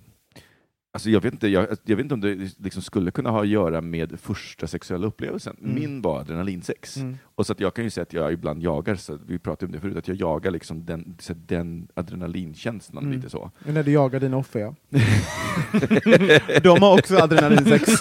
Alltså 0.93 1.11
jag, 1.11 1.21
vet 1.21 1.33
inte, 1.33 1.49
jag, 1.49 1.67
jag 1.85 1.97
vet 1.97 2.05
inte 2.05 2.15
om 2.15 2.21
det 2.21 2.35
liksom 2.59 2.83
skulle 2.83 3.11
kunna 3.11 3.31
ha 3.31 3.41
att 3.41 3.49
göra 3.49 3.81
med 3.81 4.21
första 4.23 4.67
sexuella 4.67 5.07
upplevelsen. 5.07 5.57
Mm. 5.61 5.75
Min 5.75 6.03
var 6.03 6.21
adrenalinsex. 6.21 6.97
Mm. 6.97 7.19
Och 7.35 7.47
så 7.47 7.53
att 7.53 7.61
jag 7.61 7.75
kan 7.75 7.85
ju 7.85 7.91
säga 7.91 8.03
att 8.03 8.13
jag 8.13 8.33
ibland 8.33 8.63
jagar, 8.63 8.95
så 8.95 9.19
vi 9.27 9.39
pratade 9.39 9.67
om 9.67 9.73
det 9.73 9.81
förut, 9.81 9.97
att 9.97 10.09
jag 10.09 10.17
jagar 10.17 10.51
liksom 10.51 10.85
den, 10.85 11.17
så 11.21 11.35
den 11.47 11.89
adrenalinkänslan 11.95 13.05
Mm. 13.05 13.17
lite 13.17 13.31
så. 13.31 13.51
Men 13.59 13.75
när 13.75 13.83
du 13.83 13.93
jagar 13.93 14.21
dina 14.21 14.37
offer, 14.37 14.61
ja. 14.61 14.75
De 16.63 16.83
har 16.83 16.99
också 16.99 17.17
adrenalinsex. 17.17 18.01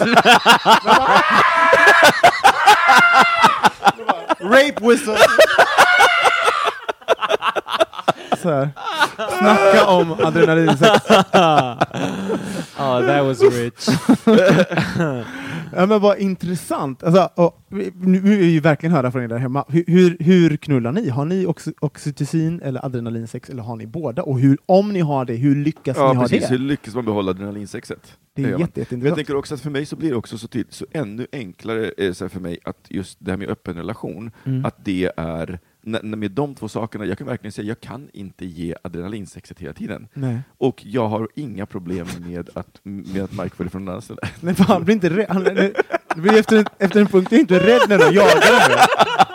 Rape 4.40 4.88
whistle! 4.88 5.16
Så 8.42 8.50
här. 8.50 8.68
Snacka 9.38 9.86
om 9.86 10.12
adrenalinsex. 10.12 11.04
Ja, 11.32 11.78
that 13.06 13.24
was 13.24 13.40
rich. 13.42 13.88
Ja, 15.76 15.86
men 15.86 16.00
vad 16.00 16.18
intressant. 16.18 17.02
Alltså, 17.02 17.30
nu 17.68 18.18
vill 18.20 18.38
vi 18.38 18.44
ju 18.50 18.60
verkligen 18.60 18.92
höra 18.94 19.10
från 19.12 19.22
er 19.22 19.28
där 19.28 19.38
hemma. 19.38 19.64
Hur, 19.68 19.84
hur, 19.86 20.16
hur 20.20 20.56
knullar 20.56 20.92
ni? 20.92 21.08
Har 21.08 21.24
ni 21.24 21.46
oxy, 21.46 21.72
oxytocin 21.80 22.60
eller 22.62 22.84
adrenalinsex 22.84 23.50
eller 23.50 23.62
har 23.62 23.76
ni 23.76 23.86
båda? 23.86 24.22
Och 24.22 24.40
hur, 24.40 24.58
om 24.66 24.92
ni 24.92 25.00
har 25.00 25.24
det, 25.24 25.34
hur 25.34 25.54
lyckas 25.64 25.96
Ja, 25.96 26.08
ni 26.12 26.16
ha 26.16 26.22
precis. 26.22 26.42
det? 26.48 26.54
Hur 26.54 26.58
lyckas 26.58 26.94
man 26.94 27.04
behålla 27.04 27.30
adrenalinsexet? 27.30 28.16
Det 28.36 28.42
är 28.42 28.46
jätte, 28.46 28.58
Men 28.58 28.60
jag 28.74 28.78
jätteintressant. 28.78 29.16
tänker 29.16 29.36
också 29.36 29.54
att 29.54 29.60
för 29.60 29.70
mig 29.70 29.86
så 29.86 29.96
blir 29.96 30.10
det 30.10 30.16
också 30.16 30.38
så, 30.38 30.48
tydligt, 30.48 30.74
så 30.74 30.86
ännu 30.92 31.26
enklare 31.32 32.14
så 32.14 32.28
för 32.28 32.40
mig 32.40 32.58
att 32.64 32.86
just 32.88 33.16
det 33.20 33.30
här 33.30 33.38
med 33.38 33.48
öppen 33.48 33.74
relation, 33.74 34.30
Mm. 34.44 34.64
att 34.64 34.84
det 34.84 35.10
är 35.16 35.58
med 35.82 36.30
de 36.30 36.54
två 36.54 36.68
sakerna, 36.68 37.04
jag 37.04 37.18
kan 37.18 37.26
verkligen 37.26 37.52
säga, 37.52 37.68
jag 37.68 37.80
kan 37.80 38.08
inte 38.12 38.44
ge 38.46 38.74
adrenalinsexet 38.82 39.58
hela 39.58 39.72
tiden. 39.72 40.08
Nej. 40.14 40.38
Och 40.58 40.80
jag 40.84 41.08
har 41.08 41.28
inga 41.34 41.66
problem 41.66 42.06
med 42.26 42.48
att, 42.54 42.80
med 42.82 43.22
att 43.24 43.32
Mike 43.32 43.56
följer 43.56 43.70
från 43.70 43.84
någon 43.84 43.92
annan 43.92 44.02
ställe. 44.02 44.20
Nej, 44.40 44.54
för 44.54 44.64
han 44.64 44.84
blir 44.84 44.94
inte 44.94 45.10
rädd. 45.10 45.26
Han, 45.28 45.44
det 45.44 45.72
blir 46.16 46.38
efter, 46.38 46.56
en, 46.56 46.64
efter 46.78 47.00
en 47.00 47.06
punkt, 47.06 47.28
jag 47.30 47.36
är 47.38 47.40
inte 47.40 47.58
rädd 47.66 47.82
när 47.88 47.98
de 47.98 48.04
jagar 48.04 48.68
mig. 48.68 48.78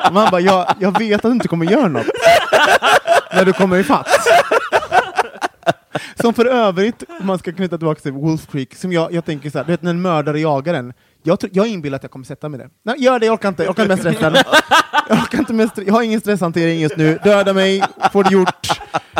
Men 0.03 0.15
han 0.15 0.31
bara, 0.31 0.41
jag, 0.41 0.75
jag 0.79 0.99
vet 0.99 1.15
att 1.25 1.29
du 1.31 1.33
inte 1.33 1.47
kommer 1.47 1.65
göra 1.71 1.87
något. 1.87 2.05
när 3.33 3.45
du 3.45 3.53
kommer 3.53 3.77
ifatt. 3.79 4.07
Som 6.21 6.33
för 6.33 6.45
övrigt, 6.45 7.03
om 7.19 7.27
man 7.27 7.39
ska 7.39 7.51
knyta 7.51 7.77
tillbaka 7.77 8.01
till 8.01 8.11
Wolf 8.11 8.47
Creek, 8.51 8.75
som 8.75 8.91
jag, 8.93 9.13
jag 9.13 9.25
tänker 9.25 9.49
så 9.49 9.57
här, 9.57 9.65
du 9.65 9.71
vet 9.71 9.81
när 9.81 9.89
en 9.91 10.01
mördare 10.01 10.39
jagar 10.39 10.73
en, 10.73 10.93
jag, 11.23 11.39
tror- 11.39 11.51
jag 11.53 11.67
inbillar 11.67 11.95
att 11.95 12.03
jag 12.03 12.11
kommer 12.11 12.25
sätta 12.25 12.49
mig 12.49 12.59
där. 12.59 12.69
Nej, 12.83 12.95
gör 13.03 13.19
det, 13.19 13.25
jag 13.25 13.33
orkar 13.33 13.49
inte, 13.49 13.63
jag 13.63 13.69
orkar 13.71 13.83
inte 13.91 14.03
med 14.03 14.13
stressen. 14.15 14.35
Jag, 15.09 15.29
kan 15.29 15.39
inte 15.39 15.53
med 15.53 15.69
jag 15.85 15.93
har 15.93 16.01
ingen 16.01 16.21
stresshantering 16.21 16.79
just 16.79 16.97
nu, 16.97 17.19
döda 17.23 17.53
mig, 17.53 17.83
få 18.11 18.23
det 18.23 18.33
gjort. 18.33 18.79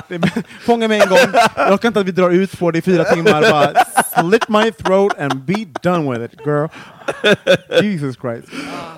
Fånga 0.62 0.88
mig 0.88 1.00
en 1.02 1.10
gång, 1.10 1.18
jag 1.56 1.74
orkar 1.74 1.88
inte 1.88 2.00
att 2.00 2.08
vi 2.08 2.12
drar 2.12 2.30
ut 2.30 2.60
på 2.60 2.72
det 2.72 2.78
i 2.78 2.82
fyra 2.82 3.04
timmar, 3.04 3.42
bara 3.42 3.74
slit 4.22 4.50
my 4.50 4.72
throat 4.72 5.20
and 5.20 5.42
be 5.42 5.66
done 5.82 6.12
with 6.12 6.34
it 6.34 6.40
girl. 6.46 6.68
Jesus 7.82 8.16
Christ. 8.22 8.48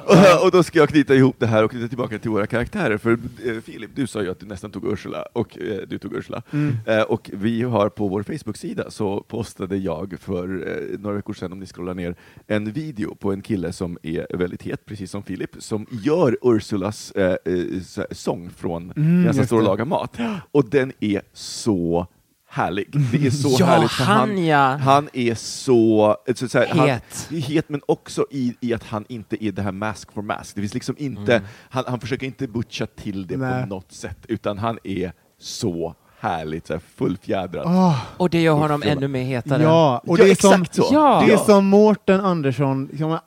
Och, 0.05 0.43
och 0.45 0.51
då 0.51 0.63
ska 0.63 0.79
jag 0.79 0.89
knyta 0.89 1.15
ihop 1.15 1.35
det 1.39 1.47
här 1.47 1.63
och 1.63 1.71
knyta 1.71 1.87
tillbaka 1.87 2.19
till 2.19 2.31
våra 2.31 2.47
karaktärer. 2.47 2.97
För 2.97 3.11
eh, 3.45 3.61
Filip, 3.65 3.89
du 3.95 4.07
sa 4.07 4.21
ju 4.21 4.31
att 4.31 4.39
du 4.39 4.45
nästan 4.45 4.71
tog 4.71 4.93
Ursula, 4.93 5.25
och 5.33 5.57
eh, 5.57 5.77
du 5.87 5.97
tog 5.97 6.13
Ursula. 6.15 6.41
Eh, 6.85 7.01
och 7.01 7.29
vi 7.33 7.63
har 7.63 7.89
på 7.89 8.07
vår 8.07 8.23
Facebook-sida 8.23 8.91
så 8.91 9.21
postade 9.21 9.77
jag 9.77 10.15
för 10.19 10.67
eh, 10.67 10.99
några 10.99 11.15
veckor 11.15 11.33
sedan, 11.33 11.51
om 11.51 11.59
ni 11.59 11.65
scrollar 11.65 11.93
ner, 11.93 12.15
en 12.47 12.71
video 12.71 13.15
på 13.15 13.31
en 13.31 13.41
kille 13.41 13.73
som 13.73 13.97
är 14.03 14.37
väldigt 14.37 14.63
het, 14.63 14.85
precis 14.85 15.11
som 15.11 15.23
Filip, 15.23 15.49
som 15.59 15.85
gör 16.03 16.37
Ursulas 16.41 17.11
eh, 17.11 17.35
eh, 17.45 18.05
sång 18.11 18.49
från 18.49 18.93
Mm, 18.97 19.25
just 19.25 19.45
står 19.45 19.57
och 19.57 19.63
lagar 19.63 19.85
mat. 19.85 20.17
Och 20.51 20.66
den 20.69 20.91
är 20.99 21.21
så 21.33 22.07
härlig. 22.49 22.87
Det 23.11 23.27
är 23.27 23.31
så 23.31 23.55
Ja, 23.59 23.65
härligt. 23.65 23.91
för 23.91 24.03
han, 24.03 24.45
ja. 24.45 24.75
han 24.75 25.09
är 25.13 25.35
så... 25.35 26.15
så, 26.35 26.49
så 26.49 26.57
här, 26.59 26.67
han- 26.67 26.89
Het. 26.89 27.27
het, 27.31 27.69
men 27.69 27.81
också 27.85 28.25
i, 28.31 28.55
i 28.59 28.73
att 28.73 28.83
han 28.83 29.05
inte 29.09 29.43
är 29.45 29.51
det 29.51 29.61
här 29.61 29.71
mask 29.71 30.11
for 30.11 30.21
mask. 30.21 30.55
Det 30.55 30.61
finns 30.61 30.73
liksom 30.73 30.95
inte, 30.97 31.41
han, 31.69 31.83
han 31.87 31.99
försöker 31.99 32.25
inte 32.27 32.47
butcha 32.47 32.85
till 32.85 33.27
det 33.27 33.37
Nej. 33.37 33.63
på 33.63 33.69
något 33.69 33.91
sätt, 33.91 34.17
utan 34.27 34.57
han 34.57 34.79
är 34.83 35.11
så 35.39 35.95
härligt 36.19 36.67
så 36.67 36.79
fullfjädrad. 36.95 37.63
Åh, 37.65 37.99
Och 38.17 38.29
det 38.29 38.41
gör 38.41 38.53
honom 38.53 38.83
ännu 38.85 39.07
mer 39.07 39.23
hetare. 39.23 39.63
ja, 39.63 40.01
och 40.07 40.19
Ja, 40.19 40.23
det 40.23 40.31
är 40.31 40.35
som, 40.35 40.61
exakt 40.61 40.75
så. 40.75 40.87
Ja. 40.91 41.23
Det 41.27 41.33
är 41.33 41.37
som 41.37 41.65
Mårten 41.65 42.19
Andersson 42.21 42.89
som 42.97 43.11
all, 43.11 43.21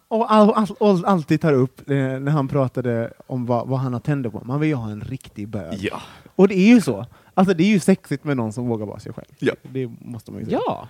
all, 0.50 0.66
all, 0.80 1.04
alltid 1.04 1.40
tar 1.40 1.52
upp 1.52 1.90
eh, 1.90 1.96
när 1.96 2.30
han 2.30 2.48
pratade 2.48 3.12
om 3.26 3.46
vad, 3.46 3.68
vad 3.68 3.78
han 3.78 3.92
har 3.92 4.00
tänder 4.00 4.30
på. 4.30 4.42
Man 4.44 4.60
vill 4.60 4.68
ju 4.68 4.74
ha 4.74 4.90
en 4.90 5.00
riktig 5.00 5.48
bög. 5.48 5.78
Ja. 5.80 6.00
Och 6.36 6.48
det 6.48 6.54
är 6.54 6.66
ju 6.74 6.80
så. 6.80 7.06
Alltså 7.34 7.54
det 7.54 7.64
är 7.64 7.68
ju 7.68 7.80
sexigt 7.80 8.24
med 8.24 8.36
någon 8.36 8.52
som 8.52 8.68
vågar 8.68 8.86
vara 8.86 8.98
sig 8.98 9.12
själv. 9.12 9.28
Ja. 9.38 9.54
Det 9.62 9.90
måste 10.00 10.32
man 10.32 10.40
ju 10.40 10.46
säga. 10.46 10.60
Ja. 10.66 10.88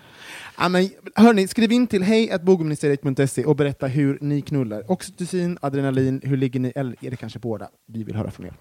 Ja, 0.59 0.69
men, 0.69 0.89
hörni, 1.15 1.49
skriv 1.49 1.73
in 1.73 1.87
till 1.87 2.03
hej.bogministeriet.se 2.03 3.45
och 3.45 3.57
berätta 3.57 3.87
hur 3.87 4.19
ni 4.21 4.41
knullar. 4.41 4.91
Oxytocin, 4.91 5.59
adrenalin, 5.61 6.21
hur 6.25 6.37
ligger 6.37 6.61
ni? 6.61 6.73
Eller 6.75 6.97
är 7.05 7.11
det 7.11 7.17
kanske 7.17 7.39
båda? 7.39 7.69
Vi 7.87 8.05
vill 8.05 8.17
höra 8.17 8.31
från 8.31 8.47
er. 8.47 8.55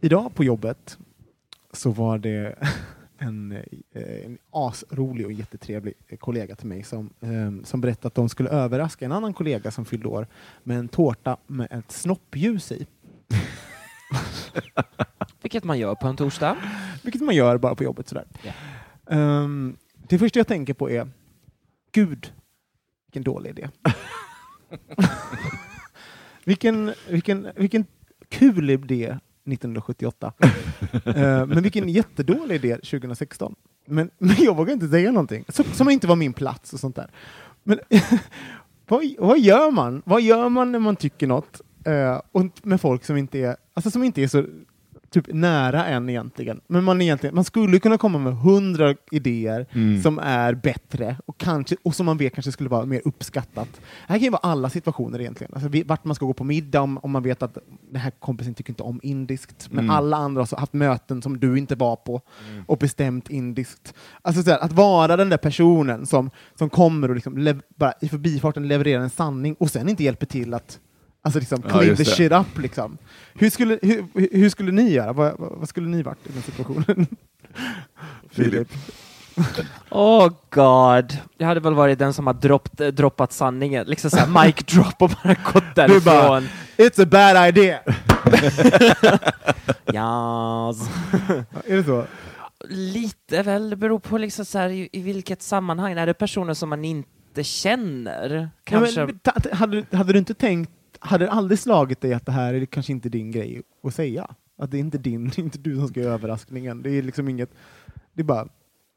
Idag 0.00 0.34
på 0.34 0.44
jobbet 0.44 0.98
så 1.72 1.90
var 1.90 2.18
det 2.18 2.54
en, 3.20 3.52
eh, 3.92 4.24
en 4.24 4.38
asrolig 4.50 5.26
och 5.26 5.32
jättetrevlig 5.32 5.94
kollega 6.18 6.56
till 6.56 6.66
mig 6.66 6.82
som, 6.82 7.10
eh, 7.20 7.64
som 7.64 7.80
berättade 7.80 8.06
att 8.06 8.14
de 8.14 8.28
skulle 8.28 8.50
överraska 8.50 9.04
en 9.04 9.12
annan 9.12 9.34
kollega 9.34 9.70
som 9.70 9.84
fyllde 9.84 10.08
år 10.08 10.26
med 10.62 10.78
en 10.78 10.88
tårta 10.88 11.36
med 11.46 11.68
ett 11.70 11.92
snoppljus 11.92 12.72
i. 12.72 12.86
Vilket 15.42 15.64
man 15.64 15.78
gör 15.78 15.94
på 15.94 16.06
en 16.06 16.16
torsdag. 16.16 16.56
Vilket 17.02 17.22
man 17.22 17.34
gör 17.34 17.58
bara 17.58 17.74
på 17.74 17.84
jobbet 17.84 18.08
sådär. 18.08 18.26
Ja. 18.42 18.52
Ehm, 19.16 19.76
det 20.08 20.18
första 20.18 20.38
jag 20.38 20.46
tänker 20.46 20.74
på 20.74 20.90
är, 20.90 21.08
gud, 21.92 22.32
vilken 23.06 23.22
dålig 23.22 23.50
idé. 23.50 23.68
vilken, 26.44 26.94
vilken, 27.08 27.48
vilken 27.56 27.86
kul 28.28 28.70
idé 28.70 29.18
1978. 29.44 30.32
Ehm, 31.04 31.48
men 31.48 31.62
vilken 31.62 31.88
jättedålig 31.88 32.54
idé 32.54 32.74
2016. 32.74 33.54
Men, 33.86 34.10
men 34.18 34.36
jag 34.38 34.56
vågar 34.56 34.72
inte 34.72 34.88
säga 34.88 35.12
någonting, 35.12 35.44
som, 35.48 35.64
som 35.64 35.90
inte 35.90 36.06
var 36.06 36.16
min 36.16 36.32
plats 36.32 36.72
och 36.72 36.80
sånt 36.80 36.96
där. 36.96 37.10
Men 37.62 37.78
vad, 38.88 39.04
vad 39.18 39.40
gör 39.40 39.70
man? 39.70 40.02
Vad 40.06 40.22
gör 40.22 40.48
man 40.48 40.72
när 40.72 40.78
man 40.78 40.96
tycker 40.96 41.26
något 41.26 41.60
eh, 41.84 42.20
och 42.32 42.46
med 42.62 42.80
folk 42.80 43.04
som 43.04 43.16
inte 43.16 43.38
är, 43.38 43.56
alltså 43.74 43.90
som 43.90 44.04
inte 44.04 44.22
är 44.22 44.28
så 44.28 44.46
typ 45.10 45.24
nära 45.32 45.86
en 45.86 46.08
egentligen. 46.08 46.60
Men 46.66 46.84
man, 46.84 47.00
egentligen, 47.02 47.34
man 47.34 47.44
skulle 47.44 47.78
kunna 47.78 47.98
komma 47.98 48.18
med 48.18 48.36
hundra 48.36 48.94
idéer 49.10 49.66
Mm. 49.72 50.02
som 50.02 50.18
är 50.18 50.54
bättre 50.54 51.16
och, 51.26 51.38
kanske, 51.38 51.76
och 51.82 51.94
som 51.94 52.06
man 52.06 52.16
vet 52.16 52.34
kanske 52.34 52.52
skulle 52.52 52.68
vara 52.70 52.86
mer 52.86 53.02
uppskattat. 53.04 53.68
Det 53.72 53.80
här 54.12 54.18
kan 54.18 54.24
ju 54.24 54.30
vara 54.30 54.40
alla 54.42 54.70
situationer 54.70 55.20
egentligen. 55.20 55.52
Alltså, 55.54 55.68
vart 55.86 56.04
man 56.04 56.14
ska 56.14 56.26
gå 56.26 56.32
på 56.32 56.44
middag 56.44 56.80
om, 56.80 56.98
om 56.98 57.10
man 57.10 57.22
vet 57.22 57.42
att 57.42 57.58
den 57.90 58.00
här 58.00 58.10
kompisen 58.10 58.54
tycker 58.54 58.70
inte 58.70 58.82
om 58.82 59.00
indiskt, 59.02 59.68
men 59.70 59.84
Mm. 59.84 59.96
alla 59.96 60.16
andra 60.16 60.40
har 60.50 60.58
haft 60.58 60.72
möten 60.72 61.22
som 61.22 61.40
du 61.40 61.58
inte 61.58 61.74
var 61.74 61.96
på 61.96 62.20
och 62.66 62.78
bestämt 62.78 63.30
indiskt. 63.30 63.94
Alltså, 64.22 64.42
så 64.42 64.50
här, 64.50 64.58
att 64.58 64.72
vara 64.72 65.16
den 65.16 65.28
där 65.28 65.36
personen 65.36 66.06
som, 66.06 66.30
som 66.54 66.70
kommer 66.70 67.08
och 67.08 67.14
liksom 67.14 67.60
bara 67.76 67.92
i 68.00 68.08
förbifarten 68.08 68.68
levererar 68.68 69.02
en 69.02 69.10
sanning 69.10 69.54
och 69.58 69.70
sen 69.70 69.88
inte 69.88 70.04
hjälper 70.04 70.26
till 70.26 70.54
att 70.54 70.78
Alltså 71.22 71.38
liksom 71.40 71.62
Ja, 71.64 71.70
clean 71.70 71.86
just 71.86 72.04
the 72.04 72.10
det. 72.10 72.16
shit 72.16 72.32
up 72.32 72.58
liksom. 72.58 72.98
Hur 73.34 73.50
skulle, 73.50 73.78
hur, 73.82 74.04
hur 74.36 74.48
skulle 74.50 74.72
ni 74.72 74.90
göra? 74.92 75.12
Vad, 75.12 75.34
vad 75.38 75.68
skulle 75.68 75.88
ni 75.88 76.02
varit 76.02 76.26
i 76.26 76.32
den 76.32 76.42
situationen? 76.42 77.06
Filip. 78.30 78.68
Oh 79.90 80.28
god. 80.50 81.16
Jag 81.38 81.46
hade 81.46 81.60
väl 81.60 81.74
varit 81.74 81.98
den 81.98 82.12
som 82.14 82.26
har 82.26 82.34
droppt, 82.34 82.76
droppat 82.92 83.32
sanningen. 83.32 83.86
Liksom 83.86 84.10
såhär 84.10 84.44
mic 84.46 84.54
drop 84.66 84.94
och 85.02 85.10
bara 85.24 85.34
gått 85.52 85.54
Du 85.64 85.70
därifrån. 85.74 86.02
bara, 86.04 86.40
it's 86.76 87.02
a 87.02 87.06
bad 87.10 87.48
idea! 87.48 87.80
Yes. 89.92 90.88
Är 91.66 91.76
det 91.76 91.84
så? 91.84 92.04
Lite 92.68 93.42
väl, 93.42 93.70
det 93.70 93.76
beror 93.76 93.98
på 93.98 94.18
liksom 94.18 94.44
så 94.44 94.58
här, 94.58 94.68
i, 94.68 94.88
i 94.92 95.00
vilket 95.02 95.42
sammanhang. 95.42 95.92
Är 95.92 96.06
det 96.06 96.14
personer 96.14 96.54
som 96.54 96.68
man 96.68 96.84
inte 96.84 97.44
känner? 97.44 98.50
Kanske. 98.64 99.00
Ja, 99.00 99.06
men, 99.06 99.18
hade, 99.52 99.82
du- 99.90 99.96
hade 99.96 100.12
du 100.12 100.18
inte 100.18 100.34
tänkt, 100.34 100.70
hade 101.00 101.24
det 101.24 101.30
aldrig 101.30 101.58
slagit 101.58 102.00
dig 102.00 102.14
att 102.14 102.26
det 102.26 102.32
här 102.32 102.54
är 102.54 102.66
kanske 102.66 102.92
inte 102.92 103.08
din 103.08 103.30
grej 103.30 103.62
att 103.82 103.94
säga? 103.94 104.34
Att 104.58 104.70
det 104.70 104.76
är 104.76 104.80
inte 104.80 104.98
din, 104.98 105.28
det 105.28 105.38
är 105.38 105.42
inte 105.42 105.58
du 105.58 105.76
som 105.76 105.88
ska 105.88 106.00
göra 106.00 106.14
överraskningen. 106.14 106.82
Det 106.82 106.90
är 106.90 107.02
liksom 107.02 107.28
inget, 107.28 107.50
det 108.12 108.22
är 108.22 108.24
bara, 108.24 108.48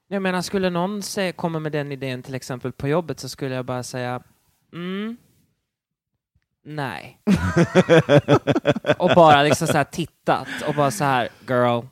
Jag 0.08 0.22
menar, 0.22 0.42
skulle 0.42 0.70
någon 0.70 1.02
säga, 1.02 1.32
komma 1.32 1.60
med 1.60 1.72
den 1.72 1.92
idén 1.92 2.24
till 2.24 2.36
exempel 2.36 2.72
på 2.72 2.88
jobbet 2.88 3.20
så 3.20 3.30
skulle 3.30 3.56
jag 3.56 3.66
bara 3.66 3.84
säga 3.84 4.24
mm, 4.74 5.18
nej. 6.64 7.20
och 8.98 9.12
bara 9.16 9.44
liksom 9.44 9.68
så 9.68 9.78
här 9.78 9.84
tittat 9.84 10.48
och 10.68 10.76
bara 10.76 10.92
så 10.92 11.04
här 11.04 11.30
girl, 11.48 11.86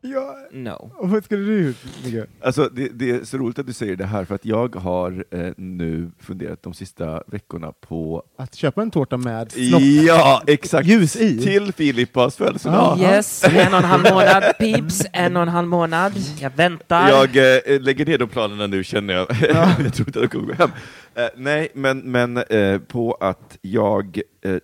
ja, 0.00 0.36
no. 0.52 0.90
och 0.96 1.10
vad 1.10 1.24
skulle 1.24 1.44
du 1.44 1.74
Micke? 2.04 2.24
Alltså, 2.40 2.68
det, 2.72 2.88
det 2.88 3.10
är 3.10 3.24
så 3.24 3.38
roligt 3.38 3.58
att 3.58 3.66
du 3.66 3.72
säger 3.72 3.96
det 3.96 4.06
här, 4.06 4.24
för 4.24 4.34
att 4.34 4.44
jag 4.44 4.76
har 4.76 5.24
eh, 5.30 5.52
nu 5.56 6.10
funderat 6.18 6.62
de 6.62 6.74
sista 6.74 7.22
veckorna 7.26 7.72
på... 7.72 8.22
Att 8.38 8.54
köpa 8.54 8.82
en 8.82 8.90
tårta 8.90 9.16
med 9.16 9.52
snopp? 9.52 9.82
Ja, 9.82 10.42
exakt! 10.46 10.88
Ljus 10.88 11.16
i? 11.16 11.38
Till 11.38 11.72
Filippas 11.72 12.36
födelsedag. 12.36 12.98
Yes, 13.00 13.44
en 13.44 13.72
och 13.72 13.78
en 13.78 13.84
halv 13.84 14.02
månad, 14.02 14.44
peeps, 14.58 15.06
en 15.12 15.36
och 15.36 15.42
en 15.42 15.48
halv 15.48 15.68
månad. 15.68 16.12
Jag 16.40 16.50
väntar. 16.56 17.08
Jag 17.08 17.36
eh, 17.36 17.80
lägger 17.80 18.06
ner 18.06 18.18
de 18.18 18.28
planerna 18.28 18.66
nu 18.66 18.84
känner 18.84 19.14
jag. 19.14 19.26
jag 19.84 19.94
tror 19.94 20.08
inte 20.08 20.18
att 20.18 20.22
de 20.22 20.28
kommer 20.28 20.46
gå 20.46 20.52
hem. 20.52 20.70
Eh, 21.14 21.28
nej, 21.36 21.68
men, 21.74 21.98
men 21.98 22.36
eh, 22.36 22.78
på 22.78 23.14
att 23.20 23.58
jag 23.62 24.20
eh, 24.44 24.56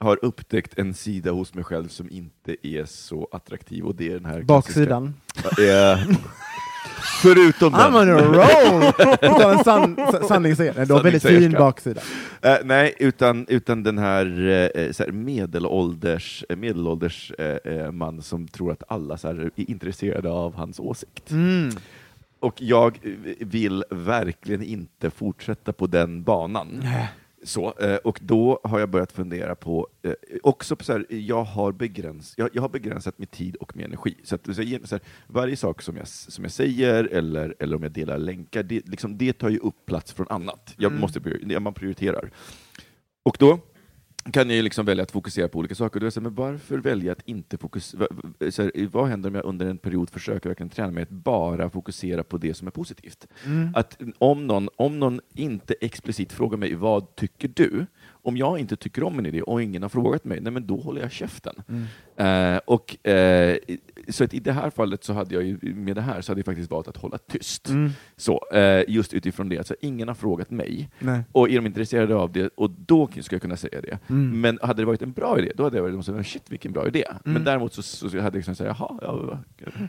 har 0.00 0.18
upptäckt 0.22 0.78
en 0.78 0.94
sida 0.94 1.30
hos 1.30 1.54
mig 1.54 1.64
själv 1.64 1.88
som 1.88 2.10
inte 2.10 2.56
är 2.66 2.84
så 2.84 3.28
attraktiv, 3.32 3.84
och 3.84 3.94
det 3.94 4.06
är 4.08 4.12
den 4.14 4.24
här 4.24 4.42
Baksidan. 4.42 5.14
klassiska- 5.34 5.92
Eh, 5.92 6.16
förutom 7.22 7.72
den. 7.72 7.80
I'm 7.80 8.02
on 8.02 8.10
a 8.10 8.22
roll! 8.22 8.82
Utan 9.22 9.58
en 9.58 9.64
san, 9.64 9.96
sa- 9.96 10.22
sanningssägare. 10.28 10.84
Du 10.84 10.92
har 10.94 11.02
väldigt 11.02 11.22
fin 11.22 11.52
baksida. 11.52 12.00
Eh, 12.42 12.56
nej, 12.64 12.94
utan, 12.98 13.46
utan 13.48 13.82
den 13.82 13.98
här, 13.98 14.26
eh, 14.74 14.92
så 14.92 15.02
här 15.04 15.12
medelålders, 15.12 16.44
medelålders 16.56 17.30
eh, 17.30 17.90
man 17.92 18.22
som 18.22 18.48
tror 18.48 18.72
att 18.72 18.82
alla 18.88 19.16
så 19.16 19.28
här, 19.28 19.50
är 19.56 19.70
intresserade 19.70 20.30
av 20.30 20.54
hans 20.54 20.80
åsikt. 20.80 21.30
Mm. 21.30 21.70
Och 22.40 22.62
jag 22.62 22.98
vill 23.40 23.84
verkligen 23.90 24.62
inte 24.62 25.10
fortsätta 25.10 25.72
på 25.72 25.86
den 25.86 26.22
banan. 26.22 26.82
Så, 27.46 27.74
eh, 27.78 27.96
och 27.96 28.18
då 28.22 28.60
har 28.64 28.80
jag 28.80 28.90
börjat 28.90 29.12
fundera 29.12 29.54
på, 29.54 29.88
eh, 30.02 30.12
också 30.42 30.76
på 30.76 30.84
så 30.84 30.92
här, 30.92 31.06
jag 31.08 31.44
har, 31.44 31.72
begräns, 31.72 32.34
jag, 32.36 32.50
jag 32.52 32.62
har 32.62 32.68
begränsat 32.68 33.18
min 33.18 33.28
tid 33.28 33.56
och 33.56 33.76
min 33.76 33.84
energi. 33.86 34.14
Så, 34.24 34.34
att, 34.34 34.44
så, 34.44 34.62
här, 34.62 35.00
varje 35.26 35.56
sak 35.56 35.82
som 35.82 35.96
jag, 35.96 36.08
som 36.08 36.44
jag 36.44 36.52
säger 36.52 37.04
eller, 37.04 37.54
eller 37.58 37.76
om 37.76 37.82
jag 37.82 37.92
delar 37.92 38.18
länkar, 38.18 38.62
det, 38.62 38.88
liksom, 38.88 39.18
det 39.18 39.32
tar 39.32 39.48
ju 39.48 39.58
upp 39.58 39.86
plats 39.86 40.12
från 40.12 40.26
annat. 40.28 40.74
Jag 40.76 40.92
måste, 40.92 41.20
prior- 41.20 41.60
man 41.60 41.74
prioriterar. 41.74 42.30
Och 43.22 43.36
då 43.38 43.58
kan 44.32 44.50
jag 44.50 44.62
liksom 44.62 44.86
välja 44.86 45.02
att 45.02 45.10
fokusera 45.10 45.48
på 45.48 45.58
olika 45.58 45.74
saker. 45.74 46.00
Då 46.00 46.06
är 46.06 46.10
så 46.10 46.20
här, 46.20 46.22
men 46.22 46.34
varför 46.34 46.78
välja 46.78 47.12
att 47.12 47.22
inte 47.24 47.58
fokusera? 47.58 48.06
Vad 48.90 49.08
händer 49.08 49.28
om 49.28 49.34
jag 49.34 49.44
under 49.44 49.66
en 49.66 49.78
period 49.78 50.10
försöker 50.10 50.48
verkligen 50.48 50.70
träna 50.70 50.90
mig 50.90 51.02
att 51.02 51.10
bara 51.10 51.70
fokusera 51.70 52.22
på 52.22 52.38
det 52.38 52.54
som 52.54 52.66
är 52.66 52.70
positivt? 52.70 53.26
Att 53.74 53.98
om 54.18 54.46
någon, 54.46 54.68
om 54.76 54.98
någon 54.98 55.20
inte 55.34 55.74
explicit 55.80 56.32
frågar 56.32 56.58
mig 56.58 56.74
vad 56.74 57.16
tycker 57.16 57.50
du? 57.54 57.86
Om 58.08 58.36
jag 58.36 58.58
inte 58.58 58.76
tycker 58.76 59.02
om 59.02 59.18
en 59.18 59.26
idé 59.26 59.42
och 59.42 59.62
ingen 59.62 59.82
har 59.82 59.88
frågat 59.88 60.24
mig, 60.24 60.40
nej 60.40 60.52
men 60.52 60.66
då 60.66 60.76
håller 60.76 61.00
jag 61.00 61.12
käften. 61.12 61.62
Eh, 62.16 62.56
och, 62.64 63.06
eh, 63.06 63.56
så 64.08 64.24
att 64.24 64.34
i 64.34 64.40
det 64.40 64.52
här 64.52 64.70
fallet 64.70 65.04
så 65.04 65.12
hade 65.12 65.34
jag 65.34 65.44
ju, 65.44 65.58
med 65.74 65.96
det 65.96 66.00
här 66.00 66.20
så 66.20 66.32
hade 66.32 66.38
jag 66.38 66.46
faktiskt 66.46 66.70
valt 66.70 66.88
att 66.88 66.96
hålla 66.96 67.18
tyst. 67.18 67.68
Så, 68.16 68.46
eh, 68.52 68.84
just 68.88 69.14
utifrån 69.14 69.48
det, 69.48 69.58
alltså 69.58 69.74
ingen 69.80 70.08
har 70.08 70.14
frågat 70.14 70.50
mig. 70.50 70.88
Nej. 70.98 71.20
Och 71.32 71.50
är 71.50 71.56
de 71.56 71.66
intresserade 71.66 72.14
av 72.14 72.32
det, 72.32 72.50
och 72.54 72.70
då 72.70 73.06
skulle 73.06 73.24
jag 73.30 73.42
kunna 73.42 73.56
säga 73.56 73.80
det. 73.80 73.98
Men 74.14 74.58
hade 74.62 74.82
det 74.82 74.86
varit 74.86 75.02
en 75.02 75.12
bra 75.12 75.38
idé, 75.38 75.52
då 75.56 75.64
hade 75.64 75.76
jag 75.76 75.82
varit 75.82 76.04
så 76.04 76.22
shit 76.22 76.50
vilken 76.50 76.72
bra 76.72 76.86
idé. 76.86 77.04
Men 77.24 77.44
däremot 77.44 77.72
så, 77.74 77.82
så 77.82 78.06
hade 78.20 78.38
jag 78.38 78.44
kunnat 78.44 78.58
säga, 78.58 78.76
jaha, 78.78 78.98
ja, 79.02 79.38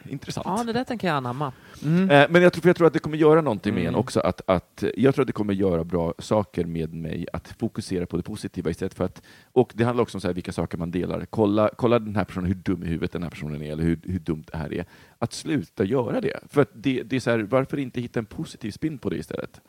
intressant. 0.09 0.47
Ja, 0.47 0.63
det 0.63 0.73
där 0.73 0.83
tänker 0.83 1.07
jag 1.07 1.17
anamma. 1.17 1.53
Eh, 1.83 2.07
Men 2.29 2.41
jag 2.41 2.53
tror, 2.53 2.61
för 2.61 2.69
jag 2.69 2.75
tror 2.75 2.87
att 2.87 2.93
det 2.93 2.99
kommer 2.99 3.17
göra 3.17 3.41
någonting 3.41 3.75
med 3.75 3.85
en 3.85 3.95
också. 3.95 4.19
Att, 4.19 4.41
att, 4.49 4.83
jag 4.97 5.15
tror 5.15 5.23
att 5.23 5.27
det 5.27 5.33
kommer 5.33 5.53
göra 5.53 5.83
bra 5.83 6.13
saker 6.19 6.65
med 6.65 6.93
mig 6.93 7.25
att 7.33 7.47
fokusera 7.59 8.05
på 8.05 8.17
det 8.17 8.23
positiva 8.23 8.69
istället 8.69 8.93
för 8.93 9.05
att... 9.05 9.21
Och 9.51 9.71
det 9.75 9.83
handlar 9.83 10.01
också 10.01 10.17
om 10.17 10.21
så 10.21 10.27
här, 10.27 10.33
vilka 10.35 10.51
saker 10.51 10.77
man 10.77 10.91
delar. 10.91 11.25
Kolla, 11.29 11.69
kolla 11.77 11.99
den 11.99 12.15
här 12.15 12.23
personen, 12.23 12.47
hur 12.47 12.55
dum 12.55 12.83
i 12.83 12.87
huvudet 12.87 13.11
den 13.11 13.23
här 13.23 13.29
personen 13.29 13.61
är, 13.61 13.71
eller 13.71 13.83
hur, 13.83 13.99
hur 14.11 14.19
dumt 14.19 14.43
det 14.51 14.57
här 14.57 14.73
är. 14.73 14.85
Att 15.19 15.33
sluta 15.33 15.83
göra 15.83 16.21
det. 16.21 16.39
För 16.49 16.65
det, 16.73 17.03
det 17.03 17.15
är 17.15 17.19
så 17.19 17.29
här, 17.29 17.39
varför 17.39 17.77
inte 17.77 18.01
hitta 18.01 18.19
en 18.19 18.25
positiv 18.25 18.71
spin 18.71 18.97
på 18.97 19.09
det 19.09 19.17
istället? 19.17 19.61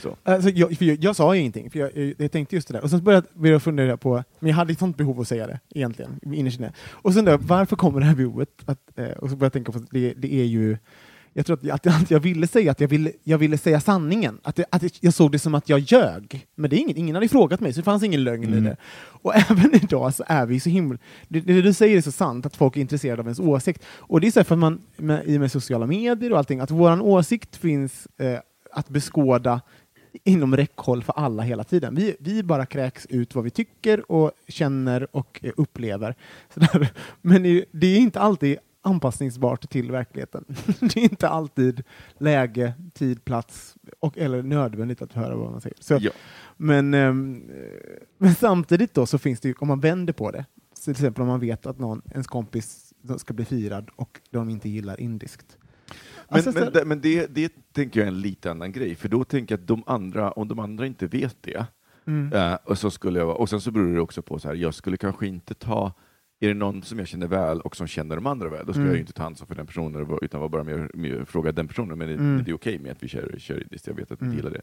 Så. 0.00 0.16
Alltså, 0.22 0.50
jag, 0.50 0.78
för 0.78 0.84
jag, 0.84 1.04
jag 1.04 1.16
sa 1.16 1.34
ju 1.34 1.40
ingenting, 1.40 1.70
för 1.70 1.78
jag, 1.78 2.14
jag, 2.18 2.32
tänkte 2.32 2.54
just 2.54 2.68
det 2.68 2.74
där. 2.74 2.82
Och 2.82 2.90
sen 2.90 3.04
började 3.04 3.26
jag 3.34 3.62
fundera 3.62 3.96
på, 3.96 4.24
men 4.38 4.48
jag 4.48 4.56
hade 4.56 4.72
ett 4.72 4.78
sånt 4.78 4.96
behov 4.96 5.20
att 5.20 5.28
säga 5.28 5.46
det 5.46 5.60
egentligen, 5.74 6.20
innerst 6.22 6.58
inne. 6.58 6.72
Och 6.90 7.14
sen 7.14 7.26
jag, 7.26 7.38
varför 7.38 7.76
kommer 7.76 8.00
det 8.00 8.06
här 8.06 8.14
behovet? 8.14 8.48
Att, 8.64 8.98
eh, 8.98 9.06
och 9.06 9.30
så 9.30 9.36
började 9.36 9.44
jag 9.44 9.52
tänka 9.52 9.72
på 9.72 9.78
att 9.78 9.90
det, 9.90 10.14
det 10.16 10.34
är 10.34 10.44
ju 10.44 10.76
jag 11.32 11.46
tror 11.46 11.72
att, 11.72 11.86
att, 11.86 12.10
jag 12.10 12.20
ville 12.20 12.46
säga 12.46 12.70
att 12.70 12.80
jag 12.80 12.88
ville, 12.88 13.12
jag 13.24 13.38
ville 13.38 13.58
säga 13.58 13.80
sanningen. 13.80 14.38
Att, 14.42 14.56
det, 14.56 14.64
att 14.70 14.82
jag 15.04 15.14
såg 15.14 15.32
det 15.32 15.38
som 15.38 15.54
att 15.54 15.68
jag 15.68 15.78
ljög. 15.78 16.46
Men 16.54 16.70
det 16.70 16.76
är 16.76 16.78
ingen, 16.78 16.96
ingen 16.96 17.14
hade 17.14 17.28
frågat 17.28 17.60
mig, 17.60 17.72
så 17.72 17.80
det 17.80 17.84
fanns 17.84 18.02
ingen 18.02 18.24
lögn 18.24 18.54
i 18.54 18.60
det. 18.60 18.76
Och 18.94 19.36
även 19.50 19.74
idag 19.74 20.14
så 20.14 20.24
är 20.26 20.46
vi 20.46 20.60
så 20.60 20.68
himla... 20.68 20.98
Det, 21.28 21.40
det 21.40 21.62
du 21.62 21.72
säger 21.72 21.96
är 21.96 22.00
så 22.00 22.12
sant, 22.12 22.46
att 22.46 22.56
folk 22.56 22.76
är 22.76 22.80
intresserade 22.80 23.20
av 23.20 23.26
ens 23.26 23.40
åsikt. 23.40 23.84
Och 23.86 24.20
det 24.20 24.26
är 24.26 24.30
så 24.30 24.44
för 24.44 24.54
att 24.54 24.58
man, 24.58 24.80
med, 24.96 25.22
i 25.26 25.36
och 25.36 25.40
med 25.40 25.52
sociala 25.52 25.86
medier 25.86 26.32
och 26.32 26.38
allting, 26.38 26.60
att 26.60 26.70
vår 26.70 27.00
åsikt 27.00 27.56
finns 27.56 28.08
eh, 28.18 28.38
att 28.72 28.88
beskåda 28.88 29.60
inom 30.24 30.56
räckhåll 30.56 31.02
för 31.02 31.12
alla 31.12 31.42
hela 31.42 31.64
tiden. 31.64 31.94
Vi, 31.94 32.16
vi 32.20 32.42
bara 32.42 32.66
kräks 32.66 33.06
ut 33.06 33.34
vad 33.34 33.44
vi 33.44 33.50
tycker 33.50 34.12
och 34.12 34.32
känner 34.48 35.16
och 35.16 35.40
eh, 35.42 35.52
upplever. 35.56 36.14
Så 36.54 36.60
där. 36.60 36.92
Men 37.20 37.42
det 37.72 37.86
är 37.86 37.98
inte 37.98 38.20
alltid 38.20 38.58
anpassningsbart 38.82 39.70
till 39.70 39.90
verkligheten. 39.90 40.44
det 40.80 40.96
är 40.96 41.02
inte 41.04 41.28
alltid 41.28 41.82
läge, 42.18 42.72
tid, 42.94 43.24
plats 43.24 43.76
och, 44.00 44.18
eller 44.18 44.42
nödvändigt 44.42 45.02
att 45.02 45.12
höra 45.12 45.36
vad 45.36 45.50
man 45.50 45.60
säger. 45.60 45.76
Så, 45.80 45.98
Ja. 46.00 46.10
men, 46.56 46.94
ehm, 46.94 47.50
eh, 47.50 48.02
men 48.18 48.34
samtidigt 48.34 48.94
då 48.94 49.06
så 49.06 49.18
finns 49.18 49.40
det 49.40 49.48
ju, 49.48 49.54
om 49.58 49.68
man 49.68 49.80
vänder 49.80 50.12
på 50.12 50.30
det, 50.30 50.44
så 50.78 50.82
till 50.84 50.90
exempel 50.90 51.22
om 51.22 51.28
man 51.28 51.40
vet 51.40 51.66
att 51.66 51.78
någon, 51.78 52.02
ens 52.10 52.26
kompis 52.26 52.94
ska 53.18 53.34
bli 53.34 53.44
firad 53.44 53.90
och 53.96 54.20
de 54.30 54.50
inte 54.50 54.68
gillar 54.68 55.00
indiskt. 55.00 55.56
Men, 56.28 56.36
Alltså, 56.36 56.52
men, 56.52 56.72
det- 56.72 56.84
men 56.84 57.00
det, 57.00 57.26
det 57.34 57.52
tänker 57.72 58.00
jag 58.00 58.04
är 58.04 58.12
en 58.12 58.20
lite 58.20 58.50
annan 58.50 58.72
grej, 58.72 58.94
för 58.94 59.08
då 59.08 59.24
tänker 59.24 59.52
jag 59.54 59.60
att 59.60 59.66
de 59.66 59.82
andra, 59.86 60.30
om 60.32 60.48
de 60.48 60.58
andra 60.58 60.86
inte 60.86 61.06
vet 61.06 61.36
det, 61.40 61.66
Mm. 62.06 62.32
eh, 62.32 62.58
och, 62.64 62.78
så 62.78 62.90
skulle 62.90 63.18
jag, 63.18 63.40
och 63.40 63.48
sen 63.48 63.60
så 63.60 63.70
beror 63.70 63.94
det 63.94 64.00
också 64.00 64.22
på 64.22 64.38
så 64.38 64.48
här, 64.48 64.54
jag 64.54 64.74
skulle 64.74 64.96
kanske 64.96 65.26
inte 65.26 65.54
ta 65.54 65.92
är 66.44 66.48
det 66.48 66.54
någon 66.54 66.82
som 66.82 66.98
jag 66.98 67.08
känner 67.08 67.26
väl 67.26 67.60
och 67.60 67.76
som 67.76 67.86
känner 67.86 68.16
de 68.16 68.26
andra 68.26 68.48
väl, 68.48 68.66
då 68.66 68.72
ska 68.72 68.80
Mm. 68.80 68.92
jag 68.92 69.00
inte 69.00 69.12
ta 69.12 69.24
ansvar 69.24 69.46
för 69.46 69.54
den 69.54 69.66
personen 69.66 70.18
utan 70.22 70.40
vara 70.40 70.48
bara 70.48 70.64
med, 70.64 70.90
med, 70.94 71.28
fråga 71.28 71.52
den 71.52 71.68
personen. 71.68 71.98
Men 71.98 72.08
det, 72.08 72.14
Mm. 72.14 72.42
det 72.44 72.50
är 72.50 72.54
okej 72.54 72.78
med 72.78 72.92
att 72.92 73.02
vi 73.02 73.08
kör, 73.08 73.34
kör 73.38 73.62
indiskt, 73.62 73.86
jag 73.86 73.94
vet 73.94 74.12
att 74.12 74.20
ni 74.20 74.26
Mm. 74.26 74.36
gillar 74.36 74.50
det. 74.50 74.60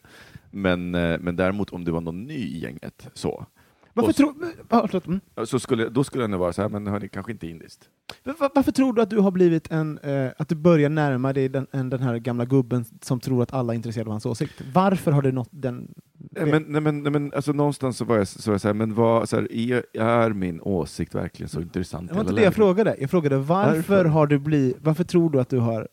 Men, 0.52 0.96
eh, 0.96 1.20
men 1.20 1.36
däremot 1.36 1.70
om 1.70 1.86
det 1.86 1.92
var 1.92 2.02
någon 2.02 2.24
ny 2.24 2.34
i 2.34 2.60
gänget, 2.60 3.08
så, 3.14 3.46
Varför, 3.94 4.14
tror-. 4.14 5.08
Mm. 5.08 5.20
så 5.46 5.60
skulle, 5.60 5.90
då 5.90 6.04
skulle 6.04 6.24
jag 6.24 6.30
nog 6.30 6.40
vara 6.40 6.54
så 6.54 6.62
här, 6.62 6.70
men 6.70 6.88
hörni, 6.88 7.10
kanske 7.10 7.32
inte 7.32 7.48
indiskt. 7.48 7.90
Va- 8.24 8.34
va- 8.40 8.50
Varför 8.56 8.72
tror 8.72 8.94
du 8.94 9.02
att 9.02 9.10
du 9.10 9.20
har 9.20 9.32
blivit 9.32 9.72
en, 9.72 9.98
eh, 9.98 10.30
att 10.38 10.50
du 10.50 10.56
börjar 10.56 10.90
närma 10.90 11.34
dig 11.34 11.50
den, 11.50 11.68
en, 11.72 11.90
den 11.90 12.00
här 12.02 12.18
gamla 12.18 12.46
gubben 12.46 12.86
som 13.02 13.20
tror 13.20 13.44
att 13.44 13.54
alla 13.54 13.74
är 13.74 13.76
intresserade 13.76 14.08
av 14.08 14.12
hans 14.12 14.26
åsikt? 14.26 14.62
Varför 14.74 15.12
har 15.12 15.22
du 15.22 15.32
nått 15.32 15.50
den... 15.52 15.88
Nej, 16.32 16.46
Men, 16.46 16.64
nej, 16.68 16.82
men, 16.82 17.04
nej, 17.04 17.12
men 17.12 17.34
alltså, 17.34 17.52
någonstans 17.52 17.98
så 17.98 18.06
var 18.06 18.18
jag 18.18 18.28
så, 18.28 18.50
var 18.52 18.54
jag 18.54 18.62
så 18.62 18.68
här, 18.68 18.74
men 18.76 18.94
vad, 18.94 19.30
så 19.30 19.36
här, 19.36 19.52
är, 19.54 19.86
är 20.00 20.30
min 20.34 20.62
åsikt 20.62 21.16
verkligen 21.16 21.50
så 21.50 21.62
intressant? 21.62 22.08
Det 22.10 22.14
var 22.16 22.22
inte 22.22 22.34
det 22.34 22.42
jag 22.44 22.54
frågade. 22.56 22.96
Jag 23.00 23.10
frågade 23.10 23.38
varför, 23.38 23.76
Varför? 23.76 24.06
har 24.06 24.28
du 24.28 24.40
blivit, 24.40 24.78
varför 24.82 25.04
tror 25.04 25.30
du 25.30 25.40
att 25.42 25.50
du 25.50 25.60
har... 25.60 25.88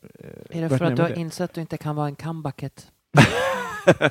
eh, 0.50 0.58
Är 0.58 0.68
det 0.68 0.78
för 0.78 0.84
att 0.84 0.96
du 0.96 1.02
har 1.02 1.08
dig? 1.08 1.18
insett 1.18 1.44
att 1.50 1.54
du 1.54 1.60
inte 1.60 1.76
kan 1.76 1.96
vara 1.96 2.06
en 2.06 2.16
comebacket? 2.16 2.86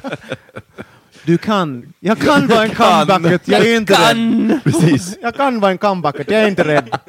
Du 1.26 1.38
kan, 1.38 1.94
jag 2.00 2.18
kan 2.20 2.48
vara 2.48 2.64
en 2.64 2.70
kan. 2.76 3.08
comebacket, 3.08 3.48
jag 3.48 3.68
är 3.68 3.78
inte 3.78 3.94
rädd. 4.14 4.60
Precis. 4.64 5.18
Jag 5.22 5.36
kan 5.36 5.60
vara 5.60 5.72
en 5.72 5.78
comebacket, 5.78 6.32
jag 6.32 6.42
är 6.42 6.48
inte 6.48 6.64
rädd. 6.68 6.90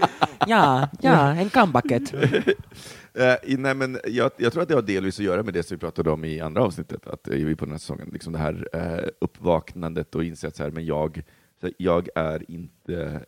Ja, 0.48 0.88
ja, 1.00 1.34
en 1.34 1.50
comebacket. 1.50 2.14
I- 3.46 3.56
nej, 3.56 3.74
men 3.74 3.98
jag, 4.06 4.30
jag 4.36 4.52
tror 4.52 4.62
att 4.62 4.68
det 4.68 4.74
har 4.74 4.82
delvis 4.82 5.18
att 5.18 5.24
göra 5.24 5.42
med 5.42 5.54
det 5.54 5.62
som 5.62 5.74
vi 5.76 5.78
pratade 5.80 6.10
om 6.10 6.24
i 6.24 6.40
andra 6.40 6.62
avsnittet, 6.62 7.06
att 7.06 7.20
vi 7.28 7.56
på 7.56 7.64
den 7.64 7.72
här 7.72 7.78
säsongen, 7.78 8.08
liksom 8.12 8.32
det 8.32 8.38
här 8.38 8.68
eh, 8.72 9.08
uppvaknandet 9.20 10.14
och 10.14 10.24
inse 10.24 10.48
att 10.48 10.56
så 10.56 10.62
här, 10.62 10.70
men 10.70 10.86
jag, 10.86 11.22
så 11.60 11.66
här, 11.66 11.74
jag 11.78 12.08
är 12.14 12.50
inte 12.50 13.20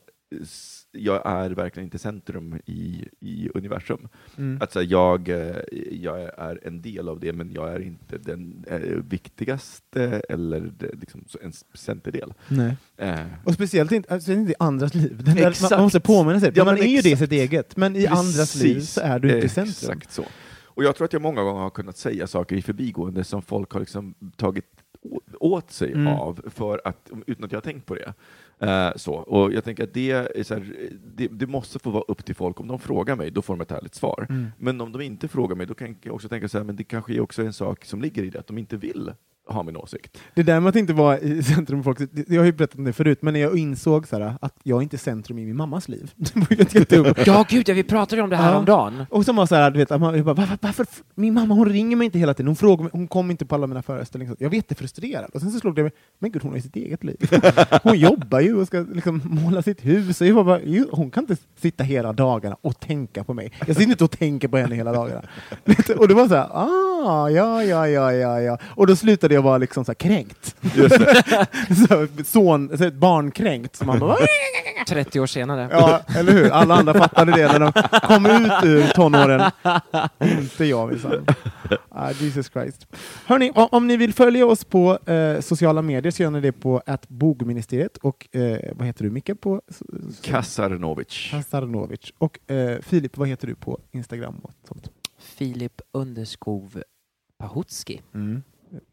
jag 0.93 1.23
är 1.27 1.51
verkligen 1.51 1.85
inte 1.87 1.99
centrum 1.99 2.61
i, 2.67 3.09
i 3.21 3.51
universum. 3.55 4.09
Mm. 4.37 4.59
Att 4.63 4.73
så 4.73 4.79
här, 4.81 4.87
jag, 4.91 5.29
eh, 5.29 5.57
jag 5.91 6.21
är 6.21 6.61
en 6.67 6.83
del 6.83 7.09
av 7.09 7.21
det, 7.21 7.33
men 7.33 7.53
jag 7.53 7.73
är 7.73 7.81
inte 7.81 8.19
den 8.19 8.65
eh, 8.69 8.79
viktigaste 9.09 10.23
eller 10.29 10.73
liksom, 11.01 11.25
så 11.27 11.39
en 11.43 11.53
centerdel. 11.75 12.35
Nej. 12.49 12.77
Eh, 12.97 13.21
Och 13.45 13.55
speciellt 13.55 13.93
inte, 13.93 14.15
alltså, 14.15 14.33
inte 14.33 14.53
i 14.53 14.55
andras 14.59 14.95
liv. 14.95 15.23
Där, 15.25 15.71
man, 15.71 15.83
måste 15.83 16.01
påminna 16.01 16.41
sig. 16.41 16.53
Ja, 16.55 16.65
man 16.65 16.75
men 16.75 16.83
är 16.83 16.89
ju 16.89 17.01
det 17.01 17.11
i 17.11 17.17
sitt 17.17 17.33
eget, 17.33 17.77
men 17.77 17.97
i 17.97 18.07
andras 18.07 18.55
liv 18.55 18.75
Precis. 18.75 18.91
så 18.93 19.01
är 19.01 19.19
du 19.19 19.35
inte 19.35 19.47
i 19.47 19.49
centrum. 19.49 19.73
Exakt 19.93 20.13
så. 20.13 20.25
Och 20.65 20.85
jag 20.85 20.97
tror 20.97 21.05
att 21.05 21.13
jag 21.13 21.23
många 21.23 21.43
gånger 21.43 21.61
har 21.61 21.71
kunnat 21.71 21.97
säga 21.97 22.27
saker 22.27 22.57
i 22.57 22.63
förbigående 22.63 23.25
som 23.25 23.43
folk 23.43 23.73
har 23.73 23.81
liksom 23.81 24.15
tagit 24.37 24.65
åt 25.41 25.71
sig 25.71 25.93
Mm. 25.93 26.07
av 26.07 26.41
för 26.55 26.81
att, 26.85 27.11
utan 27.27 27.45
att 27.45 27.53
jag 27.53 27.57
har 27.57 27.63
tänkt 27.63 27.87
på 27.87 27.95
det. 27.95 28.15
Eh, 28.61 28.91
så. 28.97 29.15
Och 29.15 29.53
jag 29.53 29.65
tänker 29.65 29.85
att 29.85 29.95
det, 29.95 30.11
är 30.11 30.55
här, 30.55 30.91
det, 31.17 31.29
det 31.29 31.47
måste 31.47 31.79
få 31.79 31.91
vara 31.91 32.05
upp 32.09 32.25
till 32.25 32.35
folk. 32.35 32.61
Om 32.61 32.69
de 32.69 32.79
frågar 32.79 33.17
mig, 33.17 33.31
då 33.31 33.43
får 33.43 33.55
de 33.55 33.61
ett 33.61 33.73
ärligt 33.73 33.95
svar. 33.95 34.27
Mm. 34.29 34.47
Men 34.59 34.81
om 34.81 34.93
de 34.93 35.01
inte 35.01 35.29
frågar 35.29 35.57
mig, 35.57 35.67
då 35.67 35.75
kan 35.75 35.97
jag 36.03 36.15
också 36.15 36.29
tänka 36.29 36.49
så 36.49 36.59
här, 36.59 36.65
men 36.65 36.77
det 36.77 36.85
kanske 36.85 37.15
är 37.15 37.21
också 37.21 37.43
en 37.43 37.53
sak 37.53 37.85
som 37.85 38.03
ligger 38.03 38.23
i 38.23 38.31
det, 38.31 38.39
att 38.39 38.47
de 38.47 38.59
inte 38.59 38.77
vill 38.77 39.13
ha 39.49 39.63
min 39.63 39.77
åsikt. 39.77 40.19
Det 40.35 40.43
där 40.43 40.61
med 40.61 40.69
att 40.71 40.77
inte 40.77 40.93
vara 40.93 41.19
i 41.19 41.43
centrum 41.43 41.83
folk, 41.85 41.99
det- 41.99 42.29
jag 42.29 42.41
har 42.41 42.47
ju 42.47 42.53
berättat 42.53 42.79
om 42.79 42.85
det 42.85 42.93
förut, 42.93 43.19
men 43.23 43.35
när 43.35 43.41
jag 43.41 43.59
insåg 43.59 44.07
så 44.09 44.19
här, 44.19 44.35
att 44.41 44.55
jag 44.63 44.83
inte 44.83 44.97
är 44.97 44.99
centrum 44.99 45.39
i 45.39 45.45
min 45.47 45.57
mammas 45.57 45.89
liv. 45.89 46.13
Det 46.89 46.93
ju. 46.93 47.15
Ja, 47.27 47.45
gud, 47.49 47.69
ja, 47.69 47.75
vi 47.75 47.83
pratade 47.83 48.23
om 48.23 48.31
det 48.31 48.37
här 48.37 48.53
Ja. 48.53 48.59
om 48.59 48.65
dagen. 48.65 49.05
Och 49.11 49.25
som 49.25 49.37
var 49.37 49.47
så 49.47 49.55
här, 49.55 49.71
du 49.71 49.79
vet, 49.79 49.91
att 49.91 50.01
man, 50.01 50.17
jag 50.17 50.25
bara, 50.25 50.35
varför, 50.35 50.59
varför, 50.61 50.87
min 51.15 51.35
mamma 51.35 51.55
hon 51.55 51.69
ringer 51.69 51.97
mig 51.97 52.05
inte 52.05 52.19
hela 52.19 52.35
tiden, 52.35 52.47
hon 52.47 52.57
frågar 52.57 52.83
mig, 52.83 52.91
hon 52.93 53.09
kommer 53.09 53.31
inte 53.31 53.47
på 53.47 53.55
alla 53.55 53.67
mina 53.67 53.83
föreställningar. 53.83 54.37
Jag 54.39 54.49
var 54.49 54.55
jättefrustrerad. 54.57 55.31
Och 55.35 55.41
sen 55.41 55.51
så 55.51 55.59
slog 55.61 55.75
det 55.75 55.83
mig, 55.83 55.93
men 56.19 56.33
gud 56.33 56.43
hon 56.43 56.51
har 56.51 56.57
ju 56.57 56.63
sitt 56.63 56.77
eget 56.77 57.05
liv. 57.05 57.17
Hon 57.83 57.99
jobbar 57.99 58.41
ju 58.41 58.55
och 58.61 58.67
ska 58.67 58.79
liksom 58.93 59.21
måla 59.25 59.63
sitt 59.63 59.85
hus. 59.85 60.21
Och 60.21 60.27
jag 60.27 60.47
bara, 60.47 60.61
ju, 60.63 60.87
hon 60.93 61.11
kan 61.11 61.23
inte 61.25 61.37
sitta 61.61 61.85
hela 61.85 62.13
dagarna 62.13 62.57
och 62.61 62.81
tänka 62.81 63.25
på 63.25 63.35
mig. 63.35 63.53
Jag 63.67 63.77
sitter 63.77 63.91
inte 63.91 64.05
och 64.05 64.11
tänker 64.11 64.49
på 64.49 64.57
henne 64.57 64.75
hela 64.75 64.93
dagarna. 64.93 65.23
Vet 65.65 65.87
du, 65.87 65.95
och 65.95 66.09
det 66.09 66.15
var 66.15 66.29
så 66.29 66.35
här, 66.35 66.49
ah, 66.53 66.98
ja, 67.31 67.63
ja, 67.63 67.87
ja, 67.87 68.13
ja, 68.13 68.41
ja. 68.41 68.59
Och 68.65 68.87
då 68.87 68.97
slutade 68.97 69.35
jag 69.35 69.43
vara 69.43 69.59
liksom 69.59 69.85
så 69.85 69.91
här 69.91 69.95
kränkt. 69.95 70.57
så, 71.89 72.07
son, 72.25 72.79
så 72.79 72.85
ett 72.85 72.95
barn 72.95 73.31
kränkt. 73.31 73.77
Så 73.77 73.85
man 73.85 73.99
bara, 73.99 74.17
30 74.89 75.21
år 75.21 75.27
senare. 75.27 75.69
Ja, 75.73 76.01
eller 76.17 76.33
hur? 76.33 76.51
Alla 76.51 76.75
andra 76.75 76.95
fattade 76.95 77.33
det 77.33 77.59
när 77.59 77.59
de 77.59 77.73
kom 78.07 78.27
ut 78.27 78.65
ur 78.65 78.89
tonåren. 78.95 79.51
Inte 80.21 80.65
jag 80.65 80.89
minsann. 80.89 81.27
Ah, 81.89 82.11
Jesus 82.11 82.51
Christ. 82.51 82.87
Hörni, 83.27 83.53
om, 83.55 83.87
ni 83.87 83.97
vill 83.97 84.15
följa 84.15 84.47
oss 84.47 84.65
på 84.65 84.99
eh, 85.07 85.41
sociala 85.41 85.83
medier 85.83 86.11
så 86.11 86.23
gör 86.23 86.31
ni 86.31 86.41
det 86.41 86.53
på 86.53 86.83
att 86.87 87.09
bogministeriet 87.09 87.97
och 87.97 88.37
eh, 88.37 88.59
vad 88.73 88.87
heter 88.87 89.05
du 89.05 89.11
Micke 89.11 89.41
på 89.41 89.63
Kasarnovic. 90.23 91.29
Kasarnovic. 91.31 92.13
Och 92.19 92.51
eh, 92.51 92.79
Filip, 92.81 93.17
vad 93.17 93.29
heter 93.29 93.47
du 93.47 93.55
på 93.55 93.81
Instagram 93.93 94.41
och 94.43 94.53
sånt? 94.69 94.91
Filip 95.29 95.81
Underskov 95.93 96.83
Pahutski. 97.39 98.01
Mm. 98.15 98.43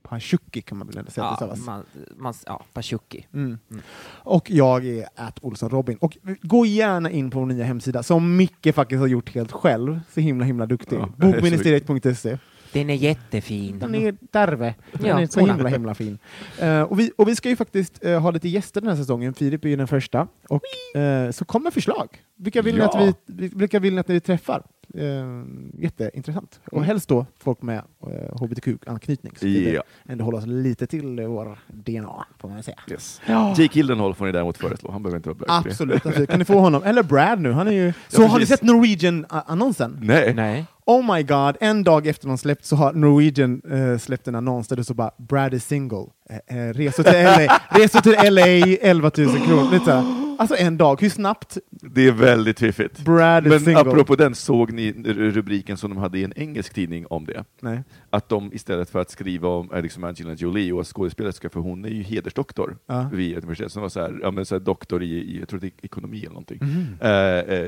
Pashuki 0.04 0.62
kan 0.62 0.78
man 0.78 0.88
väl 0.88 0.98
ändå 0.98 1.12
säga 1.12 1.28
att 1.28 1.40
det 1.40 1.46
Ja, 1.46 1.56
man, 1.66 1.84
man, 2.18 2.34
ja, 2.46 2.64
Pashuki. 2.74 3.28
Mm. 3.34 3.58
Mm. 3.72 3.84
Och 4.24 4.52
jag 4.52 4.86
är 4.86 5.08
at 5.16 5.40
Olsson 5.42 5.70
Robin. 5.70 5.98
Och 5.98 6.18
gå 6.42 6.66
gärna 6.66 7.10
in 7.12 7.32
på 7.32 7.40
vår 7.40 7.46
nya 7.46 7.64
hemsida 7.66 8.04
som 8.04 8.38
Micke 8.38 8.68
faktiskt 8.76 9.00
har 9.00 9.08
gjort 9.08 9.30
helt 9.30 9.52
själv. 9.52 10.00
Så 10.14 10.20
himla 10.22 10.46
himla 10.46 10.66
duktig. 10.66 10.96
Ja, 11.00 11.10
Bogministeriet.se. 11.18 12.38
Den 12.74 12.90
är 12.90 12.94
jättefin. 12.96 13.80
Den 13.80 13.96
är 13.96 14.12
Terve. 14.32 14.76
Den 14.92 15.06
Ja, 15.06 15.22
är 15.22 15.28
så 15.28 15.40
himla 15.40 15.70
himla 15.70 15.96
fin. 15.96 16.18
Eh, 16.60 16.82
och, 16.82 17.00
vi, 17.00 17.12
och 17.18 17.28
vi 17.28 17.36
ska 17.36 17.50
ju 17.50 17.56
faktiskt 17.56 18.04
eh, 18.06 18.20
ha 18.22 18.32
lite 18.32 18.50
gäster 18.50 18.82
den 18.82 18.90
här 18.90 18.98
säsongen. 18.98 19.34
Filip 19.34 19.66
är 19.66 19.70
ju 19.70 19.76
den 19.76 19.88
första. 19.88 20.28
Och, 20.50 20.98
eh, 21.00 21.32
så 21.32 21.46
kommer 21.46 21.72
förslag. 21.72 22.08
Vilka 22.36 22.62
vill, 22.62 22.76
ni 22.76 22.82
Ja. 22.82 22.88
att 23.10 23.16
vi, 23.26 23.48
vi- 23.48 23.52
vilka 23.56 23.80
vill 23.80 23.94
ni 23.94 24.00
att 24.00 24.10
vi 24.10 24.20
träffar? 24.20 24.64
Eh, 24.98 25.44
jätteintressant. 25.84 26.60
Och 26.66 26.74
Mm. 26.78 26.88
helst 26.88 27.10
då 27.10 27.26
folk 27.40 27.62
med 27.62 27.78
eh, 27.78 28.36
hbtq-anknytning. 28.42 29.34
Så 29.40 29.46
vi 29.46 29.74
Ja. 29.74 29.84
ändå 30.10 30.24
hålla 30.26 30.38
oss 30.38 30.46
lite 30.46 30.88
till 30.88 31.22
vår 31.22 31.60
DNA, 31.68 32.26
får 32.40 32.50
man 32.50 32.64
säga. 32.64 32.78
Yes. 32.92 33.22
Ja. 33.26 33.50
Jake 33.58 33.80
Gyllenhaal 33.80 34.16
får 34.16 34.26
ni 34.26 34.32
däremot 34.32 34.58
föreslå, 34.58 34.92
han 34.92 35.04
behöver 35.04 35.18
inte 35.18 35.30
vara 35.30 35.38
bög. 35.38 35.48
Absolut, 35.50 36.06
absolut. 36.06 36.30
Kan 36.30 36.40
ni 36.40 36.46
få 36.46 36.60
honom? 36.60 36.84
Eller 36.84 37.04
Brad 37.04 37.40
nu, 37.42 37.52
han 37.52 37.68
är 37.68 37.72
ju... 37.72 37.94
Så 38.08 38.24
har 38.26 38.40
ni 38.40 38.46
sett 38.46 38.62
Norwegian-annonsen? 38.64 39.98
Nej. 40.02 40.34
Nej. 40.34 40.66
Oh 40.86 41.16
my 41.16 41.24
god, 41.24 41.58
en 41.60 41.84
dag 41.84 42.08
efter 42.08 42.28
de 42.28 42.38
släppt 42.38 42.66
så 42.66 42.76
har 42.76 42.94
Norwegian 42.94 43.62
eh, 43.72 43.98
släppt 43.98 44.28
en 44.28 44.36
annons 44.36 44.68
där 44.68 44.76
det 44.76 44.84
så 44.84 44.94
bara 44.94 45.12
Brad 45.18 45.54
is 45.54 45.66
single, 45.66 46.06
eh, 46.30 46.58
eh, 46.58 46.74
resor 46.74 47.04
till 47.04 47.14
LA, 47.14 47.60
resor 47.70 48.00
till 48.02 48.34
LA 48.34 48.78
11 48.82 49.12
000 49.18 49.28
kronor. 49.46 49.72
Lite. 49.72 50.25
Alltså 50.38 50.56
en 50.58 50.78
dag, 50.78 51.02
hur 51.02 51.10
snabbt? 51.10 51.58
Det 51.70 52.08
är 52.08 52.12
väldigt 52.12 52.60
fiffigt. 52.60 53.00
Brad 53.06 53.46
Men 53.46 53.60
single. 53.60 53.80
apropå 53.80 54.16
den, 54.16 54.36
såg 54.36 54.72
ni 54.74 54.92
rubriken 55.06 55.78
som 55.78 55.90
de 55.90 55.98
hade 55.98 56.20
i 56.20 56.24
en 56.24 56.34
engelsk 56.36 56.74
tidning 56.74 57.06
om 57.08 57.26
det? 57.26 57.44
Nej. 57.62 57.84
Att 58.10 58.30
de 58.30 58.54
istället 58.54 58.90
för 58.90 59.00
att 59.00 59.10
skriva 59.10 59.48
om 59.50 59.72
eh, 59.74 59.82
liksom 59.82 60.04
Angelina 60.04 60.34
Jolie 60.36 60.72
och 60.72 60.96
skådespelerska, 60.96 61.50
för 61.50 61.60
hon 61.60 61.86
är 61.86 61.90
ju 61.90 62.02
hedersdoktor 62.04 62.78
Ja. 62.88 63.10
vid 63.14 63.32
ett 63.38 63.44
universitet, 63.44 63.72
som 63.72 63.82
var 63.82 63.90
så 63.90 64.02
här, 64.02 64.20
ja, 64.22 64.32
men 64.32 64.46
så 64.46 64.56
här 64.56 64.60
doktor 64.60 65.04
i, 65.04 65.08
i 65.08 65.40
jag 65.40 65.48
tror 65.50 65.60
det 65.60 65.68
är 65.68 65.72
ekonomi 65.82 66.18
eller 66.20 66.30
någonting, 66.30 66.60
Mhm. 66.62 66.86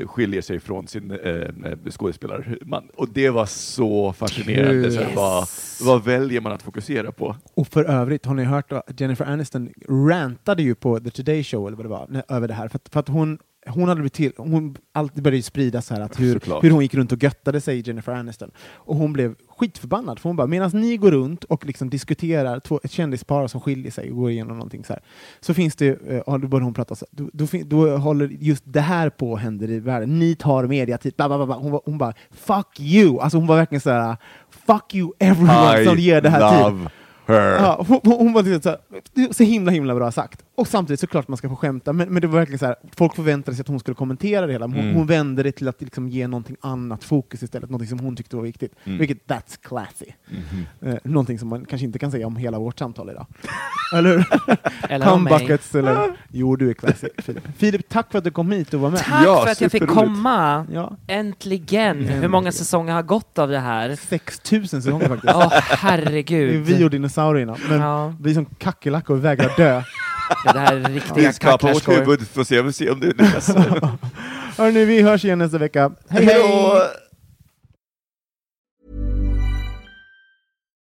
eh, 0.02 0.08
skiljer 0.08 0.42
sig 0.42 0.60
från 0.60 0.88
sin 0.88 1.12
eh, 1.12 1.18
eh, 1.32 1.50
skådespelarman. 1.90 2.84
Och 2.96 3.10
det 3.14 3.30
var 3.30 3.46
så 3.46 4.14
fascinerande. 4.14 4.92
Så 4.92 4.98
här, 5.00 5.06
Yes. 5.08 5.16
vad, 5.16 5.48
vad 5.82 6.04
väljer 6.06 6.42
man 6.42 6.52
att 6.52 6.62
fokusera 6.64 7.12
på? 7.12 7.36
Och 7.54 7.68
för 7.68 7.84
övrigt, 7.84 8.26
har 8.26 8.34
ni 8.34 8.44
hört 8.44 8.72
att 8.72 9.02
Jennifer 9.02 9.26
Aniston 9.26 9.70
rantade 9.90 10.64
ju 10.64 10.76
på 10.76 11.00
The 11.00 11.10
Today 11.10 11.44
Show 11.44 11.68
eller 11.68 11.78
vad 11.78 11.86
det 11.86 11.90
var, 11.90 12.24
över 12.28 12.48
det 12.48 12.54
här, 12.58 12.68
för 12.68 12.76
att, 12.76 12.90
för 12.90 13.00
att 13.00 13.08
hon 13.08 13.38
hon 13.70 13.90
hade 13.90 13.96
blivit 14.02 14.14
till, 14.14 14.32
hon, 14.38 14.78
allt 14.92 15.16
började 15.16 15.36
ju 15.38 15.42
spridas 15.42 15.90
här 15.90 16.02
att 16.02 16.20
hur, 16.20 16.34
Såklart. 16.34 16.64
hur 16.64 16.72
hon 16.72 16.82
gick 16.82 16.94
runt 16.94 17.12
och 17.12 17.24
göttade 17.24 17.62
sig, 17.62 17.80
Jennifer 17.88 18.12
Aniston. 18.12 18.52
Och 18.74 18.96
hon 18.96 19.14
blev 19.14 19.36
skitförbannad, 19.58 20.20
för 20.20 20.30
hon 20.30 20.36
bara, 20.36 20.48
medan 20.48 20.72
ni 20.74 20.98
går 20.98 21.12
runt 21.12 21.44
och 21.44 21.66
liksom 21.66 21.90
diskuterar 21.90 22.60
två, 22.60 22.80
ett 22.84 22.92
kändispar 22.92 23.48
som 23.48 23.62
skiljer 23.62 23.92
sig 23.92 24.12
och 24.12 24.18
går 24.18 24.32
igenom 24.32 24.58
någonting 24.58 24.84
så 24.84 24.94
här, 24.94 25.02
så 25.40 25.54
finns 25.54 25.76
det, 25.76 25.88
eh, 25.88 26.22
ja, 26.28 26.38
då 26.38 26.48
började 26.48 26.66
hon 26.66 26.74
prata 26.74 26.96
så 26.96 27.06
då, 27.12 27.30
då, 27.34 27.48
då 27.66 27.98
håller 27.98 28.28
just 28.28 28.64
det 28.66 28.82
här 28.82 29.10
på 29.10 29.34
att 29.34 29.42
hända 29.42 29.66
i 29.66 29.80
världen. 29.80 30.20
Ni 30.20 30.36
tar 30.36 30.68
mediatid, 30.68 31.14
bla, 31.18 31.28
bla, 31.28 31.46
bla. 31.46 31.56
Hon, 31.56 31.80
hon 31.86 31.98
bara, 31.98 32.14
fuck 32.32 32.80
you! 32.80 33.20
Alltså 33.20 33.38
hon 33.38 33.48
var 33.48 33.56
verkligen 33.56 33.82
så 33.82 33.90
här, 33.90 34.18
fuck 34.50 34.96
you 34.96 35.12
everyone 35.20 35.86
som 35.86 35.98
ger 35.98 36.22
det 36.22 36.30
här 36.30 36.58
tid. 36.58 36.74
love 36.74 36.90
her. 37.28 37.52
Ja, 37.52 37.86
hon, 37.88 38.00
hon 38.04 38.14
hon 38.14 38.34
var 38.34 38.44
liksom 38.44 38.62
så, 38.62 38.70
här, 38.70 39.34
så 39.34 39.44
himla 39.44 39.72
himla 39.72 39.96
bra 39.96 40.12
sagt. 40.12 40.44
Och 40.58 40.68
samtidigt 40.68 41.00
såklart 41.00 41.28
man 41.28 41.38
ska 41.38 41.50
få 41.50 41.56
skämta, 41.56 41.94
men, 41.94 42.10
men 42.14 42.22
det 42.22 42.28
var 42.28 42.40
verkligen 42.40 42.60
så 42.60 42.66
här, 42.66 42.76
folk 42.96 43.16
förväntade 43.16 43.56
sig 43.58 43.62
att 43.62 43.68
hon 43.68 43.80
skulle 43.80 43.96
kommentera 43.96 44.46
det 44.46 44.52
hela, 44.52 44.66
hon, 44.66 44.76
Mm. 44.80 44.96
hon 44.96 45.08
vände 45.08 45.44
det 45.44 45.52
till 45.52 45.68
att 45.68 45.82
liksom 45.82 46.10
ge 46.10 46.28
någonting 46.28 46.56
annat 46.62 47.04
fokus 47.04 47.44
istället, 47.44 47.70
någonting 47.70 47.90
som 47.90 48.00
hon 48.00 48.16
tyckte 48.16 48.36
var 48.36 48.44
viktigt. 48.44 48.74
Mm. 48.84 48.98
Vilket, 49.00 49.26
that's 49.28 49.60
classy. 49.62 50.06
Mhm. 50.30 50.66
Eh, 50.94 50.98
någonting 51.04 51.40
som 51.40 51.50
man 51.50 51.66
kanske 51.66 51.86
inte 51.86 52.00
kan 52.00 52.12
säga 52.12 52.28
om 52.28 52.36
hela 52.36 52.60
vårt 52.60 52.80
samtal 52.80 53.10
idag. 53.10 53.26
eller 53.96 54.10
hur? 54.18 54.26
Eller. 54.90 55.06
Humbuckets 55.06 55.76
eller... 55.76 56.18
Jo, 56.32 56.56
du 56.56 56.70
är 56.70 56.74
classy, 56.74 57.08
Filip. 57.18 57.44
Filip, 57.58 57.90
tack 57.90 58.12
för 58.12 58.18
att 58.18 58.24
du 58.24 58.32
kom 58.32 58.52
hit 58.52 58.74
och 58.74 58.80
var 58.80 58.90
med. 58.90 59.00
Tack 59.00 59.26
Ja, 59.26 59.42
för 59.44 59.52
att 59.52 59.62
jag 59.62 59.72
fick 59.72 59.88
komma! 59.88 60.66
Ja, 60.74 60.98
Äntligen! 61.08 61.98
Hur 61.98 62.28
många 62.28 62.48
Äntligen. 62.48 62.54
säsonger 62.54 62.94
har 62.94 63.04
gått 63.04 63.40
av 63.40 63.50
det 63.50 63.60
här? 63.60 63.96
6000 63.96 64.82
säsonger 64.82 65.08
faktiskt. 65.08 65.34
Åh, 65.36 65.50
Det 65.50 65.56
är 65.56 65.62
herregud. 65.78 66.66
vi 66.66 66.84
och 66.84 66.90
dinosaurierna, 66.90 67.58
men 67.70 67.80
Ja, 67.82 68.14
vi 68.22 68.34
som 68.34 68.46
kackerlackor 68.46 69.16
vägrar 69.16 69.52
dö. 69.58 69.84
Det 70.54 70.60
här 70.60 70.76
är 70.76 70.90
riktiga 70.90 71.14
Vi 71.28 71.34
skapar 71.34 71.74
vårt 71.74 71.84
kackerskor. 71.84 72.06
huvud, 72.06 72.28
får 72.28 72.44
se, 72.44 72.62
vi 72.62 72.74
se 72.74 72.90
om 72.90 73.00
det 73.00 73.08
lyckas. 73.08 73.48
Hörni, 74.58 74.86
vi 74.86 75.02
hörs 75.02 75.26
igen 75.26 75.40
nästa 75.40 75.58
vecka. 75.58 75.92
Hej 76.10 76.26
Hej 76.26 76.34
hej! 76.36 77.07